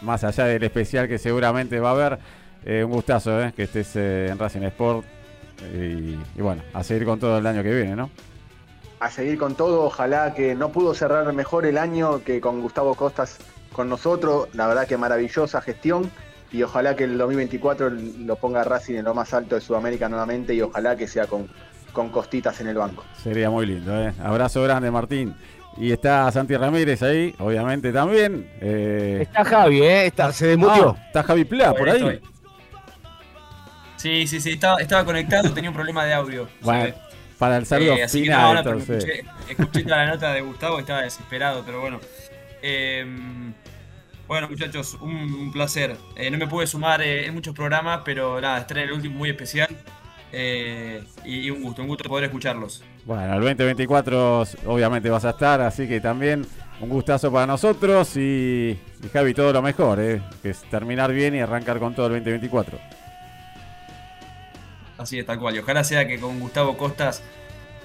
más 0.02 0.24
allá 0.24 0.44
del 0.44 0.62
especial 0.62 1.08
que 1.08 1.18
seguramente 1.18 1.80
va 1.80 1.90
a 1.90 1.92
haber, 1.92 2.18
eh, 2.64 2.84
un 2.84 2.92
gustazo 2.92 3.40
eh, 3.42 3.52
que 3.54 3.64
estés 3.64 3.96
eh, 3.96 4.28
en 4.30 4.38
Racing 4.38 4.62
Sport. 4.62 5.04
Y, 5.74 6.18
y 6.36 6.40
bueno, 6.40 6.62
a 6.72 6.82
seguir 6.82 7.04
con 7.04 7.18
todo 7.18 7.38
el 7.38 7.46
año 7.46 7.62
que 7.62 7.74
viene, 7.74 7.94
¿no? 7.94 8.10
a 9.00 9.10
seguir 9.10 9.38
con 9.38 9.54
todo. 9.54 9.84
Ojalá 9.84 10.34
que 10.34 10.54
no 10.54 10.70
pudo 10.70 10.94
cerrar 10.94 11.32
mejor 11.32 11.66
el 11.66 11.78
año 11.78 12.22
que 12.22 12.40
con 12.40 12.60
Gustavo 12.60 12.94
Costas 12.94 13.38
con 13.72 13.88
nosotros. 13.88 14.48
La 14.52 14.68
verdad 14.68 14.86
que 14.86 14.96
maravillosa 14.96 15.60
gestión. 15.60 16.10
Y 16.52 16.62
ojalá 16.62 16.96
que 16.96 17.04
el 17.04 17.16
2024 17.16 17.90
lo 17.90 18.36
ponga 18.36 18.64
Racing 18.64 18.96
en 18.96 19.04
lo 19.04 19.14
más 19.14 19.32
alto 19.32 19.54
de 19.54 19.60
Sudamérica 19.60 20.08
nuevamente. 20.08 20.54
Y 20.54 20.60
ojalá 20.60 20.96
que 20.96 21.08
sea 21.08 21.26
con, 21.26 21.48
con 21.90 22.08
costitas 22.10 22.60
en 22.60 22.68
el 22.68 22.76
banco. 22.76 23.04
Sería 23.22 23.50
muy 23.50 23.66
lindo, 23.66 24.00
¿eh? 24.00 24.12
Abrazo 24.22 24.62
grande, 24.62 24.90
Martín. 24.90 25.34
Y 25.76 25.92
está 25.92 26.30
Santi 26.32 26.56
Ramírez 26.56 27.02
ahí, 27.02 27.34
obviamente 27.38 27.92
también. 27.92 28.50
Eh, 28.60 29.18
Está 29.22 29.44
Javi, 29.44 29.82
¿eh? 29.82 30.06
Está, 30.06 30.32
se 30.32 30.48
desmutió. 30.48 30.96
ah, 30.98 31.04
está 31.06 31.22
Javi 31.22 31.44
Pla 31.44 31.72
por 31.74 31.88
ahí. 31.88 31.96
Estoy. 31.96 32.20
Sí, 33.96 34.26
sí, 34.26 34.40
sí, 34.40 34.52
estaba, 34.52 34.78
estaba 34.80 35.04
conectado, 35.04 35.52
tenía 35.52 35.70
un 35.70 35.76
problema 35.76 36.04
de 36.04 36.14
audio. 36.14 36.48
Bueno, 36.62 36.94
para 37.38 37.56
el 37.56 37.66
saludo 37.66 37.94
Eh, 37.94 38.02
así 38.02 38.22
que 38.24 38.30
no, 38.30 38.62
no, 38.62 38.78
escuché, 38.78 39.24
escuché 39.48 39.82
toda 39.84 39.96
la 39.96 40.06
nota 40.06 40.32
de 40.32 40.40
Gustavo, 40.42 40.78
estaba 40.78 41.02
desesperado, 41.02 41.62
pero 41.64 41.80
bueno. 41.80 42.00
Eh, 42.62 43.06
bueno, 44.26 44.48
muchachos, 44.48 44.94
un, 45.00 45.12
un 45.34 45.52
placer. 45.52 45.96
Eh, 46.16 46.30
no 46.30 46.38
me 46.38 46.46
pude 46.46 46.66
sumar 46.66 47.00
eh, 47.02 47.26
en 47.26 47.34
muchos 47.34 47.54
programas, 47.54 48.02
pero 48.04 48.40
nada, 48.40 48.58
estar 48.58 48.78
en 48.78 48.84
el 48.84 48.92
último 48.92 49.18
muy 49.18 49.30
especial. 49.30 49.68
Eh, 50.32 51.02
y, 51.24 51.40
y 51.40 51.50
un 51.50 51.62
gusto, 51.62 51.82
un 51.82 51.88
gusto 51.88 52.08
poder 52.08 52.24
escucharlos. 52.24 52.82
Bueno, 53.04 53.34
el 53.34 53.40
2024 53.40 54.44
obviamente 54.66 55.10
vas 55.10 55.24
a 55.24 55.30
estar, 55.30 55.60
así 55.60 55.88
que 55.88 56.00
también 56.00 56.46
un 56.80 56.88
gustazo 56.88 57.30
para 57.30 57.46
nosotros 57.46 58.16
y, 58.16 58.78
y 59.02 59.08
Javi, 59.12 59.34
todo 59.34 59.52
lo 59.52 59.62
mejor, 59.62 60.00
¿eh? 60.00 60.22
que 60.42 60.50
es 60.50 60.62
terminar 60.70 61.12
bien 61.12 61.34
y 61.34 61.40
arrancar 61.40 61.78
con 61.78 61.94
todo 61.94 62.06
el 62.06 62.12
2024. 62.12 62.78
Así 64.98 65.18
es, 65.18 65.26
tal 65.26 65.38
cual. 65.38 65.56
Y 65.56 65.58
ojalá 65.58 65.82
sea 65.84 66.06
que 66.06 66.18
con 66.18 66.38
Gustavo 66.40 66.76
Costas 66.76 67.22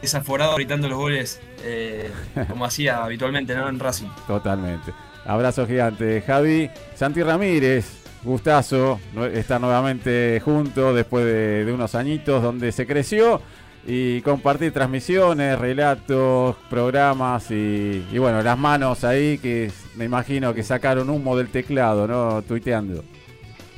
desaforado 0.01 0.55
gritando 0.55 0.87
los 0.89 0.97
goles 0.97 1.41
eh, 1.63 2.11
como 2.49 2.65
hacía 2.65 3.03
habitualmente 3.03 3.55
¿no? 3.55 3.67
en 3.69 3.79
Racing. 3.79 4.09
Totalmente. 4.27 4.93
Abrazo 5.25 5.65
gigante, 5.65 6.21
Javi. 6.21 6.69
Santi 6.93 7.23
Ramírez, 7.23 8.04
gustazo 8.25 8.99
estar 9.33 9.61
nuevamente 9.61 10.41
juntos 10.43 10.95
después 10.95 11.23
de, 11.25 11.71
unos 11.71 11.95
añitos 11.95 12.41
donde 12.41 12.71
se 12.71 12.85
creció 12.85 13.41
y 13.87 14.21
compartir 14.21 14.73
transmisiones, 14.73 15.59
relatos, 15.59 16.55
programas 16.69 17.51
y, 17.51 18.03
bueno, 18.17 18.41
las 18.41 18.57
manos 18.57 19.03
ahí 19.03 19.37
que 19.37 19.71
me 19.95 20.05
imagino 20.05 20.53
que 20.53 20.63
sacaron 20.63 21.09
humo 21.09 21.37
del 21.37 21.49
teclado, 21.49 22.07
¿no? 22.07 22.41
Tuiteando. 22.41 23.03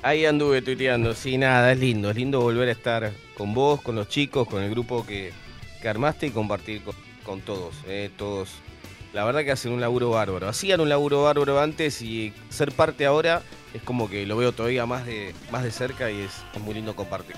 Ahí 0.02 0.26
anduve 0.26 0.62
tuiteando, 0.62 1.14
sí, 1.14 1.38
nada, 1.38 1.72
es 1.74 1.80
lindo, 1.80 2.10
es 2.10 2.16
lindo 2.16 2.40
volver 2.40 2.70
a 2.70 2.72
estar 2.72 3.12
con 3.36 3.54
vos, 3.54 3.82
con 3.82 3.96
los 3.96 4.08
chicos, 4.08 4.48
con 4.48 4.64
el 4.64 4.70
grupo 4.70 5.06
que, 5.06 5.34
que 5.82 5.90
armaste 5.90 6.28
y 6.28 6.30
compartir 6.30 6.84
con, 6.84 6.96
con 7.24 7.42
todos, 7.42 7.76
eh, 7.88 8.10
todos. 8.16 8.50
La 9.18 9.26
verdad 9.26 9.44
que 9.44 9.52
hacen 9.52 9.72
un 9.72 9.82
laburo 9.82 10.12
bárbaro. 10.12 10.48
Hacían 10.48 10.80
un 10.80 10.90
laburo 10.90 11.24
bárbaro 11.24 11.60
antes 11.60 12.04
y 12.04 12.32
ser 12.50 12.72
parte 12.72 13.04
ahora 13.08 13.42
es 13.74 13.82
como 13.82 14.08
que 14.12 14.28
lo 14.28 14.38
veo 14.38 14.52
todavía 14.52 14.86
más 14.86 15.08
de, 15.08 15.34
más 15.50 15.64
de 15.64 15.72
cerca 15.72 16.12
y 16.12 16.22
es, 16.22 16.34
es 16.54 16.62
muy 16.62 16.76
lindo 16.76 16.96
compartir. 16.96 17.36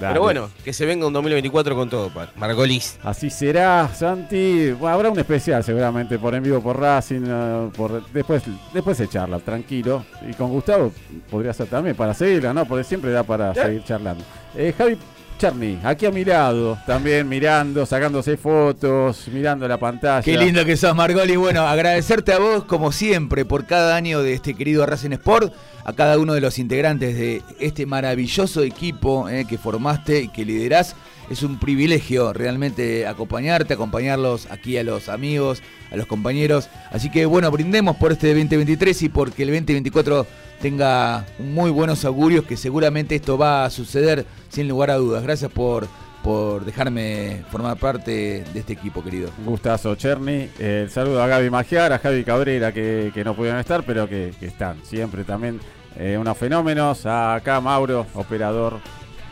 Dale. 0.00 0.14
Pero 0.14 0.22
bueno, 0.22 0.50
que 0.64 0.72
se 0.72 0.86
venga 0.86 1.06
un 1.06 1.12
2024 1.12 1.76
con 1.76 1.90
todo, 1.90 2.10
Margolis. 2.36 2.98
Así 3.02 3.28
será, 3.28 3.90
Santi. 3.94 4.70
Bueno, 4.70 4.94
habrá 4.94 5.10
un 5.10 5.18
especial 5.18 5.62
seguramente 5.62 6.18
por 6.18 6.34
en 6.34 6.44
vivo 6.44 6.62
por 6.62 6.80
Racing. 6.80 7.24
eh, 7.28 7.70
por, 7.76 8.10
después, 8.10 8.44
después 8.72 8.96
se 8.96 9.06
charla, 9.06 9.38
tranquilo. 9.38 10.06
Y 10.26 10.32
con 10.32 10.48
Gustavo 10.48 10.90
podría 11.30 11.52
ser 11.52 11.66
también 11.66 11.94
para 11.94 12.14
seguirla, 12.14 12.54
¿no? 12.54 12.64
Porque 12.64 12.84
siempre 12.84 13.10
da 13.10 13.22
para 13.22 13.52
seguir 13.54 13.84
charlando. 13.84 14.24
Eh, 14.56 14.72
Javi 14.78 14.96
Charny, 15.38 15.78
aquí 15.84 16.04
a 16.04 16.10
mi 16.10 16.24
lado, 16.24 16.76
también 16.84 17.28
mirando, 17.28 17.86
sacándose 17.86 18.36
fotos, 18.36 19.28
mirando 19.28 19.68
la 19.68 19.78
pantalla. 19.78 20.20
Qué 20.20 20.36
lindo 20.36 20.64
que 20.64 20.76
sos, 20.76 20.96
Margoli. 20.96 21.36
Bueno, 21.36 21.62
agradecerte 21.62 22.32
a 22.32 22.40
vos, 22.40 22.64
como 22.64 22.90
siempre, 22.90 23.44
por 23.44 23.64
cada 23.64 23.94
año 23.94 24.20
de 24.20 24.32
este 24.34 24.54
querido 24.54 24.84
Racing 24.84 25.12
Sport, 25.12 25.54
a 25.84 25.92
cada 25.92 26.18
uno 26.18 26.34
de 26.34 26.40
los 26.40 26.58
integrantes 26.58 27.16
de 27.16 27.42
este 27.60 27.86
maravilloso 27.86 28.64
equipo 28.64 29.28
eh, 29.28 29.46
que 29.48 29.58
formaste 29.58 30.22
y 30.22 30.28
que 30.28 30.44
liderás. 30.44 30.96
Es 31.30 31.44
un 31.44 31.60
privilegio 31.60 32.32
realmente 32.32 33.06
acompañarte, 33.06 33.74
acompañarlos 33.74 34.50
aquí 34.50 34.76
a 34.76 34.82
los 34.82 35.08
amigos, 35.08 35.62
a 35.92 35.96
los 35.96 36.06
compañeros. 36.06 36.68
Así 36.90 37.10
que 37.10 37.26
bueno, 37.26 37.50
brindemos 37.52 37.96
por 37.96 38.10
este 38.10 38.28
2023 38.28 39.02
y 39.02 39.08
porque 39.08 39.44
el 39.44 39.50
2024 39.50 40.26
tenga 40.60 41.24
muy 41.38 41.70
buenos 41.70 42.04
augurios, 42.04 42.44
que 42.44 42.56
seguramente 42.56 43.14
esto 43.14 43.38
va 43.38 43.64
a 43.64 43.70
suceder 43.70 44.26
sin 44.48 44.68
lugar 44.68 44.90
a 44.90 44.96
dudas. 44.96 45.22
Gracias 45.22 45.50
por, 45.50 45.86
por 46.22 46.64
dejarme 46.64 47.44
formar 47.50 47.76
parte 47.76 48.44
de 48.52 48.60
este 48.60 48.72
equipo, 48.72 49.02
querido. 49.02 49.30
Gustazo, 49.44 49.94
Cherny. 49.94 50.50
Eh, 50.58 50.82
el 50.84 50.90
saludo 50.90 51.22
a 51.22 51.26
Gaby 51.26 51.50
Magiar, 51.50 51.92
a 51.92 51.98
Javi 51.98 52.24
Cabrera, 52.24 52.72
que, 52.72 53.10
que 53.14 53.24
no 53.24 53.34
pudieron 53.34 53.60
estar, 53.60 53.84
pero 53.84 54.08
que, 54.08 54.34
están 54.40 54.84
siempre 54.84 55.24
también 55.24 55.60
eh, 55.96 56.16
unos 56.18 56.36
fenómenos. 56.36 57.06
Acá 57.06 57.60
Mauro, 57.60 58.06
operador. 58.14 58.80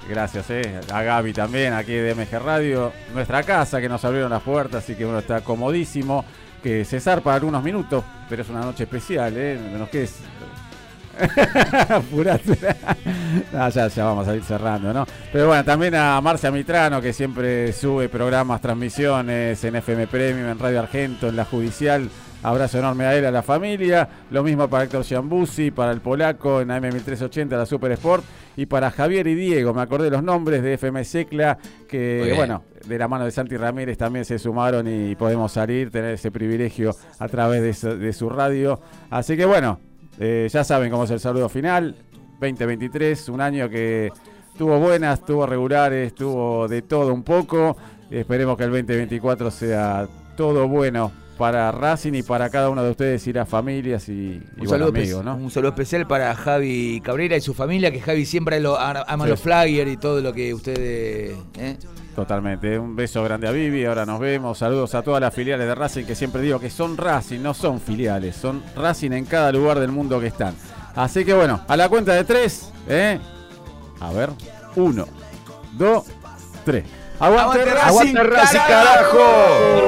Gracias, 0.09 0.49
eh. 0.51 0.81
a 0.93 1.03
Gaby 1.03 1.33
también, 1.33 1.73
aquí 1.73 1.93
de 1.93 2.15
MG 2.15 2.39
Radio, 2.39 2.93
nuestra 3.13 3.43
casa 3.43 3.81
que 3.81 3.89
nos 3.89 4.05
abrieron 4.05 4.31
las 4.31 4.43
puertas, 4.43 4.85
así 4.85 4.95
que 4.95 5.05
uno 5.05 5.19
está 5.19 5.41
comodísimo, 5.41 6.25
que 6.63 6.85
se 6.85 7.01
zarpa 7.01 7.35
algunos 7.35 7.61
minutos, 7.65 8.05
pero 8.29 8.43
es 8.43 8.49
una 8.49 8.61
noche 8.61 8.85
especial, 8.85 9.37
¿eh? 9.37 9.59
Menos 9.73 9.89
que 9.89 10.05
es 10.05 10.21
Apurate. 10.47 10.56
No, 13.53 13.69
ya, 13.69 13.89
ya 13.89 14.05
vamos 14.05 14.29
a 14.29 14.35
ir 14.35 14.43
cerrando, 14.43 14.93
¿no? 14.93 15.07
Pero 15.33 15.49
bueno, 15.49 15.65
también 15.65 15.95
a 15.95 16.21
Marcia 16.21 16.51
Mitrano, 16.51 17.01
que 17.01 17.13
siempre 17.13 17.73
sube 17.73 18.09
programas, 18.09 18.61
transmisiones 18.61 19.63
en 19.65 19.77
FM 19.77 20.07
Premium, 20.07 20.49
en 20.49 20.59
Radio 20.59 20.81
Argento, 20.81 21.29
en 21.29 21.37
La 21.37 21.45
Judicial. 21.45 22.09
Abrazo 22.43 22.79
enorme 22.79 23.07
a 23.07 23.17
él, 23.17 23.25
a 23.25 23.31
la 23.31 23.43
familia. 23.43 24.09
Lo 24.31 24.43
mismo 24.43 24.69
para 24.69 24.85
Héctor 24.85 25.05
Giambuzzi, 25.05 25.71
para 25.71 25.91
el 25.91 26.01
polaco 26.01 26.61
en 26.61 26.69
AM1380, 26.69 27.51
la 27.51 27.67
Super 27.67 27.93
Sport. 27.93 28.25
Y 28.57 28.67
para 28.67 28.91
Javier 28.91 29.27
y 29.27 29.35
Diego, 29.35 29.75
me 29.75 29.83
acordé 29.83 30.11
los 30.11 30.23
nombres 30.23 30.63
de 30.63 30.75
FM 30.75 31.05
Secla, 31.05 31.59
que 31.89 32.33
bueno, 32.37 32.63
de 32.87 32.99
la 32.99 33.09
mano 33.09 33.25
de 33.25 33.31
Santi 33.31 33.57
Ramírez 33.57 33.99
también 33.99 34.25
se 34.25 34.39
sumaron 34.39 34.87
y 34.89 35.15
podemos 35.17 35.53
salir, 35.53 35.91
tener 35.91 36.15
ese 36.15 36.31
privilegio 36.31 36.95
a 37.19 37.29
través 37.29 37.63
de 37.63 37.75
su, 37.75 37.99
de 37.99 38.13
su 38.13 38.31
radio. 38.31 38.81
Así 39.11 39.37
que 39.37 39.45
bueno, 39.45 39.81
eh, 40.19 40.49
ya 40.51 40.65
saben 40.65 40.91
cómo 40.91 41.05
es 41.05 41.11
el 41.11 41.21
saludo 41.21 41.49
final. 41.49 41.95
2023, 42.41 43.29
un 43.31 43.41
año 43.41 43.69
que 43.69 44.11
tuvo 44.57 44.79
buenas, 44.79 45.25
tuvo 45.25 45.47
regulares, 45.47 46.15
tuvo 46.15 46.69
de 46.69 46.83
todo 46.83 47.13
un 47.15 47.23
poco. 47.23 47.77
Esperemos 48.11 48.57
que 48.57 48.65
el 48.65 48.71
2024 48.71 49.51
sea 49.51 50.09
todo 50.37 50.69
bueno 50.69 51.11
para 51.39 51.71
Racing 51.71 52.15
y 52.15 52.23
para 52.23 52.49
cada 52.49 52.71
uno 52.71 52.83
de 52.83 52.91
ustedes 52.91 53.27
y 53.27 53.33
las 53.33 53.49
familias 53.49 54.09
y, 54.09 54.41
y 54.57 54.61
Un 54.61 54.69
saludo, 54.69 54.89
amigos, 54.89 55.23
¿no? 55.25 55.37
un 55.37 55.51
saludo 55.51 55.71
especial 55.71 56.07
para 56.07 56.35
Javi 56.35 57.01
Cabrera 57.03 57.37
y 57.37 57.41
su 57.43 57.53
familia, 57.53 57.91
que 57.91 58.01
Javi 58.01 58.25
siempre 58.25 58.59
lo, 58.59 58.79
ama 58.79 59.05
Sí. 59.25 59.31
los 59.31 59.41
flyers 59.41 59.91
y 59.91 59.97
todo 59.99 60.21
lo 60.23 60.33
que 60.33 60.55
ustedes... 60.55 61.37
¿eh? 61.59 61.77
Totalmente. 62.17 62.79
Un 62.79 62.97
beso 62.97 63.23
grande 63.23 63.47
a 63.47 63.51
Vivi, 63.51 63.85
ahora 63.85 64.07
nos 64.07 64.19
vemos. 64.19 64.57
Saludos 64.57 64.95
a 64.95 65.03
todas 65.03 65.21
las 65.21 65.35
filiales 65.35 65.67
de 65.67 65.75
Racing, 65.75 66.07
que 66.07 66.15
siempre 66.15 66.41
digo 66.41 66.59
que 66.59 66.71
son 66.71 66.97
Racing, 66.97 67.41
no 67.43 67.53
son 67.53 67.79
filiales, 67.79 68.35
son 68.37 68.63
Racing 68.75 69.11
en 69.13 69.27
cada 69.27 69.53
lugar 69.53 69.79
del 69.79 69.93
mundo 69.93 70.19
que 70.19 70.29
están. 70.29 70.55
Así 70.95 71.27
que 71.27 71.35
bueno, 71.35 71.61
a 71.69 71.77
la 71.77 71.91
cuenta 71.91 72.15
de 72.15 72.25
tres, 72.25 72.73
¿eh? 72.89 73.21
A 74.01 74.13
ver, 74.13 74.31
uno, 74.77 75.07
dos, 75.73 76.05
tres. 76.65 76.85
¡Aguante, 77.21 77.61
¡Aguante 77.61 77.75
Racing! 77.75 78.15
Racing, 78.15 78.31
Racing, 78.31 78.59
carajo! 78.67 79.19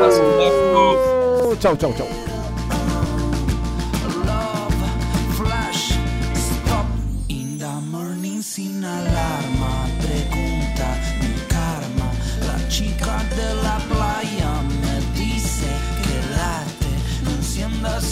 carajo! 0.03 1.57
Chau, 1.59 1.77
chau, 1.79 1.95
chau. 1.95 2.07
Flash, 5.35 5.93
stop 6.35 6.87
in 7.29 7.59
the 7.59 7.81
morning 7.91 8.43